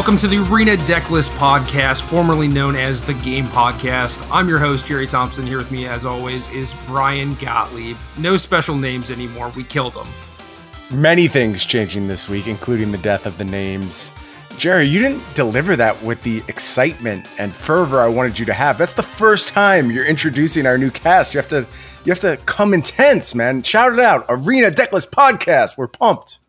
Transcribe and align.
Welcome 0.00 0.16
to 0.20 0.28
the 0.28 0.38
Arena 0.38 0.76
Decklist 0.76 1.28
Podcast, 1.36 2.00
formerly 2.00 2.48
known 2.48 2.74
as 2.74 3.02
the 3.02 3.12
Game 3.12 3.44
Podcast. 3.48 4.26
I'm 4.32 4.48
your 4.48 4.58
host, 4.58 4.86
Jerry 4.86 5.06
Thompson. 5.06 5.46
Here 5.46 5.58
with 5.58 5.70
me, 5.70 5.86
as 5.86 6.06
always, 6.06 6.50
is 6.52 6.74
Brian 6.86 7.34
Gottlieb. 7.34 7.98
No 8.16 8.38
special 8.38 8.74
names 8.74 9.10
anymore. 9.10 9.52
We 9.54 9.62
killed 9.62 9.92
them. 9.92 10.08
Many 10.90 11.28
things 11.28 11.66
changing 11.66 12.08
this 12.08 12.30
week, 12.30 12.46
including 12.46 12.90
the 12.90 12.96
death 12.96 13.26
of 13.26 13.36
the 13.36 13.44
names. 13.44 14.10
Jerry, 14.56 14.88
you 14.88 15.00
didn't 15.00 15.22
deliver 15.34 15.76
that 15.76 16.02
with 16.02 16.22
the 16.22 16.42
excitement 16.48 17.28
and 17.38 17.54
fervor 17.54 18.00
I 18.00 18.08
wanted 18.08 18.38
you 18.38 18.46
to 18.46 18.54
have. 18.54 18.78
That's 18.78 18.94
the 18.94 19.02
first 19.02 19.48
time 19.48 19.90
you're 19.90 20.06
introducing 20.06 20.64
our 20.64 20.78
new 20.78 20.90
cast. 20.90 21.34
You 21.34 21.40
have 21.40 21.50
to 21.50 21.66
you 22.06 22.10
have 22.10 22.20
to 22.20 22.38
come 22.46 22.72
intense, 22.72 23.34
man. 23.34 23.60
Shout 23.60 23.92
it 23.92 24.00
out. 24.00 24.24
Arena 24.30 24.70
Decklist 24.70 25.10
Podcast. 25.10 25.76
We're 25.76 25.88
pumped. 25.88 26.39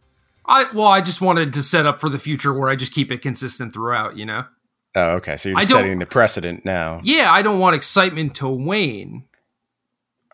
I 0.51 0.65
well, 0.73 0.87
I 0.87 0.99
just 0.99 1.21
wanted 1.21 1.53
to 1.53 1.61
set 1.61 1.85
up 1.85 2.01
for 2.01 2.09
the 2.09 2.19
future 2.19 2.53
where 2.53 2.69
I 2.69 2.75
just 2.75 2.91
keep 2.91 3.09
it 3.09 3.21
consistent 3.21 3.73
throughout, 3.73 4.17
you 4.17 4.25
know? 4.25 4.43
Oh, 4.95 5.11
okay. 5.11 5.37
So 5.37 5.47
you're 5.47 5.59
just 5.59 5.71
setting 5.71 5.99
the 5.99 6.05
precedent 6.05 6.65
now. 6.65 6.99
Yeah, 7.03 7.31
I 7.31 7.41
don't 7.41 7.59
want 7.59 7.77
excitement 7.77 8.35
to 8.35 8.49
wane. 8.49 9.23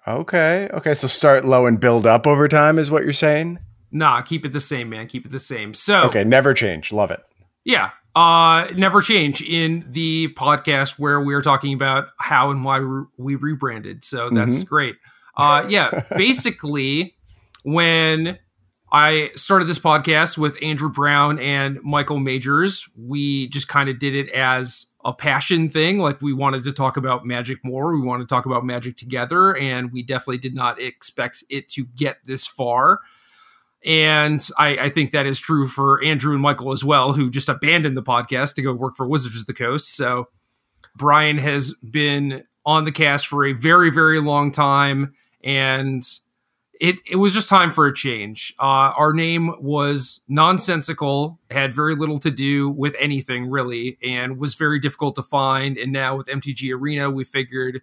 Okay. 0.08 0.68
Okay. 0.74 0.96
So 0.96 1.08
start 1.08 1.46
low 1.46 1.68
and 1.68 1.80
build 1.80 2.08
up 2.08 2.26
over 2.26 2.48
time 2.48 2.80
is 2.80 2.90
what 2.90 3.04
you're 3.04 3.14
saying? 3.14 3.60
Nah, 3.92 4.22
keep 4.22 4.44
it 4.44 4.54
the 4.54 4.60
same, 4.60 4.90
man. 4.90 5.06
Keep 5.08 5.28
it 5.28 5.32
the 5.32 5.40
same. 5.40 5.76
So 5.76 6.04
Okay, 6.06 6.24
never 6.24 6.56
change. 6.56 6.92
Love 6.92 7.12
it. 7.12 7.24
Yeah. 7.64 7.92
Uh 8.16 8.68
never 8.76 9.02
change 9.02 9.44
in 9.44 9.86
the 9.92 10.30
podcast 10.30 10.98
where 10.98 11.22
we're 11.22 11.44
talking 11.44 11.74
about 11.74 12.08
how 12.18 12.50
and 12.50 12.64
why 12.64 12.80
we 13.18 13.36
rebranded. 13.36 14.04
So 14.04 14.32
that's 14.32 14.56
mm-hmm. 14.56 14.64
great. 14.64 14.96
Uh 15.36 15.68
yeah, 15.70 16.06
basically 16.16 17.16
when 17.62 18.40
I 18.92 19.32
started 19.36 19.68
this 19.68 19.80
podcast 19.80 20.38
with 20.38 20.62
Andrew 20.64 20.90
Brown 20.90 21.40
and 21.40 21.82
Michael 21.84 22.20
Majors. 22.20 22.88
We 22.96 23.50
just 23.50 23.68
kind 23.68 23.90
of 23.90 24.00
did 24.00 24.16
it 24.16 24.30
as 24.30 24.88
a 25.04 25.14
passion 25.14 25.70
thing. 25.70 26.00
Like 26.00 26.22
we 26.22 26.34
wanted 26.34 26.64
to 26.64 26.72
talk 26.72 26.96
about 26.96 27.26
magic 27.26 27.64
more. 27.66 27.94
We 27.94 28.02
wanted 28.02 28.24
to 28.24 28.34
talk 28.34 28.46
about 28.46 28.66
magic 28.66 28.96
together. 28.96 29.56
And 29.58 29.92
we 29.92 30.04
definitely 30.04 30.38
did 30.38 30.56
not 30.56 30.80
expect 30.80 31.44
it 31.50 31.68
to 31.70 31.86
get 31.86 32.20
this 32.26 32.48
far. 32.48 33.00
And 33.86 34.46
I, 34.58 34.78
I, 34.78 34.90
think 34.90 35.12
that 35.12 35.26
is 35.26 35.40
true 35.40 35.68
for 35.68 36.04
Andrew 36.04 36.34
and 36.34 36.42
Michael 36.42 36.72
as 36.72 36.84
well, 36.84 37.14
who 37.14 37.30
just 37.30 37.48
abandoned 37.48 37.96
the 37.96 38.04
podcast 38.04 38.56
to 38.56 38.62
go 38.62 38.74
work 38.74 38.96
for 38.96 39.08
Wizards 39.08 39.40
of 39.40 39.46
the 39.46 39.54
Coast. 39.54 39.96
So 39.96 40.28
Brian 40.96 41.38
has 41.38 41.74
been 41.76 42.44
on 42.66 42.86
the 42.86 42.92
cast 42.92 43.28
for 43.28 43.46
a 43.46 43.54
very, 43.54 43.92
very 43.92 44.20
long 44.20 44.52
time. 44.52 45.14
And 45.44 46.04
it, 46.80 47.00
it 47.10 47.16
was 47.16 47.34
just 47.34 47.50
time 47.50 47.72
for 47.72 47.88
a 47.88 47.94
change. 47.94 48.54
Uh, 48.60 48.94
our 48.98 49.14
name 49.14 49.54
was 49.62 50.22
nonsensical, 50.28 51.40
had 51.50 51.74
very 51.74 51.96
little 51.96 52.20
to 52.20 52.32
do 52.32 52.70
with 52.70 52.96
anything 53.00 53.50
really, 53.50 53.98
and 54.04 54.38
was 54.38 54.56
very 54.56 54.80
difficult 54.80 55.16
to 55.16 55.24
find. 55.24 55.78
And 55.78 55.92
now 55.92 56.18
with 56.18 56.28
MTG 56.28 56.74
Arena, 56.74 57.10
we 57.10 57.24
figured 57.24 57.82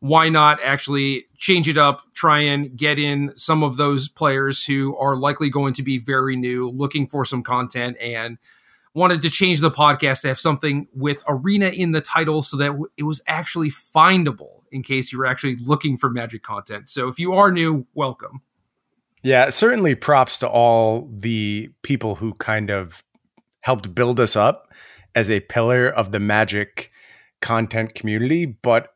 why 0.00 0.28
not 0.28 0.62
actually 0.62 1.24
change 1.36 1.68
it 1.68 1.78
up, 1.78 2.02
try 2.12 2.40
and 2.40 2.76
get 2.76 2.98
in 2.98 3.32
some 3.36 3.62
of 3.62 3.76
those 3.76 4.08
players 4.08 4.64
who 4.64 4.96
are 4.96 5.16
likely 5.16 5.48
going 5.48 5.72
to 5.74 5.82
be 5.82 5.98
very 5.98 6.36
new, 6.36 6.68
looking 6.68 7.06
for 7.06 7.24
some 7.24 7.42
content, 7.42 7.96
and 7.98 8.36
wanted 8.94 9.22
to 9.22 9.30
change 9.30 9.60
the 9.60 9.70
podcast 9.70 10.22
to 10.22 10.28
have 10.28 10.38
something 10.38 10.86
with 10.94 11.24
arena 11.26 11.68
in 11.68 11.92
the 11.92 12.00
title 12.00 12.42
so 12.42 12.56
that 12.56 12.78
it 12.96 13.04
was 13.04 13.22
actually 13.26 13.70
findable 13.70 14.60
in 14.74 14.82
case 14.82 15.12
you 15.12 15.18
were 15.18 15.26
actually 15.26 15.56
looking 15.56 15.96
for 15.96 16.10
magic 16.10 16.42
content. 16.42 16.88
So 16.88 17.08
if 17.08 17.18
you 17.18 17.32
are 17.32 17.52
new, 17.52 17.86
welcome. 17.94 18.42
Yeah, 19.22 19.48
certainly 19.50 19.94
props 19.94 20.36
to 20.38 20.48
all 20.48 21.08
the 21.10 21.70
people 21.82 22.16
who 22.16 22.34
kind 22.34 22.70
of 22.70 23.02
helped 23.60 23.94
build 23.94 24.20
us 24.20 24.36
up 24.36 24.70
as 25.14 25.30
a 25.30 25.40
pillar 25.40 25.86
of 25.86 26.12
the 26.12 26.20
magic 26.20 26.90
content 27.40 27.94
community, 27.94 28.44
but 28.44 28.88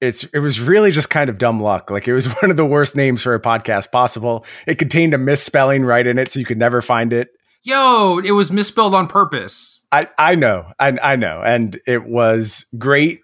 it's 0.00 0.24
it 0.24 0.40
was 0.40 0.60
really 0.60 0.92
just 0.92 1.10
kind 1.10 1.30
of 1.30 1.38
dumb 1.38 1.58
luck. 1.58 1.90
Like 1.90 2.06
it 2.06 2.14
was 2.14 2.26
one 2.42 2.50
of 2.50 2.56
the 2.56 2.66
worst 2.66 2.94
names 2.94 3.22
for 3.22 3.34
a 3.34 3.40
podcast 3.40 3.90
possible. 3.90 4.44
It 4.66 4.78
contained 4.78 5.14
a 5.14 5.18
misspelling 5.18 5.84
right 5.84 6.06
in 6.06 6.18
it, 6.18 6.30
so 6.30 6.38
you 6.38 6.46
could 6.46 6.58
never 6.58 6.82
find 6.82 7.12
it. 7.12 7.30
Yo, 7.62 8.18
it 8.18 8.32
was 8.32 8.52
misspelled 8.52 8.94
on 8.94 9.08
purpose. 9.08 9.80
I 9.90 10.08
I 10.18 10.34
know, 10.34 10.70
I 10.78 10.96
I 11.02 11.16
know, 11.16 11.42
and 11.44 11.80
it 11.86 12.04
was 12.04 12.66
great 12.76 13.23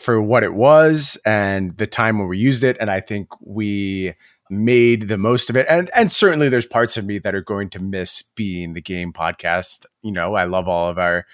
for 0.00 0.20
what 0.20 0.42
it 0.42 0.54
was 0.54 1.18
and 1.26 1.76
the 1.76 1.86
time 1.86 2.18
when 2.18 2.28
we 2.28 2.38
used 2.38 2.64
it. 2.64 2.76
And 2.80 2.90
I 2.90 3.00
think 3.00 3.28
we 3.40 4.14
made 4.48 5.08
the 5.08 5.18
most 5.18 5.50
of 5.50 5.56
it. 5.56 5.66
And 5.68 5.90
and 5.94 6.10
certainly 6.10 6.48
there's 6.48 6.66
parts 6.66 6.96
of 6.96 7.04
me 7.04 7.18
that 7.18 7.34
are 7.34 7.42
going 7.42 7.68
to 7.70 7.78
miss 7.78 8.22
being 8.22 8.72
the 8.72 8.80
game 8.80 9.12
podcast. 9.12 9.84
You 10.02 10.12
know, 10.12 10.34
I 10.34 10.44
love 10.44 10.68
all 10.68 10.88
of 10.88 10.98
our 10.98 11.26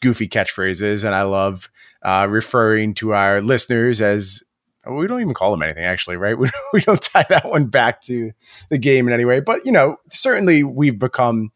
goofy 0.00 0.26
catchphrases 0.26 1.04
and 1.04 1.14
I 1.14 1.22
love 1.22 1.70
uh, 2.02 2.26
referring 2.28 2.94
to 2.94 3.12
our 3.12 3.40
listeners 3.40 4.00
as 4.00 4.42
we 4.90 5.06
don't 5.06 5.20
even 5.20 5.34
call 5.34 5.50
them 5.50 5.62
anything 5.62 5.84
actually, 5.84 6.16
right? 6.16 6.36
We, 6.38 6.50
we 6.72 6.80
don't 6.80 7.00
tie 7.00 7.26
that 7.28 7.48
one 7.48 7.66
back 7.66 8.02
to 8.02 8.32
the 8.70 8.78
game 8.78 9.06
in 9.06 9.14
any 9.14 9.26
way. 9.26 9.40
But 9.40 9.66
you 9.66 9.72
know, 9.72 9.98
certainly 10.10 10.64
we've 10.64 10.98
become 10.98 11.52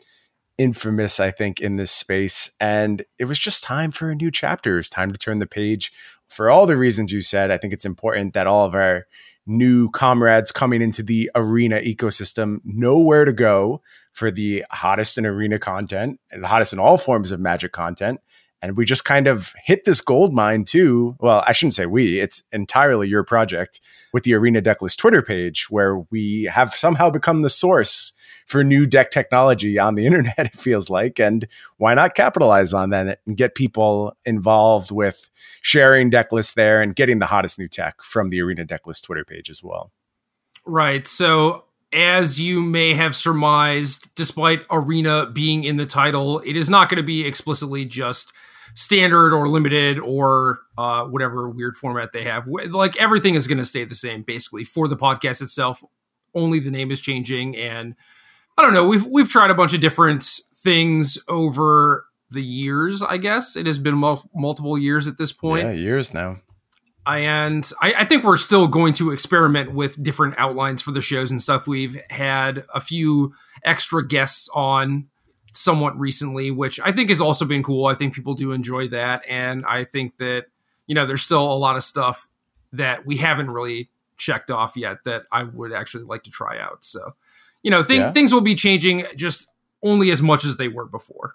infamous, 0.58 1.20
I 1.20 1.30
think, 1.30 1.60
in 1.60 1.76
this 1.76 1.92
space. 1.92 2.50
And 2.60 3.04
it 3.18 3.24
was 3.24 3.38
just 3.38 3.62
time 3.62 3.90
for 3.90 4.10
a 4.10 4.14
new 4.14 4.30
chapter. 4.30 4.78
It's 4.78 4.88
time 4.88 5.12
to 5.12 5.18
turn 5.18 5.38
the 5.38 5.46
page 5.46 5.92
for 6.28 6.50
all 6.50 6.66
the 6.66 6.76
reasons 6.76 7.12
you 7.12 7.22
said, 7.22 7.50
I 7.50 7.58
think 7.58 7.72
it's 7.72 7.84
important 7.84 8.34
that 8.34 8.46
all 8.46 8.64
of 8.64 8.74
our 8.74 9.06
new 9.46 9.90
comrades 9.90 10.52
coming 10.52 10.82
into 10.82 11.02
the 11.02 11.30
arena 11.34 11.80
ecosystem 11.80 12.58
know 12.64 12.98
where 12.98 13.24
to 13.24 13.32
go 13.32 13.80
for 14.12 14.30
the 14.30 14.64
hottest 14.70 15.16
in 15.16 15.24
arena 15.24 15.58
content 15.58 16.20
and 16.30 16.42
the 16.42 16.48
hottest 16.48 16.74
in 16.74 16.78
all 16.78 16.98
forms 16.98 17.32
of 17.32 17.40
magic 17.40 17.72
content. 17.72 18.20
And 18.60 18.76
we 18.76 18.84
just 18.84 19.04
kind 19.04 19.28
of 19.28 19.54
hit 19.64 19.84
this 19.84 20.00
gold 20.00 20.34
mine 20.34 20.64
too. 20.64 21.16
Well, 21.20 21.44
I 21.46 21.52
shouldn't 21.52 21.74
say 21.74 21.86
we, 21.86 22.20
it's 22.20 22.42
entirely 22.52 23.08
your 23.08 23.22
project 23.22 23.80
with 24.12 24.24
the 24.24 24.34
Arena 24.34 24.60
Decklist 24.60 24.96
Twitter 24.96 25.22
page, 25.22 25.70
where 25.70 25.98
we 26.10 26.44
have 26.44 26.74
somehow 26.74 27.10
become 27.10 27.42
the 27.42 27.50
source 27.50 28.12
for 28.46 28.64
new 28.64 28.86
deck 28.86 29.10
technology 29.10 29.78
on 29.78 29.94
the 29.94 30.06
internet, 30.06 30.34
it 30.38 30.58
feels 30.58 30.90
like. 30.90 31.20
And 31.20 31.46
why 31.76 31.94
not 31.94 32.14
capitalize 32.14 32.72
on 32.72 32.90
that 32.90 33.20
and 33.26 33.36
get 33.36 33.54
people 33.54 34.16
involved 34.24 34.90
with 34.90 35.30
sharing 35.60 36.10
deck 36.10 36.32
lists 36.32 36.54
there 36.54 36.82
and 36.82 36.96
getting 36.96 37.18
the 37.18 37.26
hottest 37.26 37.58
new 37.58 37.68
tech 37.68 38.02
from 38.02 38.30
the 38.30 38.40
Arena 38.40 38.64
Decklist 38.64 39.02
Twitter 39.04 39.24
page 39.24 39.50
as 39.50 39.62
well? 39.62 39.92
Right. 40.64 41.06
So 41.06 41.64
as 41.92 42.40
you 42.40 42.60
may 42.60 42.94
have 42.94 43.16
surmised, 43.16 44.14
despite 44.14 44.64
Arena 44.70 45.26
being 45.26 45.64
in 45.64 45.76
the 45.76 45.86
title, 45.86 46.40
it 46.40 46.56
is 46.56 46.68
not 46.68 46.88
going 46.88 46.98
to 46.98 47.02
be 47.02 47.26
explicitly 47.26 47.84
just 47.84 48.32
standard 48.74 49.32
or 49.32 49.48
limited 49.48 49.98
or 49.98 50.60
uh, 50.76 51.04
whatever 51.04 51.48
weird 51.48 51.76
format 51.76 52.12
they 52.12 52.24
have. 52.24 52.46
Like 52.46 52.96
everything 52.96 53.34
is 53.34 53.46
going 53.46 53.58
to 53.58 53.64
stay 53.64 53.84
the 53.84 53.94
same 53.94 54.22
basically 54.22 54.64
for 54.64 54.88
the 54.88 54.96
podcast 54.96 55.42
itself. 55.42 55.82
Only 56.34 56.60
the 56.60 56.70
name 56.70 56.90
is 56.90 57.00
changing, 57.00 57.56
and 57.56 57.94
I 58.56 58.62
don't 58.62 58.74
know. 58.74 58.86
We've 58.86 59.04
we've 59.06 59.28
tried 59.28 59.50
a 59.50 59.54
bunch 59.54 59.72
of 59.74 59.80
different 59.80 60.40
things 60.54 61.18
over 61.28 62.04
the 62.30 62.42
years. 62.42 63.02
I 63.02 63.16
guess 63.16 63.56
it 63.56 63.66
has 63.66 63.78
been 63.78 63.96
mul- 63.96 64.28
multiple 64.34 64.78
years 64.78 65.06
at 65.06 65.18
this 65.18 65.32
point. 65.32 65.66
Yeah, 65.66 65.72
years 65.72 66.12
now. 66.12 66.36
And 67.06 67.70
I, 67.80 67.94
I 67.94 68.04
think 68.04 68.22
we're 68.22 68.36
still 68.36 68.68
going 68.68 68.92
to 68.94 69.12
experiment 69.12 69.72
with 69.72 70.02
different 70.02 70.34
outlines 70.36 70.82
for 70.82 70.90
the 70.90 71.00
shows 71.00 71.30
and 71.30 71.42
stuff. 71.42 71.66
We've 71.66 71.98
had 72.10 72.64
a 72.74 72.82
few 72.82 73.32
extra 73.64 74.06
guests 74.06 74.50
on 74.54 75.08
somewhat 75.58 75.98
recently, 75.98 76.52
which 76.52 76.78
I 76.78 76.92
think 76.92 77.08
has 77.08 77.20
also 77.20 77.44
been 77.44 77.64
cool. 77.64 77.86
I 77.86 77.94
think 77.94 78.14
people 78.14 78.34
do 78.34 78.52
enjoy 78.52 78.86
that, 78.88 79.24
and 79.28 79.66
I 79.66 79.84
think 79.84 80.16
that 80.18 80.46
you 80.86 80.94
know 80.94 81.04
there's 81.04 81.22
still 81.22 81.52
a 81.52 81.58
lot 81.58 81.76
of 81.76 81.82
stuff 81.82 82.28
that 82.72 83.04
we 83.04 83.16
haven't 83.16 83.50
really 83.50 83.90
checked 84.16 84.50
off 84.50 84.76
yet 84.76 85.04
that 85.04 85.24
I 85.32 85.42
would 85.42 85.72
actually 85.72 86.04
like 86.04 86.22
to 86.24 86.30
try 86.30 86.58
out. 86.58 86.84
So 86.84 87.14
you 87.62 87.72
know, 87.72 87.82
th- 87.82 87.98
yeah. 87.98 88.12
things 88.12 88.32
will 88.32 88.40
be 88.40 88.54
changing 88.54 89.04
just 89.16 89.46
only 89.82 90.10
as 90.10 90.22
much 90.22 90.44
as 90.44 90.56
they 90.56 90.68
were 90.68 90.86
before. 90.86 91.34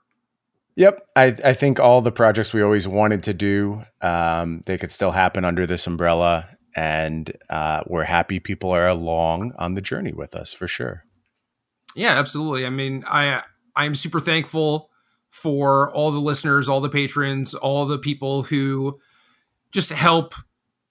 Yep, 0.76 1.06
I, 1.16 1.36
I 1.44 1.54
think 1.54 1.80
all 1.80 2.02
the 2.02 2.12
projects 2.12 2.54
we 2.54 2.64
always 2.64 2.88
wanted 2.88 3.24
to 3.24 3.34
do, 3.34 3.84
um, 4.02 4.62
they 4.66 4.78
could 4.78 4.90
still 4.90 5.12
happen 5.12 5.46
under 5.46 5.68
this 5.68 5.86
umbrella, 5.86 6.48
and 6.76 7.32
uh, 7.50 7.84
we're 7.88 8.04
happy 8.04 8.40
people 8.40 8.72
are 8.72 8.88
along 8.88 9.52
on 9.60 9.76
the 9.76 9.82
journey 9.82 10.14
with 10.14 10.34
us 10.34 10.52
for 10.52 10.68
sure. 10.68 11.04
Yeah, 11.96 12.18
absolutely. 12.18 12.66
I 12.66 12.72
mean, 12.72 13.04
I 13.06 13.44
I'm 13.76 13.96
super 13.96 14.20
thankful 14.20 14.90
for 15.30 15.92
all 15.94 16.12
the 16.12 16.20
listeners, 16.20 16.70
all 16.70 16.82
the 16.82 16.90
patrons, 16.90 17.56
all 17.56 17.86
the 17.86 17.98
people 17.98 18.44
who 18.44 19.00
just 19.72 19.90
help 19.90 20.36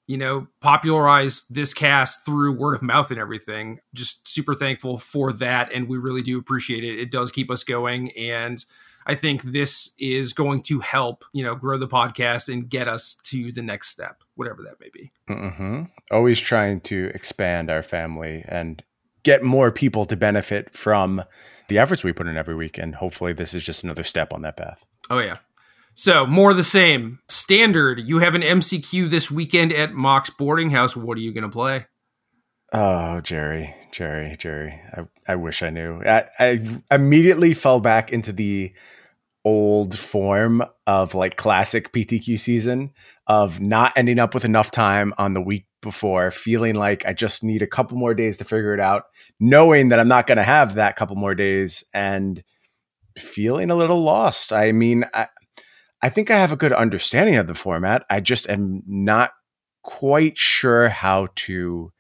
you 0.07 0.17
know, 0.19 0.47
popularize 0.61 1.45
this 1.49 1.73
cast 1.73 2.25
through 2.25 2.53
word 2.53 2.75
of 2.75 2.83
mouth 2.83 3.11
and 3.11 3.21
everything. 3.21 3.79
Just 3.95 4.27
super 4.29 4.55
thankful 4.55 4.99
for 4.99 5.33
that. 5.35 5.73
And 5.73 5.89
we 5.89 5.97
really 5.97 6.23
do 6.23 6.39
appreciate 6.39 6.85
it. 6.85 6.99
It 6.99 7.11
does 7.11 7.31
keep 7.31 7.51
us 7.51 7.65
going. 7.65 8.11
And 8.13 8.65
I 9.07 9.15
think 9.15 9.43
this 9.43 9.91
is 9.99 10.33
going 10.33 10.63
to 10.65 10.81
help, 10.81 11.25
you 11.33 11.43
know, 11.43 11.55
grow 11.55 11.79
the 11.79 11.89
podcast 11.89 12.53
and 12.53 12.69
get 12.69 12.89
us 12.89 13.17
to 13.25 13.53
the 13.53 13.63
next 13.63 13.89
step, 13.89 14.23
whatever 14.35 14.63
that 14.63 14.81
may 14.81 14.91
be. 14.93 15.13
Mm-hmm. 15.29 15.85
Always 16.11 16.41
trying 16.41 16.81
to 16.83 17.11
expand 17.15 17.71
our 17.71 17.83
family 17.83 18.45
and 18.47 18.83
get 19.23 19.43
more 19.43 19.71
people 19.71 20.05
to 20.05 20.17
benefit 20.17 20.77
from 20.77 21.23
the 21.73 21.79
efforts 21.79 22.05
we 22.05 22.13
put 22.13 22.27
in 22.27 22.37
every 22.37 22.55
week. 22.55 22.77
And 22.77 22.95
hopefully, 22.95 23.33
this 23.33 23.55
is 23.55 23.65
just 23.65 23.83
another 23.83 24.05
step 24.05 24.33
on 24.33 24.43
that 24.43 24.57
path. 24.57 24.85
Oh, 25.09 25.19
yeah. 25.19 25.39
So, 25.95 26.27
more 26.27 26.51
of 26.51 26.57
the 26.57 26.63
same. 26.63 27.19
Standard, 27.29 28.01
you 28.01 28.19
have 28.19 28.35
an 28.35 28.43
MCQ 28.43 29.11
this 29.11 29.31
weekend 29.31 29.73
at 29.73 29.95
Mox 29.95 30.31
Boarding 30.31 30.71
House. 30.71 30.95
What 30.95 31.17
are 31.17 31.21
you 31.21 31.33
going 31.33 31.45
to 31.45 31.51
play? 31.51 31.87
Oh, 32.75 33.21
Jerry, 33.21 33.75
Jerry, 33.91 34.37
Jerry. 34.39 34.81
I, 34.95 35.33
I 35.33 35.37
wish 35.37 35.63
I 35.63 35.71
knew. 35.71 36.03
I, 36.03 36.27
I 36.39 36.81
immediately 36.91 37.55
fell 37.55 37.81
back 37.81 38.13
into 38.13 38.33
the 38.33 38.73
old 39.45 39.99
form 39.99 40.63
of 40.87 41.15
like 41.15 41.37
classic 41.37 41.93
PTQ 41.93 42.39
season 42.39 42.91
of 43.27 43.61
not 43.61 43.93
ending 43.97 44.19
up 44.19 44.35
with 44.35 44.45
enough 44.45 44.71
time 44.71 45.13
on 45.19 45.35
the 45.35 45.41
week 45.41 45.67
before, 45.83 46.31
feeling 46.31 46.75
like 46.75 47.05
I 47.05 47.13
just 47.13 47.45
need 47.45 47.61
a 47.63 47.67
couple 47.67 47.99
more 47.99 48.15
days 48.15 48.39
to 48.39 48.45
figure 48.45 48.73
it 48.73 48.81
out, 48.81 49.05
knowing 49.39 49.91
that 49.91 49.99
I'm 49.99 50.09
not 50.09 50.27
going 50.27 50.39
to 50.39 50.45
have 50.45 50.75
that 50.75 50.97
couple 50.97 51.17
more 51.17 51.35
days 51.35 51.85
and 51.93 52.43
feeling 53.19 53.71
a 53.71 53.77
little 53.77 54.01
lost. 54.01 54.53
I 54.53 54.73
mean, 54.73 55.05
I, 55.13 55.29
I 56.01 56.09
think 56.09 56.31
I 56.31 56.39
have 56.39 56.53
a 56.53 56.57
good 56.57 56.73
understanding 56.73 57.37
of 57.37 57.47
the 57.47 57.55
format. 57.55 58.05
I 58.09 58.21
just 58.21 58.49
am 58.49 58.83
not 58.87 59.33
quite 59.83 60.39
sure 60.39 60.89
how 60.89 61.29
to 61.35 61.93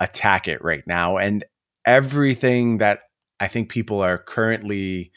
attack 0.00 0.48
it 0.48 0.62
right 0.62 0.84
now. 0.86 1.18
And 1.18 1.44
everything 1.84 2.78
that 2.78 3.00
I 3.38 3.48
think 3.48 3.68
people 3.68 4.00
are 4.00 4.18
currently 4.18 5.12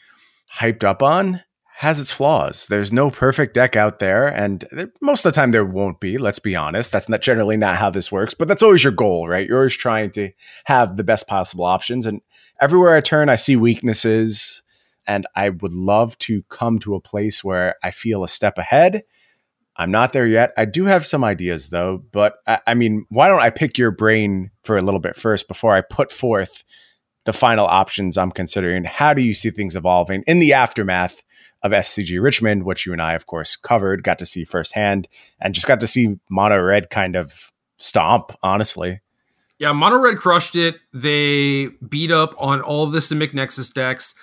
hyped 0.52 0.84
up 0.84 1.02
on 1.02 1.42
has 1.80 1.98
its 1.98 2.12
flaws. 2.12 2.66
There's 2.66 2.92
no 2.92 3.10
perfect 3.10 3.54
deck 3.54 3.74
out 3.74 4.00
there, 4.00 4.28
and 4.28 4.90
most 5.00 5.24
of 5.24 5.32
the 5.32 5.34
time 5.34 5.50
there 5.50 5.64
won't 5.64 5.98
be. 5.98 6.18
Let's 6.18 6.38
be 6.38 6.54
honest. 6.54 6.92
That's 6.92 7.08
not 7.08 7.22
generally 7.22 7.56
not 7.56 7.76
how 7.78 7.88
this 7.88 8.12
works, 8.12 8.34
but 8.34 8.48
that's 8.48 8.62
always 8.62 8.84
your 8.84 8.92
goal, 8.92 9.26
right? 9.26 9.48
You're 9.48 9.56
always 9.56 9.74
trying 9.74 10.10
to 10.10 10.30
have 10.66 10.98
the 10.98 11.04
best 11.04 11.26
possible 11.26 11.64
options. 11.64 12.04
And 12.04 12.20
everywhere 12.60 12.94
I 12.94 13.00
turn, 13.00 13.30
I 13.30 13.36
see 13.36 13.56
weaknesses, 13.56 14.62
and 15.06 15.26
I 15.34 15.48
would 15.48 15.72
love 15.72 16.18
to 16.18 16.42
come 16.50 16.80
to 16.80 16.96
a 16.96 17.00
place 17.00 17.42
where 17.42 17.76
I 17.82 17.92
feel 17.92 18.22
a 18.22 18.28
step 18.28 18.58
ahead. 18.58 19.02
I'm 19.74 19.90
not 19.90 20.12
there 20.12 20.26
yet. 20.26 20.52
I 20.58 20.66
do 20.66 20.84
have 20.84 21.06
some 21.06 21.24
ideas 21.24 21.70
though, 21.70 22.04
but 22.12 22.34
I, 22.46 22.60
I 22.66 22.74
mean, 22.74 23.06
why 23.08 23.28
don't 23.28 23.40
I 23.40 23.48
pick 23.48 23.78
your 23.78 23.90
brain 23.90 24.50
for 24.64 24.76
a 24.76 24.82
little 24.82 25.00
bit 25.00 25.16
first 25.16 25.48
before 25.48 25.74
I 25.74 25.80
put 25.80 26.12
forth 26.12 26.62
the 27.24 27.32
final 27.32 27.64
options 27.64 28.18
I'm 28.18 28.32
considering? 28.32 28.84
How 28.84 29.14
do 29.14 29.22
you 29.22 29.32
see 29.32 29.48
things 29.48 29.76
evolving 29.76 30.24
in 30.26 30.40
the 30.40 30.52
aftermath? 30.52 31.22
Of 31.62 31.72
SCG 31.72 32.22
Richmond, 32.22 32.64
which 32.64 32.86
you 32.86 32.92
and 32.92 33.02
I, 33.02 33.14
of 33.14 33.26
course, 33.26 33.56
covered, 33.56 34.02
got 34.02 34.18
to 34.20 34.26
see 34.26 34.44
firsthand, 34.44 35.08
and 35.40 35.54
just 35.54 35.66
got 35.66 35.80
to 35.80 35.86
see 35.86 36.18
Mono 36.30 36.60
Red 36.60 36.90
kind 36.90 37.16
of 37.16 37.52
stomp, 37.76 38.32
honestly. 38.42 39.00
Yeah, 39.58 39.72
Mono 39.72 39.98
Red 39.98 40.16
crushed 40.16 40.56
it. 40.56 40.76
They 40.94 41.66
beat 41.86 42.10
up 42.10 42.34
on 42.38 42.62
all 42.62 42.84
of 42.84 42.92
the 42.92 43.00
Simic 43.00 43.34
Nexus 43.34 43.68
decks. 43.68 44.14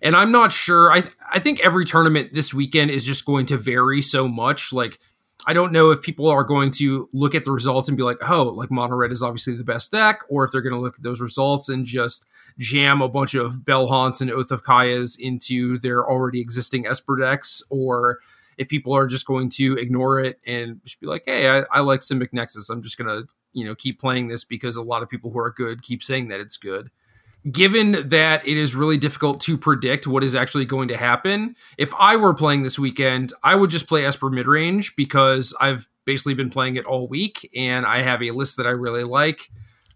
And 0.00 0.14
I'm 0.14 0.30
not 0.30 0.52
sure. 0.52 0.92
I 0.92 1.04
I 1.30 1.40
think 1.40 1.60
every 1.60 1.84
tournament 1.84 2.32
this 2.32 2.54
weekend 2.54 2.90
is 2.90 3.04
just 3.04 3.24
going 3.24 3.46
to 3.46 3.56
vary 3.56 4.02
so 4.02 4.28
much. 4.28 4.72
Like, 4.72 4.98
I 5.46 5.52
don't 5.52 5.72
know 5.72 5.90
if 5.90 6.02
people 6.02 6.28
are 6.28 6.44
going 6.44 6.70
to 6.72 7.08
look 7.12 7.34
at 7.34 7.44
the 7.44 7.50
results 7.50 7.88
and 7.88 7.96
be 7.96 8.04
like, 8.04 8.18
oh, 8.28 8.44
like 8.44 8.70
Mono 8.70 8.96
Red 8.96 9.12
is 9.12 9.22
obviously 9.22 9.54
the 9.54 9.64
best 9.64 9.90
deck, 9.90 10.20
or 10.28 10.44
if 10.44 10.52
they're 10.52 10.62
going 10.62 10.74
to 10.74 10.80
look 10.80 10.96
at 10.96 11.02
those 11.02 11.20
results 11.20 11.68
and 11.68 11.86
just 11.86 12.24
jam 12.58 13.02
a 13.02 13.08
bunch 13.08 13.34
of 13.34 13.64
Bell 13.64 13.86
Haunts 13.86 14.20
and 14.20 14.30
Oath 14.30 14.50
of 14.50 14.64
Kayas 14.64 15.18
into 15.18 15.78
their 15.78 16.08
already 16.08 16.40
existing 16.40 16.86
Esper 16.86 17.16
decks, 17.16 17.62
or 17.70 18.20
if 18.56 18.68
people 18.68 18.92
are 18.94 19.06
just 19.06 19.26
going 19.26 19.48
to 19.50 19.76
ignore 19.76 20.20
it 20.20 20.38
and 20.46 20.80
just 20.84 21.00
be 21.00 21.06
like, 21.06 21.22
hey, 21.26 21.48
I, 21.48 21.64
I 21.72 21.80
like 21.80 22.00
Simic 22.00 22.32
Nexus. 22.32 22.68
I'm 22.68 22.82
just 22.82 22.96
going 22.96 23.08
to, 23.08 23.28
you 23.52 23.64
know, 23.64 23.74
keep 23.74 24.00
playing 24.00 24.28
this 24.28 24.44
because 24.44 24.76
a 24.76 24.82
lot 24.82 25.02
of 25.02 25.08
people 25.08 25.30
who 25.30 25.38
are 25.38 25.50
good 25.50 25.82
keep 25.82 26.02
saying 26.02 26.28
that 26.28 26.40
it's 26.40 26.56
good. 26.56 26.90
Given 27.50 28.08
that 28.08 28.46
it 28.48 28.56
is 28.56 28.74
really 28.74 28.96
difficult 28.96 29.40
to 29.42 29.58
predict 29.58 30.06
what 30.06 30.24
is 30.24 30.34
actually 30.34 30.64
going 30.64 30.88
to 30.88 30.96
happen, 30.96 31.56
if 31.76 31.92
I 31.98 32.16
were 32.16 32.32
playing 32.32 32.62
this 32.62 32.78
weekend, 32.78 33.34
I 33.42 33.54
would 33.54 33.68
just 33.68 33.86
play 33.86 34.06
Esper 34.06 34.30
midrange 34.30 34.96
because 34.96 35.54
I've 35.60 35.88
basically 36.06 36.34
been 36.34 36.48
playing 36.48 36.76
it 36.76 36.86
all 36.86 37.06
week 37.06 37.50
and 37.54 37.84
I 37.84 38.02
have 38.02 38.22
a 38.22 38.30
list 38.30 38.56
that 38.56 38.66
I 38.66 38.70
really 38.70 39.04
like 39.04 39.50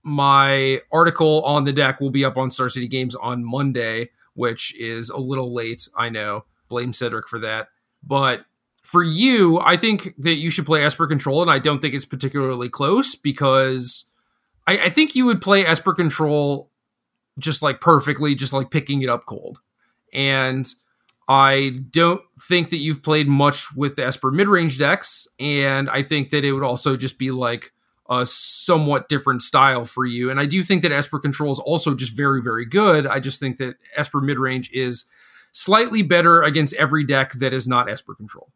my 0.08 0.80
article 0.90 1.42
on 1.44 1.64
the 1.64 1.72
deck 1.72 2.00
will 2.00 2.10
be 2.10 2.24
up 2.24 2.36
on 2.36 2.50
Star 2.50 2.68
City 2.68 2.88
Games 2.88 3.14
on 3.14 3.44
Monday, 3.44 4.10
which 4.34 4.74
is 4.78 5.10
a 5.10 5.18
little 5.18 5.52
late. 5.52 5.88
I 5.96 6.08
know. 6.08 6.44
Blame 6.68 6.92
Cedric 6.92 7.28
for 7.28 7.38
that. 7.40 7.68
But 8.02 8.44
for 8.82 9.02
you, 9.02 9.60
I 9.60 9.76
think 9.76 10.14
that 10.18 10.36
you 10.36 10.50
should 10.50 10.66
play 10.66 10.84
Esper 10.84 11.06
Control, 11.06 11.42
and 11.42 11.50
I 11.50 11.58
don't 11.58 11.80
think 11.80 11.94
it's 11.94 12.04
particularly 12.04 12.68
close 12.68 13.14
because 13.14 14.06
I, 14.66 14.78
I 14.78 14.90
think 14.90 15.14
you 15.14 15.26
would 15.26 15.42
play 15.42 15.66
Esper 15.66 15.92
Control 15.92 16.70
just 17.38 17.62
like 17.62 17.80
perfectly, 17.80 18.34
just 18.34 18.52
like 18.52 18.70
picking 18.70 19.02
it 19.02 19.08
up 19.08 19.26
cold. 19.26 19.60
And 20.12 20.66
I 21.28 21.80
don't 21.90 22.22
think 22.40 22.70
that 22.70 22.78
you've 22.78 23.02
played 23.02 23.28
much 23.28 23.74
with 23.76 23.96
the 23.96 24.06
Esper 24.06 24.30
mid 24.30 24.48
range 24.48 24.78
decks, 24.78 25.28
and 25.38 25.90
I 25.90 26.02
think 26.02 26.30
that 26.30 26.44
it 26.44 26.52
would 26.52 26.62
also 26.62 26.96
just 26.96 27.18
be 27.18 27.30
like 27.30 27.72
a 28.08 28.24
somewhat 28.26 29.08
different 29.08 29.42
style 29.42 29.84
for 29.84 30.06
you. 30.06 30.30
And 30.30 30.40
I 30.40 30.46
do 30.46 30.62
think 30.62 30.82
that 30.82 30.92
Esper 30.92 31.18
Control 31.18 31.52
is 31.52 31.58
also 31.58 31.94
just 31.94 32.16
very, 32.16 32.42
very 32.42 32.64
good. 32.64 33.06
I 33.06 33.20
just 33.20 33.38
think 33.38 33.58
that 33.58 33.76
Esper 33.96 34.20
Midrange 34.20 34.70
is 34.72 35.04
slightly 35.52 36.02
better 36.02 36.42
against 36.42 36.74
every 36.74 37.04
deck 37.04 37.32
that 37.34 37.52
is 37.52 37.68
not 37.68 37.90
Esper 37.90 38.14
Control. 38.14 38.50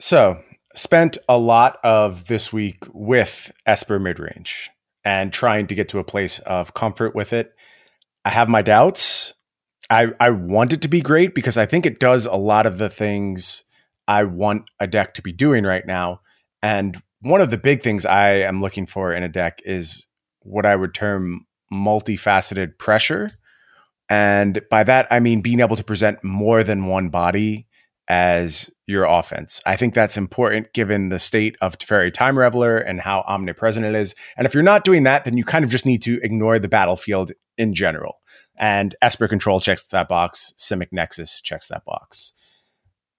So, 0.00 0.40
spent 0.74 1.18
a 1.28 1.36
lot 1.36 1.78
of 1.82 2.26
this 2.26 2.52
week 2.52 2.84
with 2.92 3.52
Esper 3.66 3.98
Midrange 3.98 4.68
and 5.04 5.32
trying 5.32 5.66
to 5.66 5.74
get 5.74 5.88
to 5.90 5.98
a 5.98 6.04
place 6.04 6.38
of 6.40 6.74
comfort 6.74 7.14
with 7.14 7.32
it. 7.32 7.52
I 8.24 8.30
have 8.30 8.48
my 8.48 8.62
doubts. 8.62 9.34
I, 9.90 10.08
I 10.20 10.30
want 10.30 10.72
it 10.72 10.82
to 10.82 10.88
be 10.88 11.00
great 11.00 11.34
because 11.34 11.56
I 11.56 11.66
think 11.66 11.86
it 11.86 11.98
does 11.98 12.26
a 12.26 12.36
lot 12.36 12.66
of 12.66 12.78
the 12.78 12.90
things 12.90 13.64
I 14.06 14.24
want 14.24 14.70
a 14.78 14.86
deck 14.86 15.14
to 15.14 15.22
be 15.22 15.32
doing 15.32 15.64
right 15.64 15.86
now. 15.86 16.20
And 16.62 17.02
one 17.20 17.40
of 17.40 17.50
the 17.50 17.58
big 17.58 17.82
things 17.82 18.06
I 18.06 18.30
am 18.34 18.60
looking 18.60 18.86
for 18.86 19.12
in 19.12 19.22
a 19.22 19.28
deck 19.28 19.60
is 19.64 20.06
what 20.40 20.66
I 20.66 20.76
would 20.76 20.94
term 20.94 21.46
multifaceted 21.72 22.78
pressure. 22.78 23.30
And 24.08 24.62
by 24.70 24.84
that, 24.84 25.06
I 25.10 25.20
mean 25.20 25.42
being 25.42 25.60
able 25.60 25.76
to 25.76 25.84
present 25.84 26.22
more 26.24 26.62
than 26.62 26.86
one 26.86 27.10
body 27.10 27.66
as 28.08 28.70
your 28.86 29.04
offense. 29.04 29.60
I 29.66 29.76
think 29.76 29.92
that's 29.92 30.16
important 30.16 30.72
given 30.72 31.10
the 31.10 31.18
state 31.18 31.56
of 31.60 31.76
Teferi 31.76 32.12
Time 32.12 32.36
Raveler 32.36 32.82
and 32.86 33.00
how 33.00 33.22
omnipresent 33.28 33.84
it 33.84 33.94
is. 33.94 34.14
And 34.36 34.46
if 34.46 34.54
you're 34.54 34.62
not 34.62 34.84
doing 34.84 35.02
that, 35.02 35.24
then 35.24 35.36
you 35.36 35.44
kind 35.44 35.64
of 35.64 35.70
just 35.70 35.84
need 35.84 36.00
to 36.02 36.18
ignore 36.22 36.58
the 36.58 36.68
battlefield 36.68 37.32
in 37.58 37.74
general. 37.74 38.20
And 38.56 38.94
Esper 39.02 39.28
Control 39.28 39.60
checks 39.60 39.84
that 39.84 40.08
box, 40.08 40.54
Simic 40.56 40.88
Nexus 40.90 41.42
checks 41.42 41.68
that 41.68 41.84
box. 41.84 42.32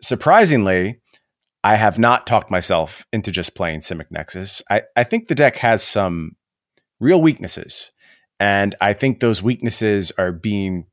Surprisingly, 0.01 0.99
I 1.63 1.75
have 1.75 1.99
not 1.99 2.25
talked 2.25 2.49
myself 2.49 3.05
into 3.11 3.31
just 3.31 3.55
playing 3.55 3.81
Simic 3.81 4.11
Nexus. 4.11 4.61
I, 4.69 4.83
I 4.95 5.03
think 5.03 5.27
the 5.27 5.35
deck 5.35 5.57
has 5.57 5.83
some 5.83 6.35
real 6.99 7.21
weaknesses. 7.21 7.91
And 8.39 8.75
I 8.79 8.93
think 8.93 9.19
those 9.19 9.43
weaknesses 9.43 10.11
are 10.17 10.31
being 10.31 10.85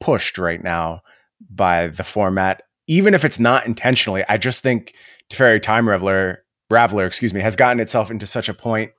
pushed 0.00 0.38
right 0.38 0.62
now 0.62 1.02
by 1.48 1.86
the 1.86 2.02
format, 2.02 2.62
even 2.88 3.14
if 3.14 3.24
it's 3.24 3.38
not 3.38 3.66
intentionally. 3.66 4.24
I 4.28 4.38
just 4.38 4.60
think 4.60 4.94
Teferi 5.30 5.62
Time 5.62 5.86
Raveler, 5.86 6.38
Raveler, 6.72 7.06
excuse 7.06 7.32
me, 7.32 7.40
has 7.40 7.54
gotten 7.54 7.78
itself 7.78 8.10
into 8.10 8.26
such 8.26 8.48
a 8.48 8.54
point 8.54 8.90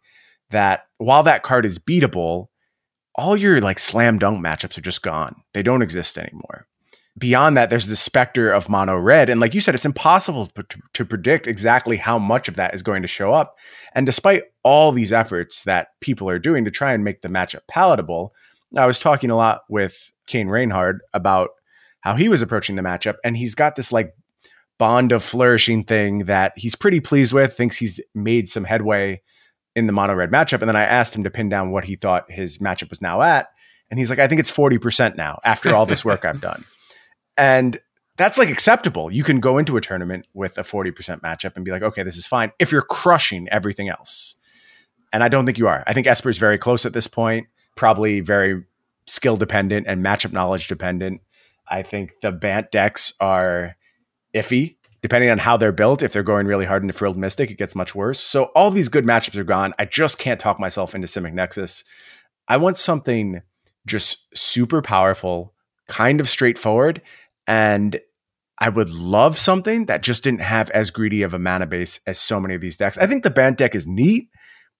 that 0.51 0.85
while 0.97 1.23
that 1.23 1.43
card 1.43 1.65
is 1.65 1.77
beatable, 1.77 2.47
all 3.15 3.35
your 3.35 3.59
like 3.59 3.79
slam 3.79 4.19
dunk 4.19 4.43
matchups 4.43 4.77
are 4.77 4.81
just 4.81 5.01
gone. 5.01 5.35
They 5.53 5.63
don't 5.63 5.81
exist 5.81 6.17
anymore 6.17 6.68
beyond 7.19 7.57
that, 7.57 7.69
there's 7.69 7.87
the 7.87 7.95
specter 7.95 8.51
of 8.51 8.69
mono 8.69 8.97
red. 8.97 9.29
And 9.29 9.39
like 9.39 9.53
you 9.53 9.61
said, 9.61 9.75
it's 9.75 9.85
impossible 9.85 10.47
to, 10.47 10.65
to, 10.93 11.05
predict 11.05 11.47
exactly 11.47 11.97
how 11.97 12.17
much 12.17 12.47
of 12.47 12.55
that 12.55 12.73
is 12.73 12.81
going 12.81 13.01
to 13.01 13.07
show 13.07 13.33
up. 13.33 13.57
And 13.93 14.05
despite 14.05 14.43
all 14.63 14.91
these 14.91 15.11
efforts 15.11 15.63
that 15.63 15.89
people 15.99 16.29
are 16.29 16.39
doing 16.39 16.65
to 16.65 16.71
try 16.71 16.93
and 16.93 17.03
make 17.03 17.21
the 17.21 17.27
matchup 17.27 17.61
palatable, 17.67 18.33
I 18.75 18.85
was 18.85 18.99
talking 18.99 19.29
a 19.29 19.35
lot 19.35 19.61
with 19.69 20.13
Kane 20.27 20.47
Reinhard 20.47 21.01
about 21.13 21.49
how 22.01 22.15
he 22.15 22.29
was 22.29 22.41
approaching 22.41 22.75
the 22.75 22.81
matchup. 22.81 23.15
And 23.23 23.35
he's 23.35 23.55
got 23.55 23.75
this 23.75 23.91
like 23.91 24.15
bond 24.77 25.11
of 25.11 25.23
flourishing 25.23 25.83
thing 25.83 26.19
that 26.19 26.53
he's 26.55 26.75
pretty 26.75 26.99
pleased 26.99 27.33
with, 27.33 27.55
thinks 27.55 27.77
he's 27.77 27.99
made 28.15 28.47
some 28.47 28.63
headway 28.63 29.21
in 29.75 29.87
the 29.87 29.93
mono 29.93 30.15
red 30.15 30.31
matchup. 30.31 30.61
And 30.61 30.69
then 30.69 30.75
I 30.75 30.83
asked 30.83 31.15
him 31.15 31.23
to 31.23 31.31
pin 31.31 31.49
down 31.49 31.71
what 31.71 31.85
he 31.85 31.95
thought 31.95 32.31
his 32.31 32.59
matchup 32.59 32.89
was 32.89 33.01
now 33.01 33.21
at. 33.21 33.49
And 33.89 33.99
he's 33.99 34.09
like, 34.09 34.19
I 34.19 34.27
think 34.27 34.39
it's 34.39 34.51
40% 34.51 35.17
now 35.17 35.39
after 35.43 35.75
all 35.75 35.85
this 35.85 36.05
work 36.05 36.23
I've 36.23 36.41
done. 36.41 36.63
And 37.39 37.79
that's 38.17 38.37
like 38.37 38.49
acceptable. 38.49 39.09
You 39.09 39.23
can 39.23 39.39
go 39.39 39.57
into 39.57 39.77
a 39.77 39.81
tournament 39.81 40.27
with 40.33 40.57
a 40.57 40.61
40% 40.61 41.21
matchup 41.21 41.55
and 41.55 41.63
be 41.63 41.71
like, 41.71 41.81
okay, 41.81 42.03
this 42.03 42.17
is 42.17 42.27
fine 42.27 42.51
if 42.59 42.69
you're 42.69 42.81
crushing 42.81 43.47
everything 43.49 43.87
else. 43.87 44.35
And 45.13 45.23
I 45.23 45.29
don't 45.29 45.45
think 45.45 45.57
you 45.57 45.69
are. 45.69 45.83
I 45.87 45.93
think 45.93 46.05
Esper 46.05 46.29
is 46.29 46.37
very 46.37 46.57
close 46.57 46.85
at 46.85 46.91
this 46.91 47.07
point, 47.07 47.47
probably 47.77 48.19
very 48.19 48.65
skill 49.07 49.37
dependent 49.37 49.87
and 49.87 50.05
matchup 50.05 50.33
knowledge 50.33 50.67
dependent. 50.67 51.21
I 51.65 51.81
think 51.81 52.19
the 52.21 52.33
Bant 52.33 52.71
decks 52.71 53.13
are 53.21 53.77
iffy 54.35 54.75
depending 55.01 55.29
on 55.29 55.37
how 55.37 55.55
they're 55.55 55.71
built. 55.71 56.03
If 56.03 56.11
they're 56.11 56.23
going 56.23 56.45
really 56.45 56.65
hard 56.65 56.83
into 56.83 56.93
Frilled 56.93 57.17
Mystic, 57.17 57.49
it 57.49 57.57
gets 57.57 57.73
much 57.73 57.95
worse. 57.95 58.19
So 58.19 58.45
all 58.55 58.69
these 58.69 58.89
good 58.89 59.05
matchups 59.05 59.37
are 59.37 59.45
gone. 59.45 59.73
I 59.79 59.85
just 59.85 60.19
can't 60.19 60.41
talk 60.41 60.59
myself 60.59 60.93
into 60.93 61.07
Simic 61.07 61.31
Nexus. 61.31 61.85
I 62.49 62.57
want 62.57 62.75
something 62.75 63.41
just 63.85 64.37
super 64.37 64.81
powerful, 64.81 65.53
kind 65.87 66.19
of 66.19 66.27
straightforward, 66.27 67.01
and 67.49 67.99
I 68.59 68.69
would 68.69 68.91
love 68.91 69.39
something 69.39 69.87
that 69.87 70.03
just 70.03 70.23
didn't 70.23 70.41
have 70.41 70.69
as 70.69 70.91
greedy 70.91 71.23
of 71.23 71.33
a 71.33 71.39
mana 71.39 71.65
base 71.65 71.99
as 72.05 72.19
so 72.19 72.39
many 72.39 72.53
of 72.53 72.61
these 72.61 72.77
decks. 72.77 72.97
I 72.97 73.07
think 73.07 73.23
the 73.23 73.31
Bant 73.31 73.57
deck 73.57 73.73
is 73.73 73.87
neat, 73.87 74.29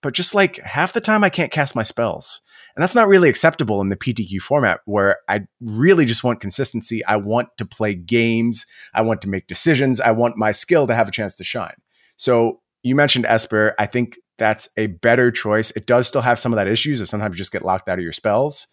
but 0.03 0.13
just 0.13 0.35
like 0.35 0.57
half 0.57 0.93
the 0.93 1.01
time 1.01 1.23
I 1.23 1.29
can't 1.29 1.51
cast 1.51 1.75
my 1.75 1.81
spells. 1.81 2.41
And 2.75 2.83
that's 2.83 2.93
not 2.93 3.07
really 3.07 3.27
acceptable 3.27 3.81
in 3.81 3.89
the 3.89 3.95
PTQ 3.95 4.39
format 4.41 4.81
where 4.85 5.17
I 5.27 5.47
really 5.59 6.05
just 6.05 6.23
want 6.23 6.41
consistency. 6.41 7.03
I 7.05 7.15
want 7.15 7.49
to 7.57 7.65
play 7.65 7.95
games. 7.95 8.67
I 8.93 9.01
want 9.01 9.21
to 9.23 9.29
make 9.29 9.47
decisions. 9.47 9.99
I 9.99 10.11
want 10.11 10.37
my 10.37 10.51
skill 10.51 10.85
to 10.85 10.93
have 10.93 11.07
a 11.07 11.11
chance 11.11 11.33
to 11.35 11.43
shine. 11.43 11.75
So 12.17 12.61
you 12.83 12.93
mentioned 12.93 13.25
Esper. 13.25 13.73
I 13.79 13.87
think 13.87 14.17
that's 14.37 14.69
a 14.77 14.87
better 14.87 15.31
choice. 15.31 15.71
It 15.71 15.87
does 15.87 16.07
still 16.07 16.21
have 16.21 16.37
some 16.37 16.53
of 16.53 16.57
that 16.57 16.67
issues 16.67 17.01
of 17.01 17.09
sometimes 17.09 17.33
you 17.33 17.39
just 17.39 17.51
get 17.51 17.65
locked 17.65 17.89
out 17.89 17.97
of 17.97 18.03
your 18.03 18.13
spells, 18.13 18.67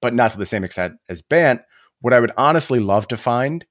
but 0.00 0.14
not 0.14 0.30
to 0.32 0.38
the 0.38 0.46
same 0.46 0.62
extent 0.62 0.94
as 1.08 1.20
Bant. 1.20 1.62
What 2.00 2.14
I 2.14 2.20
would 2.20 2.32
honestly 2.36 2.80
love 2.80 3.08
to 3.08 3.16
find 3.16 3.66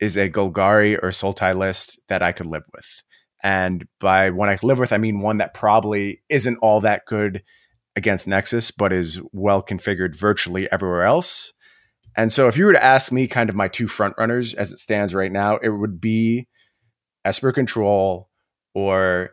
is 0.00 0.16
a 0.16 0.30
Golgari 0.30 0.98
or 1.02 1.10
Sultai 1.10 1.56
list 1.56 1.98
that 2.08 2.22
I 2.22 2.32
could 2.32 2.46
live 2.46 2.64
with. 2.74 3.02
And 3.42 3.86
by 4.00 4.30
one 4.30 4.48
I 4.48 4.58
live 4.62 4.78
with, 4.78 4.92
I 4.92 4.98
mean 4.98 5.20
one 5.20 5.38
that 5.38 5.54
probably 5.54 6.22
isn't 6.28 6.58
all 6.58 6.80
that 6.82 7.06
good 7.06 7.42
against 7.96 8.26
Nexus, 8.26 8.70
but 8.70 8.92
is 8.92 9.20
well 9.32 9.62
configured 9.62 10.16
virtually 10.16 10.70
everywhere 10.70 11.04
else. 11.04 11.52
And 12.16 12.32
so 12.32 12.48
if 12.48 12.56
you 12.56 12.66
were 12.66 12.72
to 12.72 12.84
ask 12.84 13.12
me 13.12 13.26
kind 13.26 13.48
of 13.48 13.56
my 13.56 13.68
two 13.68 13.88
front 13.88 14.14
runners 14.18 14.54
as 14.54 14.72
it 14.72 14.78
stands 14.78 15.14
right 15.14 15.32
now, 15.32 15.56
it 15.58 15.68
would 15.68 16.00
be 16.00 16.48
Esper 17.24 17.52
Control 17.52 18.28
or 18.74 19.30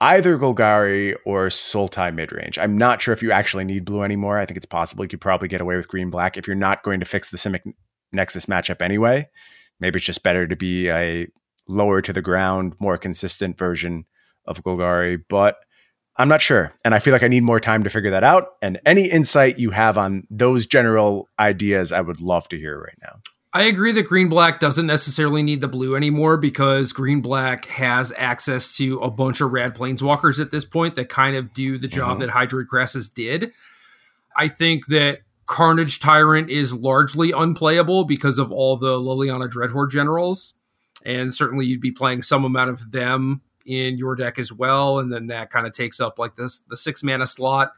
either 0.00 0.38
Golgari 0.38 1.14
or 1.24 1.46
Sultai 1.46 2.12
midrange. 2.12 2.58
I'm 2.58 2.76
not 2.76 3.00
sure 3.00 3.14
if 3.14 3.22
you 3.22 3.32
actually 3.32 3.64
need 3.64 3.84
blue 3.84 4.02
anymore. 4.02 4.38
I 4.38 4.44
think 4.44 4.56
it's 4.56 4.66
possible 4.66 5.04
you 5.04 5.08
could 5.08 5.20
probably 5.20 5.48
get 5.48 5.60
away 5.60 5.76
with 5.76 5.88
green 5.88 6.10
black 6.10 6.36
if 6.36 6.46
you're 6.46 6.56
not 6.56 6.82
going 6.82 7.00
to 7.00 7.06
fix 7.06 7.30
the 7.30 7.38
Simic 7.38 7.62
Nexus 8.16 8.46
matchup 8.46 8.82
anyway. 8.82 9.28
Maybe 9.78 9.98
it's 9.98 10.06
just 10.06 10.22
better 10.22 10.46
to 10.46 10.56
be 10.56 10.90
a 10.90 11.28
lower 11.68 12.02
to 12.02 12.12
the 12.12 12.22
ground, 12.22 12.74
more 12.78 12.98
consistent 12.98 13.58
version 13.58 14.06
of 14.46 14.62
Golgari, 14.62 15.22
but 15.28 15.58
I'm 16.16 16.28
not 16.28 16.40
sure. 16.40 16.72
And 16.84 16.94
I 16.94 16.98
feel 16.98 17.12
like 17.12 17.22
I 17.22 17.28
need 17.28 17.42
more 17.42 17.60
time 17.60 17.84
to 17.84 17.90
figure 17.90 18.10
that 18.10 18.24
out. 18.24 18.52
And 18.62 18.80
any 18.86 19.10
insight 19.10 19.58
you 19.58 19.70
have 19.70 19.98
on 19.98 20.26
those 20.30 20.66
general 20.66 21.28
ideas, 21.38 21.92
I 21.92 22.00
would 22.00 22.20
love 22.20 22.48
to 22.48 22.58
hear 22.58 22.80
right 22.80 22.96
now. 23.02 23.20
I 23.52 23.62
agree 23.62 23.92
that 23.92 24.02
green 24.02 24.28
black 24.28 24.60
doesn't 24.60 24.86
necessarily 24.86 25.42
need 25.42 25.62
the 25.62 25.68
blue 25.68 25.96
anymore 25.96 26.36
because 26.36 26.92
green 26.92 27.22
black 27.22 27.64
has 27.66 28.12
access 28.16 28.76
to 28.76 28.98
a 28.98 29.10
bunch 29.10 29.40
of 29.40 29.50
rad 29.50 29.74
planeswalkers 29.74 30.40
at 30.40 30.50
this 30.50 30.64
point 30.64 30.94
that 30.96 31.08
kind 31.08 31.36
of 31.36 31.54
do 31.54 31.78
the 31.78 31.88
job 31.88 32.18
mm-hmm. 32.18 32.26
that 32.26 32.30
Hydroid 32.30 32.66
Krasis 32.66 33.12
did. 33.12 33.52
I 34.36 34.48
think 34.48 34.86
that 34.88 35.20
Carnage 35.46 36.00
Tyrant 36.00 36.50
is 36.50 36.74
largely 36.74 37.30
unplayable 37.30 38.04
because 38.04 38.38
of 38.38 38.50
all 38.50 38.76
the 38.76 38.98
Liliana 38.98 39.48
Dreadhorde 39.48 39.90
generals 39.90 40.54
and 41.06 41.34
certainly 41.34 41.64
you'd 41.64 41.80
be 41.80 41.92
playing 41.92 42.20
some 42.20 42.44
amount 42.44 42.68
of 42.68 42.90
them 42.90 43.40
in 43.64 43.96
your 43.96 44.14
deck 44.14 44.38
as 44.38 44.52
well, 44.52 44.98
and 44.98 45.12
then 45.12 45.28
that 45.28 45.50
kind 45.50 45.66
of 45.66 45.72
takes 45.72 46.00
up 46.00 46.18
like 46.18 46.36
this 46.36 46.58
the 46.68 46.76
six 46.76 47.02
mana 47.02 47.26
slot. 47.26 47.72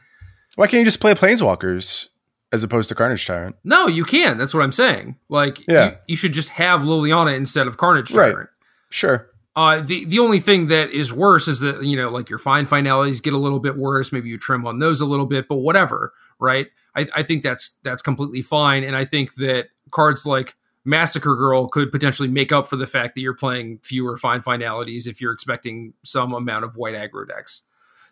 Why 0.57 0.67
can't 0.67 0.81
you 0.81 0.85
just 0.85 1.01
play 1.01 1.15
Planeswalkers 1.15 2.09
as 2.53 2.65
opposed 2.65 2.89
to 2.89 2.95
Carnage 2.95 3.27
Tyrant? 3.27 3.57
No, 3.65 3.87
you 3.87 4.05
can. 4.05 4.39
That's 4.39 4.55
what 4.55 4.63
I'm 4.63 4.73
saying. 4.73 5.17
Like, 5.29 5.67
yeah. 5.69 5.91
you, 5.91 5.97
you 6.09 6.17
should 6.17 6.33
just 6.33 6.49
have 6.51 6.81
Liliana 6.81 7.37
instead 7.37 7.67
of 7.67 7.77
Carnage 7.77 8.11
Tyrant. 8.11 8.37
Right. 8.37 8.47
Sure. 8.91 9.31
Uh, 9.55 9.81
the 9.81 10.05
the 10.05 10.19
only 10.19 10.41
thing 10.41 10.69
that 10.69 10.91
is 10.91 11.13
worse 11.13 11.49
is 11.49 11.61
that 11.61 11.83
you 11.83 11.97
know 11.97 12.11
like 12.11 12.31
your 12.31 12.39
Find 12.39 12.67
Finalities 12.67 13.23
get 13.23 13.35
a 13.35 13.39
little 13.39 13.61
bit 13.61 13.77
worse. 13.77 14.13
Maybe 14.13 14.29
you 14.29 14.39
trim 14.39 14.67
on 14.67 14.79
those 14.79 15.01
a 15.01 15.07
little 15.07 15.27
bit, 15.27 15.49
but 15.49 15.57
whatever, 15.57 16.13
right? 16.39 16.69
I, 16.99 17.07
I 17.15 17.23
think 17.23 17.43
that's 17.43 17.73
that's 17.83 18.03
completely 18.03 18.43
fine, 18.43 18.85
and 18.85 18.97
I 18.97 19.05
think 19.05 19.35
that 19.37 19.69
cards 19.91 20.27
like 20.27 20.55
Massacre 20.85 21.37
Girl 21.37 21.69
could 21.69 21.93
potentially 21.93 22.29
make 22.29 22.51
up 22.51 22.67
for 22.67 22.77
the 22.77 22.87
fact 22.87 23.15
that 23.15 23.21
you're 23.21 23.35
playing 23.35 23.79
fewer 23.83 24.17
Find 24.17 24.43
Finalities 24.43 25.07
if 25.07 25.21
you're 25.21 25.33
expecting 25.33 25.95
some 26.03 26.33
amount 26.33 26.65
of 26.65 26.77
white 26.77 26.95
aggro 26.95 27.27
decks. 27.27 27.63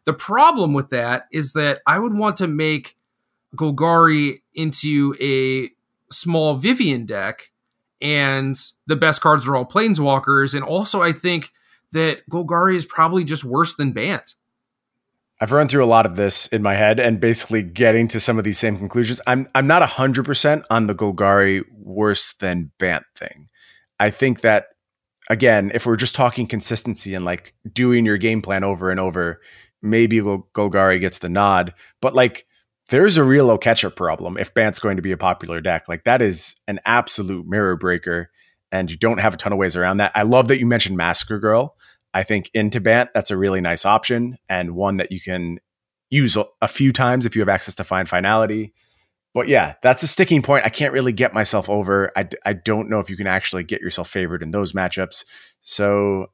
The 0.05 0.13
problem 0.13 0.73
with 0.73 0.91
that 0.91 1.27
is 1.33 1.53
that 1.55 1.81
I 1.87 1.99
would 1.99 2.15
want 2.15 2.37
to 2.37 2.47
make 2.47 2.97
Golgari 3.57 4.43
into 4.55 5.17
a 5.21 5.71
small 6.13 6.57
Vivien 6.57 7.07
deck, 7.07 7.51
and 8.01 8.57
the 8.87 8.97
best 8.97 9.21
cards 9.21 9.49
are 9.49 9.57
all 9.57 9.67
Planeswalkers. 9.67 10.55
And 10.55 10.63
also, 10.63 11.03
I 11.03 11.13
think 11.13 11.53
that 11.93 12.29
Golgari 12.31 12.77
is 12.77 12.85
probably 12.85 13.25
just 13.25 13.43
worse 13.43 13.75
than 13.75 13.93
Bant. 13.93 14.35
I've 15.41 15.53
run 15.53 15.69
through 15.69 15.85
a 15.85 15.87
lot 15.87 16.07
of 16.07 16.17
this 16.17 16.47
in 16.49 16.63
my 16.63 16.75
head 16.75 16.99
and 16.99 17.21
basically 17.21 17.63
getting 17.63 18.09
to 18.09 18.21
some 18.21 18.39
of 18.39 18.45
these 18.45 18.59
same 18.59 18.79
conclusions. 18.79 19.21
I'm 19.27 19.47
I'm 19.55 19.67
not 19.67 19.83
100% 19.83 20.65
on 20.71 20.87
the 20.87 20.95
Golgari 20.95 21.65
worse 21.73 22.35
than 22.35 22.71
Bant 22.79 23.05
thing. 23.17 23.49
I 24.01 24.11
think 24.11 24.41
that 24.41 24.69
again, 25.29 25.71
if 25.75 25.87
we're 25.87 25.97
just 25.97 26.15
talking 26.15 26.47
consistency 26.47 27.15
and 27.15 27.25
like 27.25 27.55
doing 27.73 28.07
your 28.07 28.19
game 28.19 28.41
plan 28.41 28.65
over 28.65 28.91
and 28.91 29.01
over, 29.01 29.41
maybe 29.83 30.21
Golgari 30.21 31.01
gets 31.01 31.19
the 31.19 31.29
nod, 31.29 31.75
but 32.01 32.15
like 32.15 32.47
there's 32.89 33.17
a 33.17 33.25
real 33.25 33.49
Oketra 33.49 33.95
problem 33.95 34.39
if 34.39 34.55
Bant's 34.55 34.79
going 34.79 34.97
to 34.97 35.03
be 35.03 35.13
a 35.13 35.17
popular 35.17 35.61
deck. 35.61 35.89
Like 35.89 36.05
that 36.05 36.23
is 36.23 36.57
an 36.69 36.81
absolute 36.87 37.47
mirror 37.47 37.77
breaker 37.77 38.31
and 38.73 38.91
you 38.91 38.97
don't 38.97 39.21
have 39.21 39.35
a 39.35 39.37
ton 39.37 39.53
of 39.53 39.59
ways 39.59 39.77
around 39.77 39.99
that. 39.99 40.13
I 40.15 40.23
love 40.23 40.49
that 40.49 40.61
you 40.61 40.67
mentioned 40.67 40.97
Massacre 40.97 41.39
Girl 41.39 41.77
I 42.17 42.23
think 42.23 42.51
into 42.55 42.81
Bant, 42.81 43.11
that's 43.13 43.31
a 43.31 43.37
really 43.37 43.61
nice 43.61 43.85
option 43.85 44.39
and 44.49 44.75
one 44.75 44.97
that 44.97 45.13
you 45.13 45.21
can 45.21 45.59
use 46.09 46.37
a, 46.63 46.69
few 46.69 46.91
times 46.91 47.27
if 47.27 47.37
you 47.37 47.43
have 47.43 47.49
access 47.51 47.75
to 47.75 47.85
Find 47.85 48.09
Finality. 48.09 48.73
But 49.35 49.49
yeah, 49.49 49.75
that's 49.83 50.03
a 50.03 50.07
sticking 50.07 50.41
point. 50.41 50.65
I 50.65 50.71
can't 50.71 50.95
really 50.95 51.13
get 51.13 51.35
myself 51.35 51.69
over. 51.69 52.11
I, 52.17 52.27
I 52.47 52.55
don't 52.55 52.89
know 52.89 53.01
if 53.01 53.11
you 53.11 53.19
can 53.19 53.27
actually 53.27 53.65
get 53.65 53.83
yourself 53.83 54.09
favored 54.09 54.43
in 54.43 54.51
those 54.51 54.73
matchups. 54.73 55.27
So, 55.61 56.29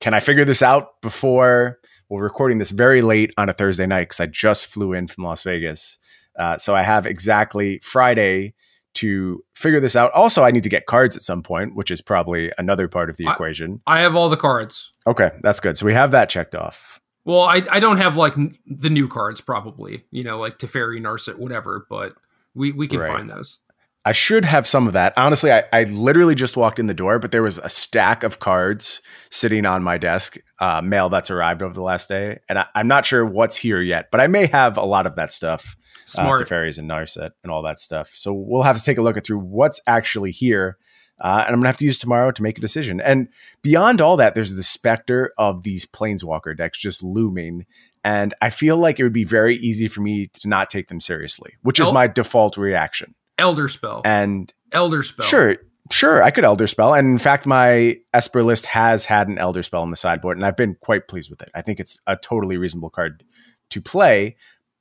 can 0.00 0.12
I 0.12 0.20
figure 0.20 0.44
this 0.44 0.60
out 0.60 1.00
before 1.00 1.78
we're 2.10 2.22
recording 2.22 2.58
this 2.58 2.70
very 2.70 3.00
late 3.00 3.32
on 3.38 3.48
a 3.48 3.54
Thursday 3.54 3.86
night 3.86 4.02
because 4.02 4.20
I 4.20 4.26
just 4.26 4.66
flew 4.66 4.92
in 4.92 5.06
from 5.06 5.24
Las 5.24 5.44
Vegas. 5.44 5.98
Uh, 6.38 6.58
so 6.58 6.74
I 6.74 6.82
have 6.82 7.06
exactly 7.06 7.80
Friday 7.82 8.54
to 8.96 9.44
figure 9.54 9.80
this 9.80 9.96
out. 9.96 10.12
Also, 10.12 10.42
I 10.42 10.50
need 10.50 10.62
to 10.64 10.68
get 10.68 10.86
cards 10.86 11.16
at 11.16 11.22
some 11.22 11.42
point, 11.42 11.74
which 11.74 11.90
is 11.90 12.00
probably 12.00 12.52
another 12.58 12.88
part 12.88 13.10
of 13.10 13.16
the 13.16 13.26
I, 13.26 13.32
equation. 13.32 13.80
I 13.86 14.00
have 14.00 14.16
all 14.16 14.28
the 14.28 14.36
cards. 14.36 14.90
Okay, 15.06 15.30
that's 15.42 15.60
good. 15.60 15.78
So 15.78 15.86
we 15.86 15.94
have 15.94 16.10
that 16.10 16.28
checked 16.28 16.54
off. 16.54 17.00
Well, 17.24 17.42
I, 17.42 17.62
I 17.70 17.80
don't 17.80 17.98
have 17.98 18.16
like 18.16 18.34
the 18.66 18.90
new 18.90 19.08
cards, 19.08 19.40
probably, 19.40 20.04
you 20.10 20.22
know, 20.22 20.38
like 20.38 20.58
Teferi, 20.58 21.00
Narset, 21.00 21.36
whatever, 21.36 21.86
but 21.90 22.14
we, 22.54 22.72
we 22.72 22.86
can 22.86 23.00
right. 23.00 23.12
find 23.12 23.28
those. 23.28 23.58
I 24.04 24.12
should 24.12 24.44
have 24.44 24.68
some 24.68 24.86
of 24.86 24.92
that. 24.92 25.12
Honestly, 25.16 25.52
I, 25.52 25.64
I 25.72 25.82
literally 25.82 26.36
just 26.36 26.56
walked 26.56 26.78
in 26.78 26.86
the 26.86 26.94
door, 26.94 27.18
but 27.18 27.32
there 27.32 27.42
was 27.42 27.58
a 27.58 27.68
stack 27.68 28.22
of 28.22 28.38
cards 28.38 29.02
sitting 29.32 29.66
on 29.66 29.82
my 29.82 29.98
desk, 29.98 30.36
uh, 30.60 30.80
mail 30.80 31.08
that's 31.08 31.28
arrived 31.28 31.60
over 31.60 31.74
the 31.74 31.82
last 31.82 32.08
day. 32.08 32.38
And 32.48 32.60
I, 32.60 32.66
am 32.76 32.86
not 32.86 33.04
sure 33.04 33.26
what's 33.26 33.56
here 33.56 33.82
yet, 33.82 34.12
but 34.12 34.20
I 34.20 34.28
may 34.28 34.46
have 34.46 34.76
a 34.76 34.84
lot 34.84 35.06
of 35.06 35.16
that 35.16 35.32
stuff 35.32 35.76
Smart. 36.06 36.40
Uh, 36.40 36.44
Teferis 36.44 36.78
and 36.78 36.88
Narset 36.88 37.32
and 37.42 37.52
all 37.52 37.62
that 37.62 37.80
stuff. 37.80 38.10
So 38.14 38.32
we'll 38.32 38.62
have 38.62 38.78
to 38.78 38.84
take 38.84 38.98
a 38.98 39.02
look 39.02 39.16
at 39.16 39.26
through 39.26 39.40
what's 39.40 39.80
actually 39.86 40.30
here. 40.30 40.78
Uh, 41.20 41.44
and 41.46 41.54
I'm 41.54 41.60
gonna 41.60 41.68
have 41.68 41.78
to 41.78 41.84
use 41.84 41.98
tomorrow 41.98 42.30
to 42.30 42.42
make 42.42 42.58
a 42.58 42.60
decision. 42.60 43.00
And 43.00 43.28
beyond 43.62 44.00
all 44.00 44.16
that, 44.18 44.34
there's 44.34 44.54
the 44.54 44.62
specter 44.62 45.32
of 45.38 45.62
these 45.62 45.86
planeswalker 45.86 46.56
decks 46.56 46.78
just 46.78 47.02
looming. 47.02 47.66
And 48.04 48.34
I 48.40 48.50
feel 48.50 48.76
like 48.76 49.00
it 49.00 49.02
would 49.02 49.12
be 49.12 49.24
very 49.24 49.56
easy 49.56 49.88
for 49.88 50.02
me 50.02 50.28
to 50.40 50.48
not 50.48 50.70
take 50.70 50.88
them 50.88 51.00
seriously, 51.00 51.54
which 51.62 51.80
is 51.80 51.90
my 51.90 52.06
default 52.06 52.56
reaction. 52.56 53.14
Elderspell. 53.38 54.02
And 54.04 54.52
Elderspell. 54.72 55.24
Sure. 55.24 55.56
Sure, 55.92 56.20
I 56.20 56.32
could 56.32 56.42
Elderspell. 56.42 56.98
And 56.98 57.06
in 57.06 57.18
fact, 57.18 57.46
my 57.46 58.00
Esper 58.12 58.42
list 58.42 58.66
has 58.66 59.04
had 59.04 59.28
an 59.28 59.36
Elderspell 59.36 59.82
on 59.82 59.90
the 59.90 59.96
sideboard, 59.96 60.36
and 60.36 60.44
I've 60.44 60.56
been 60.56 60.74
quite 60.80 61.06
pleased 61.06 61.30
with 61.30 61.40
it. 61.42 61.50
I 61.54 61.62
think 61.62 61.78
it's 61.78 61.96
a 62.08 62.16
totally 62.16 62.56
reasonable 62.56 62.90
card 62.90 63.22
to 63.70 63.80
play. 63.80 64.36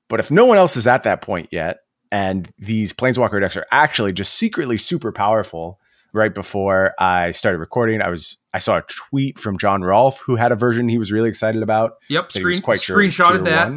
But 0.08 0.20
if 0.20 0.32
no 0.32 0.46
one 0.46 0.58
else 0.58 0.78
is 0.78 0.88
at 0.88 1.04
that 1.04 1.22
point 1.22 1.50
yet, 1.52 1.78
and 2.12 2.52
these 2.58 2.94
Planeswalker 2.94 3.42
decks 3.42 3.58
are 3.58 3.66
actually 3.72 4.14
just 4.14 4.36
secretly 4.36 4.78
super 4.78 5.12
powerful, 5.12 5.80
right 6.14 6.34
before 6.34 6.94
I 6.98 7.32
started 7.32 7.60
recording, 7.60 8.02
I 8.02 8.10
was 8.10 8.38
I 8.54 8.60
saw 8.60 8.78
a 8.78 8.84
tweet 8.84 9.38
from 9.38 9.58
John 9.58 9.82
Rolfe 9.82 10.20
who 10.20 10.36
had 10.36 10.52
a 10.52 10.56
version 10.56 10.88
he 10.88 10.98
was 10.98 11.12
really 11.12 11.30
excited 11.30 11.62
about. 11.62 11.94
Yep, 12.10 12.32
screen, 12.32 12.62
quite 12.62 12.82
sure 12.82 12.98
screenshotted 12.98 13.44
that. 13.46 13.70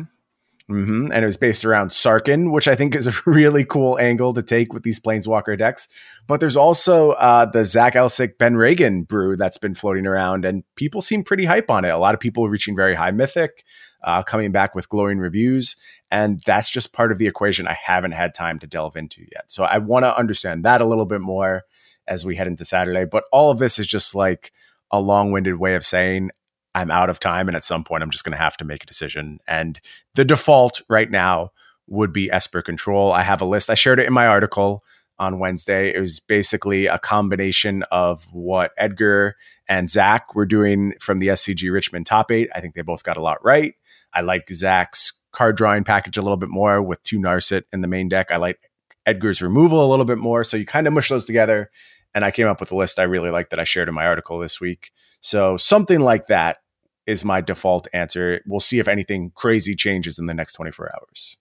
Mm-hmm. 0.70 1.10
And 1.12 1.24
it 1.24 1.26
was 1.26 1.38
based 1.38 1.64
around 1.64 1.88
Sarkhan, 1.88 2.52
which 2.52 2.68
I 2.68 2.76
think 2.76 2.94
is 2.94 3.06
a 3.06 3.14
really 3.26 3.64
cool 3.64 3.98
angle 3.98 4.34
to 4.34 4.42
take 4.42 4.74
with 4.74 4.82
these 4.82 5.00
Planeswalker 5.00 5.58
decks. 5.58 5.88
But 6.26 6.40
there's 6.40 6.56
also 6.56 7.12
uh, 7.12 7.46
the 7.46 7.64
Zach 7.64 7.94
Elsik 7.94 8.36
Ben 8.36 8.54
Reagan 8.54 9.04
brew 9.04 9.34
that's 9.34 9.56
been 9.56 9.74
floating 9.74 10.06
around, 10.06 10.44
and 10.44 10.64
people 10.76 11.00
seem 11.00 11.24
pretty 11.24 11.46
hype 11.46 11.70
on 11.70 11.86
it. 11.86 11.88
A 11.88 11.96
lot 11.96 12.12
of 12.12 12.20
people 12.20 12.48
reaching 12.50 12.76
very 12.76 12.94
high 12.94 13.12
mythic 13.12 13.64
uh, 14.02 14.22
coming 14.22 14.52
back 14.52 14.74
with 14.74 14.88
glowing 14.88 15.18
reviews. 15.18 15.76
And 16.10 16.40
that's 16.46 16.70
just 16.70 16.92
part 16.92 17.12
of 17.12 17.18
the 17.18 17.26
equation 17.26 17.66
I 17.66 17.76
haven't 17.80 18.12
had 18.12 18.34
time 18.34 18.58
to 18.60 18.66
delve 18.66 18.96
into 18.96 19.22
yet. 19.32 19.50
So 19.50 19.64
I 19.64 19.78
want 19.78 20.04
to 20.04 20.16
understand 20.16 20.64
that 20.64 20.80
a 20.80 20.86
little 20.86 21.06
bit 21.06 21.20
more 21.20 21.64
as 22.06 22.24
we 22.24 22.36
head 22.36 22.46
into 22.46 22.64
Saturday. 22.64 23.04
But 23.04 23.24
all 23.32 23.50
of 23.50 23.58
this 23.58 23.78
is 23.78 23.86
just 23.86 24.14
like 24.14 24.52
a 24.90 25.00
long 25.00 25.32
winded 25.32 25.56
way 25.56 25.74
of 25.74 25.84
saying 25.84 26.30
I'm 26.74 26.90
out 26.90 27.10
of 27.10 27.20
time. 27.20 27.48
And 27.48 27.56
at 27.56 27.64
some 27.64 27.84
point, 27.84 28.02
I'm 28.02 28.10
just 28.10 28.24
going 28.24 28.32
to 28.32 28.42
have 28.42 28.56
to 28.58 28.64
make 28.64 28.82
a 28.82 28.86
decision. 28.86 29.40
And 29.46 29.80
the 30.14 30.24
default 30.24 30.80
right 30.88 31.10
now 31.10 31.52
would 31.86 32.12
be 32.12 32.30
Esper 32.30 32.62
Control. 32.62 33.12
I 33.12 33.22
have 33.22 33.40
a 33.40 33.46
list. 33.46 33.70
I 33.70 33.74
shared 33.74 33.98
it 33.98 34.06
in 34.06 34.12
my 34.12 34.26
article 34.26 34.84
on 35.18 35.38
Wednesday. 35.38 35.92
It 35.92 36.00
was 36.00 36.20
basically 36.20 36.86
a 36.86 36.98
combination 36.98 37.82
of 37.90 38.24
what 38.32 38.72
Edgar 38.76 39.36
and 39.68 39.90
Zach 39.90 40.34
were 40.34 40.46
doing 40.46 40.94
from 41.00 41.18
the 41.18 41.28
SCG 41.28 41.72
Richmond 41.72 42.06
top 42.06 42.30
eight. 42.30 42.50
I 42.54 42.60
think 42.60 42.74
they 42.74 42.82
both 42.82 43.02
got 43.02 43.16
a 43.16 43.22
lot 43.22 43.44
right. 43.44 43.74
I 44.12 44.22
like 44.22 44.48
Zach's 44.50 45.20
card 45.32 45.56
drawing 45.56 45.84
package 45.84 46.16
a 46.16 46.22
little 46.22 46.36
bit 46.36 46.48
more 46.48 46.82
with 46.82 47.02
two 47.02 47.18
Narset 47.18 47.62
in 47.72 47.80
the 47.80 47.88
main 47.88 48.08
deck. 48.08 48.30
I 48.30 48.36
like 48.36 48.58
Edgar's 49.06 49.42
removal 49.42 49.84
a 49.84 49.88
little 49.88 50.04
bit 50.04 50.18
more. 50.18 50.44
So 50.44 50.56
you 50.56 50.66
kind 50.66 50.86
of 50.86 50.92
mush 50.92 51.08
those 51.08 51.24
together. 51.24 51.70
And 52.14 52.24
I 52.24 52.30
came 52.30 52.48
up 52.48 52.60
with 52.60 52.72
a 52.72 52.76
list 52.76 52.98
I 52.98 53.04
really 53.04 53.30
like 53.30 53.50
that 53.50 53.60
I 53.60 53.64
shared 53.64 53.88
in 53.88 53.94
my 53.94 54.06
article 54.06 54.38
this 54.38 54.60
week. 54.60 54.90
So 55.20 55.56
something 55.56 56.00
like 56.00 56.26
that 56.28 56.58
is 57.06 57.24
my 57.24 57.40
default 57.40 57.88
answer. 57.92 58.40
We'll 58.46 58.60
see 58.60 58.78
if 58.78 58.88
anything 58.88 59.32
crazy 59.34 59.74
changes 59.74 60.18
in 60.18 60.26
the 60.26 60.34
next 60.34 60.54
24 60.54 60.94
hours. 60.94 61.38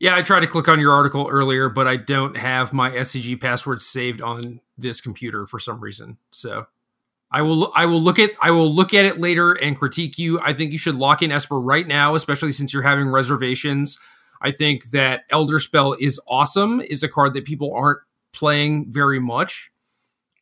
Yeah, 0.00 0.16
I 0.16 0.22
tried 0.22 0.40
to 0.40 0.46
click 0.46 0.68
on 0.68 0.80
your 0.80 0.92
article 0.92 1.28
earlier, 1.30 1.68
but 1.68 1.86
I 1.86 1.96
don't 1.96 2.36
have 2.36 2.72
my 2.72 2.90
SCG 2.90 3.40
password 3.40 3.80
saved 3.80 4.20
on 4.20 4.60
this 4.76 5.00
computer 5.00 5.46
for 5.46 5.58
some 5.58 5.80
reason. 5.80 6.18
So 6.32 6.66
I 7.34 7.42
will 7.42 7.72
I 7.74 7.86
will 7.86 8.00
look 8.00 8.20
at 8.20 8.30
I 8.40 8.52
will 8.52 8.72
look 8.72 8.94
at 8.94 9.04
it 9.04 9.18
later 9.18 9.54
and 9.54 9.76
critique 9.76 10.20
you. 10.20 10.38
I 10.38 10.54
think 10.54 10.70
you 10.70 10.78
should 10.78 10.94
lock 10.94 11.20
in 11.20 11.32
Esper 11.32 11.58
right 11.58 11.84
now, 11.84 12.14
especially 12.14 12.52
since 12.52 12.72
you're 12.72 12.84
having 12.84 13.08
reservations. 13.08 13.98
I 14.40 14.52
think 14.52 14.90
that 14.90 15.28
Elderspell 15.32 15.96
is 15.98 16.20
awesome, 16.28 16.80
is 16.80 17.02
a 17.02 17.08
card 17.08 17.34
that 17.34 17.44
people 17.44 17.74
aren't 17.74 17.98
playing 18.32 18.86
very 18.92 19.18
much. 19.18 19.72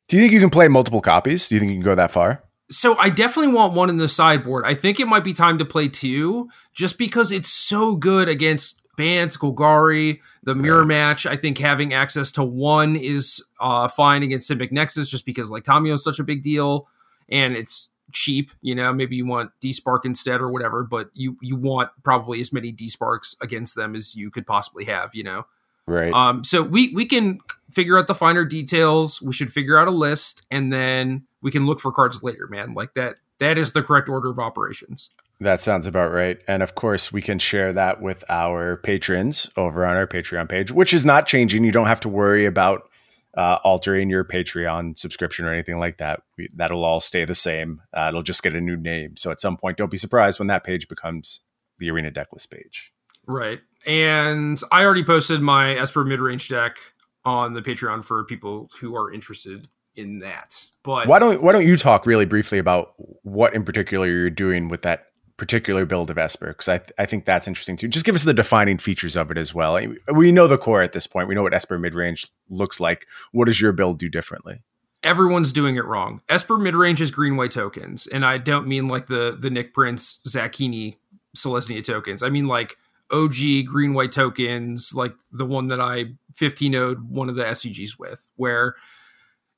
Do 0.08 0.16
you 0.18 0.22
think 0.22 0.34
you 0.34 0.40
can 0.40 0.50
play 0.50 0.68
multiple 0.68 1.00
copies? 1.00 1.48
Do 1.48 1.54
you 1.54 1.60
think 1.60 1.70
you 1.70 1.76
can 1.76 1.84
go 1.84 1.94
that 1.94 2.10
far? 2.10 2.44
So 2.70 2.94
I 2.98 3.08
definitely 3.08 3.54
want 3.54 3.72
one 3.72 3.88
in 3.88 3.96
the 3.96 4.08
sideboard. 4.08 4.66
I 4.66 4.74
think 4.74 5.00
it 5.00 5.08
might 5.08 5.24
be 5.24 5.32
time 5.32 5.56
to 5.58 5.64
play 5.64 5.88
two, 5.88 6.50
just 6.74 6.98
because 6.98 7.32
it's 7.32 7.48
so 7.48 7.96
good 7.96 8.28
against 8.28 8.81
Bant, 9.02 9.32
Golgari, 9.32 10.20
the 10.44 10.54
mirror 10.54 10.84
match. 10.84 11.26
I 11.26 11.36
think 11.36 11.58
having 11.58 11.92
access 11.92 12.30
to 12.32 12.44
one 12.44 12.94
is 12.94 13.42
uh, 13.58 13.88
fine 13.88 14.22
against 14.22 14.48
Simic 14.48 14.70
Nexus, 14.70 15.08
just 15.08 15.26
because 15.26 15.50
like 15.50 15.64
Tamiyo 15.64 15.94
is 15.94 16.04
such 16.04 16.20
a 16.20 16.22
big 16.22 16.44
deal, 16.44 16.86
and 17.28 17.56
it's 17.56 17.88
cheap. 18.12 18.52
You 18.60 18.76
know, 18.76 18.92
maybe 18.92 19.16
you 19.16 19.26
want 19.26 19.50
Despark 19.60 20.04
instead 20.04 20.40
or 20.40 20.52
whatever, 20.52 20.84
but 20.84 21.10
you 21.14 21.36
you 21.42 21.56
want 21.56 21.90
probably 22.04 22.40
as 22.40 22.52
many 22.52 22.70
Desparks 22.70 23.34
against 23.40 23.74
them 23.74 23.96
as 23.96 24.14
you 24.14 24.30
could 24.30 24.46
possibly 24.46 24.84
have. 24.84 25.12
You 25.16 25.24
know, 25.24 25.46
right? 25.86 26.12
Um, 26.12 26.44
so 26.44 26.62
we 26.62 26.94
we 26.94 27.04
can 27.04 27.40
figure 27.72 27.98
out 27.98 28.06
the 28.06 28.14
finer 28.14 28.44
details. 28.44 29.20
We 29.20 29.32
should 29.32 29.52
figure 29.52 29.76
out 29.76 29.88
a 29.88 29.92
list, 29.92 30.42
and 30.48 30.72
then 30.72 31.26
we 31.40 31.50
can 31.50 31.66
look 31.66 31.80
for 31.80 31.90
cards 31.90 32.22
later, 32.22 32.46
man. 32.48 32.74
Like 32.74 32.94
that. 32.94 33.16
That 33.40 33.58
is 33.58 33.72
the 33.72 33.82
correct 33.82 34.08
order 34.08 34.30
of 34.30 34.38
operations. 34.38 35.10
That 35.40 35.60
sounds 35.60 35.86
about 35.86 36.12
right. 36.12 36.38
And 36.46 36.62
of 36.62 36.74
course, 36.74 37.12
we 37.12 37.20
can 37.20 37.38
share 37.38 37.72
that 37.72 38.00
with 38.00 38.24
our 38.28 38.76
patrons 38.76 39.50
over 39.56 39.84
on 39.84 39.96
our 39.96 40.06
Patreon 40.06 40.48
page, 40.48 40.70
which 40.70 40.94
is 40.94 41.04
not 41.04 41.26
changing. 41.26 41.64
You 41.64 41.72
don't 41.72 41.86
have 41.86 42.00
to 42.00 42.08
worry 42.08 42.44
about 42.44 42.88
uh, 43.36 43.58
altering 43.64 44.10
your 44.10 44.24
Patreon 44.24 44.96
subscription 44.96 45.44
or 45.44 45.52
anything 45.52 45.78
like 45.78 45.98
that. 45.98 46.22
We, 46.36 46.48
that'll 46.54 46.84
all 46.84 47.00
stay 47.00 47.24
the 47.24 47.34
same. 47.34 47.82
Uh, 47.92 48.06
it'll 48.08 48.22
just 48.22 48.42
get 48.42 48.54
a 48.54 48.60
new 48.60 48.76
name. 48.76 49.16
So 49.16 49.30
at 49.30 49.40
some 49.40 49.56
point, 49.56 49.78
don't 49.78 49.90
be 49.90 49.96
surprised 49.96 50.38
when 50.38 50.48
that 50.48 50.64
page 50.64 50.86
becomes 50.86 51.40
the 51.78 51.90
Arena 51.90 52.10
Decklist 52.10 52.50
page. 52.50 52.92
Right. 53.26 53.60
And 53.86 54.60
I 54.70 54.84
already 54.84 55.04
posted 55.04 55.40
my 55.40 55.74
Esper 55.74 56.04
midrange 56.04 56.48
deck 56.48 56.76
on 57.24 57.54
the 57.54 57.62
Patreon 57.62 58.04
for 58.04 58.24
people 58.24 58.70
who 58.80 58.94
are 58.96 59.12
interested 59.12 59.68
in 59.94 60.20
that. 60.20 60.66
But 60.82 61.06
why 61.06 61.18
don't 61.18 61.42
why 61.42 61.52
don't 61.52 61.66
you 61.66 61.76
talk 61.76 62.06
really 62.06 62.24
briefly 62.24 62.58
about 62.58 62.94
what 63.22 63.54
in 63.54 63.64
particular 63.64 64.06
you're 64.06 64.30
doing 64.30 64.68
with 64.68 64.82
that 64.82 65.06
particular 65.42 65.84
build 65.84 66.08
of 66.08 66.18
Esper 66.18 66.46
because 66.46 66.68
I, 66.68 66.78
th- 66.78 66.92
I 67.00 67.04
think 67.04 67.24
that's 67.24 67.48
interesting 67.48 67.76
too. 67.76 67.88
Just 67.88 68.06
give 68.06 68.14
us 68.14 68.22
the 68.22 68.32
defining 68.32 68.78
features 68.78 69.16
of 69.16 69.28
it 69.32 69.36
as 69.36 69.52
well. 69.52 69.76
We 70.14 70.30
know 70.30 70.46
the 70.46 70.56
core 70.56 70.82
at 70.82 70.92
this 70.92 71.08
point. 71.08 71.26
We 71.26 71.34
know 71.34 71.42
what 71.42 71.52
Esper 71.52 71.80
midrange 71.80 72.30
looks 72.48 72.78
like. 72.78 73.08
What 73.32 73.46
does 73.46 73.60
your 73.60 73.72
build 73.72 73.98
do 73.98 74.08
differently? 74.08 74.62
Everyone's 75.02 75.50
doing 75.50 75.74
it 75.74 75.84
wrong. 75.84 76.20
Esper 76.28 76.54
midrange 76.54 77.00
is 77.00 77.10
green 77.10 77.36
white 77.36 77.50
tokens, 77.50 78.06
and 78.06 78.24
I 78.24 78.38
don't 78.38 78.68
mean 78.68 78.86
like 78.86 79.08
the 79.08 79.36
the 79.36 79.50
Nick 79.50 79.74
Prince 79.74 80.20
Zachini 80.28 80.98
Selesnya 81.36 81.82
tokens. 81.82 82.22
I 82.22 82.28
mean 82.28 82.46
like 82.46 82.76
OG 83.10 83.66
green 83.66 83.94
white 83.94 84.12
tokens, 84.12 84.94
like 84.94 85.12
the 85.32 85.44
one 85.44 85.66
that 85.68 85.80
I 85.80 86.12
15 86.36 86.76
owed 86.76 87.10
one 87.10 87.28
of 87.28 87.34
the 87.34 87.42
SCGs 87.42 87.98
with, 87.98 88.28
where 88.36 88.76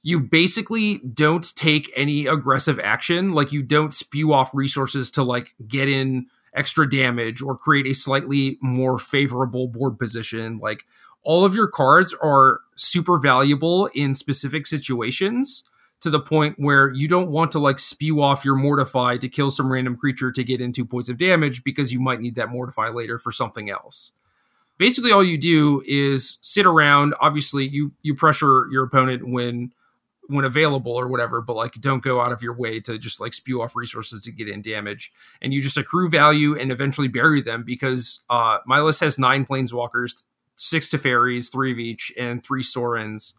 you 0.06 0.20
basically 0.20 0.98
don't 0.98 1.56
take 1.56 1.90
any 1.96 2.26
aggressive 2.26 2.78
action. 2.78 3.32
Like 3.32 3.52
you 3.52 3.62
don't 3.62 3.94
spew 3.94 4.34
off 4.34 4.54
resources 4.54 5.10
to 5.12 5.22
like 5.22 5.54
get 5.66 5.88
in 5.88 6.26
extra 6.54 6.88
damage 6.88 7.40
or 7.40 7.56
create 7.56 7.86
a 7.86 7.94
slightly 7.94 8.58
more 8.60 8.98
favorable 8.98 9.66
board 9.66 9.98
position. 9.98 10.58
Like 10.58 10.84
all 11.22 11.42
of 11.42 11.54
your 11.54 11.68
cards 11.68 12.14
are 12.22 12.60
super 12.76 13.18
valuable 13.18 13.86
in 13.94 14.14
specific 14.14 14.66
situations 14.66 15.64
to 16.00 16.10
the 16.10 16.20
point 16.20 16.56
where 16.58 16.92
you 16.92 17.08
don't 17.08 17.30
want 17.30 17.50
to 17.52 17.58
like 17.58 17.78
spew 17.78 18.20
off 18.20 18.44
your 18.44 18.56
mortify 18.56 19.16
to 19.16 19.26
kill 19.26 19.50
some 19.50 19.72
random 19.72 19.96
creature 19.96 20.30
to 20.30 20.44
get 20.44 20.60
into 20.60 20.84
points 20.84 21.08
of 21.08 21.16
damage 21.16 21.64
because 21.64 21.94
you 21.94 21.98
might 21.98 22.20
need 22.20 22.34
that 22.34 22.50
mortify 22.50 22.90
later 22.90 23.18
for 23.18 23.32
something 23.32 23.70
else. 23.70 24.12
Basically 24.76 25.12
all 25.12 25.24
you 25.24 25.38
do 25.38 25.82
is 25.86 26.36
sit 26.42 26.66
around, 26.66 27.14
obviously 27.22 27.66
you 27.66 27.92
you 28.02 28.14
pressure 28.14 28.66
your 28.70 28.84
opponent 28.84 29.26
when 29.26 29.72
when 30.28 30.44
available 30.44 30.92
or 30.92 31.08
whatever, 31.08 31.40
but 31.40 31.54
like 31.54 31.74
don't 31.74 32.02
go 32.02 32.20
out 32.20 32.32
of 32.32 32.42
your 32.42 32.54
way 32.54 32.80
to 32.80 32.98
just 32.98 33.20
like 33.20 33.34
spew 33.34 33.60
off 33.60 33.76
resources 33.76 34.22
to 34.22 34.32
get 34.32 34.48
in 34.48 34.62
damage. 34.62 35.12
And 35.42 35.52
you 35.52 35.60
just 35.60 35.76
accrue 35.76 36.08
value 36.08 36.58
and 36.58 36.72
eventually 36.72 37.08
bury 37.08 37.42
them 37.42 37.62
because 37.62 38.24
uh 38.30 38.58
my 38.66 38.80
list 38.80 39.00
has 39.00 39.18
nine 39.18 39.44
planeswalkers, 39.44 40.22
six 40.56 40.88
to 40.90 40.98
Teferis, 40.98 41.52
three 41.52 41.72
of 41.72 41.78
each, 41.78 42.12
and 42.18 42.42
three 42.42 42.62
Sorins. 42.62 43.34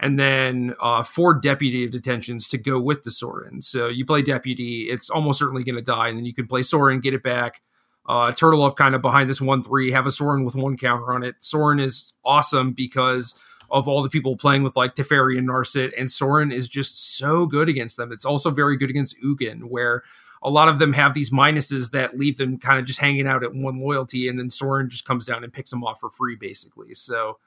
And 0.00 0.16
then 0.16 0.74
uh, 0.80 1.02
four 1.02 1.34
deputy 1.34 1.84
of 1.84 1.90
detentions 1.90 2.48
to 2.50 2.58
go 2.58 2.80
with 2.80 3.02
the 3.02 3.10
Sorin. 3.10 3.60
So 3.62 3.88
you 3.88 4.06
play 4.06 4.22
deputy, 4.22 4.88
it's 4.88 5.10
almost 5.10 5.40
certainly 5.40 5.64
going 5.64 5.74
to 5.74 5.82
die, 5.82 6.06
and 6.06 6.16
then 6.16 6.24
you 6.24 6.32
can 6.32 6.46
play 6.46 6.62
Sorin, 6.62 7.00
get 7.00 7.14
it 7.14 7.22
back, 7.24 7.62
uh, 8.08 8.30
turtle 8.30 8.62
up 8.62 8.76
kind 8.76 8.94
of 8.94 9.02
behind 9.02 9.28
this 9.28 9.40
one 9.40 9.62
three, 9.64 9.90
have 9.90 10.06
a 10.06 10.12
Sorin 10.12 10.44
with 10.44 10.54
one 10.54 10.76
counter 10.76 11.12
on 11.12 11.24
it. 11.24 11.36
Sorin 11.40 11.80
is 11.80 12.12
awesome 12.24 12.72
because 12.72 13.34
of 13.70 13.86
all 13.88 14.02
the 14.02 14.08
people 14.08 14.36
playing 14.36 14.62
with 14.62 14.76
like 14.76 14.94
Teferi 14.94 15.38
and 15.38 15.48
Narset, 15.48 15.92
and 15.98 16.10
Sorin 16.10 16.52
is 16.52 16.68
just 16.68 17.16
so 17.18 17.46
good 17.46 17.68
against 17.68 17.96
them. 17.96 18.12
It's 18.12 18.24
also 18.24 18.50
very 18.50 18.76
good 18.76 18.90
against 18.90 19.20
Ugin, 19.22 19.64
where 19.64 20.02
a 20.42 20.50
lot 20.50 20.68
of 20.68 20.78
them 20.78 20.92
have 20.92 21.14
these 21.14 21.30
minuses 21.30 21.90
that 21.90 22.16
leave 22.16 22.38
them 22.38 22.58
kind 22.58 22.78
of 22.78 22.86
just 22.86 23.00
hanging 23.00 23.26
out 23.26 23.42
at 23.42 23.54
one 23.54 23.80
loyalty, 23.80 24.28
and 24.28 24.38
then 24.38 24.50
Sorin 24.50 24.88
just 24.88 25.04
comes 25.04 25.26
down 25.26 25.44
and 25.44 25.52
picks 25.52 25.70
them 25.70 25.84
off 25.84 26.00
for 26.00 26.10
free, 26.10 26.36
basically. 26.36 26.94
So 26.94 27.38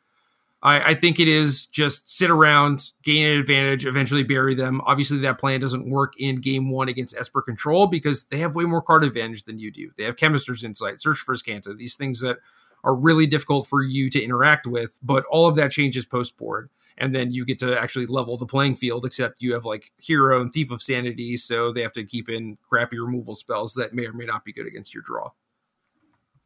I, 0.64 0.92
I, 0.92 0.96
think 0.96 1.20
it 1.20 1.28
is 1.28 1.66
just 1.66 2.10
sit 2.10 2.30
around, 2.30 2.92
gain 3.04 3.26
an 3.26 3.40
advantage, 3.40 3.86
eventually 3.86 4.24
bury 4.24 4.54
them. 4.54 4.82
Obviously, 4.86 5.18
that 5.20 5.40
plan 5.40 5.60
doesn't 5.60 5.90
work 5.90 6.14
in 6.20 6.40
game 6.40 6.70
one 6.70 6.88
against 6.88 7.16
Esper 7.18 7.42
Control 7.42 7.88
because 7.88 8.26
they 8.26 8.38
have 8.40 8.56
way 8.56 8.66
more 8.66 8.82
card 8.82 9.04
advantage 9.04 9.44
than 9.44 9.58
you 9.58 9.72
do. 9.72 9.92
They 9.98 10.04
have 10.04 10.18
Chemister's 10.18 10.64
Insight, 10.64 11.02
Search 11.02 11.20
for 11.20 11.34
Azcanta, 11.34 11.76
these 11.76 11.96
things 11.96 12.20
that 12.22 12.38
are 12.84 12.96
really 12.96 13.26
difficult 13.26 13.68
for 13.68 13.82
you 13.82 14.10
to 14.10 14.22
interact 14.22 14.68
with. 14.68 14.98
But 15.02 15.26
all 15.26 15.48
of 15.48 15.56
that 15.56 15.72
changes 15.72 16.06
post 16.06 16.38
board. 16.38 16.70
And 16.98 17.16
then 17.16 17.32
you 17.32 17.46
get 17.46 17.58
to 17.60 17.80
actually 17.80 18.06
level 18.06 18.38
the 18.38 18.46
playing 18.46 18.76
field, 18.76 19.06
except 19.06 19.42
you 19.42 19.54
have 19.54 19.66
like 19.66 19.92
Hero 19.98 20.40
and 20.40 20.54
Thief 20.54 20.72
of 20.72 20.82
Sanity. 20.82 21.36
So 21.38 21.72
they 21.72 21.82
have 21.82 21.94
to 21.94 22.04
keep 22.04 22.30
in 22.30 22.58
crappy 22.68 23.00
removal 23.00 23.34
spells 23.34 23.74
that 23.76 23.94
may 23.94 24.06
or 24.06 24.14
may 24.14 24.26
not 24.26 24.46
be 24.46 24.54
good 24.54 24.68
against 24.68 24.94
your 24.94 25.04
draw. 25.04 25.32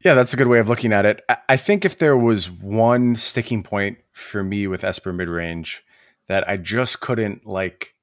Yeah, 0.03 0.13
that's 0.13 0.33
a 0.33 0.37
good 0.37 0.47
way 0.47 0.59
of 0.59 0.69
looking 0.69 0.93
at 0.93 1.05
it. 1.05 1.25
I 1.49 1.57
think 1.57 1.83
if 1.83 1.97
there 1.97 2.17
was 2.17 2.49
one 2.49 3.15
sticking 3.15 3.63
point 3.63 3.97
for 4.11 4.43
me 4.43 4.67
with 4.67 4.83
Esper 4.83 5.11
midrange 5.11 5.79
that 6.27 6.47
I 6.47 6.57
just 6.57 7.01
couldn't 7.01 7.45
like 7.45 7.95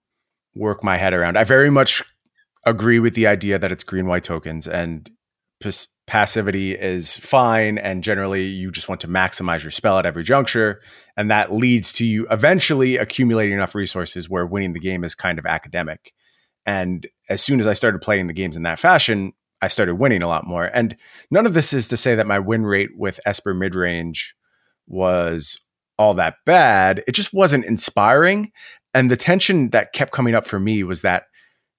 work 0.55 0.83
my 0.83 0.97
head 0.97 1.15
around, 1.15 1.39
I 1.39 1.45
very 1.45 1.71
much 1.71 2.03
agree 2.65 2.99
with 2.99 3.15
the 3.15 3.27
idea 3.27 3.59
that 3.59 3.71
it's 3.71 3.85
green 3.85 4.07
white 4.07 4.25
tokens 4.25 4.67
and 4.67 5.11
passivity 6.13 6.75
is 6.75 7.17
fine 7.17 7.79
and 7.79 8.05
generally 8.05 8.43
you 8.43 8.71
just 8.71 8.87
want 8.87 9.01
to 9.01 9.09
maximize 9.09 9.63
your 9.63 9.71
spell 9.71 9.99
at 9.99 10.05
every 10.05 10.23
juncture 10.23 10.83
and 11.17 11.31
that 11.31 11.55
leads 11.55 11.91
to 11.91 12.05
you 12.05 12.27
eventually 12.31 12.99
accumulating 12.99 13.55
enough 13.55 13.75
resources 13.75 14.29
where 14.29 14.45
winning 14.45 14.75
the 14.75 14.79
game 14.79 15.05
is 15.05 15.15
kind 15.15 15.39
of 15.39 15.47
academic. 15.47 16.13
And 16.67 17.07
as 17.31 17.43
soon 17.43 17.61
as 17.61 17.67
i 17.67 17.73
started 17.73 18.03
playing 18.03 18.27
the 18.27 18.35
games 18.35 18.59
in 18.59 18.65
that 18.65 18.79
fashion 18.79 19.33
i 19.63 19.69
started 19.69 19.95
winning 19.95 20.21
a 20.21 20.29
lot 20.29 20.47
more. 20.47 20.65
And 20.65 20.95
none 21.31 21.47
of 21.47 21.55
this 21.55 21.73
is 21.73 21.89
to 21.89 21.97
say 21.97 22.15
that 22.15 22.27
my 22.27 22.39
win 22.39 22.67
rate 22.67 22.91
with 22.95 23.19
esper 23.25 23.55
midrange 23.55 24.19
was 24.87 25.59
all 25.99 26.13
that 26.13 26.35
bad. 26.45 27.03
It 27.09 27.13
just 27.13 27.33
wasn't 27.33 27.65
inspiring. 27.65 28.53
And 28.93 29.11
the 29.11 29.17
tension 29.17 29.71
that 29.71 29.95
kept 29.95 30.13
coming 30.13 30.35
up 30.35 30.47
for 30.47 30.61
me 30.61 30.85
was 30.85 31.01
that 31.01 31.23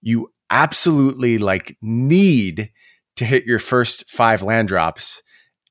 you 0.02 0.34
absolutely 0.50 1.38
like 1.38 1.78
need 1.84 2.72
to 3.18 3.26
hit 3.26 3.46
your 3.46 3.60
first 3.60 4.10
five 4.10 4.42
land 4.42 4.68
drops, 4.68 5.22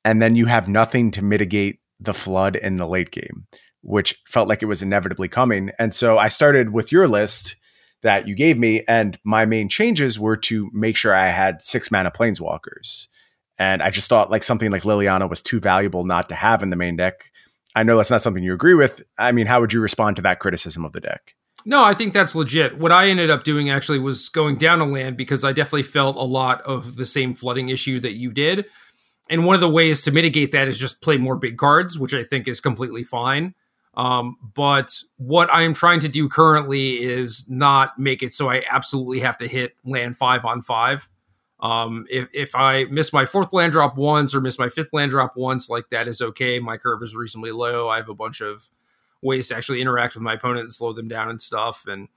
and 0.04 0.20
then 0.20 0.36
you 0.36 0.46
have 0.46 0.68
nothing 0.68 1.10
to 1.12 1.22
mitigate 1.22 1.80
the 2.00 2.14
flood 2.14 2.56
in 2.56 2.76
the 2.76 2.86
late 2.86 3.10
game, 3.10 3.46
which 3.82 4.20
felt 4.26 4.48
like 4.48 4.62
it 4.62 4.66
was 4.66 4.82
inevitably 4.82 5.28
coming. 5.28 5.70
And 5.78 5.94
so 5.94 6.18
I 6.18 6.28
started 6.28 6.72
with 6.72 6.92
your 6.92 7.08
list 7.08 7.56
that 8.02 8.26
you 8.26 8.34
gave 8.34 8.58
me, 8.58 8.82
and 8.88 9.18
my 9.24 9.46
main 9.46 9.68
changes 9.68 10.18
were 10.18 10.36
to 10.36 10.70
make 10.72 10.96
sure 10.96 11.14
I 11.14 11.28
had 11.28 11.62
six 11.62 11.90
mana 11.90 12.10
planeswalkers. 12.10 13.06
And 13.58 13.82
I 13.82 13.90
just 13.90 14.08
thought 14.08 14.30
like 14.30 14.42
something 14.42 14.72
like 14.72 14.82
Liliana 14.82 15.30
was 15.30 15.40
too 15.40 15.60
valuable 15.60 16.04
not 16.04 16.28
to 16.30 16.34
have 16.34 16.62
in 16.62 16.70
the 16.70 16.76
main 16.76 16.96
deck. 16.96 17.30
I 17.76 17.84
know 17.84 17.96
that's 17.96 18.10
not 18.10 18.22
something 18.22 18.42
you 18.42 18.54
agree 18.54 18.74
with. 18.74 19.02
I 19.18 19.32
mean, 19.32 19.46
how 19.46 19.60
would 19.60 19.72
you 19.72 19.80
respond 19.80 20.16
to 20.16 20.22
that 20.22 20.40
criticism 20.40 20.84
of 20.84 20.92
the 20.92 21.00
deck? 21.00 21.34
No, 21.64 21.84
I 21.84 21.94
think 21.94 22.12
that's 22.12 22.34
legit. 22.34 22.78
What 22.78 22.92
I 22.92 23.08
ended 23.08 23.30
up 23.30 23.44
doing 23.44 23.70
actually 23.70 23.98
was 23.98 24.28
going 24.28 24.56
down 24.56 24.80
a 24.80 24.84
land 24.84 25.16
because 25.16 25.44
I 25.44 25.52
definitely 25.52 25.84
felt 25.84 26.16
a 26.16 26.22
lot 26.22 26.60
of 26.62 26.96
the 26.96 27.06
same 27.06 27.34
flooding 27.34 27.68
issue 27.68 28.00
that 28.00 28.14
you 28.14 28.32
did. 28.32 28.66
And 29.30 29.46
one 29.46 29.54
of 29.54 29.60
the 29.60 29.68
ways 29.68 30.02
to 30.02 30.10
mitigate 30.10 30.52
that 30.52 30.68
is 30.68 30.78
just 30.78 31.00
play 31.00 31.16
more 31.16 31.36
big 31.36 31.56
cards, 31.56 31.98
which 31.98 32.14
I 32.14 32.24
think 32.24 32.48
is 32.48 32.60
completely 32.60 33.04
fine. 33.04 33.54
Um, 33.94 34.36
but 34.54 34.92
what 35.16 35.52
I 35.52 35.62
am 35.62 35.74
trying 35.74 36.00
to 36.00 36.08
do 36.08 36.28
currently 36.28 37.02
is 37.02 37.48
not 37.48 37.98
make 37.98 38.22
it 38.22 38.32
so 38.32 38.48
I 38.48 38.64
absolutely 38.68 39.20
have 39.20 39.38
to 39.38 39.46
hit 39.46 39.74
land 39.84 40.16
five 40.16 40.44
on 40.44 40.62
five. 40.62 41.08
Um, 41.60 42.06
if, 42.10 42.28
if 42.32 42.54
I 42.56 42.84
miss 42.84 43.12
my 43.12 43.24
fourth 43.24 43.52
land 43.52 43.72
drop 43.72 43.96
once 43.96 44.34
or 44.34 44.40
miss 44.40 44.58
my 44.58 44.68
fifth 44.68 44.92
land 44.92 45.12
drop 45.12 45.36
once, 45.36 45.70
like 45.70 45.84
that 45.90 46.08
is 46.08 46.20
okay. 46.20 46.58
My 46.58 46.76
curve 46.76 47.02
is 47.02 47.14
reasonably 47.14 47.52
low. 47.52 47.88
I 47.88 47.98
have 47.98 48.08
a 48.08 48.14
bunch 48.14 48.40
of 48.40 48.68
ways 49.22 49.48
to 49.48 49.56
actually 49.56 49.80
interact 49.80 50.14
with 50.14 50.22
my 50.22 50.34
opponent 50.34 50.64
and 50.64 50.72
slow 50.72 50.92
them 50.92 51.08
down 51.08 51.30
and 51.30 51.40
stuff. 51.40 51.86
And 51.86 52.08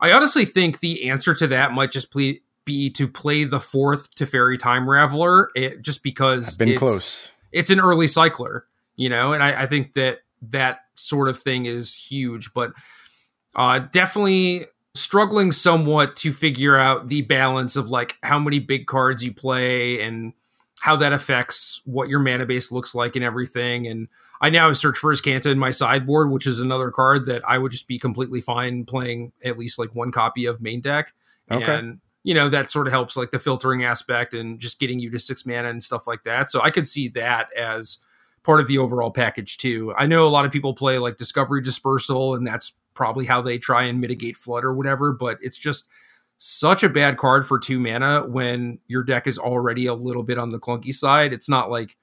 I 0.00 0.12
honestly 0.12 0.44
think 0.44 0.80
the 0.80 1.08
answer 1.08 1.34
to 1.34 1.46
that 1.48 1.72
might 1.72 1.92
just 1.92 2.12
be 2.12 2.90
to 2.90 3.08
play 3.08 3.44
the 3.44 3.60
fourth 3.60 4.14
Teferi 4.14 4.58
Time 4.58 4.86
Raveler, 4.86 5.48
it, 5.54 5.82
just 5.82 6.02
because 6.02 6.48
I've 6.48 6.58
been 6.58 6.70
it's, 6.70 6.78
close. 6.78 7.32
It's 7.52 7.70
an 7.70 7.80
early 7.80 8.08
cycler, 8.08 8.66
you 8.96 9.08
know, 9.08 9.32
and 9.32 9.42
I, 9.42 9.62
I 9.62 9.66
think 9.66 9.94
that 9.94 10.18
that 10.42 10.80
sort 10.96 11.28
of 11.28 11.38
thing 11.38 11.66
is 11.66 11.94
huge, 11.94 12.52
but 12.52 12.72
uh, 13.54 13.78
definitely 13.78 14.66
struggling 14.94 15.52
somewhat 15.52 16.16
to 16.16 16.32
figure 16.32 16.76
out 16.76 17.08
the 17.08 17.22
balance 17.22 17.76
of 17.76 17.90
like 17.90 18.16
how 18.22 18.38
many 18.38 18.58
big 18.58 18.86
cards 18.86 19.22
you 19.22 19.32
play 19.32 20.00
and 20.00 20.32
how 20.80 20.96
that 20.96 21.12
affects 21.12 21.80
what 21.84 22.08
your 22.08 22.18
mana 22.18 22.46
base 22.46 22.72
looks 22.72 22.94
like 22.94 23.16
and 23.16 23.24
everything. 23.24 23.86
And 23.86 24.08
I 24.40 24.50
now 24.50 24.66
have 24.66 24.76
Search 24.76 24.98
for 24.98 25.12
Azcanta 25.12 25.46
in 25.46 25.58
my 25.58 25.70
sideboard, 25.70 26.30
which 26.30 26.46
is 26.46 26.60
another 26.60 26.90
card 26.90 27.26
that 27.26 27.42
I 27.48 27.58
would 27.58 27.72
just 27.72 27.88
be 27.88 27.98
completely 27.98 28.40
fine 28.40 28.84
playing 28.84 29.32
at 29.44 29.58
least 29.58 29.78
like 29.78 29.94
one 29.94 30.12
copy 30.12 30.46
of 30.46 30.60
main 30.60 30.80
deck. 30.80 31.12
Okay. 31.50 31.64
And 31.64 32.00
you 32.22 32.34
know 32.34 32.48
that 32.48 32.70
sort 32.70 32.88
of 32.88 32.92
helps 32.92 33.16
like 33.16 33.30
the 33.30 33.38
filtering 33.38 33.84
aspect 33.84 34.34
and 34.34 34.58
just 34.58 34.80
getting 34.80 34.98
you 34.98 35.10
to 35.10 35.18
six 35.18 35.46
mana 35.46 35.68
and 35.68 35.82
stuff 35.82 36.08
like 36.08 36.24
that. 36.24 36.50
So 36.50 36.60
I 36.60 36.70
could 36.70 36.88
see 36.88 37.06
that 37.10 37.48
as 37.56 37.98
part 38.42 38.60
of 38.60 38.66
the 38.66 38.78
overall 38.78 39.12
package 39.12 39.58
too. 39.58 39.94
I 39.96 40.06
know 40.06 40.26
a 40.26 40.28
lot 40.28 40.44
of 40.44 40.50
people 40.50 40.74
play 40.74 40.98
like 40.98 41.18
Discovery 41.18 41.62
Dispersal, 41.62 42.34
and 42.34 42.46
that's 42.46 42.72
probably 42.94 43.26
how 43.26 43.42
they 43.42 43.58
try 43.58 43.84
and 43.84 44.00
mitigate 44.00 44.36
flood 44.36 44.64
or 44.64 44.74
whatever. 44.74 45.12
But 45.12 45.38
it's 45.40 45.56
just 45.56 45.88
such 46.38 46.82
a 46.82 46.88
bad 46.88 47.16
card 47.16 47.46
for 47.46 47.58
two 47.58 47.78
mana 47.78 48.24
when 48.26 48.80
your 48.88 49.04
deck 49.04 49.26
is 49.26 49.38
already 49.38 49.86
a 49.86 49.94
little 49.94 50.24
bit 50.24 50.36
on 50.38 50.50
the 50.50 50.60
clunky 50.60 50.92
side. 50.92 51.32
It's 51.32 51.48
not 51.48 51.70
like 51.70 51.96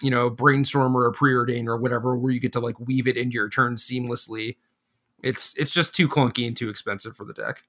you 0.00 0.10
know 0.10 0.30
brainstorm 0.30 0.96
or 0.96 1.06
a 1.06 1.12
preordain 1.12 1.66
or 1.66 1.76
whatever 1.76 2.16
where 2.16 2.32
you 2.32 2.40
get 2.40 2.52
to 2.52 2.60
like 2.60 2.78
weave 2.80 3.06
it 3.06 3.16
into 3.16 3.34
your 3.34 3.48
turn 3.48 3.76
seamlessly 3.76 4.56
it's 5.22 5.54
it's 5.56 5.70
just 5.70 5.94
too 5.94 6.08
clunky 6.08 6.46
and 6.46 6.56
too 6.56 6.70
expensive 6.70 7.16
for 7.16 7.24
the 7.24 7.34
deck. 7.34 7.62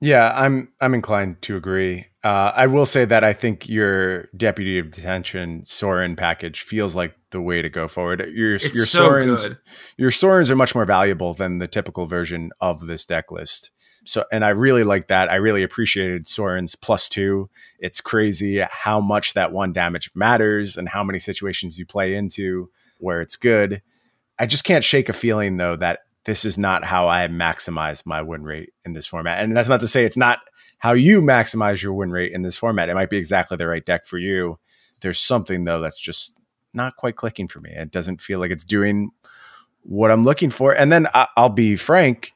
Yeah 0.00 0.32
i'm 0.34 0.68
i'm 0.80 0.94
inclined 0.94 1.40
to 1.42 1.56
agree. 1.56 2.06
Uh, 2.24 2.52
i 2.54 2.66
will 2.66 2.86
say 2.86 3.04
that 3.04 3.24
i 3.24 3.32
think 3.32 3.68
your 3.68 4.24
deputy 4.36 4.78
of 4.78 4.90
detention 4.90 5.62
sorin 5.64 6.16
package 6.16 6.62
feels 6.62 6.96
like 6.96 7.14
the 7.30 7.40
way 7.40 7.62
to 7.62 7.68
go 7.68 7.86
forward 7.86 8.20
your 8.34 8.54
it's 8.54 8.74
your 8.74 8.86
so 8.86 9.08
sorins 9.08 9.46
good. 9.46 9.58
your 9.96 10.10
sorins 10.10 10.50
are 10.50 10.56
much 10.56 10.74
more 10.74 10.84
valuable 10.84 11.34
than 11.34 11.58
the 11.58 11.68
typical 11.68 12.06
version 12.06 12.50
of 12.60 12.86
this 12.86 13.06
deck 13.06 13.30
list 13.30 13.70
so, 14.04 14.24
and 14.32 14.44
I 14.44 14.50
really 14.50 14.84
like 14.84 15.08
that. 15.08 15.30
I 15.30 15.36
really 15.36 15.62
appreciated 15.62 16.26
Sorin's 16.26 16.74
plus 16.74 17.08
two. 17.08 17.50
It's 17.78 18.00
crazy 18.00 18.60
how 18.60 19.00
much 19.00 19.34
that 19.34 19.52
one 19.52 19.72
damage 19.72 20.10
matters 20.14 20.76
and 20.76 20.88
how 20.88 21.04
many 21.04 21.18
situations 21.18 21.78
you 21.78 21.86
play 21.86 22.14
into 22.14 22.70
where 22.98 23.20
it's 23.20 23.36
good. 23.36 23.82
I 24.38 24.46
just 24.46 24.64
can't 24.64 24.84
shake 24.84 25.08
a 25.08 25.14
feeling 25.14 25.56
though 25.56 25.76
that 25.76 26.00
this 26.24 26.44
is 26.44 26.58
not 26.58 26.84
how 26.84 27.08
I 27.08 27.26
maximize 27.28 28.06
my 28.06 28.22
win 28.22 28.42
rate 28.42 28.70
in 28.84 28.92
this 28.92 29.06
format. 29.06 29.42
And 29.42 29.56
that's 29.56 29.68
not 29.68 29.80
to 29.80 29.88
say 29.88 30.04
it's 30.04 30.16
not 30.16 30.38
how 30.78 30.92
you 30.92 31.20
maximize 31.20 31.82
your 31.82 31.92
win 31.92 32.10
rate 32.10 32.32
in 32.32 32.42
this 32.42 32.56
format. 32.56 32.88
It 32.88 32.94
might 32.94 33.10
be 33.10 33.18
exactly 33.18 33.56
the 33.56 33.66
right 33.66 33.84
deck 33.84 34.06
for 34.06 34.18
you. 34.18 34.58
There's 35.00 35.20
something 35.20 35.64
though 35.64 35.80
that's 35.80 35.98
just 35.98 36.34
not 36.72 36.96
quite 36.96 37.16
clicking 37.16 37.48
for 37.48 37.60
me. 37.60 37.70
It 37.70 37.90
doesn't 37.90 38.20
feel 38.20 38.38
like 38.38 38.50
it's 38.50 38.64
doing 38.64 39.10
what 39.82 40.10
I'm 40.10 40.22
looking 40.24 40.50
for. 40.50 40.72
And 40.72 40.92
then 40.92 41.06
I- 41.14 41.28
I'll 41.36 41.48
be 41.48 41.76
frank, 41.76 42.32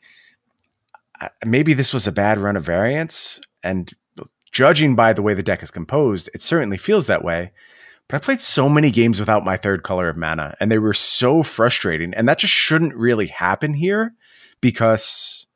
maybe 1.45 1.75
this 1.75 1.93
was 1.93 2.07
a 2.07 2.13
bad 2.13 2.39
run 2.39 2.57
of 2.57 2.65
variants. 2.65 3.41
And 3.63 3.93
judging 4.51 4.95
by 4.95 5.13
the 5.13 5.23
way 5.23 5.35
the 5.35 5.43
deck 5.43 5.63
is 5.63 5.71
composed, 5.71 6.31
it 6.35 6.43
certainly 6.43 6.77
feels 6.79 7.07
that 7.07 7.25
way. 7.25 7.53
But 8.09 8.17
I 8.17 8.19
played 8.21 8.41
so 8.41 8.69
many 8.69 8.91
games 8.91 9.19
without 9.19 9.45
my 9.45 9.57
third 9.57 9.83
color 9.83 10.09
of 10.09 10.17
mana, 10.17 10.55
and 10.61 10.71
they 10.71 10.79
were 10.79 10.93
so 10.93 11.43
frustrating. 11.43 12.13
And 12.13 12.29
that 12.29 12.39
just 12.39 12.53
shouldn't 12.53 12.95
really 12.95 13.29
happen 13.29 13.73
here 13.75 14.15
because 14.61 15.47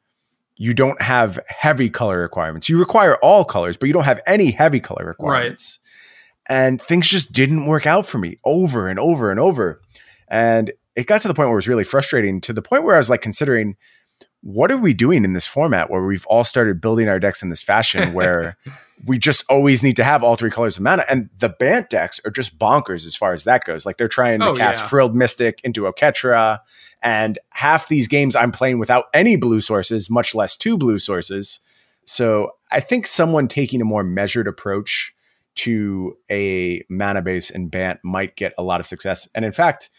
you 0.57 0.73
don't 0.75 1.01
have 1.03 1.39
heavy 1.47 1.91
color 1.91 2.19
requirements. 2.21 2.69
You 2.69 2.79
require 2.79 3.17
all 3.17 3.45
colors, 3.45 3.77
but 3.77 3.87
you 3.87 3.93
don't 3.93 4.05
have 4.05 4.21
any 4.27 4.51
heavy 4.51 4.81
color 4.81 5.05
requirements. 5.05 5.79
Right. 5.83 5.88
And 6.49 6.81
things 6.81 7.07
just 7.07 7.33
didn't 7.33 7.67
work 7.67 7.87
out 7.87 8.07
for 8.07 8.19
me 8.19 8.39
over 8.45 8.89
and 8.89 8.99
over 8.99 9.31
and 9.31 9.39
over. 9.39 9.83
And 10.29 10.73
it 10.97 11.07
got 11.07 11.23
to 11.23 11.29
the 11.29 11.35
point 11.35 11.49
where 11.49 11.55
it 11.55 11.57
was 11.57 11.69
really 11.69 11.85
frustrating 11.85 12.41
to 12.43 12.53
the 12.53 12.63
point 12.63 12.85
where 12.85 12.95
I 12.95 12.99
was 12.99 13.11
like 13.11 13.23
considering 13.23 13.77
what 14.41 14.71
are 14.71 14.79
we 14.79 14.95
doing 14.95 15.25
in 15.25 15.33
this 15.33 15.47
format 15.47 15.91
where 15.91 16.05
we've 16.05 16.27
all 16.27 16.45
started 16.45 16.81
building 16.81 17.09
our 17.09 17.19
decks 17.19 17.43
in 17.43 17.51
this 17.51 17.63
fashion 17.63 18.13
where 18.13 18.57
we 19.07 19.19
just 19.19 19.45
always 19.49 19.83
need 19.83 19.97
to 19.97 20.05
have 20.05 20.23
all 20.23 20.37
three 20.37 20.51
colors 20.51 20.77
of 20.77 20.83
mana 20.83 21.05
and 21.09 21.29
the 21.39 21.49
bant 21.49 21.91
decks 21.91 22.21
are 22.25 22.31
just 22.31 22.59
bonkers 22.59 23.07
as 23.07 23.17
far 23.17 23.33
as 23.33 23.45
that 23.45 23.65
goes 23.65 23.85
like 23.85 23.97
they're 23.97 24.09
trying 24.09 24.41
to 24.41 24.47
oh, 24.47 24.57
cast 24.57 24.83
yeah. 24.83 24.89
frilled 24.89 25.15
mystic 25.15 25.61
into 25.65 25.83
oketra 25.83 26.61
and 27.03 27.39
half 27.51 27.89
these 27.89 28.07
games 28.07 28.37
i'm 28.37 28.53
playing 28.53 28.79
without 28.79 29.07
any 29.13 29.37
blue 29.37 29.61
sources 29.61 30.09
much 30.09 30.35
less 30.35 30.57
two 30.57 30.79
blue 30.79 30.99
sources 30.99 31.61
so 32.05 32.53
i 32.71 32.81
think 32.81 33.07
someone 33.07 33.49
taking 33.49 33.81
a 33.81 33.85
more 33.85 34.05
measured 34.05 34.47
approach 34.47 35.13
to 35.59 36.17
a 36.31 36.83
mana 36.89 37.23
base 37.23 37.51
and 37.51 37.71
bant 37.71 38.01
might 38.03 38.37
get 38.37 38.55
a 38.59 38.63
lot 38.63 38.81
of 38.81 38.87
success 38.87 39.29
and 39.35 39.45
in 39.45 39.53
fact 39.53 39.91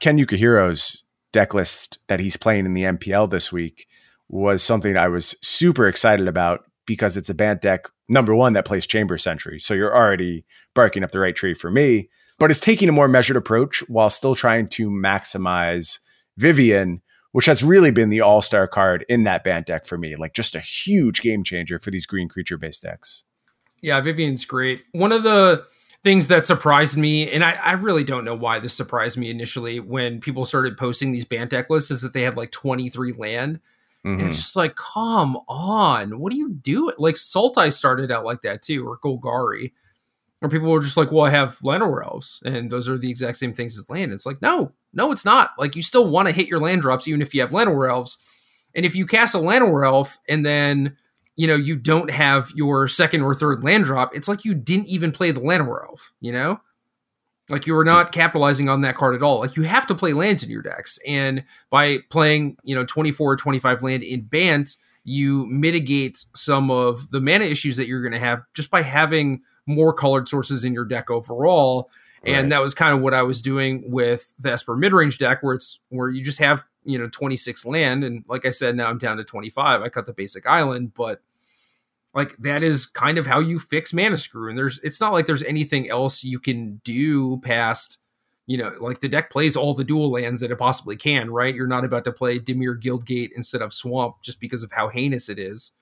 ken 0.00 0.18
yukuhiro's 0.18 1.04
deck 1.36 1.52
list 1.52 1.98
that 2.08 2.18
he's 2.18 2.36
playing 2.36 2.64
in 2.64 2.72
the 2.72 2.84
MPL 2.84 3.28
this 3.30 3.52
week 3.52 3.86
was 4.28 4.62
something 4.62 4.96
I 4.96 5.08
was 5.08 5.36
super 5.42 5.86
excited 5.86 6.28
about 6.28 6.64
because 6.86 7.14
it's 7.14 7.28
a 7.28 7.34
bant 7.34 7.60
deck 7.60 7.88
number 8.08 8.34
one 8.34 8.54
that 8.54 8.64
plays 8.64 8.86
Chamber 8.86 9.18
Sentry. 9.18 9.60
So 9.60 9.74
you're 9.74 9.94
already 9.94 10.46
barking 10.74 11.04
up 11.04 11.10
the 11.10 11.18
right 11.18 11.36
tree 11.36 11.52
for 11.52 11.70
me, 11.70 12.08
but 12.38 12.50
it's 12.50 12.58
taking 12.58 12.88
a 12.88 12.92
more 12.92 13.06
measured 13.06 13.36
approach 13.36 13.82
while 13.88 14.08
still 14.08 14.34
trying 14.34 14.68
to 14.68 14.88
maximize 14.88 15.98
Vivien, 16.38 17.02
which 17.32 17.44
has 17.44 17.62
really 17.62 17.90
been 17.90 18.08
the 18.08 18.22
all 18.22 18.40
star 18.40 18.66
card 18.66 19.04
in 19.06 19.24
that 19.24 19.44
bant 19.44 19.66
deck 19.66 19.84
for 19.84 19.98
me. 19.98 20.16
Like 20.16 20.32
just 20.32 20.54
a 20.54 20.60
huge 20.60 21.20
game 21.20 21.44
changer 21.44 21.78
for 21.78 21.90
these 21.90 22.06
green 22.06 22.30
creature 22.30 22.56
based 22.56 22.82
decks. 22.82 23.24
Yeah, 23.82 24.00
Vivien's 24.00 24.44
great. 24.44 24.84
One 24.92 25.12
of 25.12 25.22
the 25.22 25.66
things 26.02 26.28
that 26.28 26.46
surprised 26.46 26.96
me, 26.96 27.30
and 27.30 27.44
I, 27.44 27.58
I, 27.62 27.72
really 27.72 28.04
don't 28.04 28.24
know 28.24 28.34
why 28.34 28.60
this 28.60 28.72
surprised 28.72 29.18
me 29.18 29.28
initially 29.28 29.80
when 29.80 30.20
people 30.20 30.44
started 30.44 30.76
posting 30.76 31.10
these 31.10 31.24
bant 31.24 31.50
deck 31.50 31.68
lists, 31.68 31.90
is 31.90 32.00
that 32.02 32.12
they 32.12 32.22
had 32.22 32.36
like 32.36 32.52
23 32.52 33.12
land. 33.14 33.60
Mm-hmm. 34.04 34.20
And 34.20 34.28
it's 34.28 34.38
just 34.38 34.54
like, 34.54 34.76
come 34.76 35.36
on, 35.48 36.20
what 36.20 36.30
do 36.30 36.38
you 36.38 36.50
do? 36.50 36.92
Like 36.96 37.16
Sultai 37.16 37.72
started 37.72 38.12
out 38.12 38.24
like 38.24 38.42
that 38.42 38.62
too, 38.62 38.86
or 38.86 38.98
Golgari. 38.98 39.72
Or 40.42 40.48
people 40.48 40.70
were 40.70 40.82
just 40.82 40.96
like, 40.96 41.10
well, 41.10 41.24
I 41.24 41.30
have 41.30 41.58
Llanowar 41.58 42.04
Elves, 42.04 42.40
and 42.44 42.70
those 42.70 42.88
are 42.88 42.98
the 42.98 43.10
exact 43.10 43.38
same 43.38 43.54
things 43.54 43.76
as 43.78 43.90
land. 43.90 44.12
It's 44.12 44.26
like, 44.26 44.40
no, 44.42 44.72
no, 44.92 45.10
it's 45.10 45.24
not. 45.24 45.50
Like 45.58 45.74
you 45.74 45.82
still 45.82 46.08
want 46.08 46.28
to 46.28 46.34
hit 46.34 46.46
your 46.46 46.60
land 46.60 46.82
drops 46.82 47.08
even 47.08 47.22
if 47.22 47.34
you 47.34 47.40
have 47.40 47.50
Llanowar 47.50 47.90
Elves. 47.90 48.18
And 48.74 48.86
if 48.86 48.94
you 48.94 49.06
cast 49.06 49.34
a 49.34 49.38
Llanowar 49.38 49.84
Elf 49.84 50.18
and 50.28 50.44
then 50.44 50.96
you 51.36 51.46
know, 51.46 51.54
you 51.54 51.76
don't 51.76 52.10
have 52.10 52.50
your 52.54 52.88
second 52.88 53.20
or 53.20 53.34
third 53.34 53.62
land 53.62 53.84
drop, 53.84 54.14
it's 54.14 54.26
like 54.26 54.44
you 54.44 54.54
didn't 54.54 54.86
even 54.86 55.12
play 55.12 55.30
the 55.30 55.40
Llanowar 55.40 55.84
Elf, 55.84 56.12
you 56.20 56.32
know? 56.32 56.60
Like 57.48 57.66
you 57.66 57.74
were 57.74 57.84
not 57.84 58.10
capitalizing 58.10 58.68
on 58.68 58.80
that 58.80 58.96
card 58.96 59.14
at 59.14 59.22
all. 59.22 59.38
Like 59.38 59.54
you 59.54 59.62
have 59.62 59.86
to 59.86 59.94
play 59.94 60.12
lands 60.12 60.42
in 60.42 60.50
your 60.50 60.62
decks. 60.62 60.98
And 61.06 61.44
by 61.70 61.98
playing, 62.10 62.56
you 62.64 62.74
know, 62.74 62.84
24 62.84 63.32
or 63.32 63.36
25 63.36 63.82
land 63.82 64.02
in 64.02 64.22
Bant, 64.22 64.76
you 65.04 65.46
mitigate 65.46 66.24
some 66.34 66.70
of 66.70 67.10
the 67.10 67.20
mana 67.20 67.44
issues 67.44 67.76
that 67.76 67.86
you're 67.86 68.02
going 68.02 68.12
to 68.12 68.18
have 68.18 68.42
just 68.54 68.70
by 68.70 68.82
having 68.82 69.42
more 69.66 69.92
colored 69.92 70.28
sources 70.28 70.64
in 70.64 70.72
your 70.72 70.84
deck 70.84 71.08
overall. 71.08 71.88
Right. 72.24 72.34
And 72.34 72.50
that 72.50 72.62
was 72.62 72.74
kind 72.74 72.96
of 72.96 73.02
what 73.02 73.14
I 73.14 73.22
was 73.22 73.40
doing 73.40 73.84
with 73.86 74.32
the 74.38 74.50
Esper 74.50 74.76
midrange 74.76 75.18
deck, 75.18 75.42
where 75.42 75.54
it's 75.54 75.78
where 75.90 76.08
you 76.08 76.24
just 76.24 76.40
have 76.40 76.64
you 76.86 76.98
know 76.98 77.08
26 77.08 77.66
land 77.66 78.04
and 78.04 78.24
like 78.28 78.46
i 78.46 78.50
said 78.50 78.76
now 78.76 78.88
i'm 78.88 78.96
down 78.96 79.16
to 79.16 79.24
25 79.24 79.82
i 79.82 79.88
cut 79.88 80.06
the 80.06 80.12
basic 80.12 80.46
island 80.46 80.94
but 80.94 81.20
like 82.16 82.34
that 82.38 82.62
is 82.62 82.86
kind 82.86 83.18
of 83.18 83.26
how 83.26 83.38
you 83.38 83.58
fix 83.58 83.92
mana 83.92 84.18
screw 84.18 84.48
and 84.48 84.58
there's 84.58 84.80
it's 84.82 85.00
not 85.00 85.12
like 85.12 85.26
there's 85.26 85.42
anything 85.44 85.88
else 85.88 86.24
you 86.24 86.40
can 86.40 86.80
do 86.82 87.36
past 87.40 87.98
you 88.46 88.56
know 88.56 88.72
like 88.80 89.00
the 89.00 89.08
deck 89.08 89.30
plays 89.30 89.54
all 89.54 89.74
the 89.74 89.84
dual 89.84 90.10
lands 90.10 90.40
that 90.40 90.50
it 90.50 90.58
possibly 90.58 90.96
can 90.96 91.30
right? 91.30 91.54
You're 91.54 91.68
not 91.68 91.84
about 91.84 92.04
to 92.04 92.12
play 92.12 92.40
dimir 92.40 92.82
guildgate 92.82 93.30
instead 93.36 93.62
of 93.62 93.72
swamp 93.72 94.16
just 94.22 94.40
because 94.40 94.64
of 94.64 94.72
how 94.72 94.88
heinous 94.88 95.28
it 95.28 95.38
is. 95.38 95.72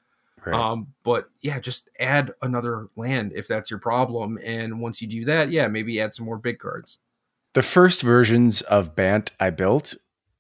Right. 0.44 0.54
um 0.54 0.88
but 1.04 1.30
yeah 1.40 1.58
just 1.58 1.88
add 1.98 2.34
another 2.42 2.88
land 2.96 3.32
if 3.34 3.48
that's 3.48 3.70
your 3.70 3.78
problem 3.80 4.38
and 4.44 4.78
once 4.78 5.00
you 5.00 5.08
do 5.08 5.24
that 5.24 5.50
yeah 5.50 5.68
maybe 5.68 5.98
add 6.02 6.14
some 6.14 6.26
more 6.26 6.36
big 6.36 6.58
cards. 6.58 6.98
The 7.54 7.62
first 7.62 8.02
versions 8.02 8.60
of 8.62 8.96
Bant 8.96 9.30
I 9.38 9.50
built 9.50 9.94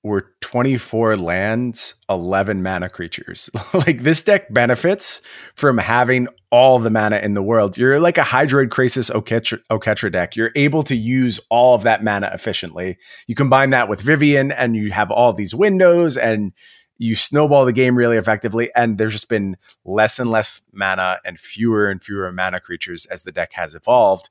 were 0.04 0.30
24 0.42 1.16
lands, 1.16 1.96
11 2.10 2.62
mana 2.62 2.90
creatures. 2.90 3.48
like 3.74 4.02
this 4.02 4.22
deck 4.22 4.52
benefits 4.52 5.22
from 5.54 5.78
having 5.78 6.28
all 6.50 6.78
the 6.78 6.90
mana 6.90 7.16
in 7.16 7.32
the 7.32 7.42
world. 7.42 7.78
You're 7.78 7.98
like 7.98 8.18
a 8.18 8.22
Hydroid 8.22 8.68
Krasis 8.68 9.10
Oketra, 9.10 9.60
Oketra 9.70 10.12
deck. 10.12 10.36
You're 10.36 10.52
able 10.54 10.82
to 10.84 10.94
use 10.94 11.40
all 11.48 11.74
of 11.74 11.84
that 11.84 12.04
mana 12.04 12.30
efficiently. 12.34 12.98
You 13.26 13.34
combine 13.34 13.70
that 13.70 13.88
with 13.88 14.02
Vivien 14.02 14.52
and 14.52 14.76
you 14.76 14.92
have 14.92 15.10
all 15.10 15.32
these 15.32 15.54
windows 15.54 16.18
and 16.18 16.52
you 16.98 17.14
snowball 17.14 17.64
the 17.64 17.72
game 17.72 17.96
really 17.96 18.18
effectively. 18.18 18.70
And 18.76 18.98
there's 18.98 19.14
just 19.14 19.30
been 19.30 19.56
less 19.86 20.18
and 20.18 20.30
less 20.30 20.60
mana 20.72 21.18
and 21.24 21.38
fewer 21.38 21.88
and 21.88 22.02
fewer 22.02 22.30
mana 22.30 22.60
creatures 22.60 23.06
as 23.06 23.22
the 23.22 23.32
deck 23.32 23.54
has 23.54 23.74
evolved. 23.74 24.28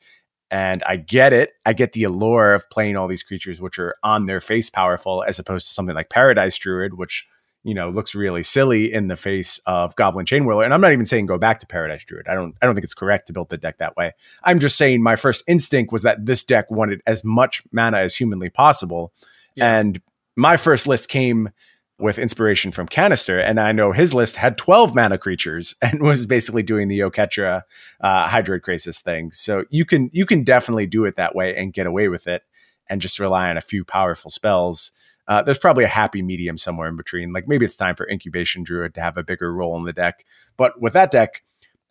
And 0.53 0.83
I 0.83 0.97
get 0.97 1.33
it. 1.33 1.53
I 1.65 1.73
get 1.73 1.93
the 1.93 2.03
allure 2.03 2.53
of 2.53 2.69
playing 2.69 2.95
all 2.95 3.07
these 3.07 3.23
creatures 3.23 3.59
which 3.59 3.79
are 3.79 3.95
on 4.03 4.27
their 4.27 4.39
face 4.39 4.69
powerful, 4.69 5.23
as 5.27 5.39
opposed 5.39 5.65
to 5.65 5.73
something 5.73 5.95
like 5.95 6.11
Paradise 6.11 6.59
Druid, 6.59 6.93
which 6.93 7.25
you 7.63 7.73
know 7.73 7.89
looks 7.89 8.13
really 8.13 8.43
silly 8.43 8.93
in 8.93 9.07
the 9.07 9.15
face 9.15 9.59
of 9.65 9.95
Goblin 9.95 10.27
Chain 10.27 10.43
Chainwhirler. 10.43 10.63
And 10.63 10.71
I'm 10.71 10.79
not 10.79 10.91
even 10.91 11.07
saying 11.07 11.25
go 11.25 11.39
back 11.39 11.59
to 11.61 11.65
Paradise 11.65 12.03
Druid. 12.03 12.27
I 12.27 12.35
don't. 12.35 12.53
I 12.61 12.67
don't 12.67 12.75
think 12.75 12.83
it's 12.83 12.93
correct 12.93 13.25
to 13.27 13.33
build 13.33 13.49
the 13.49 13.57
deck 13.57 13.79
that 13.79 13.97
way. 13.97 14.11
I'm 14.43 14.59
just 14.59 14.77
saying 14.77 15.01
my 15.01 15.15
first 15.15 15.43
instinct 15.47 15.91
was 15.91 16.03
that 16.03 16.23
this 16.23 16.43
deck 16.43 16.69
wanted 16.69 17.01
as 17.07 17.23
much 17.23 17.63
mana 17.71 17.97
as 17.97 18.15
humanly 18.15 18.51
possible, 18.51 19.11
yeah. 19.55 19.79
and 19.79 19.99
my 20.35 20.57
first 20.57 20.85
list 20.85 21.09
came 21.09 21.49
with 21.99 22.17
inspiration 22.17 22.71
from 22.71 22.87
Kanister, 22.87 23.41
and 23.41 23.59
I 23.59 23.71
know 23.71 23.91
his 23.91 24.13
list 24.13 24.35
had 24.35 24.57
12 24.57 24.95
mana 24.95 25.17
creatures 25.17 25.75
and 25.81 26.01
was 26.01 26.25
basically 26.25 26.63
doing 26.63 26.87
the 26.87 26.99
Oketra 26.99 27.61
uh, 28.01 28.27
Hydroid 28.27 28.61
Krasis 28.61 29.01
thing. 29.01 29.31
So 29.31 29.65
you 29.69 29.85
can 29.85 30.09
you 30.13 30.25
can 30.25 30.43
definitely 30.43 30.87
do 30.87 31.05
it 31.05 31.15
that 31.17 31.35
way 31.35 31.55
and 31.55 31.73
get 31.73 31.87
away 31.87 32.07
with 32.09 32.27
it, 32.27 32.43
and 32.89 33.01
just 33.01 33.19
rely 33.19 33.49
on 33.49 33.57
a 33.57 33.61
few 33.61 33.85
powerful 33.85 34.31
spells. 34.31 34.91
Uh, 35.27 35.41
there's 35.41 35.57
probably 35.57 35.85
a 35.85 35.87
happy 35.89 36.21
medium 36.21 36.57
somewhere 36.57 36.89
in 36.89 36.97
between. 36.97 37.31
Like 37.31 37.47
maybe 37.47 37.65
it's 37.65 37.77
time 37.77 37.95
for 37.95 38.09
Incubation 38.09 38.63
Druid 38.63 38.93
to 38.95 39.01
have 39.01 39.17
a 39.17 39.23
bigger 39.23 39.53
role 39.53 39.77
in 39.77 39.85
the 39.85 39.93
deck. 39.93 40.25
But 40.57 40.81
with 40.81 40.91
that 40.93 41.11
deck, 41.11 41.43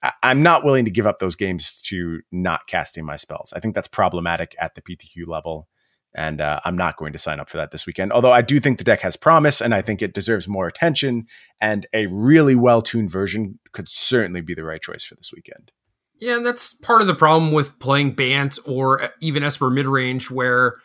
I- 0.03 0.13
I'm 0.23 0.43
not 0.43 0.65
willing 0.65 0.85
to 0.85 0.91
give 0.91 1.07
up 1.07 1.19
those 1.19 1.35
games 1.35 1.81
to 1.87 2.21
not 2.31 2.67
casting 2.67 3.07
my 3.07 3.17
spells. 3.17 3.55
I 3.57 3.61
think 3.61 3.75
that's 3.75 3.89
problematic 3.89 4.55
at 4.59 4.75
the 4.75 4.83
PTQ 4.83 5.27
level 5.27 5.67
and 6.15 6.41
uh, 6.41 6.61
I'm 6.65 6.77
not 6.77 6.97
going 6.97 7.13
to 7.13 7.19
sign 7.19 7.41
up 7.41 7.49
for 7.49 7.57
that 7.57 7.71
this 7.71 7.87
weekend. 7.87 8.13
Although 8.13 8.33
I 8.33 8.43
do 8.43 8.61
think 8.61 8.79
the 8.79 8.85
deck 8.85 9.01
has 9.01 9.17
promise, 9.17 9.61
and 9.61 9.75
I 9.75 9.83
think 9.83 10.03
it 10.03 10.15
deserves 10.15 10.49
more 10.49 10.67
attention. 10.67 11.27
And 11.61 11.87
a 11.93 12.07
really 12.07 12.55
well 12.55 12.83
tuned 12.83 13.11
version 13.11 13.59
could 13.73 13.89
certainly 13.89 14.41
be 14.41 14.55
the 14.55 14.65
right 14.65 14.81
choice 14.81 15.05
for 15.05 15.15
this 15.15 15.33
weekend. 15.35 15.73
Yeah, 16.19 16.37
and 16.37 16.47
that's 16.47 16.75
part 16.75 17.01
of 17.01 17.07
the 17.07 17.15
problem 17.15 17.53
with 17.53 17.79
playing 17.79 18.13
Bant 18.13 18.59
or 18.65 19.11
even 19.21 19.43
Esper 19.43 19.71
midrange, 19.71 20.31
where 20.31 20.77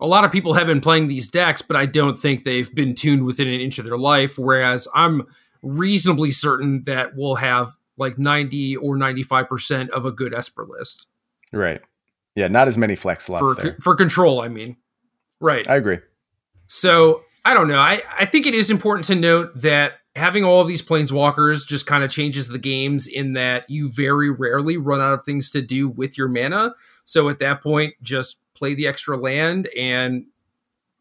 a 0.00 0.06
lot 0.06 0.24
of 0.24 0.30
people 0.30 0.54
have 0.54 0.66
been 0.66 0.80
playing 0.80 1.08
these 1.08 1.28
decks, 1.28 1.62
but 1.62 1.76
I 1.76 1.86
don't 1.86 2.16
think 2.16 2.44
they've 2.44 2.72
been 2.72 2.94
tuned 2.94 3.24
within 3.24 3.48
an 3.48 3.60
inch 3.60 3.78
of 3.78 3.86
their 3.86 3.98
life. 3.98 4.38
Whereas 4.38 4.86
I'm 4.94 5.22
reasonably 5.62 6.30
certain 6.30 6.84
that 6.84 7.16
we'll 7.16 7.36
have 7.36 7.72
like 7.96 8.18
90 8.18 8.76
or 8.76 8.96
95% 8.96 9.88
of 9.90 10.04
a 10.04 10.12
good 10.12 10.34
Esper 10.34 10.64
list. 10.64 11.06
Right. 11.52 11.80
Yeah, 12.34 12.48
not 12.48 12.68
as 12.68 12.76
many 12.76 12.96
flex 12.96 13.24
slots 13.24 13.54
for 13.54 13.62
there. 13.62 13.76
for 13.80 13.94
control. 13.94 14.40
I 14.40 14.48
mean, 14.48 14.76
right? 15.40 15.68
I 15.68 15.76
agree. 15.76 15.98
So 16.66 17.22
I 17.44 17.54
don't 17.54 17.68
know. 17.68 17.78
I 17.78 18.02
I 18.18 18.26
think 18.26 18.46
it 18.46 18.54
is 18.54 18.70
important 18.70 19.06
to 19.06 19.14
note 19.14 19.52
that 19.60 19.94
having 20.16 20.44
all 20.44 20.60
of 20.60 20.68
these 20.68 20.82
planeswalkers 20.82 21.66
just 21.66 21.86
kind 21.86 22.04
of 22.04 22.10
changes 22.10 22.48
the 22.48 22.58
games 22.58 23.06
in 23.06 23.32
that 23.34 23.68
you 23.68 23.90
very 23.90 24.30
rarely 24.30 24.76
run 24.76 25.00
out 25.00 25.12
of 25.12 25.24
things 25.24 25.50
to 25.50 25.60
do 25.60 25.88
with 25.88 26.16
your 26.16 26.28
mana. 26.28 26.74
So 27.04 27.28
at 27.28 27.40
that 27.40 27.62
point, 27.62 27.94
just 28.02 28.36
play 28.54 28.74
the 28.74 28.86
extra 28.86 29.16
land 29.16 29.68
and 29.76 30.26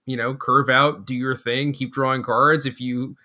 you 0.05 0.17
know 0.17 0.35
curve 0.35 0.69
out, 0.69 1.05
do 1.05 1.15
your 1.15 1.35
thing, 1.35 1.73
keep 1.73 1.91
drawing 1.91 2.23
cards. 2.23 2.65
If 2.65 2.79
you 2.79 3.15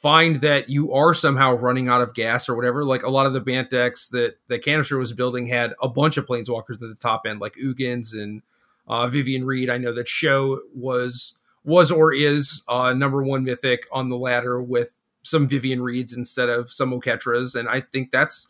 find 0.00 0.40
that 0.42 0.68
you 0.68 0.92
are 0.92 1.14
somehow 1.14 1.54
running 1.54 1.88
out 1.88 2.00
of 2.00 2.14
gas 2.14 2.48
or 2.48 2.54
whatever. 2.54 2.84
Like 2.84 3.02
a 3.02 3.10
lot 3.10 3.26
of 3.26 3.32
the 3.32 3.40
Bant 3.40 3.70
decks 3.70 4.08
that 4.08 4.36
that 4.48 4.64
Kanister 4.64 4.98
was 4.98 5.12
building 5.12 5.46
had 5.46 5.74
a 5.80 5.88
bunch 5.88 6.16
of 6.16 6.26
planeswalkers 6.26 6.82
at 6.82 6.88
the 6.88 6.96
top 6.98 7.22
end, 7.26 7.40
like 7.40 7.54
Ugins 7.54 8.12
and 8.12 8.42
uh, 8.86 9.08
Vivien 9.08 9.44
Reid. 9.44 9.70
I 9.70 9.78
know 9.78 9.92
that 9.92 10.08
Show 10.08 10.60
was 10.74 11.34
was 11.64 11.90
or 11.90 12.12
is 12.12 12.62
uh, 12.68 12.92
number 12.92 13.22
one 13.22 13.44
mythic 13.44 13.86
on 13.92 14.08
the 14.08 14.16
ladder 14.16 14.62
with 14.62 14.94
some 15.22 15.48
Vivien 15.48 15.80
Reids 15.80 16.16
instead 16.16 16.48
of 16.48 16.72
some 16.72 16.92
Oketras, 16.92 17.58
and 17.58 17.68
I 17.68 17.80
think 17.80 18.12
that's 18.12 18.46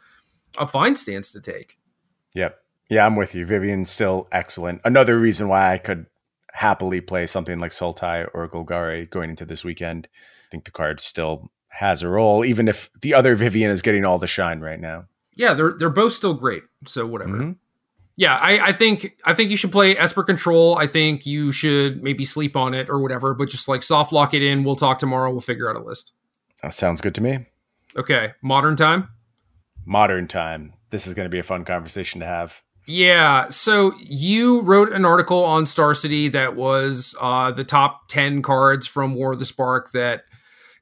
a 0.59 0.67
fine 0.67 0.97
stance 0.97 1.31
to 1.33 1.41
take. 1.41 1.79
Yep. 2.35 2.59
Yeah, 2.89 3.07
I'm 3.07 3.17
with 3.17 3.35
you. 3.35 3.47
Vivien's 3.47 3.91
still 3.91 4.29
excellent. 4.31 4.81
Another 4.85 5.19
reason 5.19 5.49
why 5.49 5.73
I 5.73 5.79
could 5.79 6.07
happily 6.53 7.01
play 7.01 7.27
something 7.27 7.59
like 7.59 7.73
Sultai 7.73 8.29
or 8.33 8.49
Golgari 8.49 9.09
going 9.11 9.31
into 9.31 9.45
this 9.45 9.65
weekend. 9.65 10.09
I 10.47 10.49
think 10.51 10.65
the 10.65 10.71
card 10.71 11.01
still 11.01 11.51
has 11.69 12.03
a 12.03 12.09
role, 12.09 12.45
even 12.45 12.69
if 12.69 12.91
the 13.01 13.15
other 13.15 13.35
Vivien 13.35 13.71
is 13.71 13.83
getting 13.83 14.05
all 14.05 14.19
the 14.19 14.27
shine 14.27 14.61
right 14.61 14.81
now. 14.81 15.05
Yeah, 15.35 15.55
they're 15.55 15.75
they're 15.79 15.91
both 15.91 16.13
still 16.13 16.35
great. 16.35 16.63
So 16.87 17.07
whatever. 17.07 17.33
Mm-hmm. 17.33 17.53
Yeah, 18.17 18.37
I, 18.37 18.69
I 18.69 18.73
think 18.73 19.19
I 19.25 19.35
think 19.35 19.51
you 19.51 19.57
should 19.57 19.73
play 19.73 19.97
Esper 19.97 20.23
Control. 20.23 20.79
I 20.79 20.87
think 20.87 21.27
you 21.27 21.53
should 21.53 22.03
maybe 22.03 22.25
sleep 22.25 22.57
on 22.57 22.73
it 22.73 22.89
or 22.89 23.01
whatever, 23.01 23.35
but 23.35 23.51
just 23.51 23.69
like 23.69 23.83
soft 23.83 24.13
lock 24.13 24.33
it 24.33 24.43
in. 24.43 24.65
We'll 24.65 24.77
talk 24.77 24.99
tomorrow. 24.99 25.31
We'll 25.31 25.43
figure 25.43 25.69
out 25.69 25.77
a 25.77 25.81
list. 25.81 26.13
That 26.63 26.73
sounds 26.73 27.03
good 27.03 27.15
to 27.17 27.21
me. 27.21 27.41
Okay, 27.97 28.33
modern 28.41 28.77
time. 28.77 29.09
Modern 29.85 30.29
time. 30.29 30.73
This 30.91 31.07
is 31.07 31.15
going 31.15 31.27
to 31.27 31.31
be 31.31 31.39
a 31.39 31.43
fun 31.43 31.65
conversation 31.65 32.21
to 32.21 32.27
have. 32.27 32.63
Yeah. 32.87 33.49
So 33.49 33.95
you 33.99 34.61
wrote 34.61 34.93
an 34.93 35.05
article 35.05 35.45
on 35.45 35.67
Star 35.67 35.95
City 35.95 36.29
that 36.29 36.57
was 36.57 37.17
uh, 37.21 37.51
the 37.51 37.65
top 37.65 38.09
10 38.09 38.43
cards 38.43 38.87
from 38.87 39.15
War 39.15 39.33
of 39.33 39.41
the 39.41 39.47
Spark 39.47 39.91
that 39.93 40.23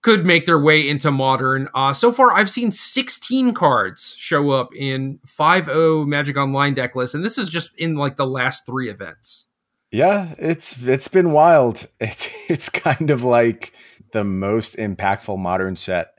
could 0.05 0.27
make 0.27 0.45
their 0.45 0.61
way 0.61 0.87
into 0.87 1.11
modern. 1.11 1.67
Uh, 1.75 1.95
so 1.95 2.13
far, 2.13 2.31
I've 2.31 2.51
seen 2.51 2.71
16 2.71 3.55
cards 3.55 4.15
show 4.19 4.51
up 4.51 4.75
in 4.75 5.19
5.0 5.27 6.07
Magic 6.07 6.37
Online 6.37 6.75
deck 6.75 6.95
list, 6.95 7.15
and 7.15 7.25
this 7.25 7.39
is 7.39 7.49
just 7.49 7.75
in 7.79 7.97
like 7.97 8.17
the 8.17 8.27
last 8.27 8.67
three 8.67 8.91
events. 8.91 9.47
Yeah, 9.91 10.35
it's 10.39 10.83
it's 10.83 11.09
been 11.09 11.33
wild. 11.33 11.87
It, 12.01 12.31
it's 12.49 12.69
kind 12.69 13.11
of 13.11 13.25
like 13.25 13.73
the 14.13 14.25
most 14.25 14.77
impactful 14.77 15.39
modern 15.39 15.75
set 15.75 16.19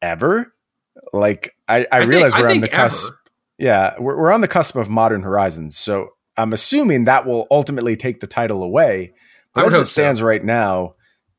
ever. 0.00 0.54
Like 1.12 1.56
I, 1.66 1.80
I, 1.80 1.86
I 1.90 2.02
realize 2.04 2.32
think, 2.32 2.44
we're 2.44 2.50
I 2.50 2.54
on 2.54 2.60
the 2.60 2.68
cusp. 2.68 3.08
Ever. 3.08 3.18
Yeah, 3.58 3.94
we're, 3.98 4.16
we're 4.16 4.32
on 4.32 4.40
the 4.40 4.48
cusp 4.48 4.76
of 4.76 4.88
modern 4.88 5.22
horizons. 5.22 5.76
So 5.76 6.10
I'm 6.36 6.52
assuming 6.52 7.04
that 7.04 7.26
will 7.26 7.48
ultimately 7.50 7.96
take 7.96 8.20
the 8.20 8.28
title 8.28 8.62
away. 8.62 9.14
But 9.52 9.66
as 9.66 9.74
it 9.74 9.86
stands 9.86 10.20
so. 10.20 10.26
right 10.26 10.44
now, 10.44 10.95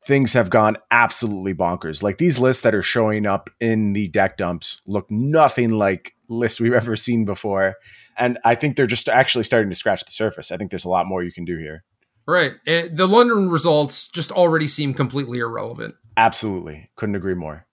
things 0.08 0.32
have 0.32 0.48
gone 0.48 0.78
absolutely 0.90 1.52
bonkers. 1.52 2.02
Like 2.02 2.16
these 2.16 2.38
lists 2.38 2.62
that 2.62 2.74
are 2.74 2.82
showing 2.82 3.26
up 3.26 3.50
in 3.60 3.92
the 3.92 4.08
deck 4.08 4.38
dumps 4.38 4.80
look 4.86 5.08
nothing 5.10 5.72
like 5.72 6.16
lists 6.30 6.58
we've 6.58 6.72
ever 6.82 6.96
seen 6.96 7.26
before. 7.26 7.74
And 8.16 8.38
I 8.42 8.54
think 8.54 8.74
they're 8.76 8.86
just 8.86 9.08
actually 9.08 9.44
starting 9.44 9.68
to 9.68 9.76
scratch 9.76 10.04
the 10.04 10.10
surface. 10.10 10.50
I 10.50 10.56
think 10.56 10.70
there's 10.70 10.86
a 10.86 10.88
lot 10.88 11.06
more 11.06 11.22
you 11.22 11.30
can 11.30 11.44
do 11.44 11.58
here. 11.58 11.84
Right. 12.26 12.52
Eh, 12.66 12.88
the 12.90 13.06
London 13.06 13.50
results 13.50 14.08
just 14.08 14.32
already 14.32 14.66
seem 14.66 14.94
completely 14.94 15.40
irrelevant. 15.40 15.94
Absolutely. 16.16 16.90
Couldn't 16.96 17.14
agree 17.14 17.34
more. 17.34 17.66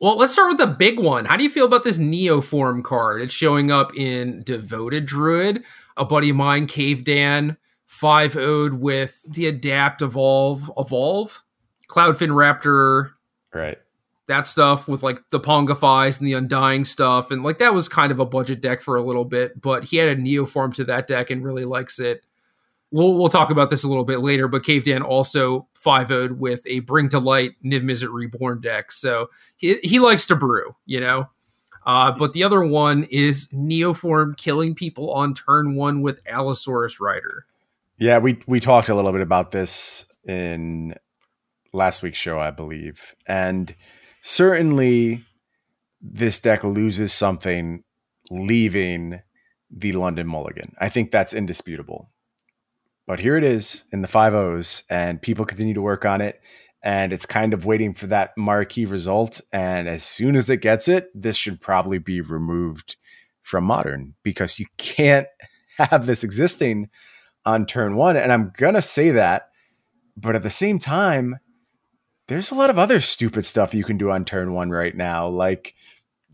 Well, 0.00 0.16
let's 0.16 0.32
start 0.32 0.48
with 0.48 0.58
the 0.58 0.74
big 0.74 0.98
one. 0.98 1.26
How 1.26 1.36
do 1.36 1.44
you 1.44 1.50
feel 1.50 1.66
about 1.66 1.84
this 1.84 1.98
Neoform 1.98 2.84
card? 2.84 3.20
It's 3.20 3.32
showing 3.32 3.70
up 3.70 3.94
in 3.94 4.42
Devoted 4.44 5.06
Druid. 5.06 5.62
A 5.96 6.04
buddy 6.06 6.30
of 6.30 6.36
mine, 6.36 6.66
Cave 6.66 7.04
Dan, 7.04 7.56
5 7.86 8.36
owed 8.36 8.74
with 8.74 9.20
the 9.26 9.46
Adapt 9.46 10.02
Evolve, 10.02 10.70
Evolve, 10.76 11.42
Cloudfin 11.88 12.30
Raptor. 12.30 13.12
Right. 13.54 13.78
That 14.28 14.46
stuff 14.46 14.88
with 14.88 15.02
like 15.02 15.20
the 15.30 15.38
Pongifies 15.38 16.18
and 16.18 16.26
the 16.26 16.32
Undying 16.32 16.84
stuff. 16.84 17.30
And 17.30 17.42
like 17.44 17.58
that 17.58 17.74
was 17.74 17.88
kind 17.88 18.10
of 18.10 18.18
a 18.18 18.26
budget 18.26 18.60
deck 18.60 18.80
for 18.82 18.96
a 18.96 19.02
little 19.02 19.24
bit, 19.24 19.60
but 19.60 19.84
he 19.84 19.98
had 19.98 20.08
a 20.08 20.16
Neoform 20.16 20.74
to 20.74 20.84
that 20.84 21.06
deck 21.06 21.30
and 21.30 21.44
really 21.44 21.64
likes 21.64 22.00
it 22.00 22.26
we'll 22.90 23.14
we'll 23.14 23.28
talk 23.28 23.50
about 23.50 23.70
this 23.70 23.84
a 23.84 23.88
little 23.88 24.04
bit 24.04 24.20
later, 24.20 24.48
but 24.48 24.64
Cave 24.64 24.84
Dan 24.84 25.02
also 25.02 25.66
5 25.74 26.08
0 26.08 26.34
with 26.34 26.66
a 26.66 26.80
Bring 26.80 27.08
to 27.10 27.18
Light 27.18 27.52
Niv 27.64 27.82
Mizzet 27.82 28.12
Reborn 28.12 28.60
deck. 28.60 28.92
So 28.92 29.30
he, 29.56 29.76
he 29.82 29.98
likes 29.98 30.26
to 30.26 30.36
brew, 30.36 30.74
you 30.86 31.00
know? 31.00 31.28
Uh, 31.84 32.10
but 32.10 32.32
the 32.32 32.42
other 32.42 32.64
one 32.64 33.04
is 33.04 33.48
Neoform 33.48 34.36
killing 34.36 34.74
people 34.74 35.12
on 35.12 35.34
turn 35.34 35.76
one 35.76 36.02
with 36.02 36.20
Allosaurus 36.26 37.00
Rider. 37.00 37.46
Yeah, 37.98 38.18
we, 38.18 38.40
we 38.46 38.58
talked 38.58 38.88
a 38.88 38.94
little 38.94 39.12
bit 39.12 39.20
about 39.20 39.52
this 39.52 40.04
in 40.26 40.94
last 41.76 42.02
week's 42.02 42.18
show, 42.18 42.40
I 42.40 42.50
believe. 42.50 43.14
And 43.26 43.74
certainly 44.22 45.24
this 46.00 46.40
deck 46.40 46.64
loses 46.64 47.12
something 47.12 47.84
leaving 48.30 49.20
the 49.70 49.92
London 49.92 50.26
Mulligan. 50.26 50.74
I 50.78 50.88
think 50.88 51.10
that's 51.10 51.34
indisputable. 51.34 52.08
But 53.06 53.20
here 53.20 53.36
it 53.36 53.44
is 53.44 53.84
in 53.92 54.02
the 54.02 54.08
five 54.08 54.34
O's, 54.34 54.82
and 54.90 55.22
people 55.22 55.44
continue 55.44 55.74
to 55.74 55.82
work 55.82 56.04
on 56.04 56.20
it. 56.20 56.40
And 56.82 57.12
it's 57.12 57.26
kind 57.26 57.54
of 57.54 57.66
waiting 57.66 57.94
for 57.94 58.06
that 58.08 58.32
marquee 58.36 58.84
result. 58.84 59.40
And 59.52 59.88
as 59.88 60.04
soon 60.04 60.36
as 60.36 60.50
it 60.50 60.58
gets 60.58 60.88
it, 60.88 61.08
this 61.14 61.36
should 61.36 61.60
probably 61.60 61.98
be 61.98 62.20
removed 62.20 62.96
from 63.42 63.64
modern 63.64 64.14
because 64.22 64.58
you 64.58 64.66
can't 64.76 65.26
have 65.78 66.06
this 66.06 66.24
existing 66.24 66.88
on 67.44 67.66
turn 67.66 67.96
one. 67.96 68.16
And 68.16 68.32
I'm 68.32 68.52
going 68.56 68.74
to 68.74 68.82
say 68.82 69.10
that. 69.12 69.50
But 70.16 70.34
at 70.34 70.42
the 70.42 70.50
same 70.50 70.78
time, 70.78 71.36
there's 72.28 72.50
a 72.50 72.54
lot 72.54 72.70
of 72.70 72.78
other 72.78 73.00
stupid 73.00 73.44
stuff 73.44 73.74
you 73.74 73.84
can 73.84 73.98
do 73.98 74.10
on 74.10 74.24
turn 74.24 74.52
one 74.52 74.70
right 74.70 74.96
now. 74.96 75.28
Like 75.28 75.74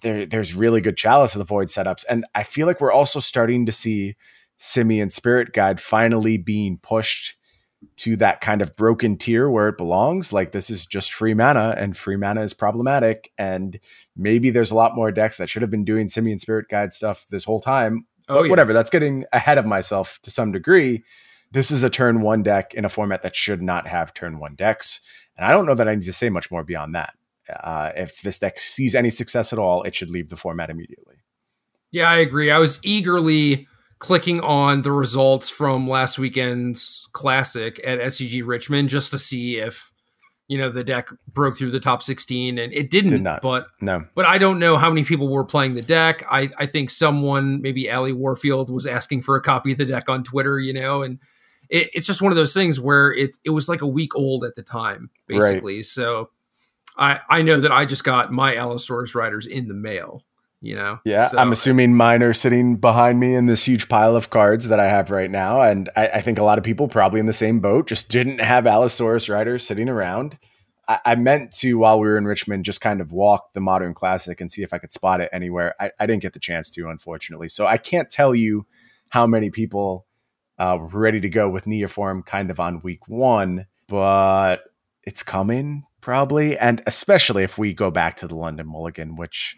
there, 0.00 0.26
there's 0.26 0.54
really 0.54 0.80
good 0.80 0.96
Chalice 0.96 1.34
of 1.34 1.38
the 1.38 1.44
Void 1.44 1.68
setups. 1.68 2.04
And 2.08 2.24
I 2.34 2.42
feel 2.42 2.66
like 2.66 2.80
we're 2.80 2.92
also 2.92 3.20
starting 3.20 3.66
to 3.66 3.72
see 3.72 4.16
Simian 4.58 5.10
Spirit 5.10 5.52
Guide 5.52 5.80
finally 5.80 6.36
being 6.36 6.78
pushed 6.78 7.36
to 7.96 8.16
that 8.16 8.40
kind 8.40 8.62
of 8.62 8.76
broken 8.76 9.16
tier 9.16 9.50
where 9.50 9.68
it 9.68 9.76
belongs. 9.76 10.32
Like 10.32 10.52
this 10.52 10.70
is 10.70 10.86
just 10.86 11.12
free 11.12 11.34
mana, 11.34 11.74
and 11.76 11.96
free 11.96 12.16
mana 12.16 12.42
is 12.42 12.54
problematic. 12.54 13.32
And 13.38 13.78
maybe 14.16 14.50
there's 14.50 14.70
a 14.70 14.76
lot 14.76 14.94
more 14.94 15.10
decks 15.10 15.36
that 15.36 15.48
should 15.48 15.62
have 15.62 15.70
been 15.70 15.84
doing 15.84 16.08
Simian 16.08 16.38
Spirit 16.38 16.66
Guide 16.70 16.92
stuff 16.92 17.26
this 17.30 17.44
whole 17.44 17.60
time. 17.60 18.06
Oh, 18.28 18.34
but 18.36 18.42
yeah. 18.44 18.50
whatever, 18.50 18.72
that's 18.72 18.90
getting 18.90 19.24
ahead 19.32 19.58
of 19.58 19.66
myself 19.66 20.20
to 20.22 20.30
some 20.30 20.52
degree. 20.52 21.02
This 21.50 21.70
is 21.70 21.82
a 21.82 21.90
turn 21.90 22.22
one 22.22 22.42
deck 22.42 22.72
in 22.72 22.84
a 22.84 22.88
format 22.88 23.22
that 23.22 23.36
should 23.36 23.60
not 23.60 23.86
have 23.86 24.14
turn 24.14 24.38
one 24.38 24.54
decks. 24.54 25.00
And 25.36 25.46
I 25.46 25.50
don't 25.50 25.66
know 25.66 25.74
that 25.74 25.88
I 25.88 25.94
need 25.94 26.04
to 26.04 26.12
say 26.12 26.28
much 26.30 26.50
more 26.50 26.62
beyond 26.64 26.94
that. 26.94 27.14
Uh, 27.62 27.90
if 27.96 28.22
this 28.22 28.38
deck 28.38 28.58
sees 28.58 28.94
any 28.94 29.10
success 29.10 29.52
at 29.52 29.58
all, 29.58 29.82
it 29.82 29.94
should 29.94 30.10
leave 30.10 30.28
the 30.28 30.36
format 30.36 30.70
immediately. 30.70 31.16
Yeah, 31.90 32.08
I 32.10 32.16
agree. 32.18 32.50
I 32.50 32.58
was 32.58 32.78
eagerly 32.82 33.66
clicking 33.98 34.40
on 34.40 34.82
the 34.82 34.92
results 34.92 35.48
from 35.48 35.88
last 35.88 36.18
weekend's 36.18 37.08
classic 37.12 37.80
at 37.84 38.00
SCG 38.00 38.42
Richmond 38.46 38.88
just 38.88 39.10
to 39.10 39.18
see 39.18 39.58
if 39.58 39.92
you 40.48 40.58
know 40.58 40.68
the 40.70 40.84
deck 40.84 41.08
broke 41.28 41.56
through 41.56 41.70
the 41.70 41.80
top 41.80 42.02
16 42.02 42.58
and 42.58 42.72
it 42.74 42.90
didn't 42.90 43.10
Did 43.10 43.22
not. 43.22 43.40
but 43.42 43.68
no 43.80 44.04
but 44.14 44.26
i 44.26 44.38
don't 44.38 44.58
know 44.58 44.76
how 44.76 44.90
many 44.90 45.04
people 45.04 45.28
were 45.28 45.44
playing 45.44 45.74
the 45.74 45.82
deck 45.82 46.24
i 46.30 46.50
i 46.58 46.66
think 46.66 46.90
someone 46.90 47.62
maybe 47.62 47.88
ali 47.90 48.12
warfield 48.12 48.68
was 48.68 48.86
asking 48.86 49.22
for 49.22 49.36
a 49.36 49.40
copy 49.40 49.72
of 49.72 49.78
the 49.78 49.86
deck 49.86 50.08
on 50.08 50.24
twitter 50.24 50.58
you 50.58 50.72
know 50.74 51.02
and 51.02 51.20
it, 51.72 51.90
it's 51.94 52.06
just 52.06 52.22
one 52.22 52.30
of 52.30 52.36
those 52.36 52.54
things 52.54 52.78
where 52.78 53.12
it 53.12 53.38
it 53.42 53.50
was 53.50 53.68
like 53.68 53.82
a 53.82 53.86
week 53.86 54.14
old 54.14 54.44
at 54.44 54.54
the 54.54 54.62
time 54.62 55.10
basically. 55.26 55.76
Right. 55.76 55.84
so 55.84 56.30
i 56.96 57.18
i 57.28 57.42
know 57.42 57.60
that 57.60 57.72
i 57.72 57.84
just 57.84 58.04
got 58.04 58.30
my 58.30 58.54
allosaurus 58.54 59.14
riders 59.16 59.46
in 59.46 59.66
the 59.66 59.74
mail 59.74 60.22
you 60.64 60.76
know? 60.76 61.00
Yeah 61.04 61.28
so, 61.28 61.38
i'm 61.38 61.50
assuming 61.50 61.96
mine 61.96 62.22
are 62.22 62.34
sitting 62.34 62.76
behind 62.76 63.18
me 63.18 63.34
in 63.34 63.46
this 63.46 63.64
huge 63.64 63.88
pile 63.88 64.14
of 64.14 64.30
cards 64.30 64.68
that 64.68 64.78
i 64.78 64.84
have 64.84 65.10
right 65.10 65.30
now 65.30 65.60
and 65.60 65.90
I, 65.96 66.08
I, 66.08 66.20
think 66.22 66.38
a 66.38 66.44
lot 66.44 66.58
of 66.58 66.62
people 66.62 66.86
probably 66.86 67.18
in 67.18 67.26
the 67.26 67.32
same 67.32 67.58
boat 67.58 67.88
just 67.88 68.08
didn't 68.08 68.38
have 68.38 68.66
allosaurus 68.66 69.28
riders 69.28 69.66
sitting 69.66 69.88
around. 69.88 70.38
I, 70.86 71.00
I, 71.04 71.14
meant 71.16 71.52
to 71.58 71.78
while 71.78 71.98
we 71.98 72.06
were 72.06 72.16
in 72.16 72.26
richmond 72.26 72.64
just 72.64 72.80
kind 72.80 73.00
of 73.00 73.10
walk 73.10 73.54
the 73.54 73.60
modern 73.60 73.92
classic 73.92 74.40
and 74.40 74.52
see 74.52 74.62
if 74.62 74.72
i 74.72 74.78
could 74.78 74.92
spot 74.92 75.20
it 75.20 75.30
anywhere. 75.32 75.74
I, 75.80 75.90
I 75.98 76.06
didn't 76.06 76.22
get 76.22 76.32
the 76.32 76.38
chance 76.38 76.70
to 76.70 76.88
unfortunately. 76.88 77.48
So 77.48 77.66
i 77.66 77.76
can't 77.76 78.08
tell 78.08 78.34
you 78.34 78.66
how 79.08 79.26
many 79.26 79.50
people 79.50 80.06
uh, 80.62 80.76
were 80.76 81.00
ready 81.00 81.20
to 81.20 81.28
go 81.28 81.48
with 81.48 81.64
neoform 81.64 82.24
kind 82.24 82.50
of 82.50 82.60
on 82.60 82.80
week 82.82 83.08
one 83.08 83.66
but 83.88 84.64
it's 85.02 85.22
coming 85.22 85.84
probably 86.00 86.56
and 86.58 86.82
especially 86.86 87.42
if 87.42 87.58
we 87.58 87.72
go 87.72 87.90
back 87.90 88.16
to 88.16 88.26
the 88.26 88.36
london 88.36 88.66
mulligan 88.66 89.16
which 89.16 89.56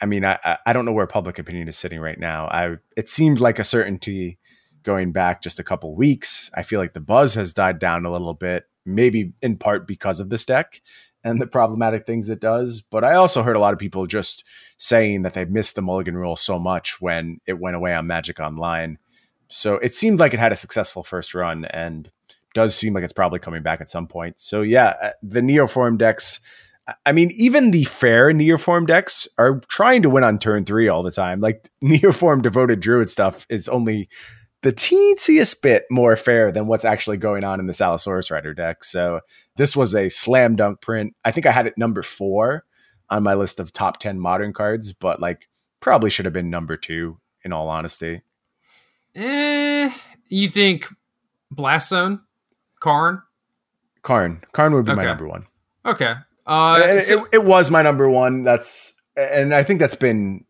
I 0.00 0.06
mean, 0.06 0.24
I, 0.24 0.58
I 0.66 0.72
don't 0.74 0.84
know 0.84 0.92
where 0.92 1.06
public 1.06 1.38
opinion 1.38 1.68
is 1.68 1.78
sitting 1.78 2.00
right 2.00 2.18
now. 2.18 2.48
I 2.48 2.76
it 2.96 3.08
seemed 3.08 3.40
like 3.40 3.58
a 3.58 3.64
certainty 3.64 4.38
going 4.82 5.12
back 5.12 5.42
just 5.42 5.58
a 5.58 5.64
couple 5.64 5.94
weeks. 5.94 6.50
I 6.54 6.62
feel 6.62 6.80
like 6.80 6.94
the 6.94 7.00
buzz 7.00 7.34
has 7.34 7.52
died 7.52 7.78
down 7.78 8.06
a 8.06 8.10
little 8.12 8.34
bit, 8.34 8.64
maybe 8.84 9.32
in 9.42 9.56
part 9.56 9.86
because 9.86 10.20
of 10.20 10.30
this 10.30 10.44
deck 10.44 10.80
and 11.22 11.40
the 11.40 11.46
problematic 11.46 12.06
things 12.06 12.28
it 12.28 12.40
does. 12.40 12.80
But 12.80 13.04
I 13.04 13.14
also 13.14 13.42
heard 13.42 13.56
a 13.56 13.60
lot 13.60 13.72
of 13.72 13.78
people 13.78 14.06
just 14.06 14.44
saying 14.78 15.22
that 15.22 15.34
they 15.34 15.44
missed 15.44 15.74
the 15.74 15.82
Mulligan 15.82 16.16
rule 16.16 16.36
so 16.36 16.58
much 16.58 17.00
when 17.00 17.40
it 17.46 17.58
went 17.58 17.76
away 17.76 17.94
on 17.94 18.06
Magic 18.06 18.40
Online. 18.40 18.98
So 19.50 19.76
it 19.76 19.94
seemed 19.94 20.20
like 20.20 20.32
it 20.32 20.40
had 20.40 20.52
a 20.52 20.56
successful 20.56 21.02
first 21.02 21.34
run 21.34 21.64
and 21.66 22.10
does 22.54 22.74
seem 22.74 22.94
like 22.94 23.04
it's 23.04 23.12
probably 23.12 23.38
coming 23.38 23.62
back 23.62 23.80
at 23.80 23.90
some 23.90 24.06
point. 24.06 24.40
So 24.40 24.62
yeah, 24.62 24.94
uh, 25.02 25.10
the 25.22 25.40
Neoform 25.40 25.98
decks 25.98 26.40
I 27.06 27.12
mean, 27.12 27.30
even 27.34 27.70
the 27.70 27.84
fair 27.84 28.32
Neoform 28.32 28.86
decks 28.86 29.28
are 29.38 29.60
trying 29.68 30.02
to 30.02 30.10
win 30.10 30.24
on 30.24 30.38
turn 30.38 30.64
three 30.64 30.88
all 30.88 31.02
the 31.02 31.10
time. 31.10 31.40
Like 31.40 31.68
Neoform 31.84 32.42
devoted 32.42 32.80
Druid 32.80 33.10
stuff 33.10 33.46
is 33.48 33.68
only 33.68 34.08
the 34.62 34.72
teensiest 34.72 35.62
bit 35.62 35.84
more 35.90 36.16
fair 36.16 36.52
than 36.52 36.66
what's 36.66 36.84
actually 36.84 37.16
going 37.16 37.44
on 37.44 37.60
in 37.60 37.66
the 37.66 37.78
Allosaurus 37.80 38.30
Rider 38.30 38.52
deck. 38.52 38.84
So 38.84 39.20
this 39.56 39.74
was 39.74 39.94
a 39.94 40.08
slam 40.08 40.56
dunk 40.56 40.80
print. 40.80 41.14
I 41.24 41.32
think 41.32 41.46
I 41.46 41.52
had 41.52 41.66
it 41.66 41.78
number 41.78 42.02
four 42.02 42.64
on 43.08 43.22
my 43.22 43.34
list 43.34 43.58
of 43.58 43.72
top 43.72 43.98
10 43.98 44.20
modern 44.20 44.52
cards, 44.52 44.92
but 44.92 45.20
like 45.20 45.48
probably 45.80 46.10
should 46.10 46.26
have 46.26 46.34
been 46.34 46.50
number 46.50 46.76
two 46.76 47.18
in 47.42 47.52
all 47.52 47.68
honesty. 47.68 48.22
Eh, 49.14 49.90
you 50.28 50.48
think 50.48 50.86
Blast 51.50 51.88
Zone? 51.88 52.20
Karn? 52.80 53.22
Karn. 54.02 54.42
Karn 54.52 54.74
would 54.74 54.84
be 54.84 54.92
okay. 54.92 55.00
my 55.00 55.04
number 55.04 55.26
one. 55.26 55.46
Okay. 55.84 56.14
Uh, 56.46 57.00
so- 57.00 57.24
it, 57.24 57.34
it 57.34 57.44
was 57.44 57.70
my 57.70 57.82
number 57.82 58.08
one. 58.08 58.44
That's 58.44 58.94
and 59.16 59.54
I 59.54 59.62
think 59.62 59.80
that's 59.80 59.94
been 59.94 60.44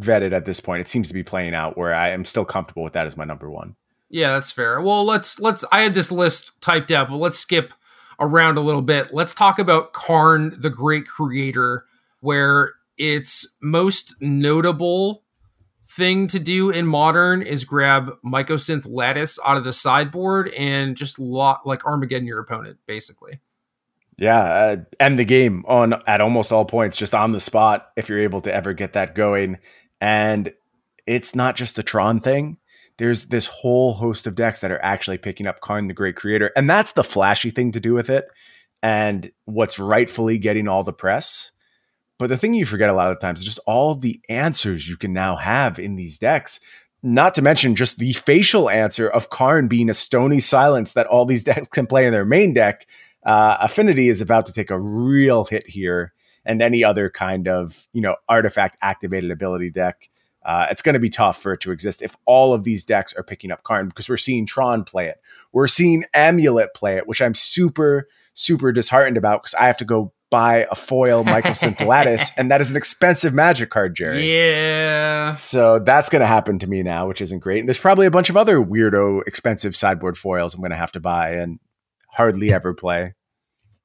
vetted 0.00 0.32
at 0.32 0.44
this 0.44 0.60
point. 0.60 0.80
It 0.80 0.88
seems 0.88 1.08
to 1.08 1.14
be 1.14 1.22
playing 1.22 1.54
out 1.54 1.78
where 1.78 1.94
I 1.94 2.10
am 2.10 2.24
still 2.24 2.44
comfortable 2.44 2.82
with 2.82 2.92
that 2.94 3.06
as 3.06 3.16
my 3.16 3.24
number 3.24 3.50
one. 3.50 3.76
Yeah, 4.10 4.32
that's 4.34 4.52
fair. 4.52 4.80
Well, 4.80 5.04
let's 5.04 5.40
let's. 5.40 5.64
I 5.72 5.80
had 5.80 5.94
this 5.94 6.12
list 6.12 6.52
typed 6.60 6.92
out, 6.92 7.08
but 7.08 7.16
let's 7.16 7.38
skip 7.38 7.72
around 8.20 8.58
a 8.58 8.60
little 8.60 8.82
bit. 8.82 9.12
Let's 9.12 9.34
talk 9.34 9.58
about 9.58 9.92
Karn, 9.92 10.54
the 10.60 10.70
Great 10.70 11.06
Creator, 11.06 11.84
where 12.20 12.74
its 12.96 13.46
most 13.60 14.14
notable 14.20 15.23
thing 15.96 16.26
to 16.28 16.38
do 16.38 16.70
in 16.70 16.86
modern 16.86 17.42
is 17.42 17.64
grab 17.64 18.18
Mycosynth 18.24 18.86
Lattice 18.88 19.38
out 19.44 19.56
of 19.56 19.64
the 19.64 19.72
sideboard 19.72 20.48
and 20.48 20.96
just 20.96 21.18
lot 21.18 21.66
like 21.66 21.84
Armageddon 21.84 22.26
your 22.26 22.40
opponent, 22.40 22.78
basically. 22.86 23.40
Yeah, 24.18 24.42
uh, 24.42 24.76
end 25.00 25.18
the 25.18 25.24
game 25.24 25.64
on 25.66 25.94
at 26.06 26.20
almost 26.20 26.52
all 26.52 26.64
points, 26.64 26.96
just 26.96 27.14
on 27.14 27.32
the 27.32 27.40
spot 27.40 27.90
if 27.96 28.08
you're 28.08 28.20
able 28.20 28.40
to 28.42 28.54
ever 28.54 28.72
get 28.72 28.92
that 28.92 29.14
going. 29.14 29.58
And 30.00 30.52
it's 31.06 31.34
not 31.34 31.56
just 31.56 31.78
a 31.78 31.82
Tron 31.82 32.20
thing. 32.20 32.58
There's 32.98 33.26
this 33.26 33.46
whole 33.46 33.92
host 33.92 34.26
of 34.26 34.36
decks 34.36 34.60
that 34.60 34.70
are 34.70 34.82
actually 34.82 35.18
picking 35.18 35.46
up 35.46 35.60
Karn 35.60 35.88
the 35.88 35.94
Great 35.94 36.14
Creator, 36.14 36.52
and 36.56 36.70
that's 36.70 36.92
the 36.92 37.02
flashy 37.02 37.50
thing 37.50 37.72
to 37.72 37.80
do 37.80 37.92
with 37.92 38.08
it, 38.08 38.28
and 38.82 39.32
what's 39.46 39.80
rightfully 39.80 40.38
getting 40.38 40.68
all 40.68 40.84
the 40.84 40.92
press. 40.92 41.50
But 42.18 42.28
the 42.28 42.36
thing 42.36 42.54
you 42.54 42.66
forget 42.66 42.90
a 42.90 42.94
lot 42.94 43.10
of 43.10 43.20
times 43.20 43.40
is 43.40 43.46
just 43.46 43.60
all 43.66 43.94
the 43.94 44.20
answers 44.28 44.88
you 44.88 44.96
can 44.96 45.12
now 45.12 45.36
have 45.36 45.78
in 45.78 45.96
these 45.96 46.18
decks. 46.18 46.60
Not 47.02 47.34
to 47.34 47.42
mention 47.42 47.76
just 47.76 47.98
the 47.98 48.12
facial 48.12 48.70
answer 48.70 49.08
of 49.08 49.30
Karn 49.30 49.68
being 49.68 49.90
a 49.90 49.94
stony 49.94 50.40
silence 50.40 50.92
that 50.92 51.06
all 51.06 51.26
these 51.26 51.44
decks 51.44 51.68
can 51.68 51.86
play 51.86 52.06
in 52.06 52.12
their 52.12 52.24
main 52.24 52.54
deck 52.54 52.86
uh, 53.24 53.56
Affinity 53.60 54.08
is 54.08 54.20
about 54.20 54.46
to 54.46 54.52
take 54.52 54.70
a 54.70 54.78
real 54.78 55.44
hit 55.44 55.66
here, 55.66 56.12
and 56.44 56.60
any 56.60 56.84
other 56.84 57.08
kind 57.10 57.48
of 57.48 57.88
you 57.92 58.02
know 58.02 58.16
artifact 58.28 58.76
activated 58.82 59.30
ability 59.30 59.70
deck. 59.70 60.10
Uh, 60.44 60.66
it's 60.70 60.82
going 60.82 60.92
to 60.94 61.00
be 61.00 61.10
tough 61.10 61.40
for 61.40 61.52
it 61.54 61.60
to 61.60 61.70
exist 61.70 62.02
if 62.02 62.16
all 62.26 62.52
of 62.52 62.64
these 62.64 62.84
decks 62.84 63.14
are 63.14 63.22
picking 63.22 63.50
up 63.50 63.62
Karn 63.62 63.88
because 63.88 64.08
we're 64.08 64.16
seeing 64.16 64.46
Tron 64.46 64.84
play 64.84 65.06
it. 65.06 65.20
We're 65.52 65.68
seeing 65.68 66.04
Amulet 66.12 66.74
play 66.74 66.96
it, 66.96 67.06
which 67.06 67.22
I'm 67.22 67.34
super, 67.34 68.08
super 68.34 68.72
disheartened 68.72 69.16
about 69.16 69.42
because 69.42 69.54
I 69.54 69.66
have 69.66 69.78
to 69.78 69.84
go 69.84 70.12
buy 70.30 70.66
a 70.70 70.74
foil 70.74 71.24
Mycosynth 71.24 71.86
Lattice, 71.86 72.30
and 72.36 72.50
that 72.50 72.60
is 72.60 72.70
an 72.70 72.76
expensive 72.76 73.32
magic 73.32 73.70
card, 73.70 73.94
Jerry. 73.94 74.30
Yeah. 74.30 75.34
So 75.34 75.78
that's 75.78 76.10
going 76.10 76.20
to 76.20 76.26
happen 76.26 76.58
to 76.58 76.66
me 76.66 76.82
now, 76.82 77.06
which 77.06 77.20
isn't 77.20 77.38
great. 77.38 77.60
And 77.60 77.68
there's 77.68 77.78
probably 77.78 78.06
a 78.06 78.10
bunch 78.10 78.30
of 78.30 78.36
other 78.36 78.58
weirdo, 78.58 79.26
expensive 79.26 79.74
sideboard 79.76 80.18
foils 80.18 80.54
I'm 80.54 80.60
going 80.60 80.70
to 80.70 80.76
have 80.76 80.92
to 80.92 81.00
buy. 81.00 81.32
And 81.32 81.58
hardly 82.14 82.52
ever 82.52 82.72
play. 82.72 83.14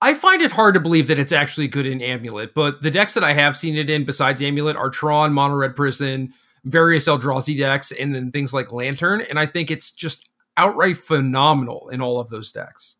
I 0.02 0.14
find 0.14 0.42
it 0.42 0.54
hard 0.54 0.76
to 0.76 0.80
believe 0.80 1.08
that 1.08 1.20
it's 1.20 1.34
actually 1.34 1.68
good 1.68 1.86
in 1.86 2.02
Amulet, 2.02 2.54
but 2.54 2.82
the 2.82 2.92
decks 2.92 3.16
that 3.16 3.24
I 3.24 3.34
have 3.34 3.58
seen 3.58 3.76
it 3.76 3.90
in 3.90 4.06
besides 4.06 4.42
Amulet 4.42 4.78
are 4.78 4.90
Tron, 4.90 5.34
Mono 5.34 5.56
Red 5.56 5.76
Prison, 5.76 6.34
various 6.64 7.08
Eldrazi 7.08 7.58
decks, 7.58 7.92
and 7.92 8.14
then 8.14 8.32
things 8.32 8.54
like 8.54 8.72
Lantern. 8.72 9.22
And 9.22 9.40
I 9.40 9.46
think 9.46 9.72
it's 9.72 9.92
just 9.92 10.30
outright 10.58 10.98
phenomenal 10.98 11.90
in 11.90 12.02
all 12.02 12.20
of 12.20 12.30
those 12.30 12.52
decks. 12.52 12.96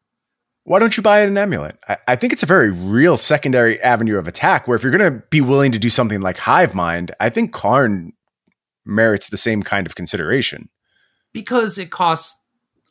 Why 0.64 0.80
don't 0.80 0.96
you 0.96 1.04
buy 1.04 1.24
it 1.24 1.28
in 1.28 1.38
Amulet? 1.38 1.78
I, 1.88 1.98
I 2.10 2.16
think 2.16 2.34
it's 2.34 2.44
a 2.44 2.48
very 2.48 2.70
real 2.70 3.18
secondary 3.18 3.82
avenue 3.82 4.18
of 4.18 4.28
attack 4.28 4.68
where 4.68 4.76
if 4.76 4.84
you're 4.84 4.96
going 4.96 5.14
to 5.14 5.24
be 5.30 5.42
willing 5.42 5.72
to 5.72 5.80
do 5.80 5.90
something 5.90 6.22
like 6.22 6.38
Hive 6.38 6.74
Mind, 6.74 7.14
I 7.20 7.30
think 7.30 7.54
Karn 7.54 8.14
merits 8.86 9.30
the 9.30 9.38
same 9.38 9.64
kind 9.64 9.88
of 9.88 9.96
consideration. 9.96 10.70
Because 11.34 11.78
it 11.78 11.92
costs 11.92 12.42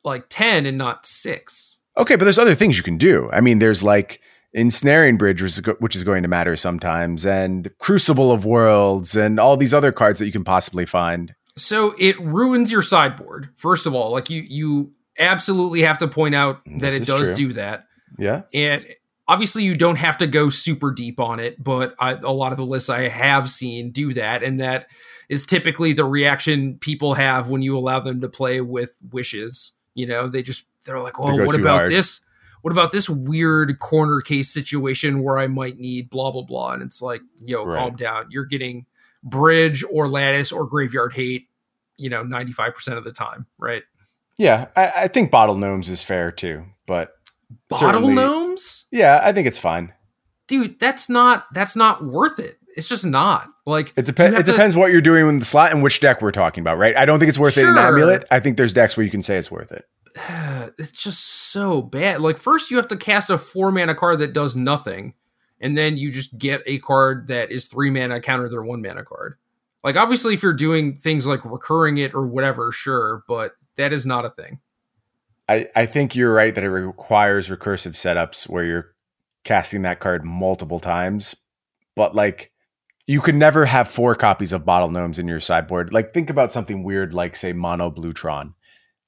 like 0.04 0.26
10 0.28 0.66
and 0.66 0.78
not 0.78 1.06
6. 1.06 1.78
Okay, 1.96 2.16
but 2.16 2.24
there's 2.24 2.38
other 2.38 2.54
things 2.54 2.76
you 2.76 2.82
can 2.82 2.98
do. 2.98 3.28
I 3.32 3.40
mean, 3.40 3.58
there's 3.58 3.82
like 3.82 4.20
ensnaring 4.52 5.16
bridge, 5.16 5.42
which 5.78 5.96
is 5.96 6.04
going 6.04 6.22
to 6.22 6.28
matter 6.28 6.56
sometimes, 6.56 7.26
and 7.26 7.70
Crucible 7.78 8.30
of 8.30 8.44
Worlds, 8.44 9.16
and 9.16 9.38
all 9.38 9.56
these 9.56 9.74
other 9.74 9.92
cards 9.92 10.18
that 10.18 10.26
you 10.26 10.32
can 10.32 10.44
possibly 10.44 10.86
find. 10.86 11.34
So 11.56 11.94
it 11.98 12.18
ruins 12.20 12.70
your 12.70 12.82
sideboard. 12.82 13.50
First 13.56 13.86
of 13.86 13.94
all, 13.94 14.12
like 14.12 14.30
you, 14.30 14.42
you 14.42 14.92
absolutely 15.18 15.82
have 15.82 15.98
to 15.98 16.08
point 16.08 16.34
out 16.34 16.64
mm, 16.64 16.80
that 16.80 16.90
this 16.92 17.00
it 17.00 17.06
does 17.06 17.28
true. 17.28 17.36
do 17.36 17.52
that. 17.54 17.84
Yeah, 18.18 18.42
and 18.54 18.86
obviously 19.28 19.62
you 19.62 19.76
don't 19.76 19.96
have 19.96 20.18
to 20.18 20.26
go 20.26 20.50
super 20.50 20.90
deep 20.90 21.20
on 21.20 21.38
it, 21.38 21.62
but 21.62 21.94
I, 22.00 22.12
a 22.12 22.32
lot 22.32 22.52
of 22.52 22.58
the 22.58 22.64
lists 22.64 22.88
I 22.88 23.08
have 23.08 23.50
seen 23.50 23.90
do 23.90 24.14
that, 24.14 24.42
and 24.42 24.58
that 24.60 24.86
is 25.28 25.44
typically 25.44 25.92
the 25.92 26.06
reaction 26.06 26.78
people 26.78 27.14
have 27.14 27.50
when 27.50 27.60
you 27.60 27.76
allow 27.76 28.00
them 28.00 28.22
to 28.22 28.28
play 28.28 28.60
with 28.60 28.96
wishes. 29.12 29.72
You 29.94 30.06
know, 30.06 30.28
they 30.28 30.42
just 30.42 30.64
they're 30.84 31.00
like, 31.00 31.20
"Oh, 31.20 31.44
what 31.44 31.54
about 31.54 31.80
hard. 31.80 31.92
this? 31.92 32.20
What 32.62 32.72
about 32.72 32.92
this 32.92 33.08
weird 33.08 33.78
corner 33.78 34.20
case 34.20 34.50
situation 34.50 35.22
where 35.22 35.38
I 35.38 35.46
might 35.46 35.78
need 35.78 36.10
blah 36.10 36.30
blah 36.30 36.42
blah?" 36.42 36.72
And 36.72 36.82
it's 36.82 37.02
like, 37.02 37.22
"Yo, 37.40 37.64
right. 37.64 37.78
calm 37.78 37.96
down. 37.96 38.26
You're 38.30 38.46
getting 38.46 38.86
bridge 39.22 39.84
or 39.90 40.08
lattice 40.08 40.52
or 40.52 40.66
graveyard 40.66 41.14
hate, 41.14 41.48
you 41.96 42.08
know, 42.08 42.22
95% 42.22 42.96
of 42.96 43.04
the 43.04 43.12
time, 43.12 43.46
right?" 43.58 43.82
Yeah, 44.36 44.68
I, 44.76 44.92
I 44.96 45.08
think 45.08 45.30
bottle 45.30 45.56
gnomes 45.56 45.90
is 45.90 46.02
fair 46.02 46.30
too, 46.30 46.64
but 46.86 47.14
bottle 47.68 48.08
gnomes? 48.08 48.86
Yeah, 48.90 49.20
I 49.22 49.32
think 49.32 49.46
it's 49.46 49.58
fine. 49.58 49.92
Dude, 50.46 50.78
that's 50.80 51.08
not 51.08 51.46
that's 51.52 51.76
not 51.76 52.04
worth 52.04 52.38
it. 52.38 52.58
It's 52.76 52.88
just 52.88 53.04
not. 53.04 53.48
Like 53.66 53.92
it 53.96 54.06
depends. 54.06 54.38
It 54.38 54.46
to, 54.46 54.52
depends 54.52 54.76
what 54.76 54.92
you're 54.92 55.00
doing 55.00 55.26
with 55.26 55.40
the 55.40 55.44
slot 55.44 55.72
and 55.72 55.82
which 55.82 56.00
deck 56.00 56.22
we're 56.22 56.32
talking 56.32 56.62
about, 56.62 56.78
right? 56.78 56.96
I 56.96 57.04
don't 57.04 57.18
think 57.18 57.28
it's 57.28 57.38
worth 57.38 57.54
sure. 57.54 57.66
it 57.66 57.70
in 57.72 57.76
amulet. 57.76 58.24
I 58.30 58.40
think 58.40 58.56
there's 58.56 58.72
decks 58.72 58.96
where 58.96 59.04
you 59.04 59.10
can 59.10 59.20
say 59.20 59.36
it's 59.36 59.50
worth 59.50 59.72
it. 59.72 59.84
It's 60.78 60.92
just 60.92 61.24
so 61.24 61.82
bad. 61.82 62.20
Like 62.20 62.38
first 62.38 62.70
you 62.70 62.76
have 62.76 62.88
to 62.88 62.96
cast 62.96 63.30
a 63.30 63.38
four 63.38 63.72
mana 63.72 63.94
card 63.94 64.20
that 64.20 64.32
does 64.32 64.54
nothing, 64.54 65.14
and 65.60 65.76
then 65.76 65.96
you 65.96 66.10
just 66.10 66.38
get 66.38 66.62
a 66.66 66.78
card 66.78 67.26
that 67.28 67.50
is 67.50 67.66
three 67.66 67.90
mana 67.90 68.20
counter 68.20 68.48
their 68.48 68.62
one 68.62 68.82
mana 68.82 69.02
card. 69.02 69.36
Like 69.82 69.96
obviously, 69.96 70.34
if 70.34 70.42
you're 70.42 70.52
doing 70.52 70.96
things 70.96 71.26
like 71.26 71.44
recurring 71.44 71.98
it 71.98 72.14
or 72.14 72.26
whatever, 72.26 72.70
sure, 72.70 73.24
but 73.26 73.56
that 73.76 73.92
is 73.92 74.06
not 74.06 74.24
a 74.24 74.30
thing. 74.30 74.60
I, 75.48 75.68
I 75.74 75.86
think 75.86 76.14
you're 76.14 76.34
right 76.34 76.54
that 76.54 76.64
it 76.64 76.70
requires 76.70 77.48
recursive 77.48 77.94
setups 77.94 78.48
where 78.48 78.64
you're 78.64 78.94
casting 79.44 79.82
that 79.82 80.00
card 80.00 80.24
multiple 80.24 80.78
times. 80.78 81.34
But 81.96 82.14
like 82.14 82.52
you 83.06 83.22
could 83.22 83.34
never 83.34 83.64
have 83.64 83.88
four 83.88 84.14
copies 84.14 84.52
of 84.52 84.66
Bottle 84.66 84.90
Gnomes 84.90 85.18
in 85.18 85.26
your 85.26 85.40
sideboard. 85.40 85.92
Like 85.92 86.12
think 86.12 86.28
about 86.28 86.52
something 86.52 86.82
weird 86.82 87.14
like 87.14 87.34
say 87.34 87.54
Mono 87.54 87.90
Bluetron, 87.90 88.52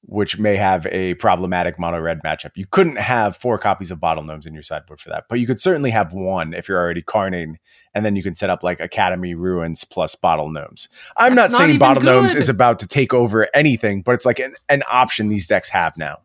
which 0.03 0.39
may 0.39 0.55
have 0.55 0.87
a 0.87 1.13
problematic 1.15 1.77
mono 1.77 1.99
red 1.99 2.21
matchup. 2.23 2.51
You 2.55 2.65
couldn't 2.65 2.97
have 2.97 3.37
four 3.37 3.57
copies 3.57 3.91
of 3.91 3.99
Bottle 3.99 4.23
Gnomes 4.23 4.47
in 4.47 4.53
your 4.53 4.63
sideboard 4.63 4.99
for 4.99 5.09
that, 5.09 5.25
but 5.29 5.39
you 5.39 5.45
could 5.45 5.59
certainly 5.59 5.91
have 5.91 6.11
one 6.11 6.53
if 6.53 6.67
you're 6.67 6.79
already 6.79 7.01
carning, 7.01 7.59
and 7.93 8.03
then 8.03 8.15
you 8.15 8.23
can 8.23 8.35
set 8.35 8.49
up 8.49 8.63
like 8.63 8.79
Academy 8.79 9.35
Ruins 9.35 9.83
plus 9.83 10.15
Bottle 10.15 10.49
Gnomes. 10.49 10.89
I'm 11.17 11.35
That's 11.35 11.53
not, 11.53 11.59
not 11.59 11.67
saying 11.67 11.79
Bottle 11.79 12.01
good. 12.01 12.07
Gnomes 12.07 12.35
is 12.35 12.49
about 12.49 12.79
to 12.79 12.87
take 12.87 13.13
over 13.13 13.47
anything, 13.53 14.01
but 14.01 14.13
it's 14.13 14.25
like 14.25 14.39
an, 14.39 14.55
an 14.69 14.83
option 14.91 15.27
these 15.27 15.47
decks 15.47 15.69
have 15.69 15.97
now. 15.97 16.19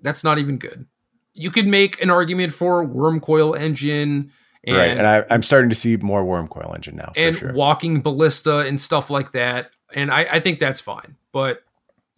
That's 0.00 0.22
not 0.22 0.38
even 0.38 0.58
good. 0.58 0.86
You 1.34 1.50
could 1.50 1.66
make 1.66 2.00
an 2.00 2.10
argument 2.10 2.52
for 2.52 2.86
Wurmcoil 2.86 3.58
Engine. 3.58 4.32
And, 4.64 4.76
right, 4.76 4.90
and 4.90 5.06
I, 5.06 5.24
am 5.30 5.42
starting 5.42 5.70
to 5.70 5.76
see 5.76 5.96
more 5.96 6.24
Wurmcoil 6.24 6.74
Engine 6.74 6.96
now, 6.96 7.12
and 7.16 7.36
sure. 7.36 7.52
Walking 7.52 8.00
Ballista 8.00 8.60
and 8.60 8.80
stuff 8.80 9.10
like 9.10 9.32
that. 9.32 9.70
And 9.94 10.10
I, 10.10 10.26
I 10.32 10.40
think 10.40 10.58
that's 10.58 10.80
fine. 10.80 11.16
But 11.32 11.62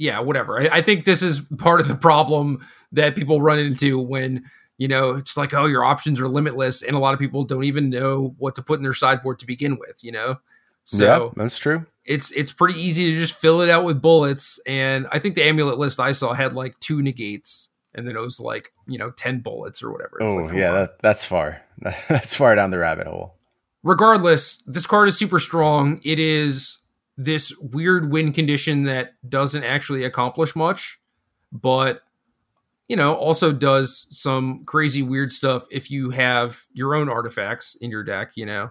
yeah, 0.01 0.19
whatever. 0.21 0.59
I, 0.59 0.79
I, 0.79 0.83
think 0.83 1.05
this 1.05 1.23
is 1.23 1.41
part 1.59 1.81
of 1.81 1.87
the 1.87 1.95
problem 1.95 2.67
that 2.93 3.15
people 3.15 3.43
run 3.43 3.59
into 3.59 3.99
when 3.99 4.45
you 4.79 4.89
know 4.89 5.11
it's 5.13 5.37
like, 5.37 5.53
oh, 5.53 5.67
your 5.67 5.85
options 5.85 6.19
are 6.21 6.27
limitless, 6.27 6.83
and 6.83 6.97
a 6.97 6.99
lot 6.99 7.13
of 7.13 7.21
people 7.21 7.45
don't 7.45 7.65
even 7.65 7.91
know 7.91 8.35
what 8.39 8.55
to 8.55 8.63
put 8.63 8.79
in 8.79 8.83
their 8.83 8.95
sideboard 8.95 9.39
to 9.41 9.47
begin 9.47 9.79
with. 9.79 10.03
You 10.03 10.13
know, 10.13 10.41
so 10.85 11.05
yeah, 11.05 11.29
that's 11.37 11.59
true. 11.59 11.85
It's 12.07 12.31
it's 12.33 12.51
pretty 12.51 12.81
easy 12.81 13.13
to 13.13 13.21
just 13.21 13.35
fill 13.35 13.61
it 13.61 13.69
out 13.69 13.85
with 13.85 14.01
bullets, 14.01 14.59
and 14.67 15.07
I 15.13 15.19
think 15.19 15.35
the 15.35 15.45
amulet 15.45 15.79
list 15.79 16.01
I 16.01 16.13
saw 16.13 16.33
had 16.33 16.55
like 16.55 16.81
two 16.81 17.03
negates 17.03 17.69
and 17.93 18.07
then 18.07 18.17
it 18.17 18.21
was 18.21 18.39
like 18.39 18.73
you 18.87 18.99
know 18.99 19.11
10 19.11 19.41
bullets 19.41 19.83
or 19.83 19.91
whatever 19.91 20.19
it's 20.21 20.31
oh 20.31 20.37
like, 20.37 20.55
yeah 20.55 20.71
that, 20.71 20.99
that's 21.01 21.25
far 21.25 21.61
that's 22.09 22.37
far 22.37 22.55
down 22.55 22.71
the 22.71 22.79
rabbit 22.79 23.09
hole 23.09 23.35
regardless 23.83 24.63
this 24.65 24.87
card 24.87 25.09
is 25.09 25.19
super 25.19 25.41
strong 25.41 26.01
it 26.05 26.21
is 26.21 26.79
this 27.25 27.57
weird 27.59 28.11
win 28.11 28.33
condition 28.33 28.85
that 28.85 29.13
doesn't 29.29 29.65
actually 29.65 30.05
accomplish 30.05 30.57
much 30.57 30.99
but 31.53 32.03
you 32.89 32.97
know 32.97 33.15
also 33.15 33.53
does 33.53 34.07
some 34.11 34.65
crazy 34.65 35.03
weird 35.03 35.33
stuff 35.33 35.67
if 35.71 35.91
you 35.91 36.11
have 36.11 36.65
your 36.73 36.95
own 36.95 37.09
artifacts 37.09 37.75
in 37.77 37.91
your 37.91 38.03
deck 38.03 38.33
you 38.37 38.47
know 38.47 38.71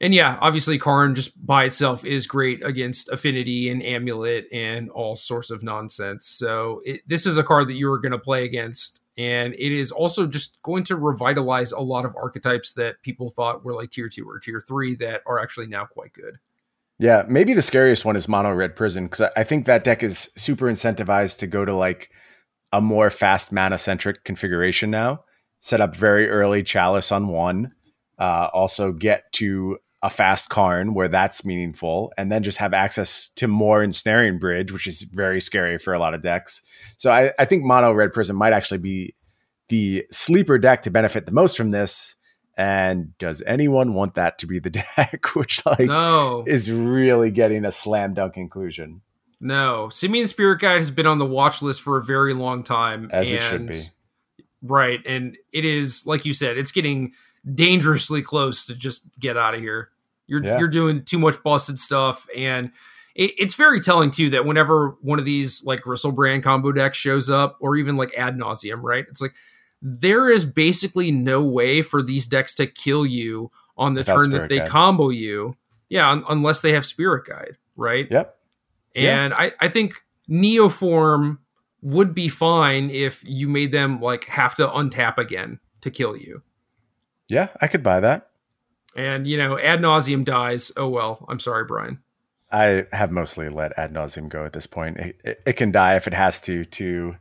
and 0.00 0.14
yeah, 0.14 0.36
obviously 0.40 0.78
Karn 0.78 1.14
just 1.14 1.44
by 1.44 1.64
itself 1.64 2.04
is 2.04 2.26
great 2.26 2.64
against 2.64 3.08
Affinity 3.08 3.70
and 3.70 3.82
Amulet 3.82 4.46
and 4.52 4.90
all 4.90 5.16
sorts 5.16 5.50
of 5.50 5.62
nonsense. 5.62 6.26
So 6.26 6.82
it, 6.84 7.00
this 7.06 7.26
is 7.26 7.38
a 7.38 7.42
card 7.42 7.68
that 7.68 7.74
you 7.74 7.90
are 7.90 7.98
going 7.98 8.12
to 8.12 8.18
play 8.18 8.44
against, 8.44 9.00
and 9.16 9.54
it 9.54 9.72
is 9.72 9.90
also 9.90 10.26
just 10.26 10.60
going 10.62 10.84
to 10.84 10.96
revitalize 10.96 11.72
a 11.72 11.80
lot 11.80 12.04
of 12.04 12.14
archetypes 12.14 12.74
that 12.74 13.00
people 13.02 13.30
thought 13.30 13.64
were 13.64 13.74
like 13.74 13.90
tier 13.90 14.10
two 14.10 14.28
or 14.28 14.38
tier 14.38 14.60
three 14.60 14.94
that 14.96 15.22
are 15.26 15.38
actually 15.38 15.66
now 15.66 15.86
quite 15.86 16.12
good. 16.12 16.38
Yeah, 16.98 17.24
maybe 17.28 17.52
the 17.52 17.62
scariest 17.62 18.04
one 18.04 18.16
is 18.16 18.28
Mono 18.28 18.52
Red 18.54 18.74
Prison 18.74 19.04
because 19.04 19.28
I 19.36 19.44
think 19.44 19.66
that 19.66 19.84
deck 19.84 20.02
is 20.02 20.30
super 20.36 20.66
incentivized 20.66 21.38
to 21.38 21.46
go 21.46 21.64
to 21.64 21.74
like 21.74 22.10
a 22.72 22.80
more 22.80 23.10
fast 23.10 23.52
mana 23.52 23.78
centric 23.78 24.24
configuration 24.24 24.90
now. 24.90 25.24
Set 25.60 25.80
up 25.80 25.94
very 25.94 26.28
early 26.28 26.62
Chalice 26.62 27.12
on 27.12 27.28
one. 27.28 27.72
Uh, 28.18 28.48
also 28.52 28.92
get 28.92 29.30
to 29.32 29.78
a 30.02 30.10
fast 30.10 30.48
Karn 30.48 30.94
where 30.94 31.08
that's 31.08 31.44
meaningful, 31.44 32.12
and 32.16 32.30
then 32.30 32.42
just 32.42 32.58
have 32.58 32.72
access 32.72 33.28
to 33.36 33.48
more 33.48 33.82
ensnaring 33.82 34.38
bridge, 34.38 34.72
which 34.72 34.86
is 34.86 35.02
very 35.02 35.40
scary 35.40 35.78
for 35.78 35.92
a 35.92 35.98
lot 35.98 36.14
of 36.14 36.22
decks. 36.22 36.62
So 36.96 37.10
I, 37.10 37.32
I 37.38 37.44
think 37.44 37.64
mono 37.64 37.92
red 37.92 38.12
prison 38.12 38.36
might 38.36 38.52
actually 38.52 38.78
be 38.78 39.14
the 39.68 40.04
sleeper 40.10 40.58
deck 40.58 40.82
to 40.82 40.90
benefit 40.90 41.26
the 41.26 41.32
most 41.32 41.56
from 41.56 41.70
this. 41.70 42.15
And 42.56 43.16
does 43.18 43.42
anyone 43.46 43.92
want 43.92 44.14
that 44.14 44.38
to 44.38 44.46
be 44.46 44.58
the 44.58 44.70
deck, 44.96 45.34
which 45.34 45.64
like 45.66 45.80
no. 45.80 46.44
is 46.46 46.70
really 46.70 47.30
getting 47.30 47.64
a 47.64 47.72
slam 47.72 48.14
dunk 48.14 48.34
conclusion? 48.34 49.02
No, 49.40 49.90
Simian 49.90 50.26
Spirit 50.26 50.60
Guide 50.60 50.78
has 50.78 50.90
been 50.90 51.06
on 51.06 51.18
the 51.18 51.26
watch 51.26 51.60
list 51.60 51.82
for 51.82 51.98
a 51.98 52.02
very 52.02 52.32
long 52.32 52.62
time, 52.62 53.10
as 53.12 53.30
and, 53.30 53.36
it 53.36 53.42
should 53.42 53.66
be. 53.68 53.80
Right, 54.62 55.04
and 55.04 55.36
it 55.52 55.64
is 55.64 56.06
like 56.06 56.24
you 56.24 56.32
said, 56.32 56.56
it's 56.56 56.72
getting 56.72 57.12
dangerously 57.54 58.22
close 58.22 58.64
to 58.66 58.74
just 58.74 59.02
get 59.20 59.36
out 59.36 59.54
of 59.54 59.60
here. 59.60 59.90
You're 60.26 60.42
yeah. 60.42 60.58
you're 60.58 60.68
doing 60.68 61.04
too 61.04 61.18
much 61.18 61.42
busted 61.42 61.78
stuff, 61.78 62.26
and 62.34 62.72
it, 63.14 63.32
it's 63.38 63.54
very 63.54 63.80
telling 63.80 64.10
too 64.10 64.30
that 64.30 64.46
whenever 64.46 64.96
one 65.02 65.18
of 65.18 65.26
these 65.26 65.62
like 65.64 65.80
Griselbrand 65.80 66.42
combo 66.42 66.72
decks 66.72 66.96
shows 66.96 67.28
up, 67.28 67.58
or 67.60 67.76
even 67.76 67.96
like 67.96 68.14
ad 68.16 68.38
nauseam, 68.38 68.84
right? 68.84 69.04
It's 69.10 69.20
like 69.20 69.34
there 69.88 70.28
is 70.28 70.44
basically 70.44 71.12
no 71.12 71.44
way 71.44 71.80
for 71.80 72.02
these 72.02 72.26
decks 72.26 72.54
to 72.56 72.66
kill 72.66 73.06
you 73.06 73.52
on 73.76 73.94
the 73.94 74.00
Without 74.00 74.22
turn 74.22 74.30
that 74.32 74.48
they 74.48 74.58
guide. 74.58 74.68
combo 74.68 75.10
you. 75.10 75.56
Yeah, 75.88 76.10
un- 76.10 76.24
unless 76.28 76.60
they 76.60 76.72
have 76.72 76.84
Spirit 76.84 77.24
Guide, 77.26 77.56
right? 77.76 78.08
Yep. 78.10 78.36
And 78.96 79.30
yeah. 79.30 79.38
I 79.38 79.52
I 79.60 79.68
think 79.68 80.02
Neoform 80.28 81.38
would 81.82 82.14
be 82.14 82.28
fine 82.28 82.90
if 82.90 83.22
you 83.24 83.48
made 83.48 83.70
them 83.70 84.00
like 84.00 84.24
have 84.24 84.56
to 84.56 84.66
untap 84.66 85.18
again 85.18 85.60
to 85.82 85.90
kill 85.92 86.16
you. 86.16 86.42
Yeah, 87.28 87.48
I 87.60 87.68
could 87.68 87.84
buy 87.84 88.00
that. 88.00 88.30
And 88.96 89.26
you 89.28 89.36
know, 89.36 89.56
ad 89.56 89.80
nauseam 89.80 90.24
dies. 90.24 90.72
Oh 90.76 90.88
well. 90.88 91.24
I'm 91.28 91.38
sorry, 91.38 91.64
Brian. 91.64 92.00
I 92.50 92.86
have 92.92 93.12
mostly 93.12 93.48
let 93.48 93.78
ad 93.78 93.92
nauseam 93.92 94.28
go 94.28 94.44
at 94.44 94.52
this 94.52 94.66
point. 94.66 94.96
It, 94.96 95.20
it, 95.24 95.42
it 95.46 95.52
can 95.52 95.70
die 95.70 95.94
if 95.94 96.08
it 96.08 96.14
has 96.14 96.40
to 96.42 96.64
to 96.64 97.14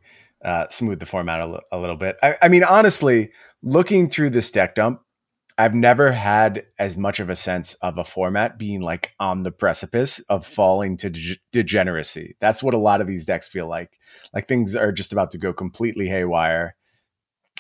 uh, 0.46 0.68
smooth 0.70 1.00
the 1.00 1.06
format 1.06 1.40
a, 1.42 1.44
l- 1.44 1.62
a 1.72 1.78
little 1.78 1.98
bit. 1.98 2.18
I, 2.22 2.36
I 2.42 2.48
mean, 2.48 2.64
honestly, 2.64 3.32
looking 3.64 4.10
through 4.10 4.30
this 4.30 4.52
deck 4.52 4.76
dump, 4.76 5.02
I've 5.58 5.74
never 5.74 6.12
had 6.12 6.66
as 6.78 6.98
much 6.98 7.20
of 7.20 7.30
a 7.30 7.36
sense 7.36 7.76
of 7.76 7.98
a 7.98 8.04
format 8.04 8.60
being 8.60 8.82
like 8.82 9.14
on 9.20 9.44
the 9.44 9.52
precipice 9.52 10.20
of 10.30 10.46
falling 10.46 10.98
to 10.98 11.10
de- 11.10 11.40
degeneracy. 11.52 12.36
That's 12.42 12.62
what 12.62 12.74
a 12.74 12.80
lot 12.80 13.02
of 13.02 13.08
these 13.08 13.26
decks 13.26 13.48
feel 13.48 13.68
like. 13.68 13.98
Like 14.34 14.48
things 14.48 14.76
are 14.76 14.92
just 14.92 15.14
about 15.14 15.32
to 15.32 15.38
go 15.38 15.54
completely 15.54 16.08
haywire. 16.08 16.76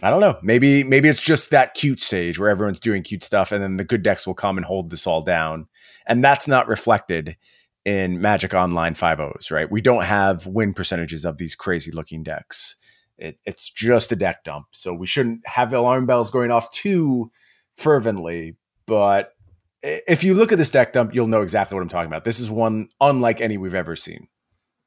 I 0.03 0.09
don't 0.09 0.19
know. 0.19 0.37
Maybe 0.43 0.83
maybe 0.83 1.07
it's 1.07 1.21
just 1.21 1.51
that 1.51 1.73
cute 1.73 2.01
stage 2.01 2.37
where 2.37 2.49
everyone's 2.49 2.81
doing 2.81 3.01
cute 3.01 3.23
stuff, 3.23 3.53
and 3.53 3.63
then 3.63 3.77
the 3.77 3.85
good 3.85 4.03
decks 4.03 4.27
will 4.27 4.33
come 4.33 4.57
and 4.57 4.65
hold 4.65 4.89
this 4.89 5.07
all 5.07 5.21
down, 5.21 5.67
and 6.05 6.21
that's 6.21 6.49
not 6.49 6.67
reflected 6.67 7.37
in 7.85 8.19
Magic 8.19 8.53
Online 8.53 8.95
5.0s, 8.95 9.51
right? 9.51 9.71
We 9.71 9.79
don't 9.79 10.03
have 10.03 10.45
win 10.47 10.73
percentages 10.73 11.23
of 11.23 11.37
these 11.37 11.55
crazy 11.55 11.91
looking 11.91 12.23
decks. 12.23 12.75
It, 13.17 13.39
it's 13.45 13.69
just 13.69 14.11
a 14.11 14.15
deck 14.15 14.43
dump, 14.43 14.65
so 14.71 14.93
we 14.93 15.07
shouldn't 15.07 15.47
have 15.47 15.73
alarm 15.73 16.05
bells 16.05 16.31
going 16.31 16.51
off 16.51 16.71
too 16.71 17.31
fervently. 17.75 18.57
But 18.87 19.33
if 19.81 20.23
you 20.23 20.33
look 20.33 20.51
at 20.51 20.57
this 20.57 20.69
deck 20.69 20.91
dump, 20.91 21.15
you'll 21.15 21.27
know 21.27 21.41
exactly 21.41 21.75
what 21.75 21.81
I'm 21.81 21.89
talking 21.89 22.07
about. 22.07 22.25
This 22.25 22.39
is 22.39 22.49
one 22.49 22.89
unlike 22.99 23.39
any 23.39 23.57
we've 23.57 23.75
ever 23.75 23.95
seen. 23.95 24.27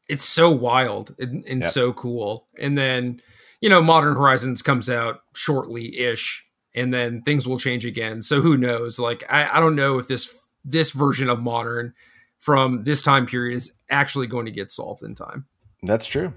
It's 0.09 0.24
so 0.24 0.51
wild 0.51 1.14
and, 1.18 1.44
and 1.46 1.62
yep. 1.62 1.72
so 1.72 1.92
cool, 1.92 2.49
and 2.59 2.76
then 2.76 3.22
you 3.61 3.68
know, 3.68 3.82
Modern 3.82 4.14
Horizons 4.14 4.62
comes 4.62 4.88
out 4.88 5.20
shortly 5.34 5.99
ish, 5.99 6.46
and 6.74 6.92
then 6.92 7.22
things 7.22 7.46
will 7.46 7.59
change 7.59 7.84
again. 7.84 8.22
So 8.22 8.40
who 8.40 8.57
knows? 8.57 8.99
Like, 8.99 9.24
I, 9.28 9.57
I 9.57 9.61
don't 9.61 9.76
know 9.76 9.99
if 9.99 10.09
this 10.09 10.34
this 10.64 10.90
version 10.90 11.28
of 11.28 11.40
Modern 11.40 11.94
from 12.39 12.84
this 12.84 13.03
time 13.03 13.26
period 13.26 13.57
is 13.57 13.72
actually 13.91 14.26
going 14.26 14.47
to 14.47 14.53
get 14.53 14.70
solved 14.70 15.03
in 15.03 15.14
time. 15.14 15.47
That's 15.82 16.07
true. 16.07 16.32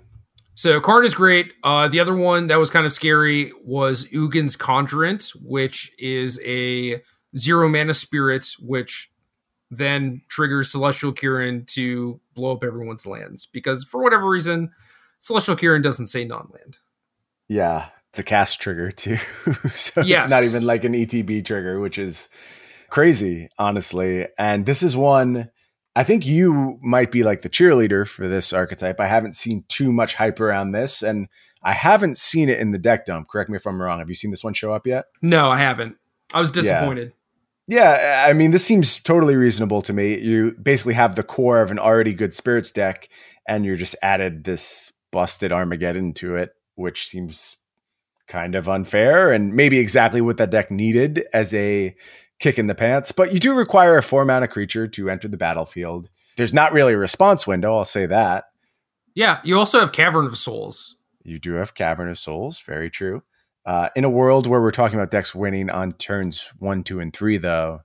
So 0.56 0.80
Karn 0.82 1.06
is 1.06 1.16
great. 1.16 1.54
Uh, 1.64 1.88
the 1.88 2.00
other 2.00 2.16
one 2.16 2.48
that 2.48 2.58
was 2.60 2.70
kind 2.70 2.86
of 2.86 2.94
scary 2.94 3.52
was 3.64 4.08
Ugin's 4.12 4.56
Conjurant, 4.58 5.30
which 5.42 5.92
is 5.98 6.40
a 6.46 7.02
zero 7.36 7.70
mana 7.70 7.94
spirit, 7.94 8.48
which 8.60 9.12
then 9.70 10.22
triggers 10.28 10.72
Celestial 10.72 11.14
Kirin 11.14 11.66
to 11.68 12.20
blow 12.36 12.52
up 12.52 12.64
everyone's 12.64 13.06
lands 13.06 13.46
because 13.46 13.86
for 13.86 14.04
whatever 14.04 14.30
reason, 14.30 14.72
Celestial 15.20 15.56
Kirin 15.56 15.82
doesn't 15.82 16.08
say 16.08 16.26
non-land. 16.26 16.78
Yeah, 17.48 17.88
it's 18.10 18.20
a 18.20 18.24
cast 18.24 18.60
trigger 18.60 18.92
too, 18.92 19.18
so 19.72 20.02
yes. 20.02 20.24
it's 20.24 20.32
not 20.32 20.44
even 20.44 20.66
like 20.66 20.84
an 20.84 20.94
ETB 20.94 21.46
trigger, 21.46 21.80
which 21.80 21.98
is 21.98 22.28
crazy, 22.90 23.48
honestly. 23.58 24.28
And 24.38 24.66
this 24.66 24.84
is 24.84 24.96
one 24.96 25.50
I 25.96 26.04
think 26.04 26.26
you 26.26 26.80
might 26.82 27.12
be 27.12 27.24
like 27.24 27.42
the 27.42 27.50
cheerleader 27.50 28.08
for 28.08 28.28
this 28.28 28.54
archetype. 28.54 29.00
I 29.00 29.08
haven't 29.08 29.36
seen 29.36 29.66
too 29.68 29.92
much 29.92 30.16
hype 30.16 30.40
around 30.40 30.72
this, 30.72 31.02
and 31.02 31.28
I 31.64 31.74
haven't 31.74 32.18
seen 32.18 32.48
it 32.50 32.60
in 32.60 32.72
the 32.72 32.78
deck 32.78 33.06
dump. 33.06 33.28
Correct 33.28 33.50
me 33.50 33.58
if 33.58 33.66
I'm 33.66 33.82
wrong. 33.82 34.00
Have 34.00 34.10
you 34.10 34.16
seen 34.16 34.32
this 34.32 34.44
one 34.44 34.54
show 34.54 34.74
up 34.74 34.88
yet? 34.88 35.06
No, 35.22 35.50
I 35.50 35.58
haven't. 35.58 35.98
I 36.34 36.40
was 36.40 36.52
disappointed. 36.52 37.14
Yeah. 37.68 38.24
yeah, 38.24 38.30
I 38.30 38.34
mean, 38.34 38.52
this 38.52 38.66
seems 38.66 39.00
totally 39.00 39.36
reasonable 39.36 39.82
to 39.84 39.94
me. 39.94 40.18
You 40.18 40.56
basically 40.62 40.94
have 40.94 41.16
the 41.16 41.24
core 41.24 41.62
of 41.62 41.72
an 41.72 41.80
already 41.80 42.14
good 42.14 42.34
spirits 42.34 42.72
deck, 42.72 43.10
and 43.48 43.66
you're 43.66 43.76
just 43.76 43.96
added 44.02 44.46
this 44.46 44.94
busted 45.12 45.52
Armageddon 45.52 46.14
to 46.16 46.38
it, 46.38 46.52
which 46.76 47.08
seems 47.08 47.58
kind 48.28 48.56
of 48.56 48.70
unfair 48.70 49.34
and 49.34 49.54
maybe 49.54 49.78
exactly 49.78 50.22
what 50.22 50.38
that 50.38 50.50
deck 50.50 50.72
needed 50.72 51.26
as 51.34 51.54
a 51.54 51.94
kick 52.42 52.60
in 52.60 52.68
the 52.68 52.76
pants. 52.76 53.14
But 53.14 53.32
you 53.34 53.40
do 53.40 53.54
require 53.54 53.98
a 53.98 54.04
four 54.04 54.26
mana 54.26 54.48
creature 54.48 54.88
to 54.88 55.10
enter 55.10 55.30
the 55.30 55.38
battlefield. 55.38 56.10
There's 56.36 56.54
not 56.54 56.74
really 56.74 56.94
a 56.94 56.98
response 56.98 57.48
window, 57.48 57.76
I'll 57.78 57.86
say 57.86 58.06
that. 58.08 58.46
Yeah, 59.16 59.40
you 59.44 59.58
also 59.58 59.80
have 59.80 59.92
Cavern 59.92 60.26
of 60.26 60.38
Souls. 60.38 60.98
You 61.24 61.40
do 61.40 61.54
have 61.54 61.76
Cavern 61.76 62.10
of 62.10 62.18
Souls, 62.18 62.60
very 62.60 62.90
true. 62.90 63.24
Uh, 63.66 63.90
in 63.96 64.04
a 64.04 64.10
world 64.10 64.48
where 64.48 64.62
we're 64.62 64.72
talking 64.72 64.98
about 64.98 65.12
decks 65.12 65.36
winning 65.36 65.70
on 65.70 65.92
turns 65.92 66.52
one, 66.58 66.84
two, 66.84 67.00
and 67.00 67.14
three, 67.14 67.38
though, 67.38 67.82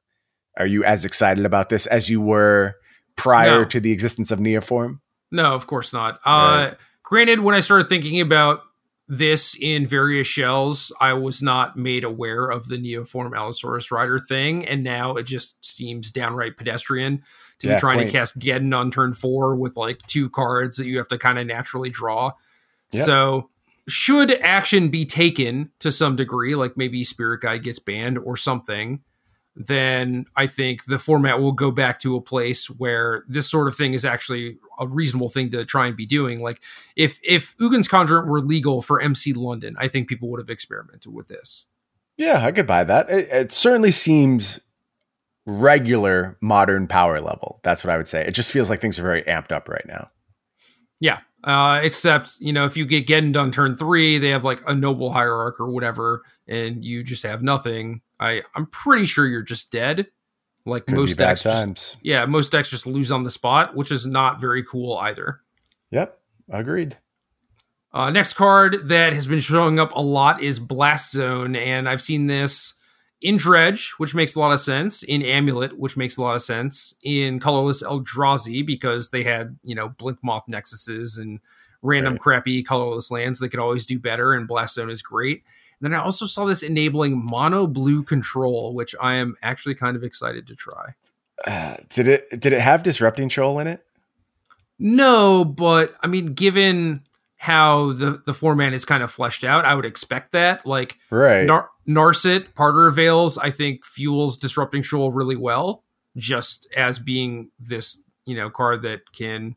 are 0.57 0.67
you 0.67 0.85
as 0.85 1.05
excited 1.05 1.45
about 1.45 1.69
this 1.69 1.87
as 1.87 2.09
you 2.09 2.21
were 2.21 2.77
prior 3.17 3.61
no. 3.61 3.65
to 3.67 3.81
the 3.81 3.93
existence 3.93 4.31
of 4.31 4.39
Neoform? 4.39 5.01
No, 5.31 5.53
of 5.53 5.67
course 5.67 5.93
not. 5.93 6.15
Uh, 6.25 6.69
right. 6.71 6.75
Granted, 7.03 7.41
when 7.41 7.55
I 7.55 7.61
started 7.61 7.89
thinking 7.89 8.21
about 8.21 8.63
this 9.09 9.57
in 9.61 9.87
various 9.87 10.27
shells, 10.27 10.93
I 11.01 11.13
was 11.13 11.41
not 11.41 11.77
made 11.77 12.03
aware 12.03 12.49
of 12.49 12.69
the 12.69 12.77
Neoform 12.77 13.37
Allosaurus 13.37 13.91
Rider 13.91 14.19
thing, 14.19 14.67
and 14.67 14.83
now 14.83 15.15
it 15.15 15.25
just 15.25 15.65
seems 15.65 16.11
downright 16.11 16.57
pedestrian 16.57 17.23
to 17.61 17.69
yeah, 17.69 17.75
be 17.75 17.81
trying 17.81 17.99
quaint. 17.99 18.11
to 18.11 18.19
cast 18.19 18.39
Geddon 18.39 18.77
on 18.77 18.91
turn 18.91 19.13
four 19.13 19.55
with 19.55 19.77
like 19.77 19.99
two 20.07 20.29
cards 20.29 20.77
that 20.77 20.87
you 20.87 20.99
have 20.99 21.09
to 21.09 21.19
kind 21.19 21.39
of 21.39 21.47
naturally 21.47 21.91
draw. 21.91 22.33
Yep. 22.93 23.05
So 23.05 23.51
should 23.89 24.33
action 24.43 24.89
be 24.89 25.05
taken 25.05 25.71
to 25.79 25.93
some 25.93 26.17
degree, 26.17 26.57
like 26.57 26.77
maybe 26.77 27.05
Spirit 27.05 27.43
Guide 27.43 27.63
gets 27.63 27.79
banned 27.79 28.19
or 28.19 28.37
something, 28.37 29.01
then 29.57 30.27
I 30.37 30.47
think 30.47 30.85
the 30.85 30.99
format 30.99 31.41
will 31.41 31.53
go 31.53 31.71
back 31.71 31.99
to 32.01 32.15
a 32.15 32.21
place 32.21 32.69
where 32.69 33.25
this 33.27 33.51
sort 33.51 33.69
of 33.69 33.75
thing 33.75 33.95
is 33.95 34.05
actually 34.05 34.59
a 34.79 34.87
reasonable 34.87 35.31
thing 35.31 35.51
to 35.53 35.65
try 35.65 35.87
and 35.87 35.97
be 35.97 36.05
doing. 36.05 36.41
Like 36.41 36.61
if 36.95 37.19
if 37.25 37.57
Ugin's 37.59 37.89
Conjurant 37.89 38.27
were 38.27 38.41
legal 38.41 38.83
for 38.83 39.01
MC 39.01 39.33
London, 39.33 39.75
I 39.79 39.89
think 39.89 40.09
people 40.09 40.29
would 40.31 40.41
have 40.41 40.51
experimented 40.51 41.13
with 41.13 41.29
this. 41.29 41.67
Yeah, 42.19 42.45
I 42.45 42.53
could 42.53 42.67
buy 42.67 42.85
that. 42.85 43.11
It, 43.11 43.29
it 43.31 43.53
certainly 43.53 43.91
seems 43.91 44.61
regular 45.47 46.37
modern 46.43 46.87
power 46.87 47.21
level. 47.21 47.61
That's 47.63 47.83
what 47.83 47.93
I 47.93 47.97
would 47.97 48.09
say. 48.09 48.27
It 48.27 48.33
just 48.33 48.53
feels 48.53 48.69
like 48.69 48.81
things 48.81 48.99
are 48.99 49.03
very 49.03 49.23
amped 49.23 49.53
up 49.53 49.69
right 49.69 49.85
now. 49.87 50.11
Yeah. 51.01 51.21
Uh, 51.47 51.79
except, 51.81 52.37
you 52.41 52.53
know, 52.53 52.65
if 52.65 52.77
you 52.77 52.85
get 52.85 53.07
getting 53.07 53.31
done 53.31 53.53
turn 53.53 53.77
three, 53.77 54.19
they 54.19 54.31
have 54.31 54.43
like 54.43 54.61
a 54.69 54.75
noble 54.75 55.13
hierarch 55.13 55.61
or 55.61 55.71
whatever, 55.71 56.25
and 56.49 56.85
you 56.85 57.05
just 57.05 57.23
have 57.23 57.41
nothing. 57.41 58.01
I, 58.19 58.43
I'm 58.57 58.67
pretty 58.67 59.07
sure 59.07 59.27
you're 59.27 59.43
just 59.43 59.71
dead. 59.71 60.09
Like 60.65 60.87
Could 60.87 60.97
most 60.97 61.19
decks, 61.19 61.45
just, 61.45 61.99
yeah, 62.03 62.27
most 62.27 62.51
decks 62.51 62.69
just 62.69 62.85
lose 62.85 63.13
on 63.13 63.23
the 63.23 63.31
spot, 63.31 63.77
which 63.77 63.93
is 63.93 64.05
not 64.05 64.41
very 64.41 64.65
cool 64.65 64.99
either. 64.99 65.41
Yep, 65.93 66.19
agreed. 66.51 66.97
Uh, 67.93 68.11
next 68.11 68.33
card 68.33 68.89
that 68.89 69.13
has 69.13 69.29
been 69.29 69.39
showing 69.39 69.79
up 69.79 69.95
a 69.95 70.03
lot 70.03 70.43
is 70.43 70.59
Blast 70.59 71.13
Zone, 71.13 71.55
and 71.55 71.89
I've 71.89 72.03
seen 72.03 72.27
this 72.27 72.75
in 73.27 73.37
Dredge, 73.37 73.91
which 73.99 74.15
makes 74.15 74.37
a 74.37 74.39
lot 74.39 74.53
of 74.53 74.61
sense, 74.61 75.03
in 75.03 75.21
Amulet, 75.21 75.77
which 75.77 75.97
makes 75.97 76.17
a 76.17 76.23
lot 76.23 76.37
of 76.37 76.43
sense, 76.43 76.95
in 77.03 77.41
Colorless 77.41 77.83
Eldrazi, 77.83 78.65
because 78.65 79.11
they 79.11 79.25
had, 79.25 79.59
you 79.65 79.75
know, 79.75 79.89
Blink 79.89 80.21
Moth 80.23 80.45
Nexuses 80.49 81.19
and 81.19 81.41
random 81.83 82.13
right. 82.13 82.23
crappy 82.23 82.63
colorless 82.63 83.11
lands 83.11 83.41
that 83.41 83.49
could 83.49 83.59
always 83.59 83.85
do 83.85 83.99
better, 83.99 84.33
and 84.33 84.47
Blast 84.47 84.77
Zone 84.77 84.91
is 84.91 85.03
great. 85.03 85.43
And 85.81 85.93
then 85.93 86.01
I 86.01 86.05
also 86.05 86.25
saw 86.25 86.45
this 86.45 86.63
enabling 86.63 87.21
mono 87.21 87.67
blue 87.67 88.05
control, 88.05 88.75
which 88.75 88.95
I 89.01 89.15
am 89.15 89.35
actually 89.43 89.75
kind 89.75 89.97
of 89.97 90.05
excited 90.05 90.47
to 90.47 90.55
try. 90.55 90.95
Uh, 91.49 91.79
did 91.93 92.07
it 92.07 92.31
did 92.41 92.53
it 92.53 92.61
have 92.61 92.85
disrupting 92.85 93.29
shoal 93.29 93.59
in 93.59 93.67
it? 93.67 93.85
No, 94.79 95.45
but 95.45 95.97
I 96.01 96.07
mean, 96.07 96.27
given 96.27 97.03
how 97.37 97.93
the 97.93 98.23
the 98.25 98.35
format 98.35 98.73
is 98.73 98.85
kind 98.85 99.03
of 99.03 99.11
fleshed 99.11 99.45
out, 99.45 99.65
I 99.65 99.75
would 99.75 99.85
expect 99.85 100.33
that. 100.33 100.67
Like 100.67 100.99
right. 101.11 101.45
Nar- 101.45 101.71
Narset, 101.87 102.53
Parter 102.55 102.89
of 102.89 102.97
Veils, 102.97 103.39
I 103.39 103.51
think 103.51 103.85
fuels 103.85 104.37
Disrupting 104.37 104.83
Shoal 104.83 105.13
really 105.13 105.37
well, 105.37 105.85
just 106.17 106.67
as 106.77 106.99
being 106.99 107.51
this, 107.61 108.01
you 108.25 108.37
know, 108.37 108.51
card 108.51 108.83
that 108.83 109.13
can 109.13 109.55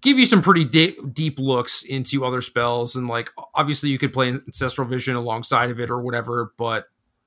give 0.00 0.18
you 0.18 0.26
some 0.26 0.42
pretty 0.42 0.64
de- 0.64 0.96
deep 1.12 1.38
looks 1.38 1.82
into 1.82 2.24
other 2.24 2.40
spells. 2.40 2.94
And 2.94 3.08
like, 3.08 3.30
obviously, 3.54 3.90
you 3.90 3.98
could 3.98 4.12
play 4.12 4.28
Ancestral 4.28 4.86
Vision 4.86 5.16
alongside 5.16 5.70
of 5.70 5.80
it 5.80 5.90
or 5.90 6.00
whatever, 6.00 6.52
but 6.56 6.86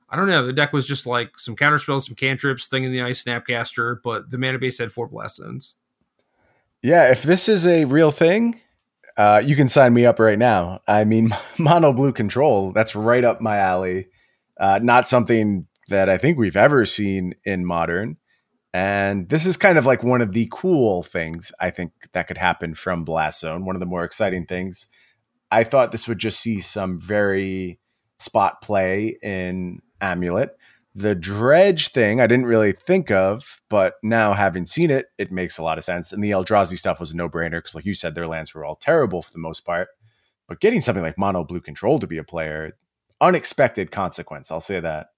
I 0.10 0.16
don't 0.16 0.28
know. 0.28 0.46
The 0.46 0.54
deck 0.54 0.74
was 0.74 0.88
just 0.88 1.06
like 1.06 1.38
some 1.38 1.56
counter 1.56 1.78
spells, 1.78 2.06
some 2.06 2.16
cantrips, 2.16 2.68
Thing 2.68 2.86
in 2.86 2.92
the 2.92 3.02
Ice, 3.02 3.24
Snapcaster, 3.24 3.98
but 4.04 4.32
the 4.32 4.38
mana 4.38 4.60
base 4.60 4.78
had 4.78 4.92
four 4.92 5.08
blessings. 5.08 5.76
Yeah, 6.82 7.12
if 7.12 7.24
this 7.24 7.50
is 7.50 7.66
a 7.68 7.86
real 7.86 8.12
thing, 8.12 8.62
uh, 9.18 9.42
you 9.44 9.56
can 9.56 9.68
sign 9.68 9.94
me 9.94 10.06
up 10.06 10.20
right 10.20 10.38
now. 10.38 10.82
I 10.88 11.04
mean, 11.04 11.36
mono 11.58 11.92
blue 11.92 12.14
control, 12.14 12.72
that's 12.72 12.96
right 12.96 13.24
up 13.24 13.42
my 13.42 13.58
alley. 13.58 14.08
Uh, 14.60 14.80
not 14.82 15.08
something 15.08 15.68
that 15.90 16.10
I 16.10 16.18
think 16.18 16.38
we've 16.38 16.58
ever 16.58 16.86
seen 16.86 17.34
in 17.44 17.66
modern. 17.66 18.18
And 18.74 19.28
this 19.30 19.46
is 19.46 19.58
kind 19.58 19.78
of 19.78 19.86
like 19.86 20.04
one 20.04 20.22
of 20.22 20.34
the 20.34 20.48
cool 20.52 21.02
things 21.02 21.52
I 21.60 21.72
think 21.72 21.94
that 22.14 22.28
could 22.28 22.38
happen 22.38 22.76
from 22.76 23.06
Blast 23.06 23.40
Zone, 23.40 23.66
one 23.66 23.76
of 23.76 23.80
the 23.80 23.86
more 23.86 24.04
exciting 24.04 24.46
things. 24.46 24.88
I 25.50 25.64
thought 25.64 25.92
this 25.92 26.08
would 26.08 26.20
just 26.20 26.40
see 26.40 26.60
some 26.60 27.00
very 27.00 27.80
spot 28.20 28.62
play 28.62 29.18
in 29.24 29.82
Amulet. 30.02 30.58
The 30.98 31.14
dredge 31.14 31.90
thing 31.90 32.20
I 32.20 32.26
didn't 32.26 32.48
really 32.48 32.72
think 32.72 33.12
of, 33.12 33.62
but 33.70 33.98
now 34.02 34.34
having 34.34 34.66
seen 34.66 34.90
it, 34.90 35.12
it 35.20 35.32
makes 35.32 35.60
a 35.60 35.64
lot 35.64 35.78
of 35.78 35.84
sense. 35.84 36.12
And 36.12 36.24
the 36.24 36.32
Eldrazi 36.32 36.76
stuff 36.76 37.00
was 37.00 37.12
a 37.12 37.16
no 37.16 37.30
brainer 37.30 37.60
because, 37.60 37.76
like 37.76 37.86
you 37.86 37.94
said, 37.94 38.16
their 38.16 38.26
lands 38.26 38.56
were 38.56 38.66
all 38.66 38.76
terrible 38.76 39.22
for 39.22 39.32
the 39.32 39.38
most 39.38 39.64
part. 39.64 39.90
But 40.48 40.60
getting 40.60 40.82
something 40.82 41.04
like 41.04 41.16
mono 41.16 41.44
blue 41.44 41.62
control 41.62 42.00
to 42.00 42.08
be 42.08 42.18
a 42.18 42.24
player, 42.24 42.76
unexpected 43.22 43.92
consequence. 43.92 44.50
I'll 44.50 44.60
say 44.60 44.80
that. 44.80 45.12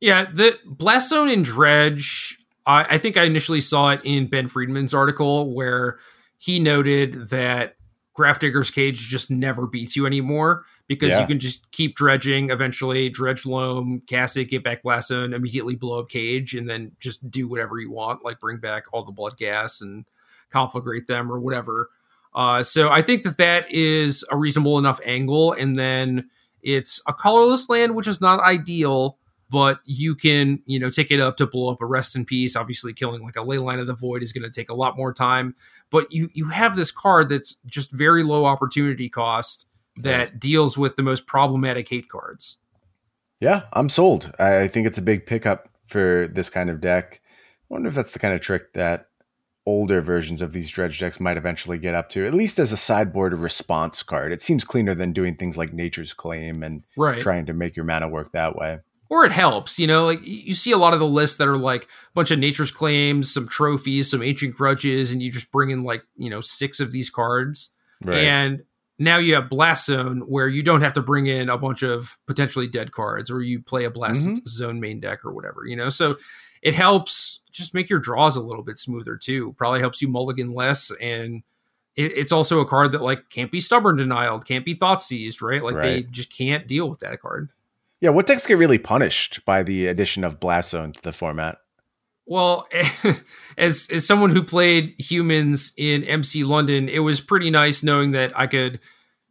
Yeah, 0.00 0.24
the 0.32 0.58
Blast 0.64 1.10
Zone 1.10 1.28
and 1.28 1.44
Dredge, 1.44 2.38
I, 2.64 2.94
I 2.94 2.98
think 2.98 3.18
I 3.18 3.24
initially 3.24 3.60
saw 3.60 3.90
it 3.90 4.00
in 4.02 4.26
Ben 4.26 4.48
Friedman's 4.48 4.94
article 4.94 5.52
where 5.52 5.98
he 6.38 6.58
noted 6.60 7.28
that 7.28 7.76
Grafdigger's 8.18 8.70
Cage 8.70 9.00
just 9.00 9.30
never 9.30 9.66
beats 9.66 9.96
you 9.96 10.06
anymore 10.06 10.64
because 10.90 11.10
yeah. 11.10 11.20
you 11.20 11.26
can 11.28 11.38
just 11.38 11.70
keep 11.70 11.94
dredging, 11.94 12.50
eventually 12.50 13.08
dredge 13.08 13.46
loam, 13.46 14.02
cast 14.08 14.36
it, 14.36 14.46
get 14.46 14.64
back 14.64 14.82
blast 14.82 15.06
zone, 15.06 15.32
immediately 15.32 15.76
blow 15.76 16.00
up 16.00 16.08
cage, 16.08 16.52
and 16.56 16.68
then 16.68 16.90
just 16.98 17.30
do 17.30 17.46
whatever 17.46 17.78
you 17.78 17.92
want, 17.92 18.24
like 18.24 18.40
bring 18.40 18.56
back 18.56 18.86
all 18.92 19.04
the 19.04 19.12
bloodghast 19.12 19.82
and 19.82 20.04
conflagrate 20.52 21.06
them 21.06 21.30
or 21.30 21.38
whatever. 21.38 21.90
Uh, 22.34 22.64
so 22.64 22.90
I 22.90 23.02
think 23.02 23.22
that 23.22 23.36
that 23.36 23.70
is 23.70 24.24
a 24.32 24.36
reasonable 24.36 24.80
enough 24.80 25.00
angle, 25.04 25.52
and 25.52 25.78
then 25.78 26.28
it's 26.60 27.00
a 27.06 27.14
colorless 27.14 27.68
land, 27.68 27.94
which 27.94 28.08
is 28.08 28.20
not 28.20 28.40
ideal, 28.40 29.16
but 29.48 29.78
you 29.84 30.16
can, 30.16 30.60
you 30.66 30.80
know, 30.80 30.90
take 30.90 31.12
it 31.12 31.20
up 31.20 31.36
to 31.36 31.46
blow 31.46 31.70
up 31.72 31.80
a 31.80 31.86
rest 31.86 32.16
in 32.16 32.24
peace. 32.24 32.56
Obviously, 32.56 32.92
killing 32.92 33.22
like 33.22 33.36
a 33.36 33.44
Leyline 33.44 33.78
of 33.78 33.86
the 33.86 33.94
Void 33.94 34.24
is 34.24 34.32
going 34.32 34.42
to 34.42 34.50
take 34.50 34.70
a 34.70 34.74
lot 34.74 34.96
more 34.96 35.14
time, 35.14 35.54
but 35.88 36.10
you 36.10 36.30
you 36.34 36.46
have 36.46 36.74
this 36.74 36.90
card 36.90 37.28
that's 37.28 37.58
just 37.64 37.92
very 37.92 38.24
low 38.24 38.44
opportunity 38.44 39.08
cost 39.08 39.66
that 40.02 40.40
deals 40.40 40.76
with 40.76 40.96
the 40.96 41.02
most 41.02 41.26
problematic 41.26 41.88
hate 41.88 42.08
cards. 42.08 42.58
Yeah, 43.40 43.62
I'm 43.72 43.88
sold. 43.88 44.32
I 44.38 44.68
think 44.68 44.86
it's 44.86 44.98
a 44.98 45.02
big 45.02 45.26
pickup 45.26 45.68
for 45.86 46.28
this 46.32 46.50
kind 46.50 46.70
of 46.70 46.80
deck. 46.80 47.20
I 47.24 47.74
wonder 47.74 47.88
if 47.88 47.94
that's 47.94 48.12
the 48.12 48.18
kind 48.18 48.34
of 48.34 48.40
trick 48.40 48.72
that 48.74 49.06
older 49.66 50.00
versions 50.00 50.42
of 50.42 50.52
these 50.52 50.68
dredge 50.70 50.98
decks 50.98 51.20
might 51.20 51.36
eventually 51.36 51.78
get 51.78 51.94
up 51.94 52.08
to, 52.10 52.26
at 52.26 52.34
least 52.34 52.58
as 52.58 52.72
a 52.72 52.76
sideboard 52.76 53.32
response 53.34 54.02
card. 54.02 54.32
It 54.32 54.42
seems 54.42 54.64
cleaner 54.64 54.94
than 54.94 55.12
doing 55.12 55.36
things 55.36 55.56
like 55.56 55.72
Nature's 55.72 56.12
Claim 56.12 56.62
and 56.62 56.82
right. 56.96 57.20
trying 57.20 57.46
to 57.46 57.52
make 57.52 57.76
your 57.76 57.84
mana 57.84 58.08
work 58.08 58.32
that 58.32 58.56
way. 58.56 58.78
Or 59.08 59.24
it 59.24 59.32
helps, 59.32 59.78
you 59.78 59.86
know, 59.86 60.04
like 60.04 60.20
you 60.22 60.54
see 60.54 60.70
a 60.70 60.78
lot 60.78 60.94
of 60.94 61.00
the 61.00 61.06
lists 61.06 61.36
that 61.38 61.48
are 61.48 61.56
like 61.56 61.84
a 61.84 62.14
bunch 62.14 62.30
of 62.30 62.38
Nature's 62.38 62.70
Claims, 62.70 63.32
some 63.32 63.48
trophies, 63.48 64.10
some 64.10 64.22
Ancient 64.22 64.54
Grudges, 64.54 65.10
and 65.10 65.20
you 65.20 65.32
just 65.32 65.50
bring 65.50 65.70
in 65.70 65.82
like, 65.82 66.04
you 66.16 66.30
know, 66.30 66.40
six 66.40 66.78
of 66.78 66.92
these 66.92 67.10
cards. 67.10 67.70
Right. 68.02 68.18
And 68.18 68.62
now 69.00 69.16
you 69.16 69.34
have 69.34 69.48
blast 69.48 69.86
zone 69.86 70.20
where 70.28 70.46
you 70.46 70.62
don't 70.62 70.82
have 70.82 70.92
to 70.92 71.00
bring 71.00 71.26
in 71.26 71.48
a 71.48 71.56
bunch 71.56 71.82
of 71.82 72.18
potentially 72.26 72.68
dead 72.68 72.92
cards 72.92 73.30
or 73.30 73.40
you 73.40 73.60
play 73.60 73.84
a 73.84 73.90
blast 73.90 74.26
mm-hmm. 74.26 74.46
zone 74.46 74.78
main 74.78 75.00
deck 75.00 75.24
or 75.24 75.32
whatever 75.32 75.64
you 75.66 75.74
know? 75.74 75.88
So 75.88 76.18
it 76.62 76.74
helps 76.74 77.40
just 77.50 77.72
make 77.72 77.88
your 77.88 77.98
draws 77.98 78.36
a 78.36 78.42
little 78.42 78.62
bit 78.62 78.78
smoother 78.78 79.16
too. 79.16 79.54
Probably 79.56 79.80
helps 79.80 80.02
you 80.02 80.08
mulligan 80.08 80.52
less 80.52 80.92
and 81.00 81.42
it, 81.96 82.12
it's 82.16 82.30
also 82.30 82.60
a 82.60 82.66
card 82.66 82.92
that 82.92 83.00
like 83.00 83.30
can't 83.30 83.50
be 83.50 83.60
stubborn 83.60 83.96
denied 83.96 84.44
can't 84.44 84.66
be 84.66 84.74
thought 84.74 85.02
seized 85.02 85.40
right? 85.40 85.64
Like 85.64 85.76
right. 85.76 85.82
they 85.82 86.02
just 86.02 86.30
can't 86.30 86.68
deal 86.68 86.88
with 86.88 87.00
that 87.00 87.22
card. 87.22 87.48
Yeah 88.00 88.10
what 88.10 88.26
decks 88.26 88.46
get 88.46 88.58
really 88.58 88.78
punished 88.78 89.42
by 89.46 89.62
the 89.62 89.86
addition 89.86 90.24
of 90.24 90.38
blast 90.38 90.70
zone 90.70 90.92
to 90.92 91.00
the 91.00 91.12
format 91.12 91.56
well, 92.30 92.68
as 93.58 93.88
as 93.90 94.06
someone 94.06 94.30
who 94.30 94.42
played 94.42 94.94
humans 94.98 95.72
in 95.76 96.04
MC 96.04 96.44
London, 96.44 96.88
it 96.88 97.00
was 97.00 97.20
pretty 97.20 97.50
nice 97.50 97.82
knowing 97.82 98.12
that 98.12 98.32
I 98.38 98.46
could 98.46 98.78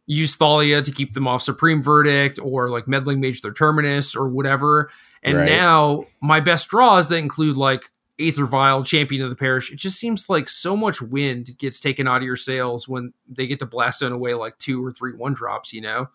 use 0.04 0.36
Thalia 0.36 0.82
to 0.82 0.92
keep 0.92 1.14
them 1.14 1.26
off 1.26 1.40
Supreme 1.40 1.82
Verdict 1.82 2.38
or 2.42 2.68
like 2.68 2.86
Meddling 2.86 3.18
Mage 3.18 3.40
their 3.40 3.54
Terminus 3.54 4.14
or 4.14 4.28
whatever. 4.28 4.90
And 5.22 5.38
right. 5.38 5.48
now 5.48 6.04
my 6.20 6.40
best 6.40 6.68
draws 6.68 7.08
that 7.08 7.16
include 7.16 7.56
like 7.56 7.84
Aether 8.20 8.44
Vial, 8.44 8.84
Champion 8.84 9.22
of 9.22 9.30
the 9.30 9.36
Parish. 9.36 9.72
It 9.72 9.76
just 9.76 9.98
seems 9.98 10.28
like 10.28 10.50
so 10.50 10.76
much 10.76 11.00
wind 11.00 11.56
gets 11.56 11.80
taken 11.80 12.06
out 12.06 12.18
of 12.18 12.24
your 12.24 12.36
sails 12.36 12.86
when 12.86 13.14
they 13.26 13.46
get 13.46 13.60
to 13.60 13.66
blast 13.66 14.02
in 14.02 14.12
away 14.12 14.34
like 14.34 14.58
two 14.58 14.84
or 14.84 14.92
three 14.92 15.14
one 15.14 15.32
drops, 15.32 15.72
you 15.72 15.80
know? 15.80 16.10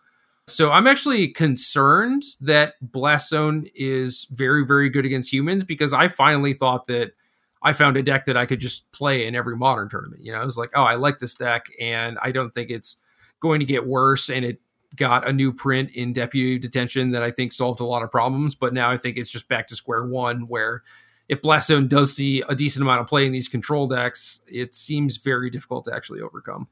So 0.48 0.72
I'm 0.72 0.86
actually 0.86 1.30
concerned 1.30 2.24
that 2.40 2.76
Blast 2.82 3.30
Zone 3.30 3.66
is 3.74 4.28
very, 4.32 4.64
very 4.64 4.90
good 4.90 5.06
against 5.06 5.34
humans 5.34 5.64
because 5.64 5.92
I 5.92 6.08
finally 6.08 6.54
thought 6.54 6.86
that 6.88 7.14
I 7.64 7.74
found 7.74 7.98
a 7.98 8.04
deck 8.04 8.26
that 8.26 8.38
I 8.38 8.46
could 8.46 8.60
just 8.60 8.90
play 8.92 9.26
in 9.26 9.34
every 9.34 9.58
modern 9.58 9.90
tournament. 9.90 10.22
You 10.24 10.32
know, 10.32 10.38
I 10.38 10.46
was 10.46 10.56
like, 10.56 10.70
oh, 10.76 10.84
I 10.84 10.96
like 10.96 11.18
this 11.18 11.34
deck, 11.34 11.66
and 11.80 12.20
I 12.22 12.32
don't 12.32 12.54
think 12.54 12.70
it's 12.70 12.98
going 13.40 13.60
to 13.60 13.66
get 13.66 13.88
worse. 13.88 14.30
And 14.30 14.46
it 14.46 14.62
got 14.96 15.28
a 15.28 15.34
new 15.34 15.52
print 15.52 15.90
in 15.96 16.14
Deputy 16.14 16.60
Detention 16.60 17.10
that 17.12 17.24
I 17.24 17.32
think 17.32 17.52
solved 17.52 17.80
a 17.80 17.86
lot 17.86 18.04
of 18.04 18.12
problems. 18.12 18.54
But 18.54 18.72
now 18.72 18.92
I 18.92 18.98
think 18.98 19.18
it's 19.18 19.32
just 19.32 19.48
back 19.48 19.66
to 19.68 19.76
square 19.76 20.06
one 20.06 20.48
where 20.48 20.84
if 21.28 21.42
Blast 21.42 21.70
Zone 21.70 21.88
does 21.88 22.16
see 22.16 22.44
a 22.48 22.54
decent 22.54 22.84
amount 22.84 23.02
of 23.02 23.08
play 23.08 23.26
in 23.26 23.32
these 23.32 23.48
control 23.48 23.88
decks, 23.88 24.42
it 24.48 24.76
seems 24.76 25.18
very 25.18 25.50
difficult 25.50 25.86
to 25.86 25.94
actually 25.94 26.22
overcome. 26.22 26.68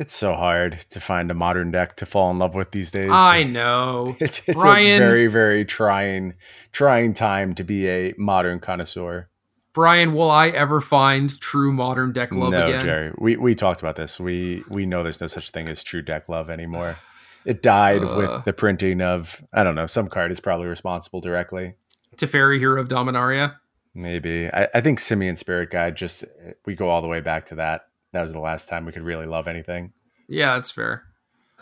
It's 0.00 0.16
so 0.16 0.34
hard 0.34 0.80
to 0.88 0.98
find 0.98 1.30
a 1.30 1.34
modern 1.34 1.70
deck 1.70 1.96
to 1.96 2.06
fall 2.06 2.30
in 2.30 2.38
love 2.38 2.54
with 2.54 2.70
these 2.70 2.90
days. 2.90 3.10
I 3.12 3.42
know. 3.42 4.16
It's, 4.20 4.40
it's 4.46 4.58
Brian, 4.58 5.02
a 5.02 5.04
very, 5.04 5.26
very 5.26 5.66
trying, 5.66 6.34
trying 6.72 7.12
time 7.12 7.54
to 7.56 7.64
be 7.64 7.86
a 7.86 8.14
modern 8.16 8.60
connoisseur. 8.60 9.28
Brian, 9.74 10.14
will 10.14 10.30
I 10.30 10.48
ever 10.48 10.80
find 10.80 11.38
true 11.38 11.70
modern 11.70 12.12
deck 12.12 12.34
love 12.34 12.52
no, 12.52 12.66
again? 12.66 12.80
Jerry. 12.80 13.12
We 13.18 13.36
we 13.36 13.54
talked 13.54 13.80
about 13.80 13.96
this. 13.96 14.18
We 14.18 14.64
we 14.70 14.86
know 14.86 15.02
there's 15.02 15.20
no 15.20 15.26
such 15.26 15.50
thing 15.50 15.68
as 15.68 15.84
true 15.84 16.02
deck 16.02 16.28
love 16.28 16.50
anymore. 16.50 16.96
It 17.46 17.62
died 17.62 18.04
uh, 18.04 18.16
with 18.18 18.44
the 18.44 18.52
printing 18.52 19.00
of 19.00 19.42
I 19.50 19.64
don't 19.64 19.74
know, 19.74 19.86
some 19.86 20.08
card 20.08 20.30
is 20.30 20.40
probably 20.40 20.66
responsible 20.66 21.22
directly. 21.22 21.72
Teferi 22.16 22.58
Hero 22.58 22.78
of 22.78 22.88
Dominaria? 22.88 23.56
Maybe. 23.94 24.50
I, 24.52 24.68
I 24.74 24.82
think 24.82 25.00
Simian 25.00 25.36
Spirit 25.36 25.70
Guide 25.70 25.96
just 25.96 26.26
we 26.66 26.74
go 26.74 26.90
all 26.90 27.00
the 27.00 27.08
way 27.08 27.22
back 27.22 27.46
to 27.46 27.54
that 27.54 27.86
that 28.12 28.22
was 28.22 28.32
the 28.32 28.40
last 28.40 28.68
time 28.68 28.84
we 28.84 28.92
could 28.92 29.02
really 29.02 29.26
love 29.26 29.46
anything. 29.46 29.92
Yeah, 30.28 30.54
that's 30.54 30.70
fair. 30.70 31.04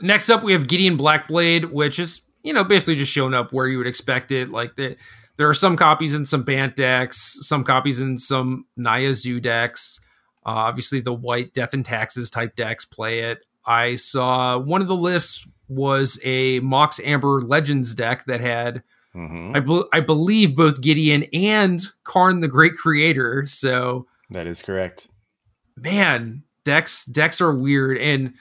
Next 0.00 0.30
up, 0.30 0.42
we 0.42 0.52
have 0.52 0.68
Gideon 0.68 0.96
Blackblade, 0.96 1.70
which 1.72 1.98
is 1.98 2.22
you 2.42 2.52
know 2.52 2.64
basically 2.64 2.96
just 2.96 3.12
showing 3.12 3.34
up 3.34 3.52
where 3.52 3.66
you 3.66 3.78
would 3.78 3.86
expect 3.86 4.32
it. 4.32 4.50
Like 4.50 4.76
the, 4.76 4.96
there 5.36 5.48
are 5.48 5.54
some 5.54 5.76
copies 5.76 6.14
in 6.14 6.24
some 6.24 6.42
Bant 6.42 6.76
decks, 6.76 7.38
some 7.42 7.64
copies 7.64 8.00
in 8.00 8.18
some 8.18 8.66
Naya 8.76 9.14
Zoo 9.14 9.40
decks. 9.40 10.00
Uh, 10.46 10.50
obviously, 10.50 11.00
the 11.00 11.14
white 11.14 11.52
Death 11.52 11.74
and 11.74 11.84
Taxes 11.84 12.30
type 12.30 12.56
decks 12.56 12.84
play 12.84 13.20
it. 13.20 13.44
I 13.66 13.96
saw 13.96 14.58
one 14.58 14.80
of 14.80 14.88
the 14.88 14.96
lists 14.96 15.46
was 15.68 16.18
a 16.24 16.60
Mox 16.60 17.00
Amber 17.04 17.42
Legends 17.42 17.94
deck 17.94 18.24
that 18.24 18.40
had, 18.40 18.82
mm-hmm. 19.14 19.54
I, 19.54 19.60
be- 19.60 19.84
I 19.92 20.00
believe, 20.00 20.56
both 20.56 20.80
Gideon 20.80 21.24
and 21.34 21.80
Karn 22.04 22.40
the 22.40 22.48
Great 22.48 22.74
Creator. 22.74 23.46
So 23.46 24.06
that 24.30 24.46
is 24.46 24.62
correct 24.62 25.08
man, 25.82 26.42
decks 26.64 27.04
decks 27.04 27.40
are 27.40 27.54
weird, 27.54 27.98
and 27.98 28.34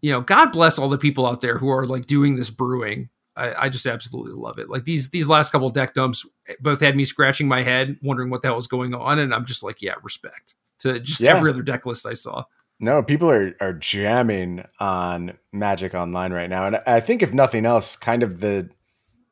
you 0.00 0.10
know, 0.10 0.20
God 0.20 0.50
bless 0.52 0.78
all 0.78 0.88
the 0.88 0.98
people 0.98 1.26
out 1.26 1.40
there 1.40 1.58
who 1.58 1.68
are 1.68 1.86
like 1.86 2.06
doing 2.06 2.36
this 2.36 2.50
brewing. 2.50 3.08
I, 3.36 3.54
I 3.54 3.68
just 3.70 3.86
absolutely 3.86 4.32
love 4.32 4.58
it. 4.58 4.68
Like 4.68 4.84
these 4.84 5.10
these 5.10 5.28
last 5.28 5.52
couple 5.52 5.70
deck 5.70 5.94
dumps 5.94 6.26
both 6.60 6.80
had 6.80 6.96
me 6.96 7.04
scratching 7.04 7.48
my 7.48 7.62
head, 7.62 7.98
wondering 8.02 8.30
what 8.30 8.42
the 8.42 8.48
hell 8.48 8.56
was 8.56 8.66
going 8.66 8.94
on, 8.94 9.18
and 9.18 9.34
I'm 9.34 9.46
just 9.46 9.62
like, 9.62 9.80
yeah, 9.80 9.94
respect 10.02 10.54
to 10.80 11.00
just 11.00 11.20
yeah. 11.20 11.34
every 11.34 11.50
other 11.50 11.62
deck 11.62 11.86
list 11.86 12.06
I 12.06 12.14
saw. 12.14 12.44
No, 12.80 13.02
people 13.02 13.30
are 13.30 13.54
are 13.60 13.72
jamming 13.72 14.64
on 14.80 15.38
Magic 15.52 15.94
Online 15.94 16.32
right 16.32 16.50
now, 16.50 16.66
and 16.66 16.80
I 16.86 17.00
think 17.00 17.22
if 17.22 17.32
nothing 17.32 17.64
else, 17.64 17.96
kind 17.96 18.22
of 18.22 18.40
the 18.40 18.68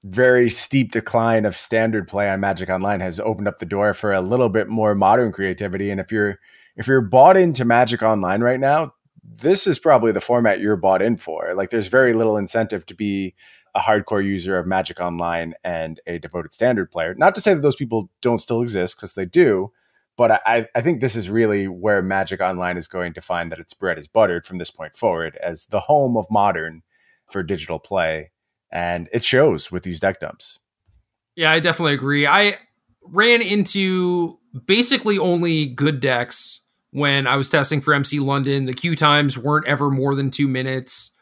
very 0.05 0.49
steep 0.49 0.93
decline 0.93 1.45
of 1.45 1.55
standard 1.55 2.09
play 2.09 2.31
on 2.31 2.41
Magic 2.41 2.71
Online 2.71 3.01
has 3.01 3.21
opened 3.21 3.49
up 3.49 3.59
the 3.59 3.67
door 3.67 3.93
for 3.93 4.13
a 4.13 4.21
little 4.21 4.49
bit 4.49 4.69
more 4.69 4.95
modern 4.95 5.31
creativity. 5.31 5.91
And 5.91 6.01
if 6.01 6.11
you're 6.11 6.39
if 6.81 6.87
you're 6.87 7.03
bought 7.03 7.37
into 7.37 7.67
Magic 7.67 8.03
Online 8.03 8.41
right 8.41 8.59
now, 8.59 8.95
this 9.23 9.67
is 9.67 9.79
probably 9.79 10.13
the 10.13 10.21
format 10.21 10.61
you're 10.61 10.77
bought 10.77 11.03
in 11.03 11.19
for. 11.19 11.53
Like 11.55 11.69
there's 11.69 11.89
very 11.89 12.15
little 12.15 12.39
incentive 12.39 12.87
to 12.87 12.95
be 12.95 13.35
a 13.75 13.81
hardcore 13.81 14.25
user 14.25 14.57
of 14.57 14.67
Magic 14.67 14.99
Online 14.99 15.53
and 15.63 16.01
a 16.07 16.19
devoted 16.19 16.55
standard 16.55 16.91
player. 16.91 17.15
Not 17.15 17.35
to 17.35 17.43
say 17.43 17.53
that 17.53 17.61
those 17.61 17.77
people 17.77 18.09
don't 18.23 18.39
still 18.41 18.63
exist, 18.63 18.97
because 18.97 19.13
they 19.13 19.27
do, 19.27 19.71
but 20.17 20.41
I, 20.47 20.69
I 20.75 20.81
think 20.81 21.03
this 21.03 21.17
is 21.17 21.29
really 21.29 21.69
where 21.69 22.01
Magic 22.01 22.41
Online 22.41 22.79
is 22.79 22.89
going 22.89 23.13
to 23.13 23.21
find 23.21 23.53
that 23.53 23.59
its 23.59 23.75
bread 23.75 23.99
is 23.99 24.09
buttered 24.09 24.47
from 24.47 24.57
this 24.57 24.71
point 24.71 24.97
forward 24.97 25.37
as 25.43 25.67
the 25.67 25.81
home 25.81 26.17
of 26.17 26.31
modern 26.31 26.81
for 27.31 27.43
digital 27.43 27.79
play. 27.79 28.31
And 28.73 29.07
it 29.13 29.23
shows 29.23 29.71
with 29.71 29.83
these 29.83 30.01
deck 30.01 30.19
dumps. 30.19 30.61
Yeah, 31.37 31.53
I 31.53 31.61
definitely 31.61 31.93
agree. 31.93 32.27
I 32.27 32.57
ran 33.03 33.43
into 33.43 34.39
basically 34.65 35.19
only 35.19 35.67
good 35.67 36.01
decks 36.01 36.63
when 36.93 37.27
I 37.27 37.37
was 37.37 37.49
testing 37.49 37.81
for 37.81 37.95
MC 37.95 38.19
London. 38.21 38.67
The 38.67 38.75
queue 38.75 38.97
times 38.97 39.39
weren't 39.39 39.67
ever 39.67 39.91
more 39.91 40.15
than 40.15 40.31
two 40.31 40.49
minutes. 40.49 41.13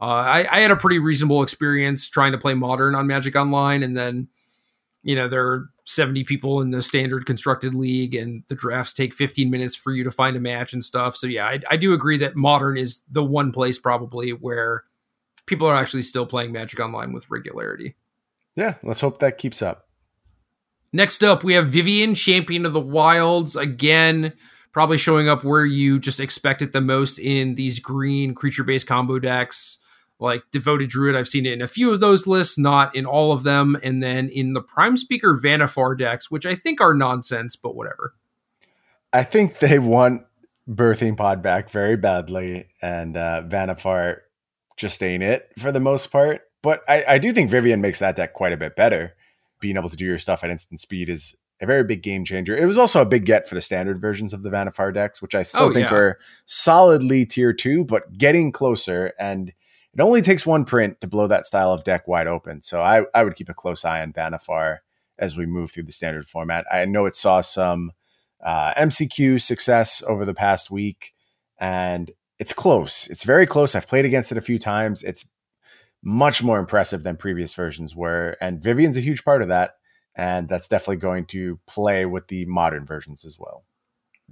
Uh, 0.00 0.04
I, 0.04 0.48
I, 0.50 0.60
had 0.60 0.70
a 0.70 0.76
pretty 0.76 1.00
reasonable 1.00 1.42
experience 1.42 2.08
trying 2.08 2.30
to 2.32 2.38
play 2.38 2.54
modern 2.54 2.94
on 2.94 3.08
Magic 3.08 3.34
Online, 3.34 3.82
and 3.82 3.96
then 3.96 4.28
you 5.02 5.16
know 5.16 5.26
there 5.26 5.44
are 5.44 5.70
70 5.86 6.22
people 6.24 6.60
in 6.60 6.70
the 6.70 6.82
standard 6.82 7.26
constructed 7.26 7.74
league, 7.74 8.14
and 8.14 8.44
the 8.48 8.54
drafts 8.54 8.92
take 8.92 9.12
15 9.12 9.50
minutes 9.50 9.74
for 9.74 9.92
you 9.92 10.04
to 10.04 10.10
find 10.10 10.36
a 10.36 10.40
match 10.40 10.72
and 10.72 10.84
stuff. 10.84 11.16
So 11.16 11.26
yeah, 11.26 11.46
I, 11.46 11.60
I 11.70 11.76
do 11.76 11.92
agree 11.94 12.16
that 12.18 12.36
modern 12.36 12.76
is 12.76 13.02
the 13.10 13.24
one 13.24 13.50
place 13.50 13.78
probably 13.78 14.30
where 14.30 14.84
people 15.46 15.66
are 15.66 15.74
actually 15.74 16.02
still 16.02 16.26
playing 16.26 16.52
Magic 16.52 16.78
Online 16.78 17.12
with 17.12 17.28
regularity. 17.28 17.96
Yeah, 18.54 18.74
let's 18.84 19.00
hope 19.00 19.18
that 19.18 19.38
keeps 19.38 19.62
up. 19.62 19.88
Next 20.92 21.22
up, 21.24 21.44
we 21.44 21.54
have 21.54 21.68
Vivien, 21.68 22.14
Champion 22.14 22.64
of 22.64 22.72
the 22.72 22.80
Wilds. 22.80 23.56
Again, 23.56 24.32
probably 24.72 24.98
showing 24.98 25.28
up 25.28 25.44
where 25.44 25.64
you 25.64 25.98
just 25.98 26.20
expect 26.20 26.62
it 26.62 26.72
the 26.72 26.80
most 26.80 27.18
in 27.18 27.54
these 27.54 27.78
green 27.78 28.34
creature 28.34 28.64
based 28.64 28.86
combo 28.86 29.18
decks. 29.18 29.78
Like 30.20 30.42
devoted 30.50 30.90
druid 30.90 31.14
i've 31.14 31.28
seen 31.28 31.46
it 31.46 31.52
in 31.52 31.62
a 31.62 31.68
few 31.68 31.92
of 31.92 32.00
those 32.00 32.26
lists 32.26 32.58
not 32.58 32.94
in 32.96 33.06
all 33.06 33.30
of 33.30 33.44
them. 33.44 33.78
And 33.82 34.02
then 34.02 34.28
in 34.28 34.52
the 34.52 34.60
prime 34.60 34.96
speaker 34.96 35.38
vannifar 35.40 35.96
decks 35.96 36.28
which 36.28 36.44
i 36.44 36.56
think 36.56 36.80
are 36.80 36.92
nonsense 36.92 37.54
but 37.54 37.76
whatever. 37.76 38.14
I 39.12 39.22
think 39.22 39.60
they 39.60 39.78
want 39.78 40.24
birthing 40.68 41.16
pod 41.16 41.40
back 41.40 41.70
very 41.70 41.96
badly 41.96 42.66
and 42.82 43.16
uh 43.16 43.42
vannifar 43.46 44.18
just 44.76 45.02
ain't 45.02 45.22
it 45.22 45.50
for 45.58 45.70
the 45.70 45.80
most 45.80 46.08
part. 46.08 46.42
But 46.62 46.82
I, 46.88 47.04
I 47.06 47.18
do 47.18 47.32
think 47.32 47.50
vivien 47.50 47.80
makes 47.80 47.98
that 47.98 48.16
deck 48.16 48.32
quite 48.32 48.52
a 48.52 48.56
bit 48.56 48.74
better. 48.76 49.14
Being 49.60 49.76
able 49.76 49.88
to 49.88 49.96
do 49.96 50.04
your 50.04 50.18
stuff 50.18 50.42
at 50.42 50.50
instant 50.50 50.80
speed 50.80 51.08
is 51.08 51.36
a 51.60 51.66
very 51.66 51.84
big 51.84 52.02
game 52.02 52.24
changer. 52.24 52.56
It 52.56 52.66
was 52.66 52.78
also 52.78 53.02
a 53.02 53.06
big 53.06 53.24
get 53.24 53.48
for 53.48 53.54
the 53.54 53.62
standard 53.62 54.00
versions 54.00 54.32
of 54.32 54.42
the 54.42 54.50
Vannifar 54.50 54.94
decks, 54.94 55.20
which 55.20 55.34
I 55.34 55.42
still 55.42 55.64
oh, 55.64 55.72
think 55.72 55.90
yeah. 55.90 55.96
are 55.96 56.18
solidly 56.46 57.26
tier 57.26 57.52
two, 57.52 57.84
but 57.84 58.16
getting 58.16 58.52
closer. 58.52 59.12
And 59.18 59.52
it 59.92 60.00
only 60.00 60.22
takes 60.22 60.46
one 60.46 60.64
print 60.64 61.00
to 61.00 61.08
blow 61.08 61.26
that 61.26 61.46
style 61.46 61.72
of 61.72 61.84
deck 61.84 62.06
wide 62.06 62.28
open. 62.28 62.62
So 62.62 62.80
I, 62.80 63.04
I 63.14 63.24
would 63.24 63.34
keep 63.34 63.48
a 63.48 63.54
close 63.54 63.84
eye 63.84 64.02
on 64.02 64.12
Vannifar 64.12 64.78
as 65.18 65.36
we 65.36 65.46
move 65.46 65.70
through 65.70 65.84
the 65.84 65.92
standard 65.92 66.28
format. 66.28 66.64
I 66.70 66.84
know 66.84 67.06
it 67.06 67.16
saw 67.16 67.40
some 67.40 67.92
uh, 68.44 68.74
MCQ 68.74 69.40
success 69.40 70.02
over 70.06 70.24
the 70.24 70.34
past 70.34 70.70
week, 70.70 71.12
and 71.58 72.12
it's 72.38 72.52
close. 72.52 73.08
It's 73.08 73.24
very 73.24 73.46
close. 73.46 73.74
I've 73.74 73.88
played 73.88 74.04
against 74.04 74.30
it 74.30 74.38
a 74.38 74.42
few 74.42 74.60
times. 74.60 75.02
It's 75.02 75.26
much 76.04 76.44
more 76.44 76.60
impressive 76.60 77.02
than 77.02 77.16
previous 77.16 77.52
versions 77.54 77.96
were, 77.96 78.36
and 78.40 78.62
Vivien's 78.62 78.96
a 78.96 79.00
huge 79.00 79.24
part 79.24 79.42
of 79.42 79.48
that 79.48 79.77
and 80.18 80.48
that's 80.48 80.66
definitely 80.66 80.96
going 80.96 81.24
to 81.26 81.58
play 81.66 82.04
with 82.04 82.26
the 82.26 82.44
modern 82.46 82.84
versions 82.84 83.24
as 83.24 83.38
well. 83.38 83.64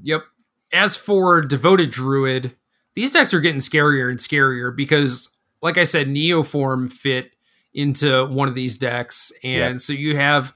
Yep. 0.03 0.24
As 0.72 0.97
for 0.97 1.41
Devoted 1.41 1.91
Druid, 1.91 2.57
these 2.95 3.12
decks 3.12 3.32
are 3.32 3.41
getting 3.41 3.61
scarier 3.61 4.11
and 4.11 4.18
scarier 4.18 4.74
because, 4.74 5.30
like 5.62 5.78
I 5.78 5.84
said, 5.84 6.09
Neoform 6.09 6.93
fit 6.93 7.30
into 7.72 8.26
one 8.26 8.49
of 8.49 8.57
these 8.57 8.76
decks, 8.76 9.30
and 9.45 9.74
yep. 9.74 9.80
so 9.80 9.93
you 9.93 10.16
have 10.16 10.53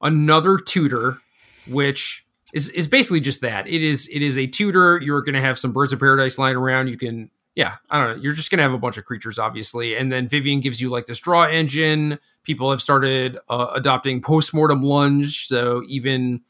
another 0.00 0.56
tutor, 0.56 1.18
which 1.66 2.24
is 2.52 2.68
is 2.70 2.86
basically 2.86 3.20
just 3.20 3.40
that. 3.40 3.66
It 3.66 3.82
is 3.82 4.08
it 4.08 4.22
is 4.22 4.38
a 4.38 4.46
tutor. 4.46 5.00
You're 5.00 5.22
going 5.22 5.34
to 5.34 5.40
have 5.40 5.58
some 5.58 5.72
birds 5.72 5.92
of 5.92 5.98
paradise 5.98 6.38
lying 6.38 6.56
around. 6.56 6.88
You 6.88 6.96
can 6.96 7.30
yeah, 7.54 7.76
I 7.90 7.98
don't 7.98 8.16
know. 8.16 8.22
You're 8.22 8.34
just 8.34 8.50
gonna 8.50 8.62
have 8.62 8.72
a 8.72 8.78
bunch 8.78 8.98
of 8.98 9.04
creatures, 9.04 9.38
obviously, 9.38 9.96
and 9.96 10.10
then 10.10 10.28
Vivien 10.28 10.60
gives 10.60 10.80
you 10.80 10.88
like 10.88 11.06
this 11.06 11.20
draw 11.20 11.44
engine. 11.44 12.18
People 12.44 12.70
have 12.70 12.80
started 12.80 13.38
uh, 13.48 13.68
adopting 13.74 14.22
postmortem 14.22 14.82
lunge, 14.82 15.46
so 15.46 15.82
even 15.88 16.40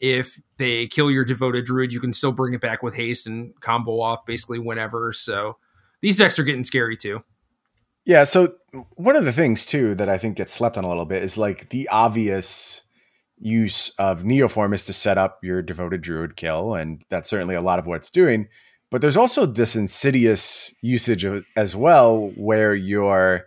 if 0.00 0.40
they 0.58 0.86
kill 0.86 1.10
your 1.10 1.24
devoted 1.24 1.64
druid, 1.64 1.92
you 1.92 2.00
can 2.00 2.12
still 2.12 2.32
bring 2.32 2.54
it 2.54 2.60
back 2.60 2.82
with 2.82 2.94
haste 2.94 3.26
and 3.26 3.52
combo 3.60 4.00
off 4.00 4.24
basically 4.26 4.58
whenever. 4.58 5.12
So 5.12 5.56
these 6.00 6.16
decks 6.16 6.38
are 6.38 6.44
getting 6.44 6.64
scary 6.64 6.96
too. 6.96 7.22
Yeah. 8.04 8.24
So 8.24 8.54
one 8.94 9.16
of 9.16 9.24
the 9.24 9.32
things 9.32 9.66
too 9.66 9.94
that 9.96 10.08
I 10.08 10.18
think 10.18 10.36
gets 10.36 10.52
slept 10.52 10.78
on 10.78 10.84
a 10.84 10.88
little 10.88 11.04
bit 11.04 11.22
is 11.22 11.36
like 11.36 11.70
the 11.70 11.88
obvious 11.88 12.82
use 13.38 13.90
of 13.98 14.22
Neoform 14.22 14.74
is 14.74 14.84
to 14.84 14.92
set 14.92 15.18
up 15.18 15.38
your 15.42 15.62
devoted 15.62 16.00
druid 16.00 16.36
kill, 16.36 16.74
and 16.74 17.02
that's 17.08 17.28
certainly 17.28 17.54
a 17.54 17.60
lot 17.60 17.78
of 17.78 17.86
what 17.86 17.96
it's 17.96 18.10
doing. 18.10 18.48
But 18.90 19.02
there's 19.02 19.16
also 19.16 19.44
this 19.44 19.76
insidious 19.76 20.74
usage 20.80 21.24
of, 21.24 21.44
as 21.56 21.76
well, 21.76 22.32
where 22.36 22.74
your 22.74 23.46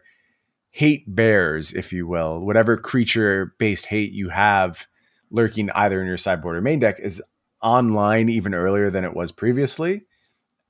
hate 0.69 1.03
bears, 1.07 1.73
if 1.73 1.91
you 1.91 2.07
will, 2.07 2.39
whatever 2.39 2.77
creature 2.77 3.55
based 3.57 3.87
hate 3.87 4.11
you 4.11 4.29
have 4.29 4.87
lurking 5.31 5.69
either 5.71 6.01
in 6.01 6.07
your 6.07 6.17
sideboard 6.17 6.57
or 6.57 6.61
main 6.61 6.79
deck 6.79 6.99
is 6.99 7.21
online 7.61 8.29
even 8.29 8.53
earlier 8.53 8.89
than 8.89 9.03
it 9.03 9.15
was 9.15 9.31
previously. 9.31 10.03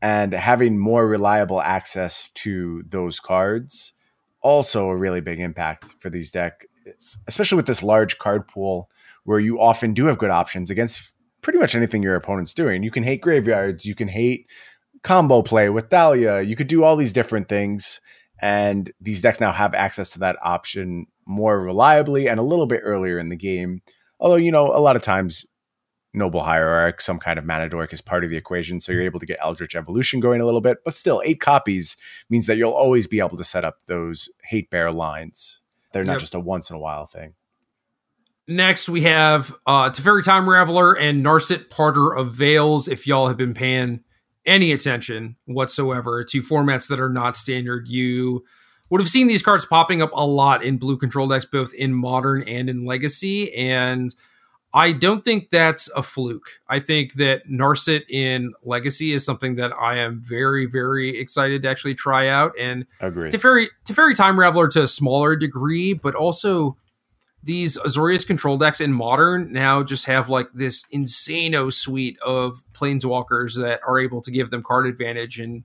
And 0.01 0.33
having 0.33 0.79
more 0.79 1.07
reliable 1.07 1.61
access 1.61 2.29
to 2.29 2.83
those 2.89 3.19
cards, 3.19 3.93
also 4.41 4.87
a 4.87 4.97
really 4.97 5.21
big 5.21 5.39
impact 5.39 5.95
for 5.99 6.09
these 6.09 6.31
decks, 6.31 6.65
especially 7.27 7.57
with 7.57 7.67
this 7.67 7.83
large 7.83 8.17
card 8.17 8.47
pool 8.47 8.89
where 9.23 9.39
you 9.39 9.59
often 9.61 9.93
do 9.93 10.05
have 10.05 10.17
good 10.17 10.31
options 10.31 10.71
against 10.71 11.11
pretty 11.41 11.59
much 11.59 11.75
anything 11.75 12.03
your 12.03 12.15
opponent's 12.15 12.53
doing. 12.53 12.83
You 12.83 12.91
can 12.91 13.03
hate 13.03 13.21
graveyards, 13.21 13.85
you 13.85 13.95
can 13.95 14.07
hate 14.07 14.47
combo 15.03 15.41
play 15.41 15.69
with 15.69 15.89
Thalia, 15.89 16.41
you 16.41 16.55
could 16.55 16.67
do 16.67 16.83
all 16.83 16.95
these 16.95 17.13
different 17.13 17.49
things. 17.49 18.01
And 18.41 18.91
these 18.99 19.21
decks 19.21 19.39
now 19.39 19.51
have 19.51 19.75
access 19.75 20.11
to 20.11 20.19
that 20.19 20.37
option 20.41 21.05
more 21.25 21.59
reliably 21.61 22.27
and 22.27 22.39
a 22.39 22.43
little 22.43 22.65
bit 22.65 22.81
earlier 22.83 23.19
in 23.19 23.29
the 23.29 23.35
game 23.35 23.81
Although, 24.21 24.37
you 24.37 24.51
know, 24.51 24.67
a 24.67 24.79
lot 24.79 24.95
of 24.95 25.01
times 25.01 25.45
Noble 26.13 26.43
Hierarch, 26.43 27.01
some 27.01 27.17
kind 27.17 27.39
of 27.39 27.45
mana 27.45 27.67
dork 27.67 27.91
is 27.91 28.01
part 28.01 28.23
of 28.23 28.29
the 28.29 28.37
equation. 28.37 28.79
So 28.79 28.91
you're 28.91 29.01
able 29.01 29.19
to 29.19 29.25
get 29.25 29.39
Eldritch 29.41 29.75
Evolution 29.75 30.19
going 30.19 30.39
a 30.39 30.45
little 30.45 30.61
bit. 30.61 30.77
But 30.85 30.95
still, 30.95 31.21
eight 31.25 31.41
copies 31.41 31.97
means 32.29 32.45
that 32.45 32.57
you'll 32.57 32.71
always 32.71 33.07
be 33.07 33.19
able 33.19 33.37
to 33.37 33.43
set 33.43 33.65
up 33.65 33.79
those 33.87 34.29
hate 34.43 34.69
bear 34.69 34.91
lines. 34.91 35.59
They're 35.91 36.03
not 36.03 36.13
yep. 36.13 36.19
just 36.21 36.35
a 36.35 36.39
once 36.39 36.69
in 36.69 36.75
a 36.75 36.79
while 36.79 37.07
thing. 37.07 37.33
Next, 38.51 38.89
we 38.89 39.03
have 39.03 39.55
uh, 39.65 39.89
Teferi 39.91 40.23
Time 40.23 40.45
Raveler 40.45 40.99
and 40.99 41.25
Narset 41.25 41.69
Parter 41.69 42.17
of 42.17 42.33
Veils. 42.33 42.89
If 42.89 43.07
y'all 43.07 43.29
have 43.29 43.37
been 43.37 43.53
paying 43.53 44.01
any 44.45 44.73
attention 44.73 45.37
whatsoever 45.45 46.25
to 46.25 46.41
formats 46.41 46.89
that 46.89 46.99
are 46.99 47.09
not 47.09 47.37
standard, 47.37 47.87
you 47.87 48.43
would 48.89 48.99
have 48.99 49.07
seen 49.07 49.27
these 49.27 49.41
cards 49.41 49.65
popping 49.65 50.01
up 50.01 50.11
a 50.13 50.27
lot 50.27 50.65
in 50.65 50.77
blue 50.77 50.97
control 50.97 51.29
decks, 51.29 51.45
both 51.45 51.73
in 51.73 51.93
modern 51.93 52.43
and 52.43 52.69
in 52.69 52.85
legacy. 52.85 53.53
And 53.55 54.13
I 54.73 54.91
don't 54.91 55.23
think 55.23 55.49
that's 55.49 55.89
a 55.95 56.03
fluke. 56.03 56.49
I 56.67 56.81
think 56.81 57.13
that 57.13 57.47
Narset 57.47 58.03
in 58.09 58.51
Legacy 58.63 59.13
is 59.13 59.23
something 59.23 59.55
that 59.55 59.71
I 59.79 59.97
am 59.97 60.21
very, 60.21 60.65
very 60.65 61.17
excited 61.17 61.61
to 61.63 61.69
actually 61.69 61.95
try 61.95 62.27
out. 62.27 62.51
And 62.59 62.85
Agree. 62.99 63.29
Teferi, 63.29 63.67
Teferi 63.85 64.13
Time 64.13 64.35
Raveler 64.35 64.69
to 64.71 64.83
a 64.83 64.87
smaller 64.87 65.37
degree, 65.37 65.93
but 65.93 66.15
also 66.15 66.77
these 67.43 67.77
Azorius 67.77 68.25
control 68.25 68.57
decks 68.57 68.81
in 68.81 68.93
modern 68.93 69.51
now 69.51 69.83
just 69.83 70.05
have 70.05 70.29
like 70.29 70.47
this 70.53 70.83
insano 70.93 71.73
suite 71.73 72.19
of 72.19 72.63
planeswalkers 72.73 73.55
that 73.57 73.81
are 73.87 73.99
able 73.99 74.21
to 74.21 74.31
give 74.31 74.51
them 74.51 74.63
card 74.63 74.85
advantage 74.85 75.39
and 75.39 75.63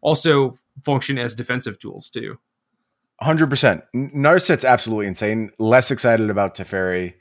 also 0.00 0.58
function 0.84 1.18
as 1.18 1.34
defensive 1.34 1.78
tools 1.78 2.10
too. 2.10 2.38
Hundred 3.20 3.48
percent. 3.48 3.84
Narset's 3.94 4.64
absolutely 4.64 5.06
insane. 5.06 5.50
Less 5.58 5.90
excited 5.90 6.30
about 6.30 6.56
Teferi. 6.56 7.14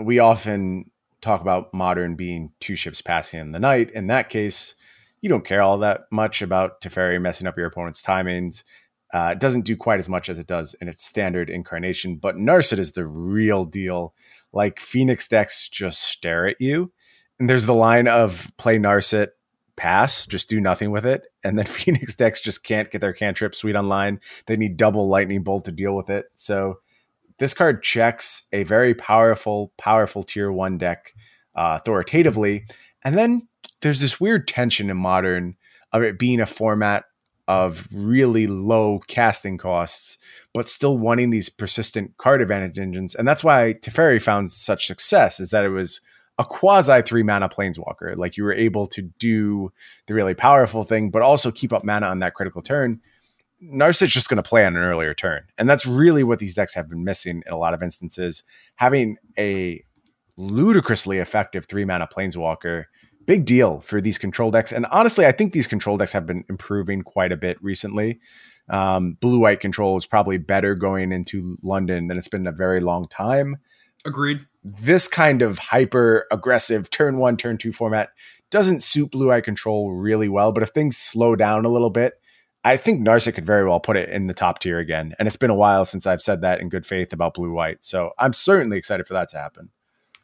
We 0.00 0.20
often 0.20 0.90
talk 1.20 1.40
about 1.40 1.74
modern 1.74 2.14
being 2.14 2.52
two 2.60 2.76
ships 2.76 3.02
passing 3.02 3.40
in 3.40 3.52
the 3.52 3.58
night. 3.58 3.90
In 3.90 4.06
that 4.06 4.30
case, 4.30 4.74
you 5.20 5.28
don't 5.28 5.44
care 5.44 5.60
all 5.60 5.78
that 5.78 6.02
much 6.10 6.40
about 6.40 6.80
Teferi 6.80 7.20
messing 7.20 7.46
up 7.46 7.58
your 7.58 7.66
opponent's 7.66 8.00
timings. 8.00 8.62
Uh, 9.12 9.30
it 9.32 9.40
doesn't 9.40 9.62
do 9.64 9.76
quite 9.76 9.98
as 9.98 10.08
much 10.08 10.28
as 10.28 10.38
it 10.38 10.46
does 10.46 10.74
in 10.80 10.88
its 10.88 11.04
standard 11.04 11.50
incarnation, 11.50 12.16
but 12.16 12.36
Narset 12.36 12.78
is 12.78 12.92
the 12.92 13.06
real 13.06 13.64
deal. 13.64 14.14
Like 14.52 14.78
Phoenix 14.80 15.26
decks 15.26 15.68
just 15.68 16.02
stare 16.02 16.46
at 16.46 16.60
you. 16.60 16.92
And 17.38 17.48
there's 17.48 17.66
the 17.66 17.74
line 17.74 18.06
of 18.06 18.52
play 18.56 18.78
Narset 18.78 19.28
pass, 19.76 20.26
just 20.26 20.50
do 20.50 20.60
nothing 20.60 20.90
with 20.90 21.06
it. 21.06 21.24
And 21.42 21.58
then 21.58 21.66
Phoenix 21.66 22.14
decks 22.14 22.40
just 22.40 22.62
can't 22.62 22.90
get 22.90 23.00
their 23.00 23.12
cantrip 23.12 23.54
suite 23.54 23.76
online. 23.76 24.20
They 24.46 24.56
need 24.56 24.76
double 24.76 25.08
lightning 25.08 25.42
bolt 25.42 25.64
to 25.64 25.72
deal 25.72 25.96
with 25.96 26.10
it. 26.10 26.26
So 26.34 26.80
this 27.38 27.54
card 27.54 27.82
checks 27.82 28.42
a 28.52 28.64
very 28.64 28.94
powerful, 28.94 29.72
powerful 29.78 30.22
tier 30.22 30.52
one 30.52 30.76
deck 30.78 31.14
uh, 31.56 31.78
authoritatively. 31.80 32.66
And 33.02 33.14
then 33.16 33.48
there's 33.80 34.00
this 34.00 34.20
weird 34.20 34.46
tension 34.46 34.90
in 34.90 34.98
modern 34.98 35.56
of 35.92 36.02
it 36.02 36.18
being 36.18 36.40
a 36.40 36.46
format 36.46 37.04
of 37.50 37.88
really 37.92 38.46
low 38.46 39.00
casting 39.08 39.58
costs, 39.58 40.18
but 40.54 40.68
still 40.68 40.96
wanting 40.96 41.30
these 41.30 41.48
persistent 41.48 42.16
card 42.16 42.40
advantage 42.40 42.78
engines. 42.78 43.16
And 43.16 43.26
that's 43.26 43.42
why 43.42 43.74
Teferi 43.74 44.22
found 44.22 44.52
such 44.52 44.86
success, 44.86 45.40
is 45.40 45.50
that 45.50 45.64
it 45.64 45.70
was 45.70 46.00
a 46.38 46.44
quasi 46.44 47.02
three 47.02 47.24
mana 47.24 47.48
planeswalker. 47.48 48.16
Like 48.16 48.36
you 48.36 48.44
were 48.44 48.54
able 48.54 48.86
to 48.86 49.02
do 49.18 49.72
the 50.06 50.14
really 50.14 50.34
powerful 50.34 50.84
thing, 50.84 51.10
but 51.10 51.22
also 51.22 51.50
keep 51.50 51.72
up 51.72 51.82
mana 51.82 52.06
on 52.06 52.20
that 52.20 52.34
critical 52.34 52.62
turn. 52.62 53.00
Narset's 53.60 54.12
just 54.12 54.28
going 54.28 54.42
to 54.42 54.48
play 54.48 54.64
on 54.64 54.76
an 54.76 54.82
earlier 54.82 55.12
turn. 55.12 55.42
And 55.58 55.68
that's 55.68 55.86
really 55.86 56.22
what 56.22 56.38
these 56.38 56.54
decks 56.54 56.74
have 56.74 56.88
been 56.88 57.02
missing 57.02 57.42
in 57.44 57.52
a 57.52 57.58
lot 57.58 57.74
of 57.74 57.82
instances. 57.82 58.44
Having 58.76 59.16
a 59.36 59.84
ludicrously 60.36 61.18
effective 61.18 61.66
three 61.66 61.84
mana 61.84 62.06
planeswalker, 62.06 62.84
big 63.30 63.44
deal 63.44 63.78
for 63.78 64.00
these 64.00 64.18
control 64.18 64.50
decks. 64.50 64.72
And 64.72 64.84
honestly, 64.86 65.24
I 65.24 65.30
think 65.30 65.52
these 65.52 65.68
control 65.68 65.96
decks 65.96 66.10
have 66.10 66.26
been 66.26 66.44
improving 66.48 67.02
quite 67.02 67.30
a 67.30 67.36
bit 67.36 67.62
recently. 67.62 68.18
Um, 68.68 69.12
blue 69.20 69.38
white 69.38 69.60
control 69.60 69.96
is 69.96 70.04
probably 70.04 70.36
better 70.36 70.74
going 70.74 71.12
into 71.12 71.56
London 71.62 72.08
than 72.08 72.18
it's 72.18 72.26
been 72.26 72.40
in 72.40 72.46
a 72.48 72.52
very 72.52 72.80
long 72.80 73.06
time. 73.06 73.58
Agreed. 74.04 74.48
This 74.64 75.06
kind 75.06 75.42
of 75.42 75.58
hyper 75.58 76.26
aggressive 76.32 76.90
turn 76.90 77.18
one, 77.18 77.36
turn 77.36 77.56
two 77.56 77.72
format 77.72 78.08
doesn't 78.50 78.82
suit 78.82 79.12
blue 79.12 79.30
eye 79.30 79.40
control 79.40 79.92
really 79.92 80.28
well. 80.28 80.50
But 80.50 80.64
if 80.64 80.70
things 80.70 80.96
slow 80.96 81.36
down 81.36 81.64
a 81.64 81.68
little 81.68 81.90
bit, 81.90 82.14
I 82.64 82.76
think 82.76 83.00
Narsa 83.00 83.32
could 83.32 83.46
very 83.46 83.64
well 83.64 83.78
put 83.78 83.96
it 83.96 84.08
in 84.08 84.26
the 84.26 84.34
top 84.34 84.58
tier 84.58 84.80
again. 84.80 85.14
And 85.20 85.28
it's 85.28 85.36
been 85.36 85.50
a 85.50 85.54
while 85.54 85.84
since 85.84 86.04
I've 86.04 86.20
said 86.20 86.40
that 86.40 86.60
in 86.60 86.68
good 86.68 86.84
faith 86.84 87.12
about 87.12 87.34
blue 87.34 87.52
white. 87.52 87.84
So 87.84 88.10
I'm 88.18 88.32
certainly 88.32 88.76
excited 88.76 89.06
for 89.06 89.14
that 89.14 89.28
to 89.28 89.38
happen. 89.38 89.68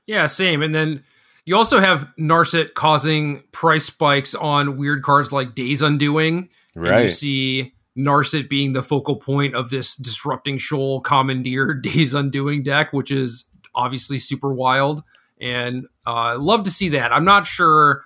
Yeah, 0.07 0.27
same. 0.27 0.61
And 0.61 0.75
then 0.75 1.05
you 1.47 1.57
also 1.57 1.81
have 1.81 2.09
Narset 2.19 2.75
causing 2.75 3.43
price 3.53 3.87
spikes 3.87 4.35
on 4.35 4.77
weird 4.77 5.03
cards 5.03 5.33
like 5.33 5.55
Days 5.55 5.81
Undoing. 5.81 6.51
Right. 6.75 6.93
And 6.93 7.03
you 7.05 7.09
see 7.09 7.75
Narset 7.97 8.51
being 8.51 8.73
the 8.73 8.83
focal 8.83 9.17
point 9.17 9.55
of 9.55 9.71
this 9.71 9.95
disrupting 9.95 10.59
shoal 10.59 11.01
commandeer 11.01 11.73
Days 11.83 12.13
Undoing 12.13 12.65
deck, 12.65 12.93
which 12.93 13.13
is 13.13 13.45
obviously 13.75 14.19
super 14.19 14.53
wild, 14.53 15.05
and 15.41 15.87
uh, 16.07 16.37
love 16.39 16.65
to 16.65 16.71
see 16.71 16.89
that. 16.91 17.13
I'm 17.13 17.25
not 17.25 17.47
sure, 17.47 18.03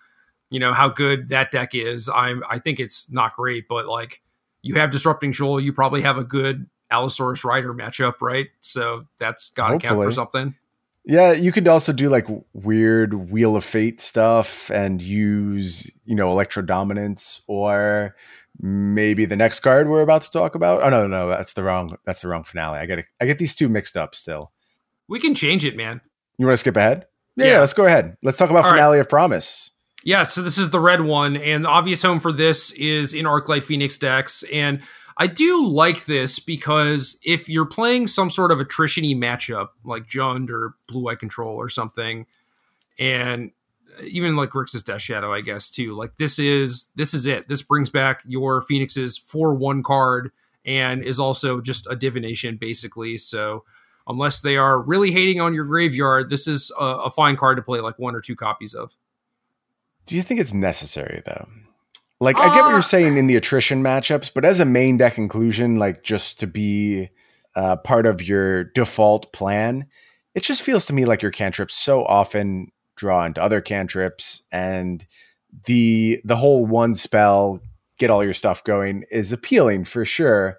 you 0.51 0.61
know, 0.61 0.74
how 0.74 0.88
good 0.88 1.30
that 1.30 1.51
deck 1.51 1.74
is. 1.74 2.09
I'm 2.09 2.45
I 2.49 2.59
think 2.59 2.78
it's 2.78 3.11
not 3.11 3.34
great, 3.34 3.68
but 3.68 3.86
like 3.86 4.20
you 4.62 4.74
have 4.74 4.91
disrupting 4.91 5.32
shoal, 5.32 5.59
you 5.59 5.72
probably 5.72 6.03
have 6.03 6.18
a 6.18 6.24
good 6.24 6.68
Allosaurus 6.91 7.43
Rider 7.43 7.72
matchup, 7.72 8.14
right? 8.20 8.49
So 8.61 9.07
that's 9.18 9.51
got 9.51 9.70
to 9.70 9.78
count 9.78 10.03
for 10.03 10.12
something. 10.12 10.57
Yeah, 11.11 11.32
you 11.32 11.50
could 11.50 11.66
also 11.66 11.92
do 11.92 12.08
like 12.08 12.28
weird 12.52 13.32
Wheel 13.32 13.56
of 13.56 13.64
Fate 13.64 14.00
stuff 14.00 14.70
and 14.70 15.02
use, 15.02 15.90
you 16.04 16.14
know, 16.14 16.30
Electro 16.30 16.62
Dominance 16.62 17.42
or 17.48 18.14
maybe 18.61 19.24
the 19.24 19.34
next 19.34 19.58
card 19.58 19.88
we're 19.88 20.02
about 20.02 20.22
to 20.22 20.30
talk 20.30 20.54
about. 20.54 20.84
Oh 20.84 20.88
no, 20.88 21.08
no, 21.08 21.28
that's 21.28 21.54
the 21.54 21.64
wrong 21.64 21.96
that's 22.06 22.22
the 22.22 22.28
wrong 22.28 22.44
finale. 22.44 22.78
I 22.78 22.86
get 22.86 23.04
I 23.20 23.26
get 23.26 23.40
these 23.40 23.56
two 23.56 23.68
mixed 23.68 23.96
up 23.96 24.14
still. 24.14 24.52
We 25.08 25.18
can 25.18 25.34
change 25.34 25.64
it, 25.64 25.76
man. 25.76 26.00
You 26.38 26.46
want 26.46 26.52
to 26.52 26.58
skip 26.58 26.76
ahead? 26.76 27.08
Yeah, 27.34 27.44
yeah. 27.44 27.50
yeah 27.54 27.61
let's 27.61 27.74
go 27.74 27.86
ahead. 27.86 28.16
Let's 28.22 28.38
talk 28.38 28.50
about 28.50 28.64
All 28.64 28.70
finale 28.70 28.98
right. 28.98 29.00
of 29.00 29.08
promise. 29.08 29.72
Yeah, 30.04 30.22
so 30.22 30.42
this 30.42 30.58
is 30.58 30.70
the 30.70 30.80
red 30.80 31.00
one, 31.00 31.36
and 31.36 31.64
the 31.64 31.68
obvious 31.68 32.02
home 32.02 32.20
for 32.20 32.32
this 32.32 32.70
is 32.70 33.12
in 33.12 33.24
Arclight 33.24 33.64
Phoenix 33.64 33.98
decks. 33.98 34.44
And 34.52 34.80
I 35.21 35.27
do 35.27 35.66
like 35.66 36.07
this 36.07 36.39
because 36.39 37.18
if 37.23 37.47
you're 37.47 37.66
playing 37.66 38.07
some 38.07 38.31
sort 38.31 38.51
of 38.51 38.59
attrition-y 38.59 39.11
matchup 39.11 39.68
like 39.85 40.07
Jund 40.07 40.49
or 40.49 40.73
Blue 40.89 41.09
Eye 41.09 41.14
Control 41.14 41.57
or 41.57 41.68
something, 41.68 42.25
and 42.99 43.51
even 44.03 44.35
like 44.35 44.49
Grixis 44.49 44.83
Death 44.83 45.03
Shadow, 45.03 45.31
I 45.31 45.43
guess 45.43 45.68
too. 45.68 45.95
Like 45.95 46.16
this 46.16 46.39
is 46.39 46.89
this 46.95 47.12
is 47.12 47.27
it. 47.27 47.49
This 47.49 47.61
brings 47.61 47.91
back 47.91 48.23
your 48.25 48.62
Phoenix's 48.62 49.18
four 49.18 49.55
one 49.55 49.83
card 49.83 50.31
and 50.64 51.05
is 51.05 51.21
also 51.21 51.61
just 51.61 51.87
a 51.91 51.97
divination 51.97 52.57
basically. 52.57 53.18
So 53.18 53.64
unless 54.07 54.41
they 54.41 54.57
are 54.57 54.81
really 54.81 55.12
hating 55.12 55.39
on 55.39 55.53
your 55.53 55.66
graveyard, 55.66 56.31
this 56.31 56.49
is 56.49 56.73
a, 56.81 56.85
a 56.85 57.11
fine 57.11 57.37
card 57.37 57.59
to 57.59 57.62
play 57.62 57.81
like 57.81 57.99
one 57.99 58.14
or 58.14 58.23
two 58.23 58.37
copies 58.37 58.73
of. 58.73 58.97
Do 60.07 60.16
you 60.16 60.23
think 60.23 60.41
it's 60.41 60.55
necessary 60.55 61.23
though? 61.27 61.47
Like 62.21 62.37
I 62.37 62.55
get 62.55 62.64
what 62.64 62.73
you're 62.73 62.83
saying 62.83 63.16
in 63.16 63.27
the 63.29 63.37
attrition 63.37 63.83
matchups, 63.83 64.31
but 64.35 64.45
as 64.45 64.61
a 64.61 64.66
main 64.66 64.99
deck 64.99 65.16
inclusion, 65.16 65.77
like 65.77 66.03
just 66.03 66.39
to 66.41 66.47
be 66.47 67.09
uh, 67.55 67.77
part 67.77 68.05
of 68.05 68.23
your 68.23 68.64
default 68.64 69.33
plan, 69.33 69.87
it 70.35 70.43
just 70.43 70.61
feels 70.61 70.85
to 70.87 70.93
me 70.93 71.07
like 71.07 71.23
your 71.23 71.31
cantrips 71.31 71.75
so 71.75 72.05
often 72.05 72.71
draw 72.95 73.25
into 73.25 73.43
other 73.43 73.62
cantrips, 73.62 74.43
and 74.53 75.07
the 75.64 76.21
the 76.25 76.37
whole 76.37 76.66
one 76.66 76.95
spell 76.95 77.61
get 77.99 78.11
all 78.11 78.23
your 78.23 78.35
stuff 78.35 78.62
going 78.64 79.05
is 79.11 79.33
appealing 79.33 79.85
for 79.85 80.05
sure, 80.05 80.59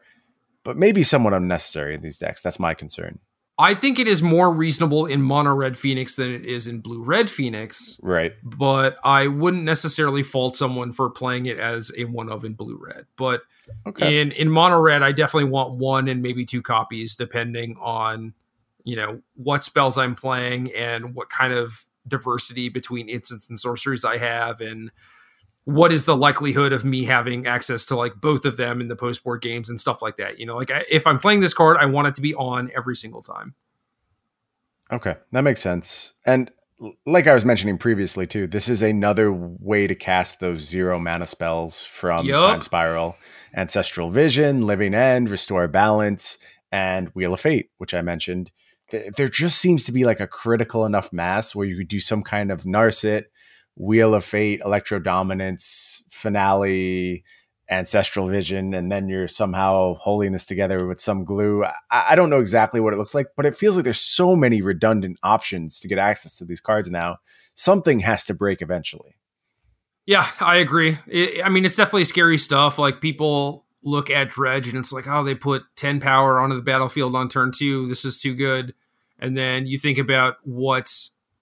but 0.64 0.78
maybe 0.78 1.04
somewhat 1.04 1.34
unnecessary 1.34 1.94
in 1.94 2.02
these 2.02 2.18
decks. 2.18 2.42
That's 2.42 2.60
my 2.60 2.74
concern. 2.74 3.20
I 3.58 3.76
think 3.76 4.00
it 4.00 4.08
is 4.08 4.24
more 4.24 4.52
reasonable 4.52 5.06
in 5.06 5.22
mono 5.22 5.54
red 5.54 5.78
Phoenix 5.78 6.16
than 6.16 6.32
it 6.34 6.46
is 6.46 6.68
in 6.68 6.80
blue 6.80 7.04
red 7.04 7.30
Phoenix. 7.30 8.00
Right. 8.02 8.34
But 8.44 8.98
I 9.04 9.28
wouldn't 9.28 9.64
necessarily 9.64 10.24
fault 10.24 10.56
someone 10.56 10.94
for 10.94 11.10
playing 11.10 11.46
it 11.46 11.60
as 11.60 11.92
a 11.98 12.06
one 12.06 12.30
of 12.30 12.44
in 12.44 12.54
blue 12.54 12.80
red. 12.82 13.06
But 13.18 13.42
okay. 13.86 14.20
in 14.20 14.32
in 14.32 14.50
mono 14.50 14.80
red, 14.80 15.04
I 15.04 15.12
definitely 15.12 15.50
want 15.50 15.78
one 15.78 16.08
and 16.08 16.22
maybe 16.22 16.46
two 16.46 16.62
copies, 16.62 17.16
depending 17.16 17.78
on 17.80 18.34
you 18.84 18.96
know 18.96 19.22
what 19.36 19.64
spells 19.64 19.98
I'm 19.98 20.16
playing 20.16 20.72
and 20.74 21.14
what 21.14 21.30
kind 21.30 21.54
of 21.54 21.86
diversity 22.08 22.70
between 22.70 23.10
instants 23.10 23.48
and 23.48 23.60
sorceries 23.60 24.04
I 24.04 24.18
have 24.18 24.60
and 24.62 24.92
what 25.66 25.92
is 25.92 26.06
the 26.06 26.16
likelihood 26.16 26.74
of 26.74 26.84
me 26.84 27.06
having 27.06 27.46
access 27.46 27.86
to 27.86 27.96
like 27.96 28.16
both 28.16 28.46
of 28.46 28.58
them 28.58 28.82
in 28.82 28.88
the 28.88 28.96
post 28.96 29.24
board 29.24 29.42
games 29.42 29.70
and 29.70 29.80
stuff 29.80 30.02
like 30.02 30.18
that. 30.18 30.40
You 30.40 30.46
know, 30.46 30.56
like 30.56 30.72
I, 30.72 30.84
if 30.90 31.06
I'm 31.06 31.20
playing 31.20 31.42
this 31.42 31.54
card, 31.54 31.78
I 31.78 31.86
want 31.86 32.08
it 32.08 32.16
to 32.16 32.22
be 32.22 32.34
on 32.34 32.72
every 32.76 32.96
single 32.96 33.22
time. 33.22 33.54
Okay, 34.92 35.16
that 35.32 35.42
makes 35.42 35.62
sense. 35.62 36.14
And 36.26 36.52
like 37.06 37.28
I 37.28 37.34
was 37.34 37.46
mentioning 37.46 37.78
previously 37.78 38.26
too, 38.26 38.48
this 38.48 38.68
is 38.68 38.82
another 38.82 39.32
way 39.32 39.86
to 39.86 39.94
cast 39.94 40.40
those 40.40 40.62
zero 40.62 41.00
mana 41.00 41.28
spells 41.28 41.84
from 41.84 42.26
yep. 42.26 42.40
Time 42.40 42.62
Spiral, 42.62 43.16
Ancestral 43.56 44.10
Vision, 44.10 44.66
Living 44.66 44.96
End, 44.96 45.30
Restore 45.30 45.68
Balance, 45.68 46.40
and 46.72 47.10
Wheel 47.10 47.34
of 47.36 47.40
Fate, 47.40 47.70
which 47.78 47.94
I 47.94 48.02
mentioned. 48.02 48.52
There 49.16 49.30
just 49.30 49.60
seems 49.60 49.86
to 49.86 49.92
be 49.92 50.04
like 50.04 50.20
a 50.20 50.28
critical 50.28 50.86
enough 50.86 51.14
mass 51.14 51.56
where 51.56 51.68
you 51.68 51.78
could 51.78 51.88
do 51.88 52.02
some 52.02 52.24
kind 52.24 52.52
of 52.52 52.64
Narset 52.64 53.26
Wheel 53.82 54.14
of 54.14 54.24
Fate, 54.24 54.62
Electro 54.64 55.00
Dominance, 55.00 56.04
Finale, 56.12 57.24
Ancestral 57.68 58.28
Vision, 58.28 58.76
and 58.76 58.92
then 58.92 59.10
you're 59.10 59.28
somehow 59.28 59.96
holding 59.96 60.34
this 60.34 60.46
together 60.46 60.86
with 60.86 61.02
some 61.02 61.26
glue. 61.26 61.64
I, 61.66 61.74
I, 61.90 62.16
don't 62.16 62.30
know 62.30 62.40
exactly 62.40 62.80
what 62.80 62.94
it 62.94 62.98
looks 62.98 63.16
like, 63.16 63.30
but 63.36 63.46
it 63.48 63.56
feels 63.56 63.76
like 63.76 63.84
there's 63.84 64.00
so 64.00 64.36
many 64.36 64.62
redundant 64.62 65.18
options 65.24 65.80
to 65.80 65.88
get 65.88 65.98
access 65.98 66.38
to 66.38 66.46
these 66.46 66.60
cards 66.60 66.92
now. 66.92 67.18
Something 67.56 68.02
has 68.02 68.24
to 68.26 68.36
break 68.36 68.62
eventually. 68.62 69.16
Yeah, 70.06 70.28
I 70.40 70.58
agree. 70.58 71.00
It, 71.08 71.44
I 71.44 71.50
mean, 71.50 71.66
it's 71.66 71.76
definitely 71.76 72.04
scary 72.04 72.38
stuff. 72.38 72.78
Like 72.78 73.02
people 73.02 73.66
look 73.82 74.12
at 74.12 74.30
Dredge 74.30 74.68
and 74.68 74.78
it's 74.78 74.92
like, 74.92 75.08
oh, 75.08 75.24
they 75.24 75.34
put 75.34 75.64
10 75.78 76.00
power 76.00 76.40
onto 76.40 76.56
the 76.56 76.62
battlefield 76.62 77.16
on 77.16 77.30
turn 77.30 77.52
two. 77.52 77.88
This 77.88 78.06
is 78.06 78.20
too 78.20 78.36
good. 78.36 78.76
And 79.18 79.36
then 79.36 79.66
you 79.66 79.80
think 79.80 79.98
about 79.98 80.36
what 80.44 80.94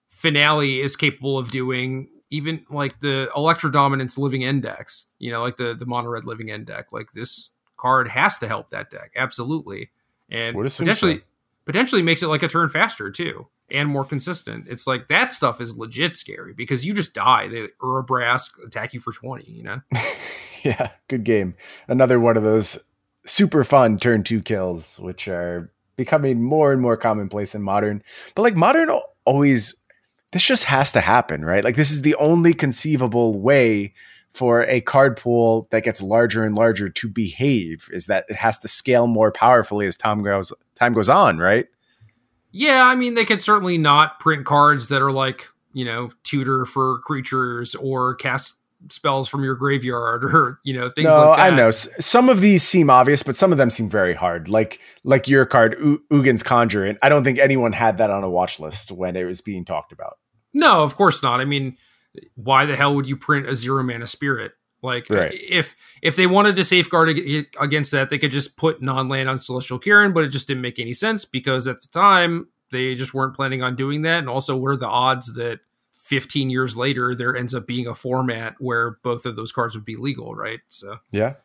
Finale 0.07 0.79
is 0.79 0.95
capable 0.95 1.37
of 1.37 1.51
doing 1.51 2.07
even 2.29 2.65
like 2.69 2.99
the 2.99 3.29
Electro 3.35 3.69
Dominance 3.69 4.17
Living 4.17 4.43
End 4.43 4.63
decks, 4.63 5.07
you 5.17 5.31
know, 5.31 5.41
like 5.41 5.57
the 5.57 5.73
the 5.73 5.85
mono 5.85 6.09
red 6.09 6.25
Living 6.25 6.51
End 6.51 6.65
deck, 6.65 6.91
like 6.91 7.11
this 7.13 7.51
card 7.77 8.07
has 8.09 8.37
to 8.39 8.47
help 8.47 8.69
that 8.69 8.91
deck 8.91 9.11
absolutely, 9.15 9.89
and 10.29 10.55
potentially 10.55 11.17
so. 11.17 11.23
potentially 11.65 12.01
makes 12.01 12.21
it 12.21 12.27
like 12.27 12.43
a 12.43 12.47
turn 12.47 12.69
faster 12.69 13.09
too 13.11 13.47
and 13.71 13.89
more 13.89 14.05
consistent. 14.05 14.67
It's 14.67 14.87
like 14.87 15.07
that 15.07 15.33
stuff 15.33 15.61
is 15.61 15.77
legit 15.77 16.15
scary 16.15 16.53
because 16.53 16.85
you 16.85 16.93
just 16.93 17.13
die. 17.13 17.47
They 17.47 17.67
Urabrask 17.81 18.65
attack 18.65 18.93
you 18.93 18.99
for 18.99 19.11
twenty, 19.11 19.49
you 19.51 19.63
know. 19.63 19.81
yeah, 20.63 20.91
good 21.07 21.23
game. 21.23 21.55
Another 21.87 22.19
one 22.19 22.37
of 22.37 22.43
those 22.43 22.83
super 23.25 23.63
fun 23.63 23.97
turn 23.97 24.23
two 24.23 24.41
kills, 24.41 24.99
which 24.99 25.27
are 25.27 25.71
becoming 25.95 26.41
more 26.41 26.71
and 26.71 26.81
more 26.81 26.97
commonplace 26.97 27.53
in 27.53 27.61
modern. 27.61 28.03
But 28.35 28.43
like 28.43 28.55
modern 28.55 28.89
always 29.25 29.75
this 30.31 30.43
just 30.43 30.65
has 30.65 30.91
to 30.91 31.01
happen, 31.01 31.43
right? 31.43 31.63
Like 31.63 31.75
this 31.75 31.91
is 31.91 32.01
the 32.01 32.15
only 32.15 32.53
conceivable 32.53 33.39
way 33.39 33.93
for 34.33 34.63
a 34.65 34.81
card 34.81 35.17
pool 35.17 35.67
that 35.71 35.83
gets 35.83 36.01
larger 36.01 36.43
and 36.43 36.55
larger 36.55 36.89
to 36.89 37.09
behave 37.09 37.89
is 37.91 38.05
that 38.05 38.25
it 38.29 38.35
has 38.35 38.59
to 38.59 38.67
scale 38.67 39.07
more 39.07 39.31
powerfully 39.31 39.87
as 39.87 39.97
time 39.97 40.21
goes 40.21 40.53
time 40.75 40.93
goes 40.93 41.09
on, 41.09 41.39
right? 41.39 41.67
Yeah, 42.51 42.85
I 42.85 42.95
mean 42.95 43.15
they 43.15 43.25
could 43.25 43.41
certainly 43.41 43.77
not 43.77 44.19
print 44.19 44.45
cards 44.45 44.89
that 44.89 45.01
are 45.01 45.11
like, 45.11 45.47
you 45.73 45.85
know, 45.85 46.11
tutor 46.23 46.65
for 46.65 46.99
creatures 46.99 47.75
or 47.75 48.15
cast 48.15 48.58
spells 48.89 49.27
from 49.27 49.43
your 49.43 49.55
graveyard 49.55 50.23
or 50.33 50.59
you 50.63 50.73
know 50.73 50.89
things 50.89 51.07
no, 51.07 51.29
like 51.29 51.37
that. 51.37 51.53
I 51.53 51.55
know 51.55 51.71
some 51.71 52.29
of 52.29 52.41
these 52.41 52.63
seem 52.63 52.89
obvious, 52.89 53.23
but 53.23 53.35
some 53.35 53.51
of 53.51 53.57
them 53.57 53.69
seem 53.69 53.89
very 53.89 54.13
hard. 54.13 54.49
Like 54.49 54.79
like 55.03 55.27
your 55.27 55.45
card 55.45 55.75
U- 55.79 56.03
Ugin's 56.11 56.43
Conjurant. 56.43 56.97
I 57.01 57.09
don't 57.09 57.23
think 57.23 57.39
anyone 57.39 57.73
had 57.73 57.97
that 57.97 58.09
on 58.09 58.23
a 58.23 58.29
watch 58.29 58.59
list 58.59 58.91
when 58.91 59.15
it 59.15 59.25
was 59.25 59.41
being 59.41 59.65
talked 59.65 59.91
about. 59.91 60.17
No, 60.53 60.83
of 60.83 60.95
course 60.95 61.21
not. 61.21 61.39
I 61.39 61.45
mean, 61.45 61.77
why 62.35 62.65
the 62.65 62.75
hell 62.75 62.95
would 62.95 63.07
you 63.07 63.17
print 63.17 63.47
a 63.47 63.55
zero 63.55 63.83
mana 63.83 64.07
spirit? 64.07 64.53
Like 64.81 65.09
right. 65.09 65.33
if 65.33 65.75
if 66.01 66.15
they 66.15 66.25
wanted 66.25 66.55
to 66.55 66.63
safeguard 66.63 67.09
against 67.59 67.91
that, 67.91 68.09
they 68.09 68.17
could 68.17 68.31
just 68.31 68.55
put 68.55 68.81
non-land 68.81 69.27
on 69.27 69.41
Celestial 69.41 69.79
Kirin, 69.79 70.13
but 70.13 70.23
it 70.23 70.29
just 70.29 70.47
didn't 70.47 70.61
make 70.61 70.79
any 70.79 70.93
sense 70.93 71.25
because 71.25 71.67
at 71.67 71.81
the 71.81 71.89
time 71.89 72.47
they 72.71 72.95
just 72.95 73.13
weren't 73.13 73.35
planning 73.35 73.61
on 73.61 73.75
doing 73.75 74.03
that. 74.03 74.19
And 74.19 74.29
also, 74.29 74.55
what 74.55 74.69
are 74.69 74.77
the 74.77 74.87
odds 74.87 75.33
that 75.33 75.59
15 76.09 76.49
years 76.49 76.75
later 76.75 77.13
there 77.13 77.37
ends 77.37 77.53
up 77.53 77.67
being 77.67 77.85
a 77.85 77.93
format 77.93 78.55
where 78.57 78.97
both 79.03 79.27
of 79.27 79.35
those 79.35 79.51
cards 79.51 79.75
would 79.75 79.85
be 79.85 79.95
legal, 79.95 80.33
right? 80.33 80.59
So 80.67 80.97
yeah. 81.11 81.35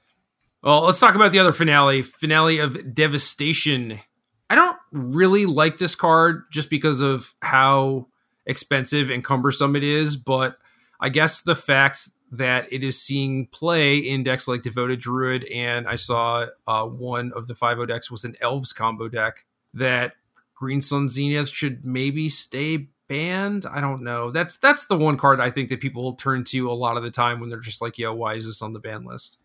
Well, 0.63 0.81
let's 0.85 0.99
talk 0.99 1.15
about 1.15 1.33
the 1.33 1.39
other 1.39 1.53
finale, 1.53 2.01
finale 2.01 2.59
of 2.59 2.95
devastation. 2.95 4.01
I 4.49 4.55
don't 4.55 4.79
really 4.91 5.45
like 5.45 5.77
this 5.77 5.95
card 5.95 6.45
just 6.51 6.71
because 6.71 7.03
of 7.03 7.35
how 7.43 8.09
expensive 8.47 9.11
and 9.11 9.23
cumbersome 9.23 9.77
it 9.77 9.85
is, 9.85 10.17
but 10.17 10.57
I 10.99 11.11
guess 11.11 11.43
the 11.43 11.55
fact 11.55 12.09
that 12.33 12.73
it 12.73 12.83
is 12.83 12.99
seeing 12.99 13.47
play 13.49 13.99
in 13.99 14.23
decks 14.23 14.49
like 14.49 14.63
Devoted 14.63 14.99
Druid, 14.99 15.45
and 15.45 15.87
I 15.87 15.97
saw 15.97 16.47
uh, 16.67 16.87
one 16.87 17.33
of 17.37 17.47
the 17.49 17.55
5 17.55 17.87
decks 17.87 18.11
was 18.11 18.25
an 18.25 18.35
Elves 18.41 18.73
combo 18.73 19.09
deck 19.09 19.45
that 19.75 20.15
Green 20.55 20.81
Sun 20.81 21.11
Zenith 21.11 21.51
should 21.51 21.85
maybe 21.85 22.31
stay 22.31 22.89
banned. 23.09 23.67
I 23.67 23.81
don't 23.81 24.03
know. 24.03 24.31
That's 24.31 24.57
that's 24.57 24.87
the 24.87 24.97
one 24.97 25.17
card 25.17 25.41
I 25.41 25.51
think 25.51 25.69
that 25.69 25.81
people 25.81 26.15
turn 26.15 26.45
to 26.45 26.71
a 26.71 26.73
lot 26.73 26.97
of 26.97 27.03
the 27.03 27.11
time 27.11 27.41
when 27.41 27.51
they're 27.51 27.61
just 27.61 27.83
like, 27.83 27.99
"Yo, 27.99 28.15
why 28.15 28.35
is 28.35 28.47
this 28.47 28.63
on 28.63 28.73
the 28.73 28.79
ban 28.79 29.05
list?" 29.05 29.39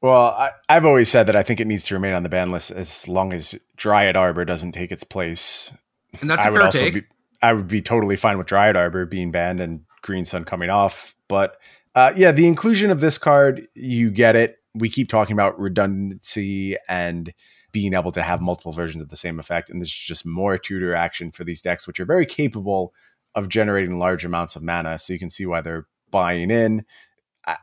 Well, 0.00 0.34
I, 0.36 0.50
have 0.68 0.84
always 0.84 1.08
said 1.08 1.28
that 1.28 1.36
I 1.36 1.44
think 1.44 1.60
it 1.60 1.66
needs 1.68 1.84
to 1.84 1.94
remain 1.94 2.14
on 2.14 2.24
the 2.24 2.28
ban 2.28 2.50
list 2.50 2.72
as 2.72 3.06
long 3.06 3.32
as 3.32 3.54
Dryad 3.76 4.16
Arbor 4.16 4.44
doesn't 4.44 4.72
take 4.72 4.90
its 4.90 5.04
place. 5.04 5.72
And 6.20 6.28
that's 6.28 6.44
a 6.44 6.48
I 6.48 6.52
fair 6.52 6.70
take. 6.70 6.94
Be, 6.94 7.02
I 7.40 7.52
would 7.52 7.68
be 7.68 7.80
totally 7.80 8.16
fine 8.16 8.36
with 8.36 8.48
Dryad 8.48 8.76
Arbor 8.76 9.06
being 9.06 9.30
banned 9.30 9.60
and 9.60 9.84
Green 10.02 10.24
Sun 10.24 10.44
coming 10.44 10.70
off. 10.70 11.14
But 11.28 11.56
uh, 11.94 12.12
yeah, 12.16 12.32
the 12.32 12.48
inclusion 12.48 12.90
of 12.90 13.00
this 13.00 13.16
card, 13.16 13.68
you 13.74 14.10
get 14.10 14.34
it. 14.34 14.58
We 14.74 14.88
keep 14.88 15.08
talking 15.08 15.34
about 15.34 15.58
redundancy 15.60 16.76
and 16.88 17.32
being 17.72 17.94
able 17.94 18.12
to 18.12 18.22
have 18.22 18.40
multiple 18.40 18.72
versions 18.72 19.02
of 19.02 19.08
the 19.08 19.16
same 19.16 19.40
effect. 19.40 19.70
And 19.70 19.80
there's 19.80 19.90
just 19.90 20.24
more 20.24 20.58
tutor 20.58 20.94
action 20.94 21.32
for 21.32 21.44
these 21.44 21.62
decks, 21.62 21.86
which 21.86 21.98
are 21.98 22.04
very 22.04 22.26
capable 22.26 22.92
of 23.34 23.48
generating 23.48 23.98
large 23.98 24.24
amounts 24.24 24.56
of 24.56 24.62
mana. 24.62 24.98
So 24.98 25.12
you 25.12 25.18
can 25.18 25.30
see 25.30 25.46
why 25.46 25.62
they're 25.62 25.86
buying 26.10 26.50
in. 26.50 26.84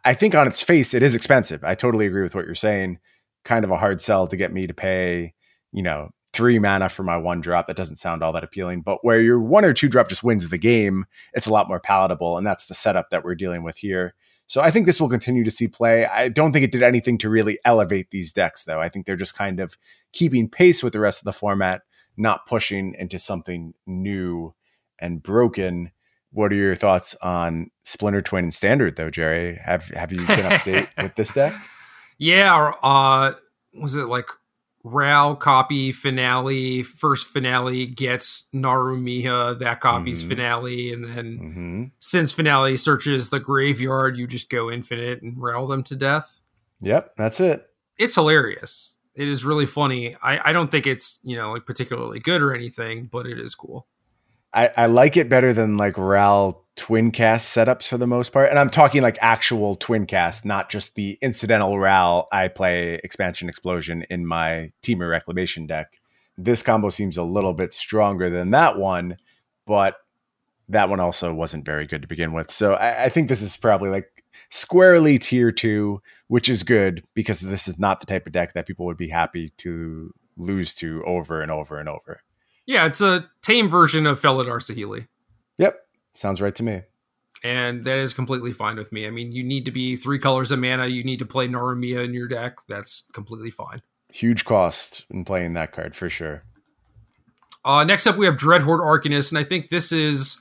I 0.03 0.13
think 0.13 0.35
on 0.35 0.47
its 0.47 0.61
face, 0.61 0.93
it 0.93 1.03
is 1.03 1.15
expensive. 1.15 1.63
I 1.63 1.75
totally 1.75 2.05
agree 2.05 2.23
with 2.23 2.35
what 2.35 2.45
you're 2.45 2.55
saying. 2.55 2.99
Kind 3.45 3.63
of 3.63 3.71
a 3.71 3.77
hard 3.77 4.01
sell 4.01 4.27
to 4.27 4.35
get 4.35 4.51
me 4.51 4.67
to 4.67 4.73
pay, 4.73 5.33
you 5.71 5.83
know, 5.83 6.09
three 6.33 6.59
mana 6.59 6.89
for 6.89 7.03
my 7.03 7.15
one 7.15 7.39
drop. 7.39 7.67
That 7.67 7.77
doesn't 7.77 7.95
sound 7.95 8.21
all 8.21 8.33
that 8.33 8.43
appealing. 8.43 8.81
But 8.81 8.99
where 9.03 9.21
your 9.21 9.39
one 9.39 9.63
or 9.63 9.73
two 9.73 9.87
drop 9.87 10.09
just 10.09 10.23
wins 10.23 10.49
the 10.49 10.57
game, 10.57 11.05
it's 11.33 11.47
a 11.47 11.53
lot 11.53 11.69
more 11.69 11.79
palatable. 11.79 12.37
And 12.37 12.45
that's 12.45 12.65
the 12.65 12.75
setup 12.75 13.09
that 13.11 13.23
we're 13.23 13.35
dealing 13.35 13.63
with 13.63 13.77
here. 13.77 14.15
So 14.49 14.61
I 14.61 14.71
think 14.71 14.87
this 14.87 14.99
will 14.99 15.09
continue 15.09 15.43
to 15.43 15.51
see 15.51 15.67
play. 15.67 16.07
I 16.07 16.27
don't 16.27 16.51
think 16.51 16.65
it 16.65 16.71
did 16.71 16.81
anything 16.81 17.19
to 17.19 17.29
really 17.29 17.59
elevate 17.63 18.09
these 18.09 18.33
decks, 18.33 18.63
though. 18.63 18.81
I 18.81 18.89
think 18.89 19.05
they're 19.05 19.15
just 19.15 19.37
kind 19.37 19.59
of 19.59 19.77
keeping 20.11 20.49
pace 20.49 20.81
with 20.81 20.93
the 20.93 20.99
rest 20.99 21.21
of 21.21 21.25
the 21.25 21.33
format, 21.33 21.83
not 22.17 22.47
pushing 22.47 22.95
into 22.97 23.19
something 23.19 23.75
new 23.85 24.55
and 24.97 25.21
broken. 25.21 25.91
What 26.31 26.51
are 26.51 26.55
your 26.55 26.73
thoughts 26.73 27.15
on 27.21 27.69
Splinter 27.83 28.23
Twin 28.23 28.45
and 28.45 28.53
Standard, 28.53 28.95
though, 28.95 29.11
Jerry? 29.11 29.59
Have 29.63 29.89
have 29.89 30.11
you 30.11 30.25
been 30.25 30.45
up 30.45 30.63
to 30.63 30.71
date 30.71 30.89
with 30.97 31.13
this 31.13 31.31
deck? 31.31 31.53
Yeah, 32.17 32.73
uh, 32.81 33.33
was 33.79 33.95
it 33.95 34.05
like 34.05 34.29
Ral 34.83 35.35
copy 35.35 35.91
finale, 35.91 36.83
first 36.83 37.27
finale 37.27 37.85
gets 37.85 38.47
Naru 38.53 38.97
Meha, 38.97 39.59
that 39.59 39.81
copy's 39.81 40.21
mm-hmm. 40.21 40.29
finale, 40.29 40.93
and 40.93 41.05
then 41.05 41.39
mm-hmm. 41.39 41.83
since 41.99 42.31
finale 42.31 42.77
searches 42.77 43.29
the 43.29 43.39
graveyard, 43.39 44.17
you 44.17 44.25
just 44.25 44.49
go 44.49 44.71
infinite 44.71 45.21
and 45.21 45.41
Ral 45.41 45.67
them 45.67 45.83
to 45.83 45.95
death. 45.95 46.39
Yep, 46.81 47.15
that's 47.17 47.41
it. 47.41 47.67
It's 47.97 48.15
hilarious. 48.15 48.95
It 49.15 49.27
is 49.27 49.43
really 49.43 49.65
funny. 49.65 50.15
I, 50.23 50.49
I 50.49 50.53
don't 50.53 50.71
think 50.71 50.87
it's, 50.87 51.19
you 51.23 51.35
know, 51.35 51.51
like 51.51 51.65
particularly 51.65 52.19
good 52.19 52.41
or 52.41 52.55
anything, 52.55 53.09
but 53.11 53.25
it 53.25 53.37
is 53.37 53.55
cool. 53.55 53.85
I, 54.53 54.71
I 54.77 54.85
like 54.85 55.17
it 55.17 55.27
better 55.27 55.51
than 55.51 55.75
like 55.75 55.97
Ral 55.97 56.65
twin 56.79 57.11
cast 57.11 57.53
setups 57.55 57.89
for 57.89 57.97
the 57.97 58.07
most 58.07 58.31
part. 58.31 58.49
And 58.49 58.57
I'm 58.57 58.69
talking 58.69 59.01
like 59.01 59.17
actual 59.19 59.75
twin 59.75 60.05
cast, 60.05 60.45
not 60.45 60.69
just 60.69 60.95
the 60.95 61.17
incidental 61.21 61.77
RAL 61.77 62.29
I 62.31 62.47
play 62.47 63.01
expansion 63.03 63.49
explosion 63.49 64.05
in 64.09 64.25
my 64.25 64.71
Temur 64.81 65.09
reclamation 65.11 65.67
deck. 65.67 65.99
This 66.37 66.63
combo 66.63 66.89
seems 66.89 67.17
a 67.17 67.23
little 67.23 67.53
bit 67.53 67.73
stronger 67.73 68.29
than 68.29 68.51
that 68.51 68.77
one, 68.77 69.17
but 69.67 69.97
that 70.69 70.87
one 70.87 71.01
also 71.01 71.33
wasn't 71.33 71.65
very 71.65 71.85
good 71.85 72.01
to 72.01 72.07
begin 72.07 72.31
with. 72.31 72.49
So 72.49 72.75
I, 72.75 73.03
I 73.05 73.09
think 73.09 73.27
this 73.27 73.41
is 73.41 73.57
probably 73.57 73.89
like 73.89 74.23
squarely 74.49 75.19
tier 75.19 75.51
two, 75.51 76.01
which 76.27 76.47
is 76.47 76.63
good 76.63 77.03
because 77.13 77.41
this 77.41 77.67
is 77.67 77.77
not 77.77 77.99
the 77.99 78.05
type 78.05 78.25
of 78.25 78.31
deck 78.31 78.53
that 78.53 78.67
people 78.67 78.85
would 78.85 78.95
be 78.95 79.09
happy 79.09 79.51
to 79.57 80.13
lose 80.37 80.73
to 80.75 81.03
over 81.05 81.41
and 81.41 81.51
over 81.51 81.77
and 81.77 81.89
over. 81.89 82.21
Yeah, 82.65 82.85
it's 82.85 83.01
a 83.01 83.29
tame 83.41 83.67
version 83.67 84.05
of 84.07 84.21
Felidar 84.21 84.61
Saheeli. 84.61 85.07
Yep, 85.57 85.77
sounds 86.13 86.41
right 86.41 86.55
to 86.55 86.63
me. 86.63 86.81
And 87.43 87.85
that 87.85 87.97
is 87.97 88.13
completely 88.13 88.51
fine 88.51 88.75
with 88.75 88.91
me. 88.91 89.07
I 89.07 89.11
mean, 89.11 89.31
you 89.31 89.43
need 89.43 89.65
to 89.65 89.71
be 89.71 89.95
three 89.95 90.19
colors 90.19 90.51
of 90.51 90.59
mana. 90.59 90.87
You 90.87 91.03
need 91.03 91.19
to 91.19 91.25
play 91.25 91.47
Naru 91.47 91.75
Meha 91.75 92.03
in 92.03 92.13
your 92.13 92.27
deck. 92.27 92.57
That's 92.67 93.03
completely 93.13 93.51
fine. 93.51 93.81
Huge 94.11 94.43
cost 94.43 95.05
in 95.09 95.23
playing 95.23 95.53
that 95.53 95.71
card 95.71 95.95
for 95.95 96.09
sure. 96.09 96.43
Uh, 97.63 97.83
next 97.83 98.07
up, 98.07 98.17
we 98.17 98.25
have 98.25 98.35
Dreadhorde 98.35 98.81
Arcanist, 98.81 99.31
and 99.31 99.37
I 99.37 99.43
think 99.43 99.69
this 99.69 99.91
is 99.91 100.37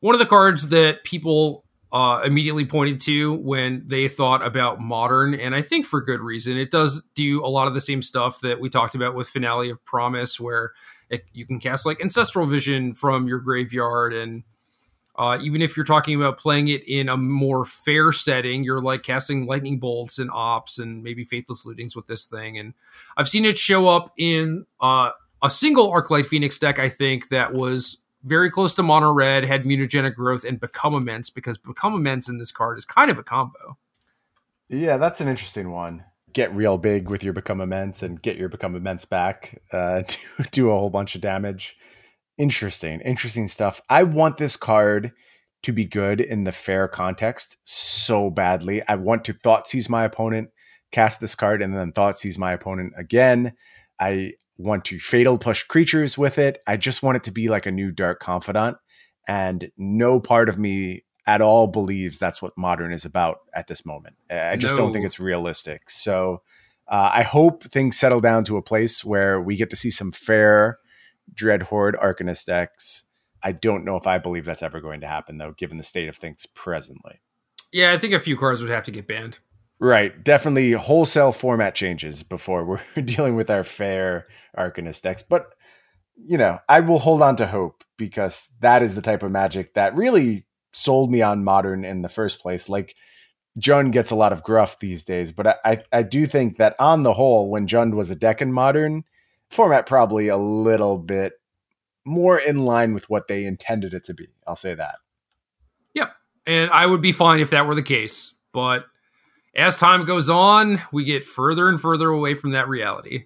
one 0.00 0.14
of 0.14 0.18
the 0.18 0.26
cards 0.26 0.68
that 0.68 1.04
people 1.04 1.64
uh, 1.92 2.22
immediately 2.24 2.64
pointed 2.64 3.00
to 3.00 3.34
when 3.34 3.82
they 3.86 4.08
thought 4.08 4.44
about 4.44 4.80
modern, 4.80 5.34
and 5.34 5.54
I 5.54 5.62
think 5.62 5.86
for 5.86 6.00
good 6.00 6.20
reason. 6.20 6.56
It 6.56 6.70
does 6.70 7.02
do 7.14 7.44
a 7.44 7.48
lot 7.48 7.68
of 7.68 7.74
the 7.74 7.80
same 7.80 8.02
stuff 8.02 8.40
that 8.40 8.60
we 8.60 8.68
talked 8.68 8.94
about 8.94 9.14
with 9.14 9.28
Finale 9.28 9.70
of 9.70 9.84
Promise, 9.84 10.40
where 10.40 10.72
it, 11.08 11.24
you 11.32 11.46
can 11.46 11.60
cast 11.60 11.86
like 11.86 12.00
Ancestral 12.00 12.46
Vision 12.46 12.92
from 12.94 13.28
your 13.28 13.38
graveyard, 13.38 14.12
and 14.12 14.42
uh, 15.18 15.38
even 15.42 15.62
if 15.62 15.76
you're 15.76 15.86
talking 15.86 16.14
about 16.14 16.38
playing 16.38 16.68
it 16.68 16.86
in 16.86 17.08
a 17.08 17.16
more 17.16 17.64
fair 17.64 18.12
setting, 18.12 18.64
you're 18.64 18.82
like 18.82 19.02
casting 19.02 19.46
lightning 19.46 19.78
bolts 19.78 20.18
and 20.18 20.30
Opts 20.30 20.78
and 20.78 21.02
maybe 21.02 21.24
faithless 21.24 21.66
lootings 21.66 21.96
with 21.96 22.06
this 22.06 22.26
thing. 22.26 22.58
And 22.58 22.74
I've 23.16 23.28
seen 23.28 23.44
it 23.44 23.56
show 23.56 23.88
up 23.88 24.12
in 24.16 24.66
uh, 24.80 25.12
a 25.42 25.50
single 25.50 25.90
Arclight 25.90 26.26
Phoenix 26.26 26.58
deck, 26.58 26.78
I 26.78 26.88
think, 26.88 27.28
that 27.28 27.54
was 27.54 27.98
very 28.24 28.50
close 28.50 28.74
to 28.74 28.82
mono 28.82 29.12
red, 29.12 29.44
had 29.44 29.64
mutagenic 29.64 30.14
growth, 30.14 30.44
and 30.44 30.60
become 30.60 30.94
immense 30.94 31.30
because 31.30 31.56
become 31.56 31.94
immense 31.94 32.28
in 32.28 32.38
this 32.38 32.50
card 32.50 32.76
is 32.76 32.84
kind 32.84 33.10
of 33.10 33.18
a 33.18 33.22
combo. 33.22 33.78
Yeah, 34.68 34.96
that's 34.96 35.20
an 35.20 35.28
interesting 35.28 35.70
one. 35.70 36.04
Get 36.32 36.54
real 36.54 36.76
big 36.76 37.08
with 37.08 37.22
your 37.22 37.32
become 37.32 37.60
immense 37.60 38.02
and 38.02 38.20
get 38.20 38.36
your 38.36 38.48
become 38.48 38.74
immense 38.74 39.04
back 39.04 39.62
uh, 39.72 40.02
to 40.02 40.18
do 40.50 40.70
a 40.70 40.78
whole 40.78 40.90
bunch 40.90 41.14
of 41.14 41.20
damage. 41.20 41.76
Interesting, 42.38 43.00
interesting 43.00 43.48
stuff. 43.48 43.80
I 43.88 44.02
want 44.02 44.36
this 44.36 44.56
card 44.56 45.12
to 45.62 45.72
be 45.72 45.86
good 45.86 46.20
in 46.20 46.44
the 46.44 46.52
fair 46.52 46.86
context 46.86 47.56
so 47.64 48.30
badly. 48.30 48.86
I 48.86 48.96
want 48.96 49.24
to 49.24 49.34
Thoughtseize 49.34 49.88
my 49.88 50.04
opponent, 50.04 50.50
cast 50.92 51.20
this 51.20 51.34
card, 51.34 51.62
and 51.62 51.74
then 51.74 51.92
Thoughtseize 51.92 52.38
my 52.38 52.52
opponent 52.52 52.92
again. 52.96 53.54
I 53.98 54.34
want 54.58 54.84
to 54.86 54.98
fatal 54.98 55.38
push 55.38 55.62
creatures 55.62 56.16
with 56.18 56.38
it. 56.38 56.62
I 56.66 56.76
just 56.76 57.02
want 57.02 57.16
it 57.16 57.24
to 57.24 57.30
be 57.30 57.48
like 57.48 57.66
a 57.66 57.72
new 57.72 57.90
Dark 57.90 58.20
Confidant. 58.20 58.76
And 59.26 59.70
no 59.76 60.20
part 60.20 60.48
of 60.48 60.58
me 60.58 61.04
at 61.26 61.40
all 61.40 61.66
believes 61.66 62.18
that's 62.18 62.40
what 62.40 62.56
modern 62.56 62.92
is 62.92 63.04
about 63.04 63.38
at 63.52 63.66
this 63.66 63.84
moment. 63.84 64.14
I 64.30 64.56
just 64.56 64.74
no. 64.74 64.82
don't 64.82 64.92
think 64.92 65.04
it's 65.04 65.18
realistic. 65.18 65.90
So 65.90 66.42
uh, 66.86 67.10
I 67.12 67.22
hope 67.22 67.64
things 67.64 67.98
settle 67.98 68.20
down 68.20 68.44
to 68.44 68.56
a 68.56 68.62
place 68.62 69.04
where 69.04 69.40
we 69.40 69.56
get 69.56 69.70
to 69.70 69.76
see 69.76 69.90
some 69.90 70.12
fair 70.12 70.78
Dreadhorde 71.34 72.00
Arcanist 72.02 72.46
decks. 72.46 73.04
I 73.42 73.52
don't 73.52 73.84
know 73.84 73.96
if 73.96 74.06
I 74.06 74.18
believe 74.18 74.44
that's 74.44 74.62
ever 74.62 74.80
going 74.80 75.00
to 75.00 75.06
happen, 75.06 75.38
though, 75.38 75.52
given 75.52 75.78
the 75.78 75.84
state 75.84 76.08
of 76.08 76.16
things 76.16 76.46
presently. 76.46 77.20
Yeah, 77.72 77.92
I 77.92 77.98
think 77.98 78.14
a 78.14 78.20
few 78.20 78.36
cards 78.36 78.60
would 78.60 78.70
have 78.70 78.84
to 78.84 78.90
get 78.90 79.06
banned. 79.06 79.38
Right. 79.78 80.24
Definitely 80.24 80.72
wholesale 80.72 81.32
format 81.32 81.74
changes 81.74 82.22
before 82.22 82.64
we're 82.64 82.80
dealing 83.02 83.36
with 83.36 83.50
our 83.50 83.64
fair 83.64 84.24
Arcanist 84.56 85.02
decks. 85.02 85.22
But, 85.22 85.54
you 86.16 86.38
know, 86.38 86.58
I 86.68 86.80
will 86.80 86.98
hold 86.98 87.22
on 87.22 87.36
to 87.36 87.46
hope 87.46 87.84
because 87.98 88.50
that 88.60 88.82
is 88.82 88.94
the 88.94 89.02
type 89.02 89.22
of 89.22 89.30
magic 89.30 89.74
that 89.74 89.96
really 89.96 90.46
sold 90.72 91.10
me 91.10 91.22
on 91.22 91.44
modern 91.44 91.84
in 91.84 92.02
the 92.02 92.08
first 92.08 92.40
place. 92.40 92.68
Like, 92.68 92.94
Jund 93.60 93.92
gets 93.92 94.10
a 94.10 94.16
lot 94.16 94.32
of 94.32 94.42
gruff 94.42 94.78
these 94.80 95.04
days, 95.04 95.32
but 95.32 95.46
I, 95.46 95.54
I, 95.64 95.82
I 95.92 96.02
do 96.02 96.26
think 96.26 96.58
that 96.58 96.76
on 96.78 97.02
the 97.02 97.14
whole, 97.14 97.50
when 97.50 97.66
Jund 97.66 97.94
was 97.94 98.10
a 98.10 98.16
deck 98.16 98.42
in 98.42 98.52
modern, 98.52 99.04
format 99.50 99.86
probably 99.86 100.28
a 100.28 100.36
little 100.36 100.98
bit 100.98 101.34
more 102.04 102.38
in 102.38 102.64
line 102.64 102.94
with 102.94 103.10
what 103.10 103.28
they 103.28 103.44
intended 103.44 103.92
it 103.92 104.04
to 104.04 104.14
be. 104.14 104.28
I'll 104.46 104.56
say 104.56 104.74
that. 104.74 104.96
Yep. 105.94 106.12
And 106.46 106.70
I 106.70 106.86
would 106.86 107.02
be 107.02 107.12
fine 107.12 107.40
if 107.40 107.50
that 107.50 107.66
were 107.66 107.74
the 107.74 107.82
case. 107.82 108.34
But 108.52 108.86
as 109.56 109.76
time 109.76 110.04
goes 110.04 110.28
on, 110.28 110.80
we 110.92 111.04
get 111.04 111.24
further 111.24 111.68
and 111.68 111.80
further 111.80 112.08
away 112.10 112.34
from 112.34 112.50
that 112.52 112.68
reality. 112.68 113.24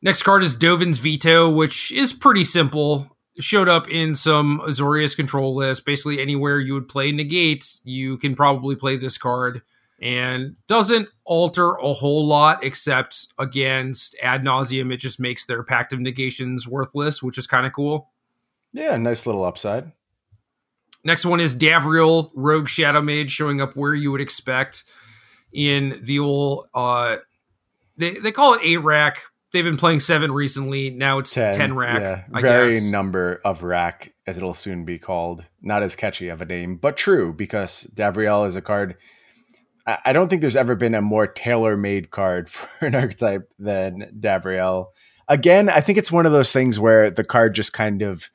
Next 0.00 0.22
card 0.22 0.42
is 0.42 0.56
Dovin's 0.56 0.98
Veto, 0.98 1.50
which 1.50 1.90
is 1.92 2.12
pretty 2.12 2.44
simple. 2.44 3.16
showed 3.38 3.68
up 3.68 3.88
in 3.88 4.14
some 4.14 4.60
Azorius 4.66 5.16
control 5.16 5.54
list. 5.54 5.84
Basically, 5.84 6.20
anywhere 6.20 6.60
you 6.60 6.74
would 6.74 6.88
play 6.88 7.12
Negate, 7.12 7.78
you 7.84 8.18
can 8.18 8.34
probably 8.36 8.76
play 8.76 8.96
this 8.96 9.16
card. 9.16 9.62
And 10.02 10.56
doesn't 10.66 11.08
alter 11.24 11.74
a 11.74 11.92
whole 11.92 12.26
lot, 12.26 12.64
except 12.64 13.28
against 13.38 14.16
ad 14.20 14.42
nauseam, 14.42 14.90
it 14.90 14.96
just 14.96 15.20
makes 15.20 15.46
their 15.46 15.62
Pact 15.62 15.92
of 15.92 16.00
Negations 16.00 16.66
worthless, 16.66 17.22
which 17.22 17.38
is 17.38 17.46
kind 17.46 17.66
of 17.66 17.72
cool. 17.72 18.10
Yeah, 18.72 18.96
nice 18.96 19.26
little 19.26 19.44
upside. 19.44 19.92
Next 21.04 21.24
one 21.24 21.38
is 21.40 21.54
Davriel, 21.54 22.30
Rogue 22.34 22.68
Shadow 22.68 23.00
Mage, 23.00 23.30
showing 23.30 23.60
up 23.60 23.76
where 23.76 23.94
you 23.94 24.10
would 24.10 24.20
expect 24.20 24.84
in 25.52 26.00
the 26.02 26.18
old 26.18 26.66
uh 26.74 27.16
they, 27.96 28.18
they 28.18 28.32
call 28.32 28.54
it 28.54 28.60
eight 28.64 28.78
rack. 28.78 29.22
They've 29.52 29.64
been 29.64 29.76
playing 29.76 30.00
seven 30.00 30.32
recently. 30.32 30.90
Now 30.90 31.18
it's 31.18 31.34
ten, 31.34 31.52
10 31.52 31.76
rack. 31.76 32.00
Yeah. 32.00 32.24
I 32.32 32.40
Very 32.40 32.80
guess. 32.80 32.84
number 32.84 33.40
of 33.44 33.62
rack, 33.62 34.14
as 34.26 34.38
it'll 34.38 34.54
soon 34.54 34.84
be 34.84 34.98
called. 34.98 35.44
Not 35.60 35.82
as 35.82 35.94
catchy 35.94 36.28
of 36.28 36.40
a 36.40 36.46
name, 36.46 36.76
but 36.76 36.96
true 36.96 37.32
because 37.34 37.86
Davriel 37.94 38.48
is 38.48 38.56
a 38.56 38.62
card. 38.62 38.96
I 39.86 40.12
don't 40.12 40.28
think 40.28 40.40
there's 40.40 40.56
ever 40.56 40.76
been 40.76 40.94
a 40.94 41.02
more 41.02 41.26
tailor-made 41.26 42.10
card 42.10 42.48
for 42.50 42.86
an 42.86 42.94
archetype 42.94 43.50
than 43.58 44.12
Davriel. 44.18 44.86
Again, 45.28 45.68
I 45.68 45.80
think 45.80 45.98
it's 45.98 46.12
one 46.12 46.26
of 46.26 46.32
those 46.32 46.52
things 46.52 46.78
where 46.78 47.10
the 47.10 47.24
card 47.24 47.54
just 47.54 47.72
kind 47.72 48.02
of 48.02 48.28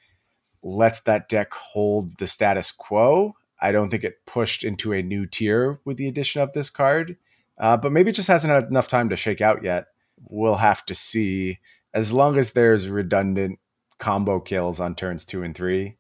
lets 0.63 1.01
that 1.01 1.29
deck 1.29 1.53
hold 1.53 2.17
the 2.17 2.27
status 2.27 2.71
quo 2.71 3.35
I 3.59 3.71
don't 3.71 3.89
think 3.89 4.03
it 4.03 4.25
pushed 4.25 4.63
into 4.63 4.93
a 4.93 5.01
new 5.01 5.25
tier 5.25 5.79
with 5.85 5.97
the 5.97 6.07
addition 6.07 6.41
of 6.41 6.53
this 6.53 6.69
card, 6.69 7.17
uh, 7.57 7.77
but 7.77 7.91
maybe 7.91 8.11
it 8.11 8.15
just 8.15 8.27
hasn't 8.27 8.53
had 8.53 8.65
enough 8.65 8.87
time 8.87 9.09
to 9.09 9.15
shake 9.15 9.41
out 9.41 9.63
yet. 9.63 9.87
We'll 10.29 10.55
have 10.55 10.85
to 10.87 10.95
see. 10.95 11.59
As 11.93 12.13
long 12.13 12.37
as 12.37 12.51
there's 12.51 12.89
redundant 12.89 13.59
combo 13.97 14.39
kills 14.39 14.79
on 14.79 14.93
turns 14.93 15.25
two 15.25 15.41
and 15.41 15.55
three, 15.55 15.96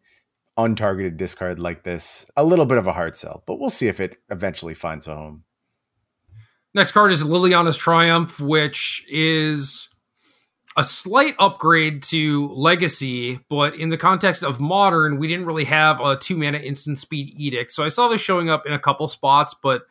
untargeted 0.57 1.17
discard 1.17 1.59
like 1.59 1.83
this, 1.83 2.25
a 2.35 2.43
little 2.43 2.65
bit 2.65 2.77
of 2.77 2.87
a 2.87 2.93
hard 2.93 3.15
sell, 3.15 3.43
but 3.45 3.59
we'll 3.59 3.69
see 3.69 3.87
if 3.87 3.99
it 3.99 4.17
eventually 4.29 4.73
finds 4.73 5.07
a 5.07 5.15
home. 5.15 5.43
Next 6.73 6.91
card 6.91 7.11
is 7.11 7.23
Liliana's 7.23 7.77
Triumph, 7.77 8.39
which 8.39 9.05
is 9.09 9.89
a 10.75 10.83
slight 10.83 11.33
upgrade 11.39 12.03
to 12.03 12.47
legacy, 12.49 13.39
but 13.49 13.75
in 13.75 13.89
the 13.89 13.97
context 13.97 14.43
of 14.43 14.59
modern, 14.59 15.17
we 15.17 15.27
didn't 15.27 15.47
really 15.47 15.65
have 15.65 15.99
a 15.99 16.15
two 16.15 16.37
mana 16.37 16.59
instant 16.59 16.99
speed 16.99 17.33
edict. 17.35 17.71
So 17.71 17.83
I 17.83 17.87
saw 17.87 18.07
this 18.07 18.21
showing 18.21 18.49
up 18.49 18.65
in 18.67 18.73
a 18.73 18.79
couple 18.79 19.07
spots, 19.07 19.55
but 19.55 19.83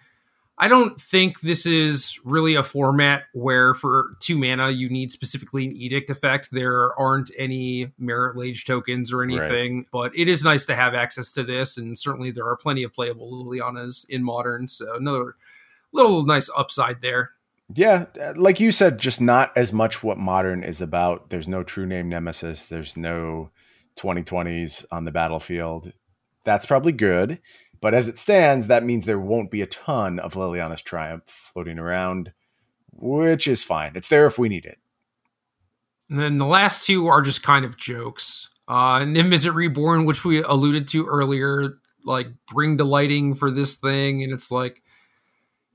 I 0.58 0.68
don't 0.68 0.98
think 0.98 1.40
this 1.40 1.66
is 1.66 2.18
really 2.24 2.54
a 2.54 2.62
format 2.62 3.24
where 3.34 3.74
for 3.74 4.16
two 4.20 4.38
mana 4.38 4.70
you 4.70 4.88
need 4.88 5.12
specifically 5.12 5.66
an 5.66 5.76
edict 5.76 6.08
effect. 6.08 6.50
There 6.50 6.98
aren't 6.98 7.30
any 7.38 7.92
Marit 7.98 8.36
Lage 8.36 8.64
tokens 8.64 9.12
or 9.12 9.22
anything, 9.22 9.78
right. 9.78 9.86
but 9.92 10.16
it 10.16 10.28
is 10.28 10.44
nice 10.44 10.64
to 10.66 10.74
have 10.74 10.94
access 10.94 11.30
to 11.32 11.42
this, 11.42 11.76
and 11.76 11.98
certainly 11.98 12.30
there 12.30 12.46
are 12.46 12.56
plenty 12.56 12.82
of 12.84 12.94
playable 12.94 13.44
Lilianas 13.44 14.06
in 14.08 14.22
modern. 14.22 14.66
So 14.66 14.94
another 14.94 15.36
little 15.92 16.24
nice 16.24 16.48
upside 16.56 17.02
there. 17.02 17.32
Yeah, 17.74 18.06
uh, 18.20 18.32
like 18.36 18.60
you 18.60 18.72
said, 18.72 18.98
just 18.98 19.20
not 19.20 19.54
as 19.56 19.72
much 19.72 20.02
what 20.02 20.18
modern 20.18 20.62
is 20.62 20.80
about. 20.80 21.30
There's 21.30 21.48
no 21.48 21.64
true 21.64 21.84
name 21.84 22.08
nemesis. 22.08 22.66
There's 22.66 22.96
no 22.96 23.50
2020s 23.96 24.86
on 24.92 25.04
the 25.04 25.10
battlefield. 25.10 25.92
That's 26.44 26.66
probably 26.66 26.92
good. 26.92 27.40
But 27.86 27.94
as 27.94 28.08
it 28.08 28.18
stands, 28.18 28.66
that 28.66 28.82
means 28.82 29.06
there 29.06 29.16
won't 29.16 29.48
be 29.48 29.62
a 29.62 29.66
ton 29.68 30.18
of 30.18 30.34
Liliana's 30.34 30.82
Triumph 30.82 31.22
floating 31.28 31.78
around, 31.78 32.32
which 32.90 33.46
is 33.46 33.62
fine. 33.62 33.92
It's 33.94 34.08
there 34.08 34.26
if 34.26 34.40
we 34.40 34.48
need 34.48 34.64
it. 34.64 34.78
And 36.10 36.18
then 36.18 36.38
the 36.38 36.46
last 36.46 36.84
two 36.84 37.06
are 37.06 37.22
just 37.22 37.44
kind 37.44 37.64
of 37.64 37.76
jokes. 37.76 38.48
Uh, 38.66 39.02
Niv 39.02 39.28
Mizzet 39.28 39.54
Reborn, 39.54 40.04
which 40.04 40.24
we 40.24 40.42
alluded 40.42 40.88
to 40.88 41.06
earlier, 41.06 41.78
like 42.04 42.26
bring 42.52 42.76
delighting 42.76 43.36
for 43.36 43.52
this 43.52 43.76
thing, 43.76 44.20
and 44.24 44.32
it's 44.32 44.50
like 44.50 44.82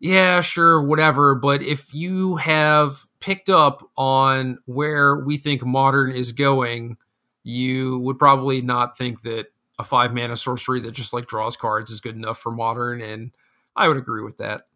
yeah, 0.01 0.41
sure, 0.41 0.83
whatever. 0.83 1.33
But 1.33 1.63
if 1.63 1.93
you 1.93 2.35
have 2.35 3.05
picked 3.21 3.49
up 3.49 3.89
on 3.95 4.57
where 4.65 5.15
we 5.15 5.37
think 5.37 5.65
modern 5.65 6.11
is 6.11 6.33
going, 6.33 6.97
you 7.43 7.99
would 7.99 8.19
probably 8.19 8.61
not 8.61 8.97
think 8.97 9.21
that 9.21 9.50
a 9.81 9.83
five 9.83 10.13
mana 10.13 10.37
sorcery 10.37 10.79
that 10.79 10.91
just 10.91 11.11
like 11.11 11.27
draws 11.27 11.57
cards 11.57 11.91
is 11.91 11.99
good 11.99 12.15
enough 12.15 12.37
for 12.37 12.51
modern, 12.51 13.01
and 13.01 13.31
I 13.75 13.87
would 13.87 13.97
agree 13.97 14.23
with 14.23 14.37
that. 14.37 14.67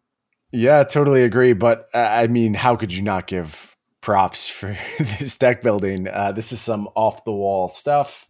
Yeah, 0.52 0.82
totally 0.84 1.22
agree. 1.22 1.52
But 1.52 1.88
uh, 1.94 2.08
I 2.10 2.26
mean, 2.26 2.54
how 2.54 2.76
could 2.76 2.92
you 2.92 3.02
not 3.02 3.26
give 3.26 3.76
props 4.00 4.48
for 4.48 4.76
this 4.98 5.38
deck 5.38 5.62
building? 5.62 6.08
Uh, 6.08 6.32
this 6.32 6.52
is 6.52 6.60
some 6.60 6.88
off 6.94 7.24
the 7.24 7.32
wall 7.32 7.68
stuff. 7.68 8.28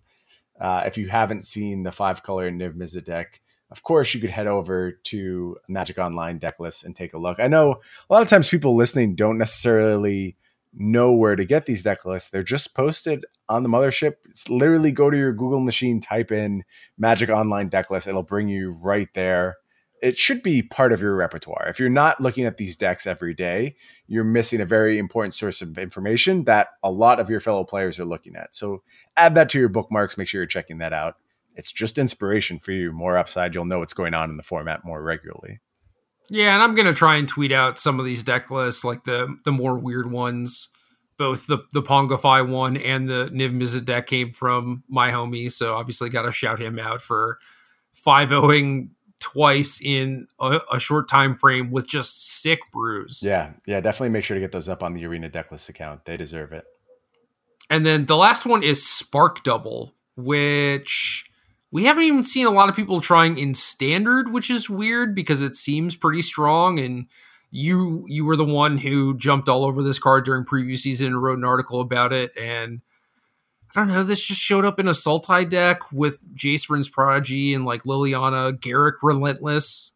Uh, 0.61 0.85
if 0.87 0.97
you 0.97 1.09
haven't 1.09 1.47
seen 1.47 1.83
the 1.83 1.93
five 1.93 2.23
color 2.23 2.51
Niv 2.51 2.75
Mizzet 2.75 3.05
deck, 3.05 3.41
of 3.71 3.83
course 3.83 4.15
you 4.15 4.21
could 4.21 4.31
head 4.31 4.47
over 4.47 4.93
to 5.05 5.57
Magic 5.69 5.99
Online 5.99 6.39
deck 6.39 6.61
list 6.61 6.85
and 6.85 6.95
take 6.95 7.15
a 7.15 7.19
look. 7.19 7.41
I 7.41 7.49
know 7.49 7.81
a 8.09 8.13
lot 8.13 8.23
of 8.23 8.29
times 8.29 8.49
people 8.49 8.77
listening 8.77 9.17
don't 9.17 9.39
necessarily 9.39 10.37
know 10.77 11.13
where 11.13 11.35
to 11.35 11.45
get 11.45 11.67
these 11.67 11.83
deck 11.83 12.05
lists. 12.05 12.31
They're 12.31 12.43
just 12.43 12.75
posted 12.75 13.25
on 13.49 13.63
the 13.63 13.69
mothership. 13.69 14.15
It's 14.29 14.49
literally 14.49 14.93
go 14.93 15.11
to 15.11 15.17
your 15.17 15.33
Google 15.33 15.61
machine, 15.61 16.01
type 16.01 16.31
in 16.31 16.65
Magic 16.99 17.31
Online 17.31 17.69
deck 17.69 17.91
list. 17.91 18.07
It'll 18.07 18.23
bring 18.23 18.49
you 18.49 18.77
right 18.85 19.09
there. 19.15 19.57
It 20.03 20.19
should 20.19 20.43
be 20.43 20.63
part 20.63 20.93
of 20.93 21.01
your 21.01 21.17
repertoire. 21.17 21.67
If 21.69 21.81
you're 21.81 21.89
not 21.89 22.21
looking 22.21 22.45
at 22.45 22.59
these 22.59 22.77
decks 22.77 23.07
every 23.07 23.33
day, 23.33 23.77
you're 24.07 24.25
missing 24.25 24.61
a 24.61 24.67
very 24.67 24.99
important 24.99 25.35
source 25.35 25.63
of 25.63 25.79
information 25.79 26.45
that 26.45 26.69
a 26.83 26.91
lot 26.91 27.19
of 27.19 27.31
your 27.31 27.41
fellow 27.41 27.65
players 27.65 27.99
are 27.99 28.05
looking 28.05 28.37
at. 28.37 28.55
So 28.55 28.83
add 29.17 29.35
that 29.37 29.49
to 29.51 29.59
your 29.59 29.71
bookmarks. 29.71 30.19
Make 30.19 30.29
sure 30.29 30.43
you're 30.43 30.47
checking 30.47 30.79
that 30.79 30.93
out. 30.93 31.15
It's 31.55 31.73
just 31.73 31.97
inspiration 31.97 32.59
for 32.59 32.73
you. 32.73 32.93
More 32.93 33.17
upside, 33.17 33.55
you'll 33.55 33.65
know 33.65 33.79
what's 33.79 33.95
going 33.95 34.13
on 34.13 34.29
in 34.29 34.37
the 34.37 34.43
format 34.43 34.85
more 34.85 35.03
regularly. 35.03 35.61
Yeah, 36.29 36.55
and 36.55 36.63
I'm 36.63 36.75
gonna 36.75 36.95
try 36.95 37.17
and 37.17 37.29
tweet 37.29 37.53
out 37.53 37.79
some 37.79 38.01
of 38.01 38.07
these 38.07 38.23
deck 38.23 38.51
lists, 38.51 38.85
like 38.85 39.05
the 39.05 39.37
the 39.45 39.53
more 39.53 39.79
weird 39.79 40.11
ones. 40.11 40.69
Both 41.19 41.47
the 41.47 41.59
the 41.73 41.83
Pongify 41.83 42.47
one 42.47 42.77
and 42.77 43.09
the 43.09 43.31
Niv 43.33 43.57
Mizzet 43.57 43.85
deck 43.85 44.09
came 44.09 44.33
from 44.33 44.83
my 44.89 45.11
homie, 45.11 45.51
so 45.51 45.75
obviously 45.75 46.11
got 46.11 46.23
to 46.23 46.33
shout 46.33 46.61
him 46.61 46.79
out 46.79 47.01
for 47.01 47.39
five 47.93 48.33
owing 48.33 48.91
twice 49.19 49.81
in 49.83 50.27
a, 50.39 50.61
a, 50.73 50.79
short 50.79 51.09
time 51.09 51.35
frame 51.35 51.71
with 51.71 51.87
just 51.89 52.41
sick 52.43 52.61
brews. 52.71 53.21
Yeah, 53.23 53.55
yeah, 53.67 53.81
definitely 53.81 54.11
make 54.11 54.25
sure 54.25 54.35
to 54.35 54.41
get 54.41 54.53
those 54.53 54.69
up 54.69 54.83
on 54.83 54.93
the 54.93 55.07
Arena 55.07 55.31
Decklist 55.31 55.69
account. 55.69 56.05
They 56.05 56.17
deserve 56.17 56.53
it. 56.53 56.65
And 57.71 57.85
then 57.85 58.07
the 58.07 58.17
last 58.17 58.47
one 58.47 58.63
is 58.63 58.87
Spark 58.87 59.43
Double, 59.43 59.95
which 60.17 61.25
we 61.71 61.85
haven't 61.85 62.05
even 62.05 62.25
seen 62.25 62.47
a 62.47 62.51
lot 62.51 62.69
of 62.69 62.77
people 62.77 63.01
trying 63.01 63.39
in 63.39 63.55
standard, 63.55 64.33
which 64.33 64.51
is 64.51 64.71
weird 64.71 65.15
because 65.15 65.43
it 65.43 65.57
seems 65.57 65.97
pretty 65.97 66.23
strong. 66.23 66.79
And 66.79 67.07
you 67.51 68.05
you 68.09 68.25
were 68.25 68.37
the 68.37 68.45
one 68.45 68.79
who 68.79 69.17
jumped 69.17 69.49
all 69.49 69.65
over 69.65 69.83
this 69.83 69.99
card 69.99 70.25
during 70.25 70.45
preview 70.45 70.79
season 70.79 71.09
and 71.09 71.23
wrote 71.23 71.39
an 71.39 71.45
article 71.45 71.81
about 71.81 72.13
it. 72.13 72.37
And 72.37 72.81
I 73.75 73.81
don't 73.81 73.89
know, 73.89 74.05
this 74.05 74.25
just 74.25 74.41
showed 74.41 74.65
up 74.65 74.79
in 74.79 74.89
a 74.89 74.93
Sultai 74.93 75.49
deck 75.49 75.93
with 75.93 76.23
Jace 76.35 76.67
Vryn's 76.67 76.89
Prodigy 76.89 77.53
and 77.53 77.65
like 77.65 77.83
Liliana, 77.83 78.59
Garruk 78.59 78.95
Relentless. 79.03 79.93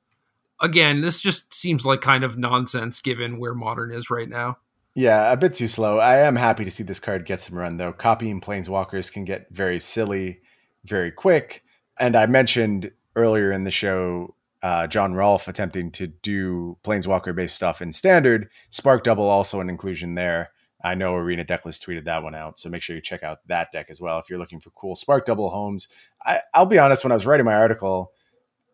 Again, 0.60 1.00
this 1.00 1.20
just 1.20 1.54
seems 1.54 1.86
like 1.86 2.02
kind 2.02 2.22
of 2.22 2.36
nonsense 2.36 3.00
given 3.00 3.38
where 3.38 3.54
modern 3.54 3.90
is 3.90 4.10
right 4.10 4.28
now. 4.28 4.58
Yeah, 4.94 5.32
a 5.32 5.36
bit 5.36 5.54
too 5.54 5.68
slow. 5.68 5.98
I 5.98 6.18
am 6.18 6.36
happy 6.36 6.64
to 6.64 6.70
see 6.70 6.82
this 6.82 7.00
card 7.00 7.24
get 7.24 7.40
some 7.40 7.56
run 7.56 7.78
though. 7.78 7.92
Copying 7.92 8.40
Planeswalkers 8.40 9.10
can 9.10 9.24
get 9.24 9.46
very 9.50 9.80
silly 9.80 10.40
very 10.84 11.10
quick. 11.10 11.62
And 11.98 12.16
I 12.16 12.26
mentioned 12.26 12.90
earlier 13.16 13.52
in 13.52 13.64
the 13.64 13.70
show 13.70 14.34
uh, 14.62 14.86
Jon 14.86 15.14
Rolf 15.14 15.48
attempting 15.48 15.90
to 15.92 16.06
do 16.06 16.76
Planeswalker 16.84 17.34
based 17.34 17.56
stuff 17.56 17.80
in 17.80 17.92
standard. 17.92 18.48
Spark 18.68 19.04
Double 19.04 19.28
also 19.28 19.60
an 19.60 19.70
inclusion 19.70 20.14
there. 20.14 20.50
I 20.82 20.94
know 20.94 21.14
Arena 21.14 21.44
Decklist 21.44 21.86
tweeted 21.86 22.04
that 22.06 22.22
one 22.22 22.34
out, 22.34 22.58
so 22.58 22.70
make 22.70 22.82
sure 22.82 22.96
you 22.96 23.02
check 23.02 23.22
out 23.22 23.38
that 23.48 23.70
deck 23.70 23.86
as 23.90 24.00
well 24.00 24.18
if 24.18 24.30
you're 24.30 24.38
looking 24.38 24.60
for 24.60 24.70
cool 24.70 24.94
Spark 24.94 25.26
Double 25.26 25.50
homes. 25.50 25.88
I, 26.24 26.40
will 26.56 26.66
be 26.66 26.78
honest, 26.78 27.04
when 27.04 27.12
I 27.12 27.16
was 27.16 27.26
writing 27.26 27.44
my 27.44 27.54
article, 27.54 28.12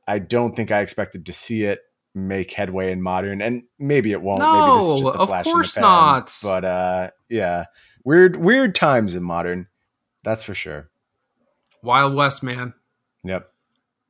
I 0.06 0.20
don't 0.20 0.54
think 0.54 0.70
I 0.70 0.80
expected 0.80 1.26
to 1.26 1.32
see 1.32 1.64
it 1.64 1.80
make 2.14 2.52
headway 2.52 2.92
in 2.92 3.02
modern, 3.02 3.42
and 3.42 3.64
maybe 3.78 4.12
it 4.12 4.22
won't. 4.22 4.38
No, 4.38 4.52
maybe 4.52 4.86
this 4.86 4.94
is 4.94 5.00
just 5.06 5.16
a 5.16 5.26
flash 5.26 5.46
of 5.46 5.52
course 5.52 5.76
in 5.76 5.82
the 5.82 5.86
pan, 5.86 5.96
not. 5.96 6.38
But 6.42 6.64
uh, 6.64 7.10
yeah, 7.28 7.64
weird, 8.04 8.36
weird 8.36 8.74
times 8.74 9.14
in 9.14 9.22
modern. 9.22 9.66
That's 10.22 10.44
for 10.44 10.54
sure. 10.54 10.88
Wild 11.86 12.14
West, 12.14 12.42
man. 12.42 12.74
Yep. 13.24 13.50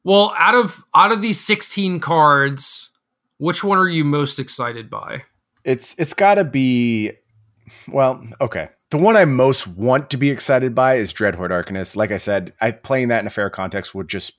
Well, 0.02 0.34
out 0.36 0.54
of 0.54 0.84
out 0.94 1.12
of 1.12 1.22
these 1.22 1.40
16 1.40 2.00
cards, 2.00 2.90
which 3.38 3.62
one 3.62 3.78
are 3.78 3.88
you 3.88 4.04
most 4.04 4.38
excited 4.38 4.90
by? 4.90 5.22
It's 5.64 5.94
it's 5.98 6.14
got 6.14 6.34
to 6.34 6.44
be 6.44 7.12
well, 7.88 8.24
okay. 8.40 8.70
The 8.90 8.98
one 8.98 9.16
I 9.16 9.24
most 9.24 9.66
want 9.66 10.10
to 10.10 10.16
be 10.16 10.30
excited 10.30 10.74
by 10.74 10.94
is 10.96 11.12
Dreadhorde 11.12 11.50
Arcanist. 11.50 11.96
Like 11.96 12.12
I 12.12 12.18
said, 12.18 12.52
I 12.60 12.70
playing 12.70 13.08
that 13.08 13.20
in 13.20 13.26
a 13.26 13.30
fair 13.30 13.50
context 13.50 13.94
would 13.94 14.08
just 14.08 14.32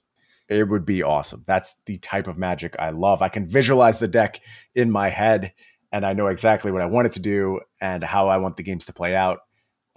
it 0.50 0.64
would 0.64 0.86
be 0.86 1.04
awesome. 1.04 1.44
That's 1.46 1.76
the 1.86 1.98
type 1.98 2.28
of 2.28 2.38
magic 2.38 2.76
I 2.80 2.92
love. 2.92 3.22
I 3.22 3.30
can 3.30 3.46
visualize 3.46 4.00
the 4.00 4.08
deck 4.08 4.40
in 4.74 4.90
my 4.90 5.10
head 5.10 5.54
and 5.92 6.06
I 6.06 6.14
know 6.14 6.28
exactly 6.28 6.72
what 6.72 6.82
I 6.82 6.86
want 6.86 7.08
it 7.08 7.14
to 7.14 7.20
do 7.20 7.60
and 7.82 8.04
how 8.04 8.30
I 8.30 8.38
want 8.38 8.56
the 8.58 8.64
games 8.64 8.86
to 8.86 8.94
play 8.94 9.16
out 9.16 9.40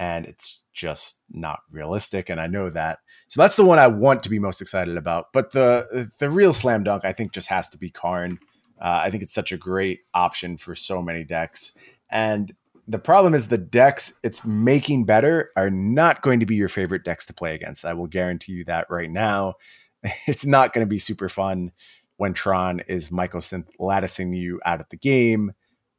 and 0.00 0.26
it's 0.26 0.62
just 0.80 1.18
not 1.30 1.60
realistic 1.70 2.30
and 2.30 2.40
i 2.40 2.46
know 2.46 2.70
that. 2.70 2.98
So 3.28 3.40
that's 3.40 3.56
the 3.56 3.64
one 3.64 3.78
i 3.78 3.86
want 3.86 4.22
to 4.22 4.30
be 4.30 4.38
most 4.38 4.62
excited 4.62 4.96
about 4.96 5.32
but 5.32 5.52
the 5.52 6.10
the 6.18 6.30
real 6.30 6.52
slam 6.52 6.84
dunk 6.84 7.04
i 7.04 7.12
think 7.12 7.32
just 7.32 7.48
has 7.48 7.68
to 7.70 7.78
be 7.78 7.90
karn. 7.90 8.38
Uh, 8.80 9.00
i 9.04 9.10
think 9.10 9.22
it's 9.22 9.34
such 9.34 9.52
a 9.52 9.58
great 9.58 10.00
option 10.14 10.56
for 10.56 10.74
so 10.74 11.02
many 11.02 11.24
decks. 11.24 11.72
And 12.10 12.54
the 12.88 12.98
problem 12.98 13.34
is 13.34 13.48
the 13.48 13.58
decks 13.58 14.12
it's 14.22 14.44
making 14.44 15.04
better 15.04 15.50
are 15.56 15.70
not 15.70 16.22
going 16.22 16.40
to 16.40 16.46
be 16.46 16.56
your 16.56 16.68
favorite 16.68 17.04
decks 17.04 17.26
to 17.26 17.34
play 17.34 17.54
against. 17.54 17.84
I 17.84 17.92
will 17.92 18.08
guarantee 18.08 18.52
you 18.52 18.64
that 18.64 18.86
right 18.90 19.10
now. 19.10 19.54
It's 20.26 20.46
not 20.46 20.72
going 20.72 20.84
to 20.84 20.88
be 20.88 20.98
super 20.98 21.28
fun 21.28 21.72
when 22.16 22.32
tron 22.32 22.80
is 22.88 23.10
mycosynth 23.10 23.66
latticing 23.78 24.32
you 24.32 24.58
out 24.64 24.80
of 24.80 24.88
the 24.88 24.96
game 24.96 25.52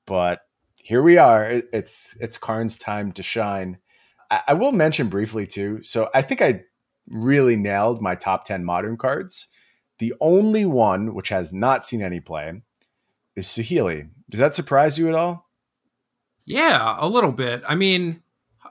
but 0.06 0.42
here 0.76 1.02
we 1.02 1.18
are. 1.18 1.62
It's 1.72 2.18
it's 2.20 2.38
karn's 2.38 2.78
time 2.78 3.12
to 3.14 3.24
shine 3.24 3.78
I, 4.32 4.42
I 4.48 4.54
will 4.54 4.72
mention 4.72 5.10
briefly 5.10 5.46
too. 5.46 5.84
So 5.84 6.10
I 6.16 6.24
think 6.24 6.42
I 6.42 6.64
really 7.08 7.56
nailed 7.56 8.02
my 8.02 8.16
top 8.16 8.46
10 8.46 8.64
modern 8.66 8.98
cards. 8.98 9.48
The 10.00 10.14
only 10.20 10.66
one 10.66 11.14
which 11.14 11.30
has 11.30 11.54
not 11.54 11.86
seen 11.86 12.02
any 12.02 12.20
play 12.20 12.62
is 13.36 13.46
Saheeli. 13.46 14.10
Does 14.30 14.40
that 14.40 14.56
surprise 14.56 14.98
you 14.98 15.10
at 15.10 15.16
all? 15.16 15.50
Yeah, 16.46 16.96
a 16.98 17.08
little 17.08 17.32
bit. 17.32 17.62
I 17.68 17.76
mean, 17.76 18.24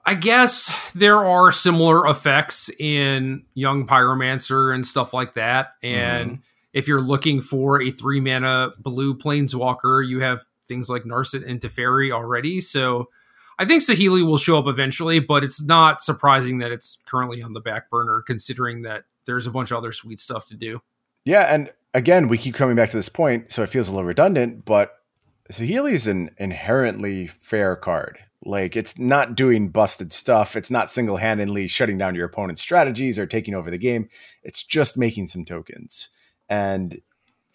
I 0.04 0.14
guess 0.14 0.72
there 0.94 1.24
are 1.24 1.52
similar 1.52 2.06
effects 2.06 2.68
in 2.78 3.44
Young 3.54 3.86
Pyromancer 3.86 4.74
and 4.74 4.84
stuff 4.84 5.14
like 5.14 5.34
that. 5.34 5.74
And 5.82 6.30
mm-hmm. 6.30 6.40
if 6.72 6.88
you're 6.88 7.00
looking 7.00 7.40
for 7.40 7.80
a 7.80 7.90
three 7.90 8.20
mana 8.20 8.70
blue 8.78 9.14
planeswalker, 9.14 10.06
you 10.06 10.20
have 10.20 10.46
things 10.66 10.88
like 10.88 11.04
Narset 11.04 11.46
and 11.46 11.60
Teferi 11.60 12.10
already. 12.10 12.60
So 12.60 13.08
I 13.60 13.66
think 13.66 13.82
Saheeli 13.82 14.24
will 14.24 14.38
show 14.38 14.58
up 14.58 14.66
eventually, 14.66 15.18
but 15.18 15.44
it's 15.44 15.60
not 15.60 16.02
surprising 16.02 16.58
that 16.58 16.72
it's 16.72 16.96
currently 17.04 17.42
on 17.42 17.52
the 17.52 17.60
back 17.60 17.90
burner, 17.90 18.22
considering 18.26 18.82
that 18.82 19.04
there's 19.26 19.46
a 19.46 19.50
bunch 19.50 19.70
of 19.70 19.76
other 19.76 19.92
sweet 19.92 20.18
stuff 20.18 20.46
to 20.46 20.56
do. 20.56 20.80
Yeah, 21.26 21.42
and 21.42 21.70
again, 21.92 22.28
we 22.28 22.38
keep 22.38 22.54
coming 22.54 22.74
back 22.74 22.88
to 22.88 22.96
this 22.96 23.10
point, 23.10 23.52
so 23.52 23.62
it 23.62 23.68
feels 23.68 23.88
a 23.88 23.90
little 23.90 24.06
redundant, 24.06 24.64
but 24.64 24.94
Saheeli 25.52 25.92
is 25.92 26.06
an 26.06 26.30
inherently 26.38 27.26
fair 27.26 27.76
card. 27.76 28.18
Like 28.42 28.76
it's 28.76 28.98
not 28.98 29.34
doing 29.34 29.68
busted 29.68 30.10
stuff. 30.10 30.56
It's 30.56 30.70
not 30.70 30.90
single-handedly 30.90 31.68
shutting 31.68 31.98
down 31.98 32.14
your 32.14 32.24
opponent's 32.24 32.62
strategies 32.62 33.18
or 33.18 33.26
taking 33.26 33.54
over 33.54 33.70
the 33.70 33.76
game. 33.76 34.08
It's 34.42 34.62
just 34.62 34.96
making 34.96 35.26
some 35.26 35.44
tokens. 35.44 36.08
And 36.48 37.02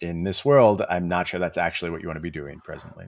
in 0.00 0.22
this 0.22 0.44
world, 0.44 0.82
I'm 0.88 1.08
not 1.08 1.26
sure 1.26 1.40
that's 1.40 1.58
actually 1.58 1.90
what 1.90 2.00
you 2.00 2.06
want 2.06 2.18
to 2.18 2.22
be 2.22 2.30
doing 2.30 2.60
presently. 2.60 3.06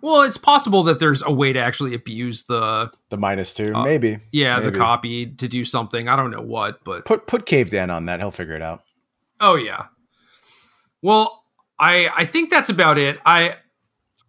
Well, 0.00 0.22
it's 0.22 0.36
possible 0.36 0.84
that 0.84 1.00
there's 1.00 1.22
a 1.22 1.32
way 1.32 1.52
to 1.52 1.58
actually 1.58 1.94
abuse 1.94 2.44
the 2.44 2.92
the 3.10 3.16
minus 3.16 3.52
two, 3.52 3.74
uh, 3.74 3.82
maybe. 3.82 4.18
Yeah, 4.30 4.58
maybe. 4.58 4.70
the 4.70 4.78
copy 4.78 5.26
to 5.26 5.48
do 5.48 5.64
something. 5.64 6.08
I 6.08 6.16
don't 6.16 6.30
know 6.30 6.42
what, 6.42 6.84
but 6.84 7.04
put 7.04 7.26
put 7.26 7.46
Cave 7.46 7.70
Dan 7.70 7.90
on 7.90 8.06
that. 8.06 8.20
He'll 8.20 8.30
figure 8.30 8.54
it 8.54 8.62
out. 8.62 8.82
Oh 9.40 9.56
yeah. 9.56 9.86
Well, 11.02 11.44
I 11.78 12.10
I 12.16 12.24
think 12.24 12.50
that's 12.50 12.68
about 12.68 12.98
it. 12.98 13.18
I 13.26 13.56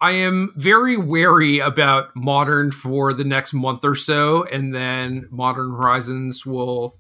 I 0.02 0.12
am 0.12 0.54
very 0.56 0.98
wary 0.98 1.60
about 1.60 2.16
modern 2.16 2.72
for 2.72 3.14
the 3.14 3.24
next 3.24 3.54
month 3.54 3.84
or 3.84 3.96
so, 3.96 4.44
and 4.46 4.74
then 4.74 5.28
Modern 5.30 5.72
Horizons 5.72 6.46
will 6.46 6.98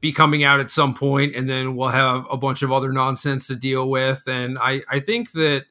be 0.00 0.12
coming 0.12 0.44
out 0.44 0.60
at 0.60 0.70
some 0.70 0.94
point, 0.94 1.34
and 1.34 1.48
then 1.48 1.76
we'll 1.76 1.88
have 1.88 2.26
a 2.30 2.36
bunch 2.36 2.62
of 2.62 2.72
other 2.72 2.92
nonsense 2.92 3.46
to 3.46 3.56
deal 3.56 3.88
with. 3.88 4.22
And 4.26 4.58
I 4.58 4.82
I 4.90 5.00
think 5.00 5.32
that 5.32 5.66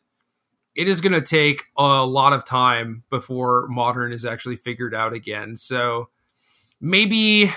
it 0.76 0.88
is 0.88 1.02
going 1.02 1.14
to 1.14 1.22
take 1.22 1.64
a 1.78 2.06
lot 2.06 2.34
of 2.34 2.46
time 2.46 3.04
before 3.10 3.68
modern 3.70 4.12
is 4.12 4.26
actually 4.26 4.58
figured 4.58 4.94
out 4.94 5.14
again. 5.14 5.56
So 5.56 6.10
maybe 6.82 7.54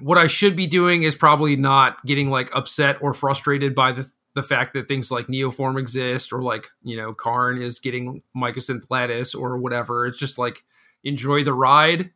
what 0.00 0.18
I 0.18 0.26
should 0.26 0.56
be 0.56 0.66
doing 0.66 1.02
is 1.02 1.14
probably 1.14 1.56
not 1.56 2.04
getting 2.04 2.30
like 2.30 2.54
upset 2.54 2.96
or 3.00 3.14
frustrated 3.14 3.74
by 3.74 3.92
the 3.92 4.10
the 4.34 4.42
fact 4.42 4.74
that 4.74 4.86
things 4.86 5.10
like 5.10 5.28
Neoform 5.28 5.78
exist 5.78 6.30
or 6.30 6.42
like, 6.42 6.68
you 6.82 6.94
know, 6.94 7.14
Karn 7.14 7.62
is 7.62 7.78
getting 7.78 8.22
Mycosynth 8.36 8.84
Lattice 8.90 9.34
or 9.34 9.56
whatever. 9.56 10.06
It's 10.06 10.18
just 10.18 10.36
like 10.36 10.62
enjoy 11.02 11.42
the 11.42 11.54
ride 11.54 12.10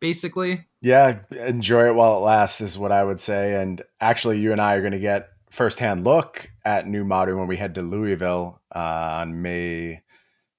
basically. 0.00 0.66
Yeah, 0.80 1.18
enjoy 1.32 1.88
it 1.88 1.94
while 1.94 2.18
it 2.18 2.20
lasts 2.20 2.60
is 2.60 2.78
what 2.78 2.92
I 2.92 3.02
would 3.02 3.20
say. 3.20 3.60
And 3.60 3.82
actually, 4.00 4.38
you 4.38 4.52
and 4.52 4.60
I 4.60 4.74
are 4.74 4.80
going 4.80 4.92
to 4.92 4.98
get 4.98 5.30
firsthand 5.50 6.04
look 6.04 6.50
at 6.66 6.88
New 6.88 7.04
Modern 7.04 7.38
when 7.38 7.46
we 7.46 7.56
head 7.56 7.76
to 7.76 7.82
Louisville 7.82 8.60
uh, 8.74 8.78
on 8.78 9.40
May 9.40 10.02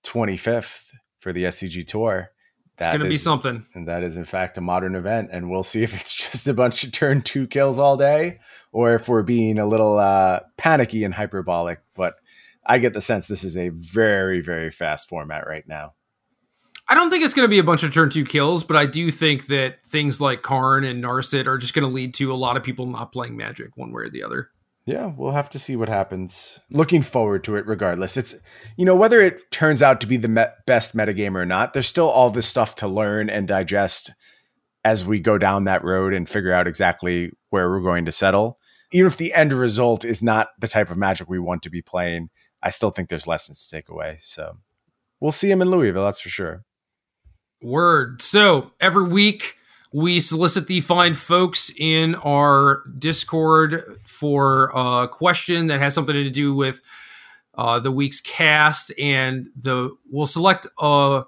25th 0.05 0.91
for 1.19 1.33
the 1.33 1.43
SCG 1.43 1.85
Tour. 1.85 2.31
That 2.77 2.85
it's 2.85 2.97
going 2.97 3.03
to 3.03 3.09
be 3.09 3.17
something. 3.17 3.65
And 3.73 3.89
that 3.89 4.03
is, 4.03 4.15
in 4.15 4.23
fact, 4.23 4.57
a 4.57 4.61
modern 4.61 4.95
event. 4.95 5.29
And 5.33 5.49
we'll 5.49 5.63
see 5.63 5.83
if 5.83 5.93
it's 5.93 6.13
just 6.31 6.47
a 6.47 6.53
bunch 6.53 6.85
of 6.85 6.93
turn 6.93 7.21
two 7.21 7.45
kills 7.45 7.77
all 7.77 7.97
day 7.97 8.39
or 8.71 8.95
if 8.95 9.09
we're 9.09 9.23
being 9.23 9.59
a 9.59 9.67
little 9.67 9.99
uh, 9.99 10.39
panicky 10.55 11.03
and 11.03 11.13
hyperbolic. 11.13 11.81
But 11.93 12.15
I 12.65 12.79
get 12.79 12.93
the 12.93 13.01
sense 13.01 13.27
this 13.27 13.43
is 13.43 13.57
a 13.57 13.69
very, 13.69 14.39
very 14.39 14.71
fast 14.71 15.09
format 15.09 15.45
right 15.45 15.67
now. 15.67 15.93
I 16.87 16.95
don't 16.95 17.09
think 17.09 17.25
it's 17.25 17.33
going 17.33 17.45
to 17.45 17.49
be 17.49 17.59
a 17.59 17.65
bunch 17.65 17.83
of 17.83 17.93
turn 17.93 18.09
two 18.09 18.23
kills, 18.23 18.63
but 18.63 18.77
I 18.77 18.85
do 18.85 19.11
think 19.11 19.47
that 19.47 19.85
things 19.85 20.21
like 20.21 20.41
Karn 20.41 20.85
and 20.85 21.03
Narset 21.03 21.45
are 21.45 21.57
just 21.57 21.73
going 21.73 21.85
to 21.85 21.93
lead 21.93 22.13
to 22.13 22.31
a 22.31 22.35
lot 22.35 22.55
of 22.55 22.63
people 22.63 22.85
not 22.85 23.11
playing 23.11 23.35
Magic 23.35 23.75
one 23.75 23.91
way 23.91 24.03
or 24.03 24.09
the 24.09 24.23
other 24.23 24.51
yeah, 24.87 25.11
we'll 25.17 25.33
have 25.33 25.49
to 25.49 25.59
see 25.59 25.75
what 25.75 25.89
happens. 25.89 26.61
Looking 26.71 27.01
forward 27.01 27.43
to 27.43 27.57
it 27.57 27.67
regardless. 27.67 28.15
It's, 28.15 28.35
you 28.77 28.85
know, 28.85 28.95
whether 28.95 29.19
it 29.19 29.51
turns 29.51 29.83
out 29.83 29.99
to 29.99 30.07
be 30.07 30.15
the 30.15 30.29
me- 30.29 30.45
best 30.65 30.95
metagame 30.95 31.35
or 31.35 31.45
not, 31.45 31.73
there's 31.73 31.87
still 31.87 32.07
all 32.07 32.29
this 32.29 32.47
stuff 32.47 32.75
to 32.75 32.87
learn 32.87 33.29
and 33.29 33.49
digest 33.49 34.13
as 34.85 35.05
we 35.05 35.19
go 35.19 35.37
down 35.37 35.65
that 35.65 35.83
road 35.83 36.13
and 36.13 36.29
figure 36.29 36.53
out 36.53 36.69
exactly 36.69 37.33
where 37.49 37.69
we're 37.69 37.81
going 37.81 38.05
to 38.05 38.13
settle. 38.13 38.59
Even 38.93 39.07
if 39.07 39.17
the 39.17 39.33
end 39.33 39.51
result 39.51 40.05
is 40.05 40.23
not 40.23 40.51
the 40.57 40.69
type 40.69 40.89
of 40.89 40.95
magic 40.95 41.27
we 41.27 41.37
want 41.37 41.63
to 41.63 41.69
be 41.69 41.81
playing, 41.81 42.29
I 42.63 42.69
still 42.69 42.91
think 42.91 43.09
there's 43.09 43.27
lessons 43.27 43.65
to 43.65 43.69
take 43.69 43.89
away. 43.89 44.19
So 44.21 44.57
we'll 45.19 45.33
see 45.33 45.51
him 45.51 45.61
in 45.61 45.69
Louisville, 45.69 46.05
that's 46.05 46.21
for 46.21 46.29
sure. 46.29 46.63
Word. 47.61 48.21
So 48.21 48.71
every 48.79 49.03
week, 49.03 49.57
we 49.91 50.19
solicit 50.19 50.67
the 50.67 50.81
fine 50.81 51.13
folks 51.13 51.71
in 51.77 52.15
our 52.15 52.83
Discord 52.97 53.99
for 54.05 54.71
a 54.75 55.07
question 55.07 55.67
that 55.67 55.79
has 55.79 55.93
something 55.93 56.13
to 56.13 56.29
do 56.29 56.53
with 56.53 56.81
uh, 57.55 57.79
the 57.79 57.91
week's 57.91 58.21
cast, 58.21 58.91
and 58.99 59.47
the 59.55 59.95
we'll 60.11 60.27
select 60.27 60.67
uh, 60.77 61.23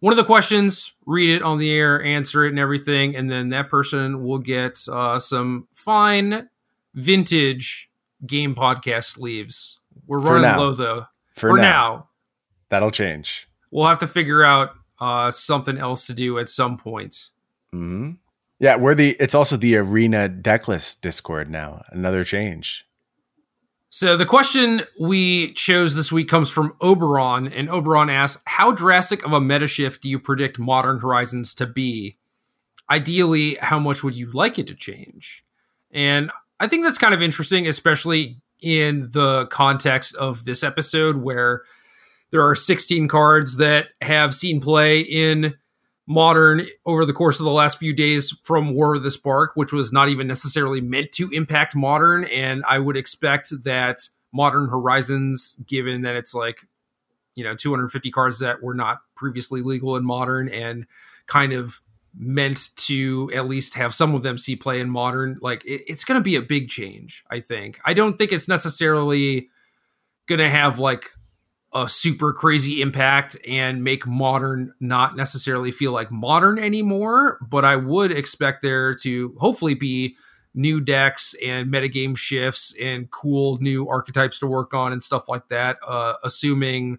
one 0.00 0.12
of 0.12 0.16
the 0.16 0.24
questions, 0.24 0.92
read 1.06 1.30
it 1.30 1.42
on 1.42 1.58
the 1.58 1.70
air, 1.70 2.02
answer 2.02 2.46
it, 2.46 2.50
and 2.50 2.58
everything, 2.58 3.14
and 3.14 3.30
then 3.30 3.50
that 3.50 3.68
person 3.68 4.24
will 4.24 4.38
get 4.38 4.80
uh, 4.88 5.18
some 5.18 5.68
fine 5.74 6.48
vintage 6.94 7.90
game 8.26 8.54
podcast 8.54 9.04
sleeves. 9.04 9.78
We're 10.06 10.18
running 10.18 10.58
low 10.58 10.72
though. 10.72 11.06
For, 11.34 11.50
for 11.50 11.56
now. 11.56 11.62
now. 11.62 12.08
that'll 12.70 12.90
change. 12.90 13.46
We'll 13.70 13.86
have 13.86 13.98
to 14.00 14.06
figure 14.06 14.42
out 14.42 14.70
uh, 15.00 15.30
something 15.30 15.78
else 15.78 16.06
to 16.06 16.14
do 16.14 16.38
at 16.38 16.48
some 16.48 16.76
point. 16.76 17.28
Mm-hmm. 17.74 18.12
Yeah, 18.58 18.76
we're 18.76 18.94
the. 18.94 19.16
It's 19.18 19.34
also 19.34 19.56
the 19.56 19.76
Arena 19.76 20.28
Decklist 20.28 21.00
Discord 21.00 21.50
now. 21.50 21.82
Another 21.88 22.24
change. 22.24 22.86
So 23.88 24.16
the 24.16 24.26
question 24.26 24.82
we 25.00 25.52
chose 25.54 25.96
this 25.96 26.12
week 26.12 26.28
comes 26.28 26.50
from 26.50 26.76
Oberon, 26.80 27.52
and 27.52 27.70
Oberon 27.70 28.10
asks, 28.10 28.42
"How 28.44 28.70
drastic 28.70 29.24
of 29.24 29.32
a 29.32 29.40
meta 29.40 29.66
shift 29.66 30.02
do 30.02 30.08
you 30.08 30.18
predict 30.18 30.58
Modern 30.58 31.00
Horizons 31.00 31.54
to 31.54 31.66
be? 31.66 32.16
Ideally, 32.90 33.56
how 33.60 33.78
much 33.78 34.04
would 34.04 34.14
you 34.14 34.30
like 34.32 34.58
it 34.58 34.66
to 34.66 34.74
change?" 34.74 35.44
And 35.90 36.30
I 36.60 36.68
think 36.68 36.84
that's 36.84 36.98
kind 36.98 37.14
of 37.14 37.22
interesting, 37.22 37.66
especially 37.66 38.40
in 38.60 39.08
the 39.12 39.46
context 39.46 40.14
of 40.16 40.44
this 40.44 40.62
episode, 40.62 41.16
where 41.16 41.62
there 42.30 42.46
are 42.46 42.54
16 42.54 43.08
cards 43.08 43.56
that 43.56 43.88
have 44.02 44.34
seen 44.34 44.60
play 44.60 45.00
in 45.00 45.54
modern 46.10 46.66
over 46.84 47.06
the 47.06 47.12
course 47.12 47.38
of 47.38 47.44
the 47.44 47.52
last 47.52 47.78
few 47.78 47.92
days 47.92 48.36
from 48.42 48.74
War 48.74 48.96
of 48.96 49.04
the 49.04 49.12
Spark, 49.12 49.52
which 49.54 49.72
was 49.72 49.92
not 49.92 50.08
even 50.08 50.26
necessarily 50.26 50.80
meant 50.80 51.12
to 51.12 51.30
impact 51.30 51.76
modern. 51.76 52.24
And 52.24 52.64
I 52.68 52.80
would 52.80 52.96
expect 52.96 53.52
that 53.62 54.00
Modern 54.32 54.68
Horizons, 54.68 55.56
given 55.64 56.02
that 56.02 56.16
it's 56.16 56.34
like, 56.34 56.66
you 57.36 57.44
know, 57.44 57.54
250 57.54 58.10
cards 58.10 58.40
that 58.40 58.60
were 58.60 58.74
not 58.74 58.98
previously 59.14 59.62
legal 59.62 59.96
in 59.96 60.04
modern 60.04 60.48
and 60.48 60.84
kind 61.26 61.52
of 61.52 61.80
meant 62.18 62.74
to 62.74 63.30
at 63.32 63.46
least 63.46 63.74
have 63.74 63.94
some 63.94 64.12
of 64.16 64.24
them 64.24 64.36
see 64.36 64.56
play 64.56 64.80
in 64.80 64.90
modern, 64.90 65.38
like 65.40 65.64
it, 65.64 65.84
it's 65.86 66.02
going 66.02 66.18
to 66.18 66.24
be 66.24 66.34
a 66.34 66.42
big 66.42 66.68
change, 66.68 67.22
I 67.30 67.38
think. 67.38 67.78
I 67.84 67.94
don't 67.94 68.18
think 68.18 68.32
it's 68.32 68.48
necessarily 68.48 69.48
going 70.26 70.40
to 70.40 70.50
have 70.50 70.80
like 70.80 71.12
a 71.72 71.88
super 71.88 72.32
crazy 72.32 72.82
impact 72.82 73.36
and 73.46 73.84
make 73.84 74.06
modern 74.06 74.74
not 74.80 75.16
necessarily 75.16 75.70
feel 75.70 75.92
like 75.92 76.10
modern 76.10 76.58
anymore. 76.58 77.38
But 77.48 77.64
I 77.64 77.76
would 77.76 78.10
expect 78.10 78.62
there 78.62 78.94
to 78.96 79.34
hopefully 79.38 79.74
be 79.74 80.16
new 80.54 80.80
decks 80.80 81.34
and 81.44 81.72
metagame 81.72 82.16
shifts 82.16 82.74
and 82.80 83.10
cool 83.10 83.58
new 83.60 83.88
archetypes 83.88 84.38
to 84.40 84.46
work 84.46 84.74
on 84.74 84.92
and 84.92 85.02
stuff 85.02 85.28
like 85.28 85.48
that, 85.48 85.78
uh, 85.86 86.14
assuming 86.24 86.98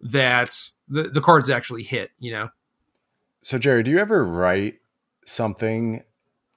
that 0.00 0.70
the, 0.88 1.04
the 1.04 1.20
cards 1.20 1.50
actually 1.50 1.82
hit, 1.82 2.10
you 2.18 2.30
know? 2.30 2.50
So, 3.42 3.58
Jerry, 3.58 3.82
do 3.82 3.90
you 3.90 3.98
ever 3.98 4.24
write 4.24 4.78
something, 5.26 6.04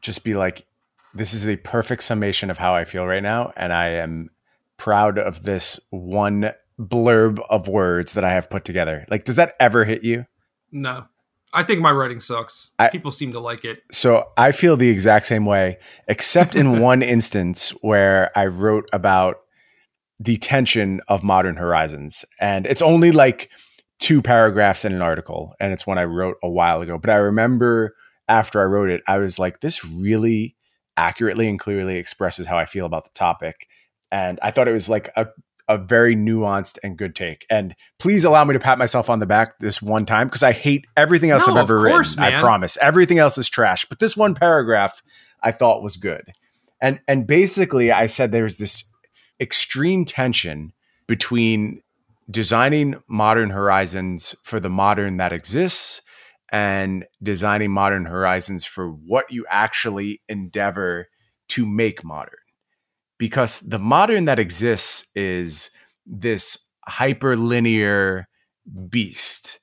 just 0.02 0.24
be 0.24 0.36
like, 0.36 0.66
this 1.14 1.34
is 1.34 1.44
the 1.44 1.56
perfect 1.58 2.04
summation 2.04 2.50
of 2.50 2.58
how 2.60 2.76
I 2.76 2.86
feel 2.86 3.06
right 3.06 3.24
now, 3.24 3.52
and 3.58 3.74
I 3.74 3.90
am 3.90 4.30
proud 4.78 5.18
of 5.18 5.44
this 5.44 5.80
one 5.90 6.52
blurb 6.80 7.40
of 7.50 7.68
words 7.68 8.14
that 8.14 8.24
I 8.24 8.32
have 8.32 8.50
put 8.50 8.66
together. 8.66 9.06
Like, 9.10 9.26
does 9.26 9.36
that 9.36 9.54
ever 9.60 9.84
hit 9.86 10.04
you? 10.04 10.26
No. 10.72 11.06
I 11.54 11.64
think 11.64 11.80
my 11.80 11.92
writing 11.92 12.20
sucks. 12.20 12.72
I, 12.78 12.90
People 12.90 13.12
seem 13.12 13.32
to 13.32 13.40
like 13.40 13.66
it. 13.66 13.82
So 13.92 14.26
I 14.38 14.52
feel 14.52 14.78
the 14.78 14.90
exact 14.90 15.26
same 15.26 15.46
way, 15.46 15.78
except 16.08 16.56
in 16.56 16.80
one 16.82 17.02
instance 17.02 17.70
where 17.82 18.32
I 18.38 18.48
wrote 18.48 18.88
about 18.94 19.38
the 20.20 20.38
tension 20.38 21.02
of 21.08 21.24
modern 21.24 21.56
horizons. 21.56 22.26
And 22.40 22.66
it's 22.66 22.82
only 22.82 23.12
like 23.12 23.50
two 24.00 24.22
paragraphs 24.22 24.86
in 24.86 24.94
an 24.94 25.02
article. 25.02 25.56
And 25.60 25.72
it's 25.72 25.88
one 25.88 25.98
I 25.98 26.04
wrote 26.04 26.38
a 26.44 26.50
while 26.50 26.82
ago. 26.82 26.98
But 26.98 27.12
I 27.12 27.16
remember 27.16 27.96
after 28.28 28.62
I 28.62 28.66
wrote 28.66 28.90
it, 28.90 29.02
I 29.08 29.18
was 29.18 29.40
like, 29.40 29.62
this 29.62 29.86
really 29.86 30.56
accurately 30.98 31.48
and 31.48 31.60
clearly 31.60 31.98
expresses 31.98 32.48
how 32.48 32.58
I 32.58 32.66
feel 32.66 32.86
about 32.86 33.06
the 33.06 33.12
topic. 33.12 33.68
And 34.12 34.40
I 34.42 34.52
thought 34.52 34.68
it 34.68 34.74
was 34.74 34.90
like 34.90 35.10
a 35.16 35.28
a 35.68 35.78
very 35.78 36.16
nuanced 36.16 36.78
and 36.84 36.98
good 36.98 37.16
take. 37.16 37.46
And 37.50 37.76
please 38.00 38.24
allow 38.24 38.44
me 38.46 38.54
to 38.54 38.60
pat 38.60 38.78
myself 38.78 39.10
on 39.10 39.20
the 39.20 39.26
back 39.26 39.60
this 39.60 39.82
one 39.82 40.06
time 40.06 40.28
because 40.28 40.44
I 40.44 40.54
hate 40.54 40.86
everything 40.96 41.30
else 41.30 41.48
no, 41.48 41.54
I've 41.54 41.60
ever 41.60 41.88
course, 41.88 42.12
written. 42.12 42.32
Man. 42.32 42.40
I 42.40 42.42
promise. 42.42 42.78
Everything 42.82 43.20
else 43.20 43.38
is 43.38 43.50
trash. 43.50 43.86
But 43.86 44.00
this 44.00 44.16
one 44.16 44.34
paragraph 44.34 45.02
I 45.42 45.52
thought 45.52 45.84
was 45.84 45.98
good. 45.98 46.32
And 46.82 47.00
and 47.08 47.28
basically 47.28 47.92
I 47.92 48.08
said 48.08 48.32
there's 48.32 48.58
this 48.58 48.90
extreme 49.40 50.06
tension 50.06 50.74
between 51.08 51.82
designing 52.30 52.96
modern 53.08 53.50
horizons 53.50 54.36
for 54.44 54.60
the 54.60 54.70
modern 54.70 55.18
that 55.18 55.34
exists 55.34 56.02
and 56.50 57.06
designing 57.22 57.72
modern 57.72 58.06
horizons 58.06 58.66
for 58.66 58.90
what 58.90 59.32
you 59.32 59.46
actually 59.50 60.22
endeavor 60.30 61.08
to 61.50 61.66
make 61.66 62.04
modern 62.04 62.40
because 63.18 63.62
the 63.62 63.80
modern 63.80 64.26
that 64.26 64.40
exists 64.40 65.08
is 65.16 65.70
this 66.06 66.58
hyperlinear 66.88 68.26
beast. 68.90 69.60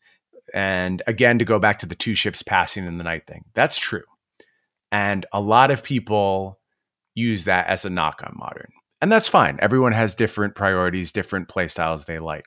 And 0.53 1.03
again, 1.07 1.39
to 1.39 1.45
go 1.45 1.59
back 1.59 1.79
to 1.81 1.87
the 1.87 1.95
two 1.95 2.15
ships 2.15 2.43
passing 2.43 2.87
in 2.87 2.99
the 2.99 3.05
night 3.05 3.27
thing, 3.27 3.45
that's 3.55 3.79
true. 3.79 4.05
And 4.93 5.27
a 5.33 5.41
lot 5.41 5.71
of 5.71 5.83
people 5.83 6.61
use 7.15 7.45
that 7.45 7.67
as 7.67 7.85
a 7.85 7.91
knock 7.91 8.23
on 8.25 8.35
modern. 8.37 8.71
And 9.01 9.11
that's 9.11 9.29
fine. 9.29 9.59
Everyone 9.61 9.93
has 9.93 10.15
different 10.15 10.55
priorities, 10.55 11.13
different 11.13 11.49
playstyles 11.49 12.07
they 12.07 12.19
like. 12.19 12.47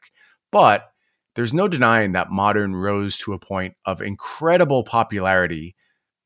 But 0.51 0.89
there's 1.35 1.53
no 1.53 1.67
denying 1.67 2.13
that 2.13 2.31
modern 2.31 2.75
rose 2.75 3.17
to 3.19 3.33
a 3.33 3.39
point 3.39 3.75
of 3.85 4.01
incredible 4.01 4.83
popularity 4.83 5.75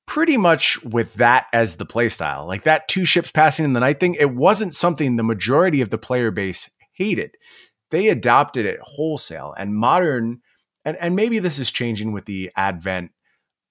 pretty 0.06 0.38
much 0.38 0.82
with 0.84 1.16
that 1.16 1.48
as 1.54 1.78
the 1.78 1.86
playstyle. 1.86 2.48
Like 2.48 2.64
that 2.64 2.88
two 2.88 3.06
ships 3.06 3.32
passing 3.32 3.66
in 3.66 3.74
the 3.74 3.80
night 3.80 4.00
thing, 4.00 4.16
it 4.16 4.34
wasn't 4.36 4.76
something 4.76 5.16
the 5.16 5.24
majority 5.24 5.82
of 5.82 5.90
the 5.90 5.98
player 5.98 6.32
base 6.32 6.70
hated. 6.94 7.36
They 7.92 8.10
adopted 8.10 8.66
it 8.66 8.80
wholesale 8.82 9.54
and 9.58 9.76
modern 9.76 10.42
and 10.84 10.98
and 10.98 11.16
maybe 11.16 11.40
this 11.40 11.60
is 11.60 11.72
changing 11.72 12.12
with 12.12 12.26
the 12.26 12.52
advent 12.56 13.12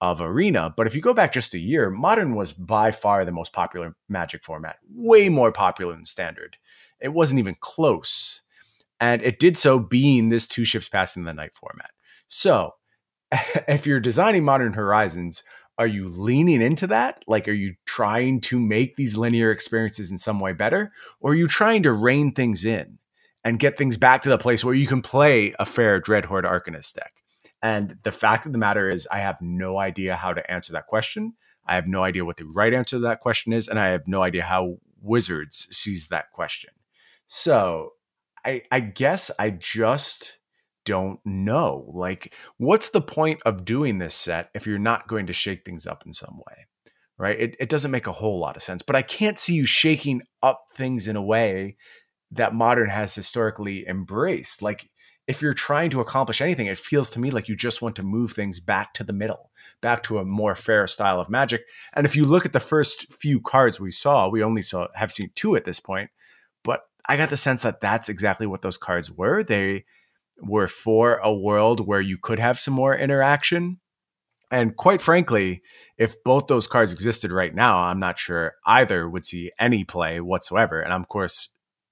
of 0.01 0.19
arena, 0.19 0.73
but 0.75 0.87
if 0.87 0.95
you 0.95 1.01
go 1.01 1.13
back 1.13 1.31
just 1.31 1.53
a 1.53 1.59
year, 1.59 1.91
modern 1.91 2.33
was 2.33 2.53
by 2.53 2.91
far 2.91 3.23
the 3.23 3.31
most 3.31 3.53
popular 3.53 3.95
magic 4.09 4.43
format, 4.43 4.77
way 4.89 5.29
more 5.29 5.51
popular 5.51 5.93
than 5.93 6.07
standard. 6.07 6.57
It 6.99 7.09
wasn't 7.09 7.39
even 7.39 7.55
close. 7.59 8.41
And 8.99 9.21
it 9.21 9.39
did 9.39 9.57
so 9.57 9.79
being 9.79 10.29
this 10.29 10.47
two 10.47 10.65
ships 10.65 10.89
passing 10.89 11.21
in 11.21 11.25
the 11.25 11.33
night 11.33 11.51
format. 11.53 11.91
So, 12.27 12.73
if 13.67 13.85
you're 13.85 13.99
designing 13.99 14.43
modern 14.43 14.73
horizons, 14.73 15.43
are 15.77 15.87
you 15.87 16.07
leaning 16.07 16.61
into 16.61 16.87
that? 16.87 17.23
Like, 17.27 17.47
are 17.47 17.53
you 17.53 17.75
trying 17.85 18.41
to 18.41 18.59
make 18.59 18.95
these 18.95 19.17
linear 19.17 19.51
experiences 19.51 20.11
in 20.11 20.17
some 20.17 20.39
way 20.39 20.53
better? 20.53 20.91
Or 21.19 21.31
are 21.31 21.35
you 21.35 21.47
trying 21.47 21.83
to 21.83 21.91
rein 21.91 22.33
things 22.33 22.65
in 22.65 22.99
and 23.43 23.59
get 23.59 23.77
things 23.77 23.97
back 23.97 24.21
to 24.23 24.29
the 24.29 24.37
place 24.37 24.63
where 24.63 24.75
you 24.75 24.87
can 24.87 25.01
play 25.01 25.55
a 25.59 25.65
fair 25.65 25.99
Dreadhorde 25.99 26.45
Arcanist 26.45 26.93
deck? 26.93 27.13
And 27.61 27.97
the 28.03 28.11
fact 28.11 28.45
of 28.45 28.51
the 28.51 28.57
matter 28.57 28.89
is, 28.89 29.07
I 29.11 29.19
have 29.19 29.37
no 29.41 29.77
idea 29.77 30.15
how 30.15 30.33
to 30.33 30.51
answer 30.51 30.73
that 30.73 30.87
question. 30.87 31.33
I 31.65 31.75
have 31.75 31.87
no 31.87 32.03
idea 32.03 32.25
what 32.25 32.37
the 32.37 32.45
right 32.45 32.73
answer 32.73 32.97
to 32.97 33.01
that 33.01 33.21
question 33.21 33.53
is, 33.53 33.67
and 33.67 33.79
I 33.79 33.89
have 33.89 34.07
no 34.07 34.23
idea 34.23 34.43
how 34.43 34.77
Wizards 35.01 35.67
sees 35.71 36.07
that 36.07 36.31
question. 36.31 36.71
So 37.27 37.93
I, 38.43 38.63
I 38.71 38.79
guess 38.79 39.31
I 39.37 39.51
just 39.51 40.37
don't 40.85 41.19
know. 41.25 41.91
Like, 41.93 42.33
what's 42.57 42.89
the 42.89 43.01
point 43.01 43.41
of 43.45 43.65
doing 43.65 43.97
this 43.97 44.15
set 44.15 44.49
if 44.53 44.65
you're 44.65 44.79
not 44.79 45.07
going 45.07 45.27
to 45.27 45.33
shake 45.33 45.65
things 45.65 45.87
up 45.87 46.03
in 46.05 46.13
some 46.13 46.37
way? 46.37 46.67
Right? 47.17 47.39
It, 47.39 47.55
it 47.59 47.69
doesn't 47.69 47.91
make 47.91 48.07
a 48.07 48.11
whole 48.11 48.39
lot 48.39 48.55
of 48.55 48.63
sense. 48.63 48.81
But 48.81 48.95
I 48.95 49.01
can't 49.01 49.37
see 49.37 49.53
you 49.53 49.65
shaking 49.65 50.21
up 50.41 50.63
things 50.75 51.07
in 51.07 51.15
a 51.15 51.21
way 51.21 51.77
that 52.31 52.55
modern 52.55 52.89
has 52.89 53.13
historically 53.13 53.87
embraced. 53.87 54.61
Like, 54.61 54.89
if 55.27 55.41
you're 55.41 55.53
trying 55.53 55.89
to 55.91 56.01
accomplish 56.01 56.41
anything, 56.41 56.67
it 56.67 56.77
feels 56.77 57.09
to 57.11 57.19
me 57.19 57.31
like 57.31 57.47
you 57.47 57.55
just 57.55 57.81
want 57.81 57.95
to 57.95 58.03
move 58.03 58.33
things 58.33 58.59
back 58.59 58.93
to 58.95 59.03
the 59.03 59.13
middle, 59.13 59.51
back 59.81 60.03
to 60.03 60.17
a 60.17 60.25
more 60.25 60.55
fair 60.55 60.87
style 60.87 61.19
of 61.19 61.29
magic. 61.29 61.61
And 61.93 62.05
if 62.05 62.15
you 62.15 62.25
look 62.25 62.45
at 62.45 62.53
the 62.53 62.59
first 62.59 63.13
few 63.13 63.39
cards 63.39 63.79
we 63.79 63.91
saw, 63.91 64.27
we 64.27 64.43
only 64.43 64.61
saw 64.61 64.87
have 64.95 65.13
seen 65.13 65.29
two 65.35 65.55
at 65.55 65.63
this 65.63 65.79
point, 65.79 66.09
but 66.63 66.81
I 67.07 67.17
got 67.17 67.29
the 67.29 67.37
sense 67.37 67.61
that 67.61 67.81
that's 67.81 68.09
exactly 68.09 68.47
what 68.47 68.61
those 68.61 68.77
cards 68.77 69.11
were. 69.11 69.43
They 69.43 69.85
were 70.41 70.67
for 70.67 71.17
a 71.17 71.33
world 71.33 71.85
where 71.85 72.01
you 72.01 72.17
could 72.17 72.39
have 72.39 72.59
some 72.59 72.73
more 72.73 72.95
interaction. 72.95 73.79
And 74.49 74.75
quite 74.75 75.01
frankly, 75.01 75.61
if 75.97 76.21
both 76.23 76.47
those 76.47 76.67
cards 76.67 76.91
existed 76.91 77.31
right 77.31 77.55
now, 77.55 77.77
I'm 77.77 77.99
not 77.99 78.19
sure 78.19 78.53
either 78.65 79.09
would 79.09 79.25
see 79.25 79.51
any 79.59 79.83
play 79.85 80.19
whatsoever. 80.19 80.81
And 80.81 80.93
I'm 80.93 81.01
of 81.01 81.07
course 81.07 81.49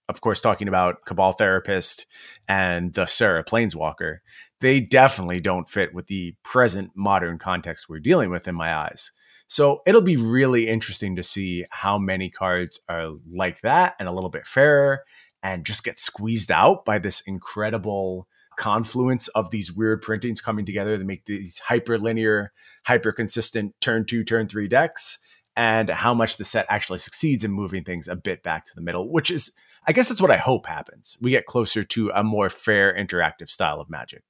of 0.10 0.22
course, 0.22 0.42
talking 0.42 0.68
about 0.68 1.06
Cabal 1.06 1.34
Therapist 1.34 2.08
and 2.48 2.92
the 2.96 3.06
Serra 3.06 3.44
Planeswalker, 3.44 4.18
they 4.60 4.80
definitely 4.82 5.40
don't 5.40 5.70
fit 5.70 5.94
with 5.94 6.08
the 6.08 6.36
present 6.44 6.90
modern 6.96 7.38
context 7.38 7.88
we're 7.88 8.00
dealing 8.00 8.32
with 8.32 8.48
in 8.48 8.56
my 8.56 8.74
eyes. 8.74 9.12
So 9.46 9.82
it'll 9.86 10.02
be 10.02 10.18
really 10.18 10.68
interesting 10.68 11.16
to 11.16 11.24
see 11.24 11.66
how 11.70 12.00
many 12.00 12.32
cards 12.32 12.80
are 12.90 13.12
like 13.32 13.62
that 13.62 13.96
and 14.00 14.10
a 14.10 14.12
little 14.12 14.32
bit 14.32 14.48
fairer 14.48 15.04
and 15.44 15.66
just 15.66 15.84
get 15.84 16.00
squeezed 16.00 16.52
out 16.52 16.86
by 16.86 16.98
this 16.98 17.22
incredible 17.22 18.28
confluence 18.60 19.28
of 19.30 19.50
these 19.50 19.72
weird 19.72 20.04
printings 20.04 20.42
coming 20.42 20.66
together 20.66 20.98
to 20.98 21.04
make 21.04 21.26
these 21.26 21.60
hyperlinear, 21.68 22.50
hyper 22.86 23.12
consistent 23.12 23.74
turn 23.82 24.06
two, 24.06 24.24
turn 24.24 24.48
three 24.48 24.68
decks, 24.68 25.18
and 25.56 25.90
how 25.90 26.14
much 26.14 26.38
the 26.38 26.46
set 26.46 26.68
actually 26.70 27.00
succeeds 27.00 27.44
in 27.44 27.52
moving 27.52 27.84
things 27.84 28.08
a 28.08 28.16
bit 28.16 28.44
back 28.44 28.66
to 28.66 28.76
the 28.76 28.82
middle, 28.82 29.10
which 29.10 29.32
is 29.32 29.52
I 29.88 29.94
guess 29.94 30.08
that's 30.08 30.22
what 30.22 30.30
I 30.30 30.38
hope 30.38 30.68
happens. 30.68 31.18
We 31.20 31.32
get 31.32 31.48
closer 31.48 31.84
to 31.84 32.12
a 32.14 32.24
more 32.24 32.50
fair 32.50 32.94
interactive 32.94 33.50
style 33.50 33.82
of 33.82 33.90
magic. 33.90 34.24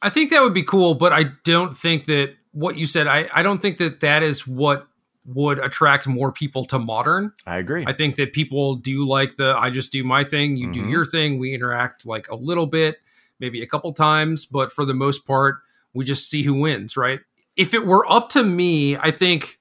I 0.00 0.10
think 0.10 0.30
that 0.30 0.42
would 0.42 0.54
be 0.54 0.64
cool, 0.64 0.94
but 0.94 1.12
I 1.12 1.26
don't 1.44 1.76
think 1.76 2.06
that 2.06 2.34
what 2.50 2.76
you 2.76 2.86
said, 2.86 3.06
I, 3.06 3.28
I 3.32 3.42
don't 3.42 3.62
think 3.62 3.78
that 3.78 4.00
that 4.00 4.24
is 4.24 4.46
what 4.46 4.88
would 5.24 5.58
attract 5.58 6.08
more 6.08 6.32
people 6.32 6.64
to 6.64 6.78
modern. 6.78 7.32
I 7.46 7.58
agree. 7.58 7.84
I 7.86 7.92
think 7.92 8.16
that 8.16 8.32
people 8.32 8.76
do 8.76 9.06
like 9.06 9.36
the 9.36 9.54
I 9.56 9.70
just 9.70 9.92
do 9.92 10.02
my 10.02 10.24
thing, 10.24 10.56
you 10.56 10.68
mm-hmm. 10.68 10.84
do 10.84 10.88
your 10.88 11.04
thing, 11.04 11.38
we 11.38 11.54
interact 11.54 12.04
like 12.04 12.28
a 12.28 12.34
little 12.34 12.66
bit, 12.66 12.96
maybe 13.42 13.60
a 13.60 13.66
couple 13.66 13.92
times, 13.92 14.46
but 14.46 14.72
for 14.72 14.86
the 14.86 14.94
most 14.94 15.26
part, 15.26 15.56
we 15.92 16.04
just 16.06 16.30
see 16.30 16.44
who 16.44 16.54
wins, 16.54 16.96
right? 16.96 17.20
If 17.56 17.74
it 17.74 17.84
were 17.84 18.10
up 18.10 18.30
to 18.30 18.42
me, 18.42 18.96
I 18.96 19.10
think 19.10 19.58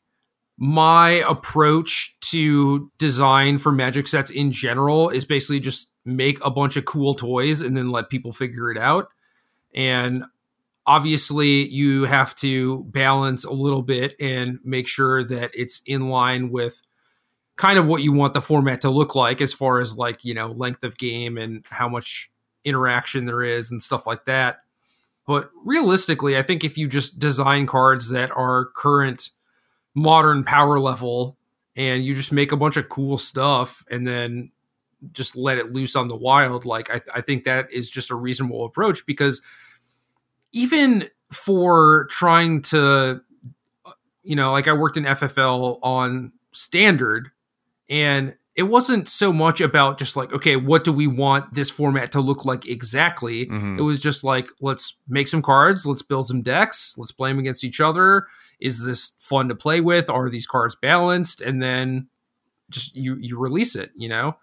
my 0.57 1.23
approach 1.27 2.15
to 2.21 2.91
design 2.99 3.57
for 3.57 3.71
magic 3.71 4.07
sets 4.07 4.31
in 4.31 4.51
general 4.51 5.09
is 5.09 5.25
basically 5.25 5.59
just 5.59 5.89
make 6.05 6.37
a 6.45 6.51
bunch 6.51 6.77
of 6.77 6.85
cool 6.85 7.15
toys 7.15 7.61
and 7.61 7.75
then 7.75 7.89
let 7.89 8.09
people 8.09 8.31
figure 8.31 8.71
it 8.71 8.77
out. 8.77 9.09
And 9.73 10.23
obviously, 10.85 11.67
you 11.67 12.03
have 12.03 12.35
to 12.35 12.83
balance 12.85 13.43
a 13.43 13.51
little 13.51 13.81
bit 13.81 14.15
and 14.19 14.59
make 14.63 14.87
sure 14.87 15.23
that 15.23 15.51
it's 15.53 15.81
in 15.85 16.09
line 16.09 16.51
with 16.51 16.81
kind 17.55 17.79
of 17.79 17.87
what 17.87 18.03
you 18.03 18.11
want 18.13 18.33
the 18.33 18.41
format 18.41 18.81
to 18.81 18.89
look 18.89 19.15
like 19.15 19.41
as 19.41 19.53
far 19.53 19.79
as 19.79 19.97
like, 19.97 20.23
you 20.23 20.33
know, 20.33 20.47
length 20.47 20.83
of 20.83 20.97
game 20.97 21.37
and 21.37 21.65
how 21.69 21.89
much 21.89 22.30
interaction 22.63 23.25
there 23.25 23.43
is 23.43 23.71
and 23.71 23.81
stuff 23.81 24.05
like 24.07 24.25
that. 24.25 24.59
But 25.27 25.49
realistically, 25.63 26.37
I 26.37 26.43
think 26.43 26.63
if 26.63 26.77
you 26.77 26.87
just 26.87 27.19
design 27.19 27.67
cards 27.67 28.09
that 28.09 28.31
are 28.31 28.65
current 28.75 29.29
modern 29.93 30.43
power 30.43 30.79
level 30.79 31.37
and 31.75 32.03
you 32.03 32.15
just 32.15 32.31
make 32.31 32.51
a 32.51 32.57
bunch 32.57 32.77
of 32.77 32.89
cool 32.89 33.17
stuff 33.17 33.83
and 33.89 34.07
then 34.07 34.51
just 35.11 35.35
let 35.35 35.57
it 35.57 35.71
loose 35.71 35.95
on 35.95 36.07
the 36.07 36.15
wild 36.15 36.65
like 36.65 36.89
I, 36.89 36.99
th- 36.99 37.09
I 37.13 37.21
think 37.21 37.43
that 37.43 37.71
is 37.71 37.89
just 37.89 38.11
a 38.11 38.15
reasonable 38.15 38.65
approach 38.65 39.05
because 39.05 39.41
even 40.51 41.09
for 41.31 42.05
trying 42.11 42.61
to 42.61 43.21
you 44.23 44.35
know 44.35 44.51
like 44.51 44.67
i 44.67 44.73
worked 44.73 44.97
in 44.97 45.05
ffl 45.05 45.79
on 45.81 46.31
standard 46.51 47.31
and 47.89 48.35
it 48.55 48.63
wasn't 48.63 49.07
so 49.07 49.31
much 49.31 49.61
about 49.61 49.97
just 49.97 50.15
like 50.15 50.33
okay 50.33 50.55
what 50.55 50.83
do 50.83 50.91
we 50.91 51.07
want 51.07 51.53
this 51.53 51.69
format 51.69 52.11
to 52.11 52.19
look 52.19 52.45
like 52.45 52.67
exactly 52.67 53.45
mm-hmm. 53.45 53.79
it 53.79 53.81
was 53.81 53.99
just 53.99 54.23
like 54.23 54.49
let's 54.59 54.97
make 55.07 55.27
some 55.27 55.41
cards 55.41 55.85
let's 55.85 56.01
build 56.01 56.27
some 56.27 56.41
decks 56.41 56.95
let's 56.97 57.11
play 57.11 57.29
them 57.29 57.39
against 57.39 57.63
each 57.63 57.79
other 57.79 58.27
is 58.61 58.83
this 58.83 59.13
fun 59.19 59.49
to 59.49 59.55
play 59.55 59.81
with? 59.81 60.09
Are 60.09 60.29
these 60.29 60.45
cards 60.45 60.75
balanced? 60.75 61.41
And 61.41 61.61
then 61.61 62.07
just 62.69 62.95
you 62.95 63.17
you 63.19 63.37
release 63.37 63.75
it, 63.75 63.91
you 63.95 64.07
know? 64.07 64.37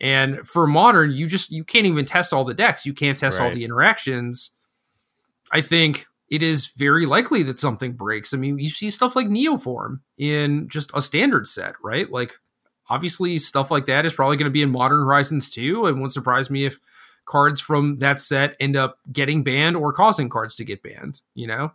And 0.00 0.46
for 0.46 0.66
modern, 0.66 1.12
you 1.12 1.26
just 1.26 1.50
you 1.50 1.64
can't 1.64 1.86
even 1.86 2.04
test 2.04 2.32
all 2.32 2.44
the 2.44 2.54
decks. 2.54 2.86
You 2.86 2.94
can't 2.94 3.18
test 3.18 3.38
right. 3.38 3.46
all 3.46 3.54
the 3.54 3.64
interactions. 3.64 4.52
I 5.50 5.60
think 5.60 6.06
it 6.30 6.42
is 6.42 6.68
very 6.68 7.06
likely 7.06 7.42
that 7.42 7.60
something 7.60 7.92
breaks. 7.92 8.32
I 8.32 8.36
mean, 8.36 8.58
you 8.58 8.68
see 8.68 8.90
stuff 8.90 9.16
like 9.16 9.26
Neoform 9.26 10.00
in 10.16 10.68
just 10.68 10.90
a 10.94 11.02
standard 11.02 11.48
set, 11.48 11.74
right? 11.82 12.10
Like 12.10 12.34
obviously 12.88 13.38
stuff 13.38 13.70
like 13.70 13.86
that 13.86 14.06
is 14.06 14.14
probably 14.14 14.36
going 14.36 14.46
to 14.46 14.50
be 14.50 14.62
in 14.62 14.70
Modern 14.70 15.00
Horizons 15.00 15.50
too. 15.50 15.86
It 15.86 15.92
wouldn't 15.92 16.12
surprise 16.12 16.50
me 16.50 16.64
if 16.64 16.78
cards 17.24 17.60
from 17.60 17.98
that 17.98 18.20
set 18.20 18.56
end 18.60 18.76
up 18.76 18.98
getting 19.12 19.42
banned 19.42 19.76
or 19.76 19.92
causing 19.92 20.28
cards 20.28 20.54
to 20.56 20.64
get 20.64 20.82
banned, 20.82 21.20
you 21.34 21.46
know? 21.46 21.72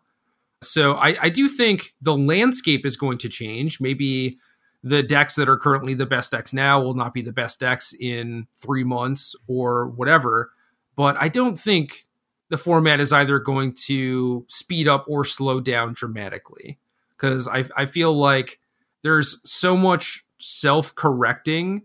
So 0.63 0.93
I, 0.93 1.15
I 1.23 1.29
do 1.29 1.49
think 1.49 1.93
the 2.01 2.15
landscape 2.15 2.85
is 2.85 2.95
going 2.95 3.17
to 3.19 3.29
change. 3.29 3.81
Maybe 3.81 4.37
the 4.83 5.03
decks 5.03 5.35
that 5.35 5.49
are 5.49 5.57
currently 5.57 5.93
the 5.93 6.05
best 6.05 6.31
decks 6.31 6.53
now 6.53 6.81
will 6.81 6.93
not 6.93 7.13
be 7.13 7.21
the 7.21 7.33
best 7.33 7.59
decks 7.59 7.93
in 7.99 8.47
three 8.55 8.83
months 8.83 9.35
or 9.47 9.87
whatever. 9.87 10.51
But 10.95 11.17
I 11.19 11.27
don't 11.27 11.59
think 11.59 12.07
the 12.49 12.57
format 12.57 12.99
is 12.99 13.13
either 13.13 13.39
going 13.39 13.73
to 13.73 14.45
speed 14.49 14.87
up 14.87 15.05
or 15.07 15.23
slow 15.25 15.59
down 15.59 15.93
dramatically 15.93 16.79
because 17.11 17.47
I, 17.47 17.65
I 17.77 17.85
feel 17.85 18.13
like 18.13 18.59
there's 19.03 19.41
so 19.49 19.75
much 19.75 20.25
self 20.41 20.93
correcting 20.95 21.83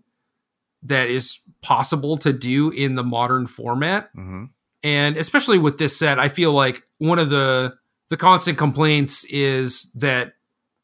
that 0.83 1.09
is 1.09 1.41
possible 1.63 2.17
to 2.19 2.33
do 2.33 2.71
in 2.71 2.95
the 2.95 3.03
modern 3.03 3.47
format. 3.47 4.15
Mm-hmm. 4.17 4.45
And 4.83 5.17
especially 5.17 5.59
with 5.59 5.79
this 5.79 5.99
set, 5.99 6.19
I 6.19 6.29
feel 6.29 6.53
like 6.53 6.85
one 6.99 7.19
of 7.19 7.31
the 7.31 7.77
the 8.09 8.17
constant 8.17 8.57
complaints 8.57 9.25
is 9.25 9.91
that 9.95 10.35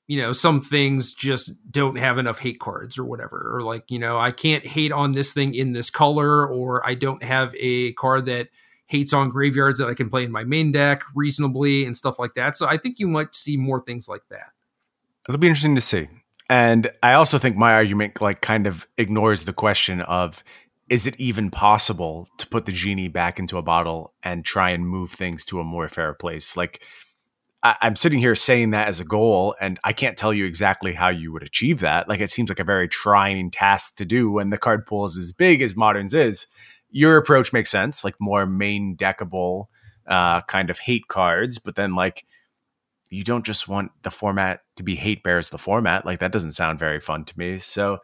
you 0.09 0.21
know 0.21 0.33
some 0.33 0.61
things 0.61 1.13
just 1.13 1.53
don't 1.71 1.97
have 1.97 2.19
enough 2.19 2.39
hate 2.39 2.59
cards 2.59 2.99
or 2.99 3.05
whatever 3.05 3.51
or 3.55 3.63
like 3.63 3.85
you 3.91 3.99
know 3.99 4.19
i 4.19 4.31
can't 4.31 4.67
hate 4.67 4.93
on 4.93 5.13
this 5.13 5.33
thing 5.33 5.55
in 5.55 5.73
this 5.73 5.89
color 5.91 6.47
or 6.47 6.85
i 6.87 6.95
don't 6.95 7.23
have 7.23 7.55
a 7.59 7.93
card 7.93 8.27
that 8.27 8.49
hates 8.87 9.13
on 9.13 9.29
graveyards 9.29 9.79
that 9.79 9.89
i 9.89 9.95
can 9.95 10.11
play 10.11 10.25
in 10.25 10.33
my 10.33 10.45
main 10.45 10.73
deck 10.73 11.03
reasonably 11.15 11.85
and 11.85 11.97
stuff 11.97 12.19
like 12.19 12.35
that 12.35 12.57
so 12.57 12.67
i 12.67 12.77
think 12.77 12.99
you 12.99 13.07
might 13.07 13.35
see 13.35 13.57
more 13.57 13.81
things 13.81 14.09
like 14.09 14.23
that 14.29 14.51
it'll 15.29 15.39
be 15.39 15.47
interesting 15.47 15.75
to 15.75 15.81
see 15.81 16.09
and 16.53 16.91
i 17.03 17.15
also 17.15 17.39
think 17.39 17.57
my 17.57 17.73
argument 17.73 18.21
like 18.21 18.43
kind 18.43 18.67
of 18.67 18.87
ignores 18.99 19.45
the 19.45 19.53
question 19.53 20.03
of 20.03 20.45
is 20.91 21.07
it 21.07 21.19
even 21.19 21.51
possible 21.51 22.29
to 22.37 22.47
put 22.47 22.67
the 22.67 22.73
genie 22.73 23.09
back 23.09 23.39
into 23.39 23.57
a 23.57 23.63
bottle 23.63 24.13
and 24.23 24.45
try 24.45 24.69
and 24.71 24.87
move 24.87 25.11
things 25.11 25.47
to 25.47 25.61
a 25.61 25.65
more 25.65 25.89
fair 25.89 26.13
place 26.13 26.57
like 26.57 26.83
I, 27.65 27.77
am 27.83 27.97
sitting 27.97 28.19
here 28.19 28.35
saying 28.35 28.71
that 28.71 28.89
as 28.89 28.99
a 28.99 29.05
goal, 29.05 29.55
and 29.61 29.79
I 29.85 29.93
can't 29.93 30.17
tell 30.17 30.35
you 30.35 30.47
exactly 30.47 30.95
how 30.95 31.11
you 31.11 31.33
would 31.33 31.45
achieve 31.45 31.79
that. 31.79 32.09
Like 32.09 32.19
it 32.19 32.29
seems 32.29 32.49
like 32.51 32.59
a 32.59 32.65
very 32.65 32.89
trying 32.89 33.53
task 33.53 33.99
to 33.99 34.05
do 34.05 34.33
when 34.33 34.51
the 34.51 34.59
card 34.59 34.85
pool 34.85 35.05
is 35.05 35.17
as 35.17 35.33
big 35.33 35.63
as 35.63 35.77
Moderns 35.77 36.13
is. 36.13 36.49
Your 36.91 37.17
approach 37.17 37.53
makes 37.53 37.71
sense, 37.71 38.03
like 38.03 38.17
more 38.19 38.47
main 38.47 38.97
deckable 38.97 39.67
uh, 40.09 40.41
kind 40.43 40.71
of 40.71 40.81
hate 40.81 41.07
cards, 41.07 41.59
but 41.59 41.77
then 41.77 41.95
like 41.95 42.27
you 43.13 43.25
don't 43.25 43.45
just 43.45 43.69
want 43.69 43.93
the 44.03 44.11
format 44.11 44.61
to 44.77 44.83
be 44.83 44.95
hate 44.95 45.23
bears 45.23 45.51
the 45.51 45.59
format. 45.59 46.07
Like 46.07 46.21
that 46.21 46.33
doesn't 46.33 46.53
sound 46.53 46.79
very 46.79 46.99
fun 46.99 47.25
to 47.27 47.39
me. 47.39 47.59
So 47.59 47.99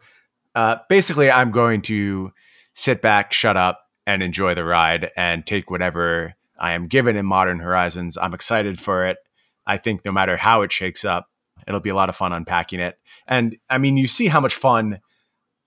uh, 0.53 0.77
basically, 0.87 1.31
I'm 1.31 1.51
going 1.51 1.81
to 1.83 2.31
sit 2.73 3.01
back, 3.01 3.33
shut 3.33 3.57
up, 3.57 3.81
and 4.05 4.21
enjoy 4.21 4.53
the 4.53 4.63
ride, 4.63 5.09
and 5.17 5.45
take 5.45 5.71
whatever 5.71 6.35
I 6.59 6.73
am 6.73 6.87
given 6.87 7.15
in 7.17 7.25
Modern 7.25 7.59
Horizons. 7.59 8.17
I'm 8.17 8.35
excited 8.35 8.79
for 8.79 9.07
it. 9.07 9.17
I 9.65 9.77
think 9.77 10.05
no 10.05 10.11
matter 10.11 10.37
how 10.37 10.61
it 10.61 10.71
shakes 10.71 11.03
up, 11.03 11.27
it'll 11.67 11.79
be 11.79 11.89
a 11.89 11.95
lot 11.95 12.09
of 12.09 12.15
fun 12.15 12.31
unpacking 12.31 12.79
it. 12.79 12.99
And 13.27 13.57
I 13.69 13.79
mean, 13.79 13.97
you 13.97 14.05
see 14.05 14.27
how 14.27 14.39
much 14.39 14.55
fun 14.55 14.99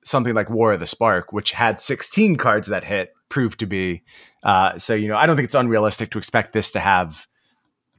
something 0.05 0.35
like 0.35 0.51
War 0.51 0.73
of 0.73 0.81
the 0.81 0.87
Spark, 0.87 1.33
which 1.33 1.51
had 1.51 1.81
16 1.81 2.37
cards 2.37 2.69
that 2.69 2.85
hit, 2.85 3.11
proved 3.29 3.59
to 3.61 3.67
be. 3.67 4.03
Uh, 4.43 4.79
so, 4.79 4.95
you 4.95 5.09
know, 5.09 5.17
I 5.17 5.27
don't 5.27 5.37
think 5.37 5.47
it's 5.47 5.55
unrealistic 5.55 6.11
to 6.13 6.19
expect 6.19 6.53
this 6.53 6.73
to 6.73 6.81
have 6.81 7.27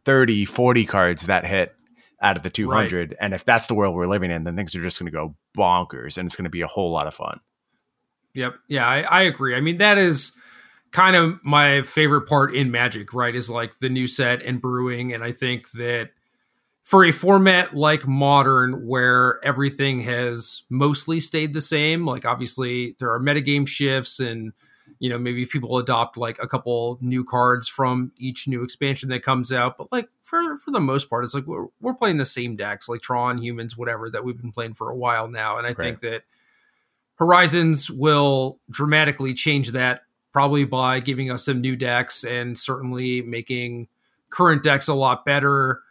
30, 0.06 0.46
40 0.46 0.86
cards 0.86 1.24
that 1.24 1.46
hit 1.46 1.76
out 2.22 2.38
of 2.38 2.44
the 2.44 2.50
200. 2.50 3.10
Right. 3.10 3.18
And 3.20 3.34
if 3.34 3.46
that's 3.46 3.68
the 3.68 3.74
world 3.74 3.96
we're 3.96 4.08
living 4.08 4.32
in, 4.32 4.44
then 4.44 4.56
things 4.56 4.76
are 4.76 4.82
just 4.82 5.00
going 5.00 5.12
to 5.12 5.12
go 5.12 5.36
bonkers 5.58 6.18
and 6.18 6.26
it's 6.26 6.36
going 6.36 6.46
to 6.46 6.50
be 6.50 6.62
a 6.62 6.68
whole 6.68 6.92
lot 6.92 7.08
of 7.08 7.14
fun. 7.14 7.40
Yep. 8.34 8.56
Yeah, 8.68 8.88
I, 8.88 9.02
I 9.02 9.22
agree. 9.24 9.56
I 9.56 9.62
mean, 9.62 9.78
that 9.78 9.98
is 9.98 10.32
kind 10.92 11.16
of 11.16 11.40
my 11.44 11.84
favorite 11.84 12.28
part 12.28 12.56
in 12.56 12.72
Magic, 12.72 13.14
right? 13.14 13.36
Is 13.36 13.50
like 13.50 13.80
the 13.80 13.90
new 13.90 14.08
set 14.08 14.42
and 14.42 14.62
brewing. 14.62 15.14
And 15.14 15.24
I 15.24 15.32
think 15.32 15.70
that 15.72 16.12
for 16.84 17.06
a 17.06 17.12
format 17.12 17.76
like 17.76 18.08
modern 18.08 18.86
where 18.88 19.44
everything 19.44 20.02
has 20.02 20.64
mostly 20.70 21.20
stayed 21.20 21.54
the 21.54 21.62
same 21.62 22.06
like 22.06 22.26
obviously 22.26 22.96
there 23.00 23.12
are 23.12 23.22
metagame 23.22 23.66
shifts 23.66 24.20
and 24.20 24.52
you 25.00 25.10
know 25.10 25.18
maybe 25.18 25.46
people 25.46 25.78
adopt 25.78 26.18
like 26.18 26.42
a 26.42 26.48
couple 26.48 26.98
new 27.02 27.24
cards 27.24 27.68
from 27.68 28.12
each 28.18 28.48
new 28.48 28.64
expansion 28.64 29.10
that 29.10 29.24
comes 29.24 29.52
out 29.52 29.78
but 29.78 29.92
like 29.92 30.10
for 30.22 30.58
for 30.58 30.72
the 30.72 30.80
most 30.80 31.10
part 31.10 31.24
it's 31.24 31.34
like 31.34 31.46
we're, 31.46 31.68
we're 31.82 31.94
playing 31.94 32.18
the 32.18 32.26
same 32.26 32.56
decks 32.56 32.88
like 32.88 33.02
tron 33.02 33.38
humans 33.38 33.78
whatever 33.78 34.10
that 34.10 34.24
we've 34.24 34.42
been 34.42 34.52
playing 34.52 34.74
for 34.74 34.90
a 34.90 34.96
while 34.96 35.28
now 35.28 35.58
and 35.58 35.66
i 35.66 35.70
right. 35.70 35.78
think 35.78 36.00
that 36.00 36.24
horizons 37.16 37.90
will 37.90 38.60
dramatically 38.70 39.34
change 39.34 39.72
that 39.72 40.02
probably 40.32 40.66
by 40.66 41.00
giving 41.00 41.30
us 41.30 41.46
some 41.46 41.62
new 41.62 41.76
decks 41.76 42.24
and 42.24 42.58
certainly 42.58 43.22
making 43.22 43.88
current 44.30 44.64
decks 44.64 44.88
a 44.88 44.94
lot 44.94 45.26
better 45.26 45.82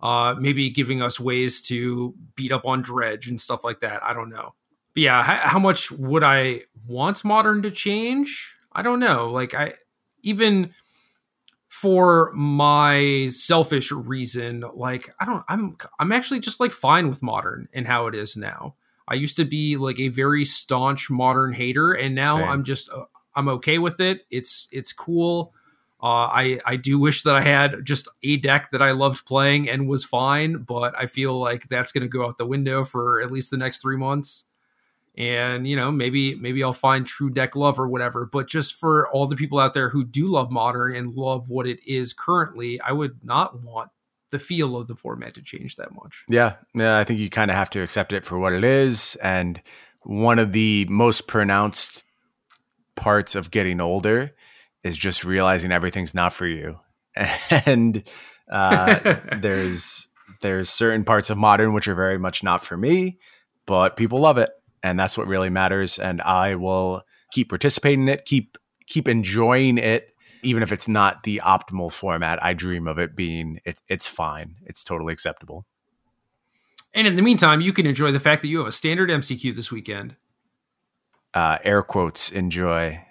uh, 0.00 0.34
maybe 0.38 0.70
giving 0.70 1.02
us 1.02 1.18
ways 1.18 1.60
to 1.62 2.14
beat 2.36 2.52
up 2.52 2.64
on 2.64 2.82
dredge 2.82 3.28
and 3.28 3.40
stuff 3.40 3.64
like 3.64 3.80
that. 3.80 4.02
I 4.04 4.12
don't 4.12 4.28
know. 4.28 4.54
But 4.94 5.02
yeah, 5.02 5.22
how, 5.22 5.36
how 5.36 5.58
much 5.58 5.90
would 5.90 6.22
I 6.22 6.62
want 6.88 7.24
modern 7.24 7.62
to 7.62 7.70
change? 7.70 8.54
I 8.72 8.82
don't 8.82 9.00
know. 9.00 9.30
Like 9.30 9.54
I 9.54 9.74
even 10.22 10.74
for 11.68 12.32
my 12.34 13.28
selfish 13.30 13.92
reason, 13.92 14.64
like 14.74 15.14
I 15.20 15.24
don't 15.24 15.44
I'm 15.48 15.76
I'm 15.98 16.12
actually 16.12 16.40
just 16.40 16.60
like 16.60 16.72
fine 16.72 17.08
with 17.08 17.22
modern 17.22 17.68
and 17.72 17.86
how 17.86 18.06
it 18.06 18.14
is 18.14 18.36
now. 18.36 18.74
I 19.06 19.14
used 19.14 19.36
to 19.36 19.44
be 19.44 19.76
like 19.76 19.98
a 20.00 20.08
very 20.08 20.44
staunch 20.44 21.08
modern 21.10 21.52
hater 21.52 21.92
and 21.92 22.14
now 22.14 22.38
Same. 22.38 22.48
I'm 22.48 22.64
just 22.64 22.90
uh, 22.90 23.04
I'm 23.34 23.48
okay 23.48 23.78
with 23.78 24.00
it. 24.00 24.26
It's 24.30 24.68
it's 24.72 24.92
cool. 24.92 25.54
Uh, 26.00 26.30
I 26.30 26.60
I 26.64 26.76
do 26.76 26.98
wish 26.98 27.22
that 27.22 27.34
I 27.34 27.42
had 27.42 27.84
just 27.84 28.08
a 28.22 28.36
deck 28.36 28.70
that 28.70 28.82
I 28.82 28.92
loved 28.92 29.26
playing 29.26 29.68
and 29.68 29.88
was 29.88 30.04
fine, 30.04 30.58
but 30.58 30.96
I 30.96 31.06
feel 31.06 31.38
like 31.38 31.68
that's 31.68 31.92
going 31.92 32.02
to 32.02 32.08
go 32.08 32.26
out 32.26 32.38
the 32.38 32.46
window 32.46 32.84
for 32.84 33.20
at 33.20 33.30
least 33.30 33.50
the 33.50 33.56
next 33.56 33.82
three 33.82 33.96
months. 33.96 34.44
And 35.18 35.66
you 35.66 35.74
know, 35.74 35.90
maybe 35.90 36.36
maybe 36.36 36.62
I'll 36.62 36.72
find 36.72 37.04
true 37.04 37.28
deck 37.28 37.56
love 37.56 37.80
or 37.80 37.88
whatever. 37.88 38.24
But 38.24 38.46
just 38.46 38.76
for 38.76 39.08
all 39.08 39.26
the 39.26 39.34
people 39.34 39.58
out 39.58 39.74
there 39.74 39.90
who 39.90 40.04
do 40.04 40.26
love 40.26 40.52
modern 40.52 40.94
and 40.94 41.12
love 41.12 41.50
what 41.50 41.66
it 41.66 41.80
is 41.84 42.12
currently, 42.12 42.80
I 42.80 42.92
would 42.92 43.24
not 43.24 43.62
want 43.64 43.90
the 44.30 44.38
feel 44.38 44.76
of 44.76 44.86
the 44.86 44.94
format 44.94 45.34
to 45.34 45.42
change 45.42 45.74
that 45.76 45.92
much. 45.92 46.24
Yeah, 46.28 46.56
yeah, 46.72 46.98
I 46.98 47.04
think 47.04 47.18
you 47.18 47.30
kind 47.30 47.50
of 47.50 47.56
have 47.56 47.70
to 47.70 47.82
accept 47.82 48.12
it 48.12 48.24
for 48.24 48.38
what 48.38 48.52
it 48.52 48.62
is. 48.62 49.16
And 49.16 49.60
one 50.02 50.38
of 50.38 50.52
the 50.52 50.86
most 50.88 51.26
pronounced 51.26 52.04
parts 52.94 53.34
of 53.34 53.50
getting 53.50 53.80
older 53.80 54.34
is 54.84 54.96
just 54.96 55.24
realizing 55.24 55.72
everything's 55.72 56.14
not 56.14 56.32
for 56.32 56.46
you. 56.46 56.78
And 57.66 58.08
uh, 58.50 59.16
there's 59.40 60.06
there's 60.42 60.70
certain 60.70 61.04
parts 61.04 61.30
of 61.30 61.38
modern 61.38 61.72
which 61.72 61.88
are 61.88 61.94
very 61.96 62.18
much 62.18 62.44
not 62.44 62.64
for 62.64 62.76
me, 62.76 63.18
but 63.66 63.96
people 63.96 64.20
love 64.20 64.38
it, 64.38 64.50
and 64.88 64.98
that's 64.98 65.18
what 65.18 65.26
really 65.26 65.50
matters. 65.50 65.98
And 65.98 66.20
I 66.22 66.54
will 66.54 67.02
keep 67.30 67.50
participating 67.50 68.02
in 68.02 68.08
it, 68.08 68.24
keep 68.24 68.56
keep 68.86 69.06
enjoying 69.06 69.78
it, 69.78 70.14
even 70.42 70.62
if 70.62 70.72
it's 70.72 70.88
not 70.88 71.22
the 71.22 71.40
optimal 71.44 71.92
format. 71.92 72.42
I 72.42 72.54
dream 72.54 72.88
of 72.88 72.98
it 72.98 73.14
being 73.14 73.60
it, 73.64 73.80
it's 73.88 74.06
fine, 74.06 74.56
it's 74.64 74.84
totally 74.84 75.12
acceptable. 75.12 75.66
And 76.94 77.06
in 77.06 77.16
the 77.16 77.22
meantime, 77.22 77.60
you 77.60 77.72
can 77.72 77.86
enjoy 77.86 78.12
the 78.12 78.20
fact 78.20 78.42
that 78.42 78.48
you 78.48 78.58
have 78.58 78.66
a 78.66 78.72
standard 78.72 79.10
MCQ 79.10 79.54
this 79.54 79.70
weekend. 79.70 80.16
Uh, 81.34 81.58
air 81.62 81.82
quotes 81.82 82.32
enjoy, 82.32 83.04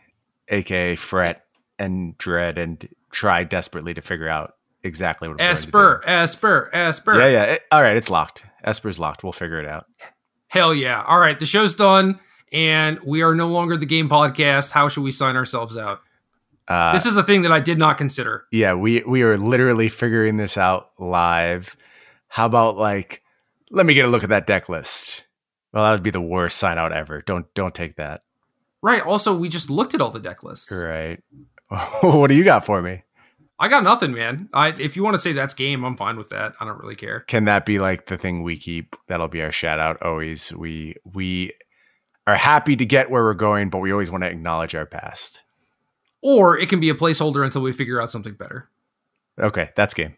aka 0.50 0.96
fret 0.96 1.44
and 1.78 2.18
dread 2.18 2.58
and 2.58 2.90
try 3.12 3.44
desperately 3.44 3.94
to 3.94 4.02
figure 4.02 4.28
out 4.28 4.56
exactly 4.84 5.28
what 5.28 5.40
Esper, 5.40 6.02
Esper, 6.06 6.72
Esper. 6.74 7.20
Yeah, 7.20 7.28
yeah. 7.28 7.44
It, 7.44 7.62
all 7.72 7.82
right, 7.82 7.96
it's 7.96 8.10
locked. 8.10 8.46
Esper's 8.64 8.98
locked. 8.98 9.24
We'll 9.24 9.34
figure 9.34 9.60
it 9.60 9.68
out. 9.68 9.86
Hell 10.48 10.74
yeah. 10.74 11.04
All 11.04 11.20
right, 11.20 11.40
the 11.40 11.46
show's 11.46 11.76
done 11.76 12.20
and 12.52 13.00
we 13.06 13.22
are 13.22 13.36
no 13.36 13.48
longer 13.48 13.78
the 13.78 13.86
game 13.86 14.10
podcast. 14.10 14.72
How 14.72 14.88
should 14.88 15.04
we 15.04 15.12
sign 15.12 15.36
ourselves 15.36 15.78
out? 15.78 16.02
Uh, 16.68 16.94
this 16.94 17.06
is 17.06 17.16
a 17.16 17.24
thing 17.24 17.44
that 17.44 17.52
I 17.52 17.60
did 17.60 17.78
not 17.78 17.98
consider. 17.98 18.46
Yeah, 18.52 18.74
we 18.74 19.02
we 19.04 19.22
are 19.24 19.38
literally 19.38 19.90
figuring 19.90 20.38
this 20.38 20.58
out 20.58 20.92
live. 21.00 21.78
How 22.28 22.46
about 22.46 22.78
like 22.78 23.24
let 23.72 23.86
me 23.86 23.94
get 23.94 24.06
a 24.06 24.10
look 24.10 24.24
at 24.24 24.30
that 24.30 24.48
deck 24.48 24.70
list. 24.70 25.26
Well, 25.74 25.86
that 25.86 25.92
would 25.92 26.04
be 26.04 26.10
the 26.10 26.22
worst 26.22 26.58
sign 26.58 26.78
out 26.78 26.92
ever. 26.92 27.22
Don't 27.22 27.52
don't 27.54 27.76
take 27.76 27.96
that. 27.96 28.24
Right. 28.82 29.02
Also, 29.02 29.36
we 29.36 29.50
just 29.50 29.70
looked 29.70 29.94
at 29.94 30.02
all 30.02 30.12
the 30.12 30.20
deck 30.20 30.44
lists. 30.44 30.72
Right. 30.72 31.24
what 32.02 32.28
do 32.28 32.36
you 32.36 32.44
got 32.44 32.66
for 32.66 32.82
me? 32.82 33.04
I 33.60 33.70
got 33.70 33.84
nothing, 33.84 34.14
man. 34.14 34.50
I 34.54 34.70
if 34.70 34.96
you 34.96 35.04
want 35.04 35.16
to 35.16 35.20
say 35.20 35.34
that's 35.34 35.54
game, 35.54 35.84
I'm 35.84 35.98
fine 35.98 36.18
with 36.18 36.30
that. 36.30 36.54
I 36.60 36.66
don't 36.66 36.80
really 36.80 36.96
care. 36.96 37.22
Can 37.22 37.46
that 37.46 37.66
be 37.66 37.80
like 37.80 38.06
the 38.06 38.18
thing 38.18 38.44
we 38.44 38.58
keep? 38.58 38.96
That'll 39.08 39.28
be 39.28 39.42
our 39.42 39.52
shout 39.52 39.80
out 39.80 40.02
always. 40.02 40.54
We 40.54 40.96
we 41.04 41.54
are 42.28 42.36
happy 42.36 42.76
to 42.76 42.86
get 42.86 43.10
where 43.10 43.24
we're 43.24 43.34
going, 43.34 43.70
but 43.70 43.80
we 43.80 43.92
always 43.92 44.12
want 44.12 44.24
to 44.24 44.30
acknowledge 44.30 44.76
our 44.76 44.86
past. 44.86 45.42
Or 46.22 46.58
it 46.58 46.70
can 46.70 46.80
be 46.80 46.90
a 46.90 46.96
placeholder 46.96 47.44
until 47.44 47.62
we 47.62 47.74
figure 47.74 48.02
out 48.02 48.12
something 48.12 48.34
better. 48.34 48.70
Okay, 49.40 49.70
that's 49.76 49.94
game. 49.94 50.18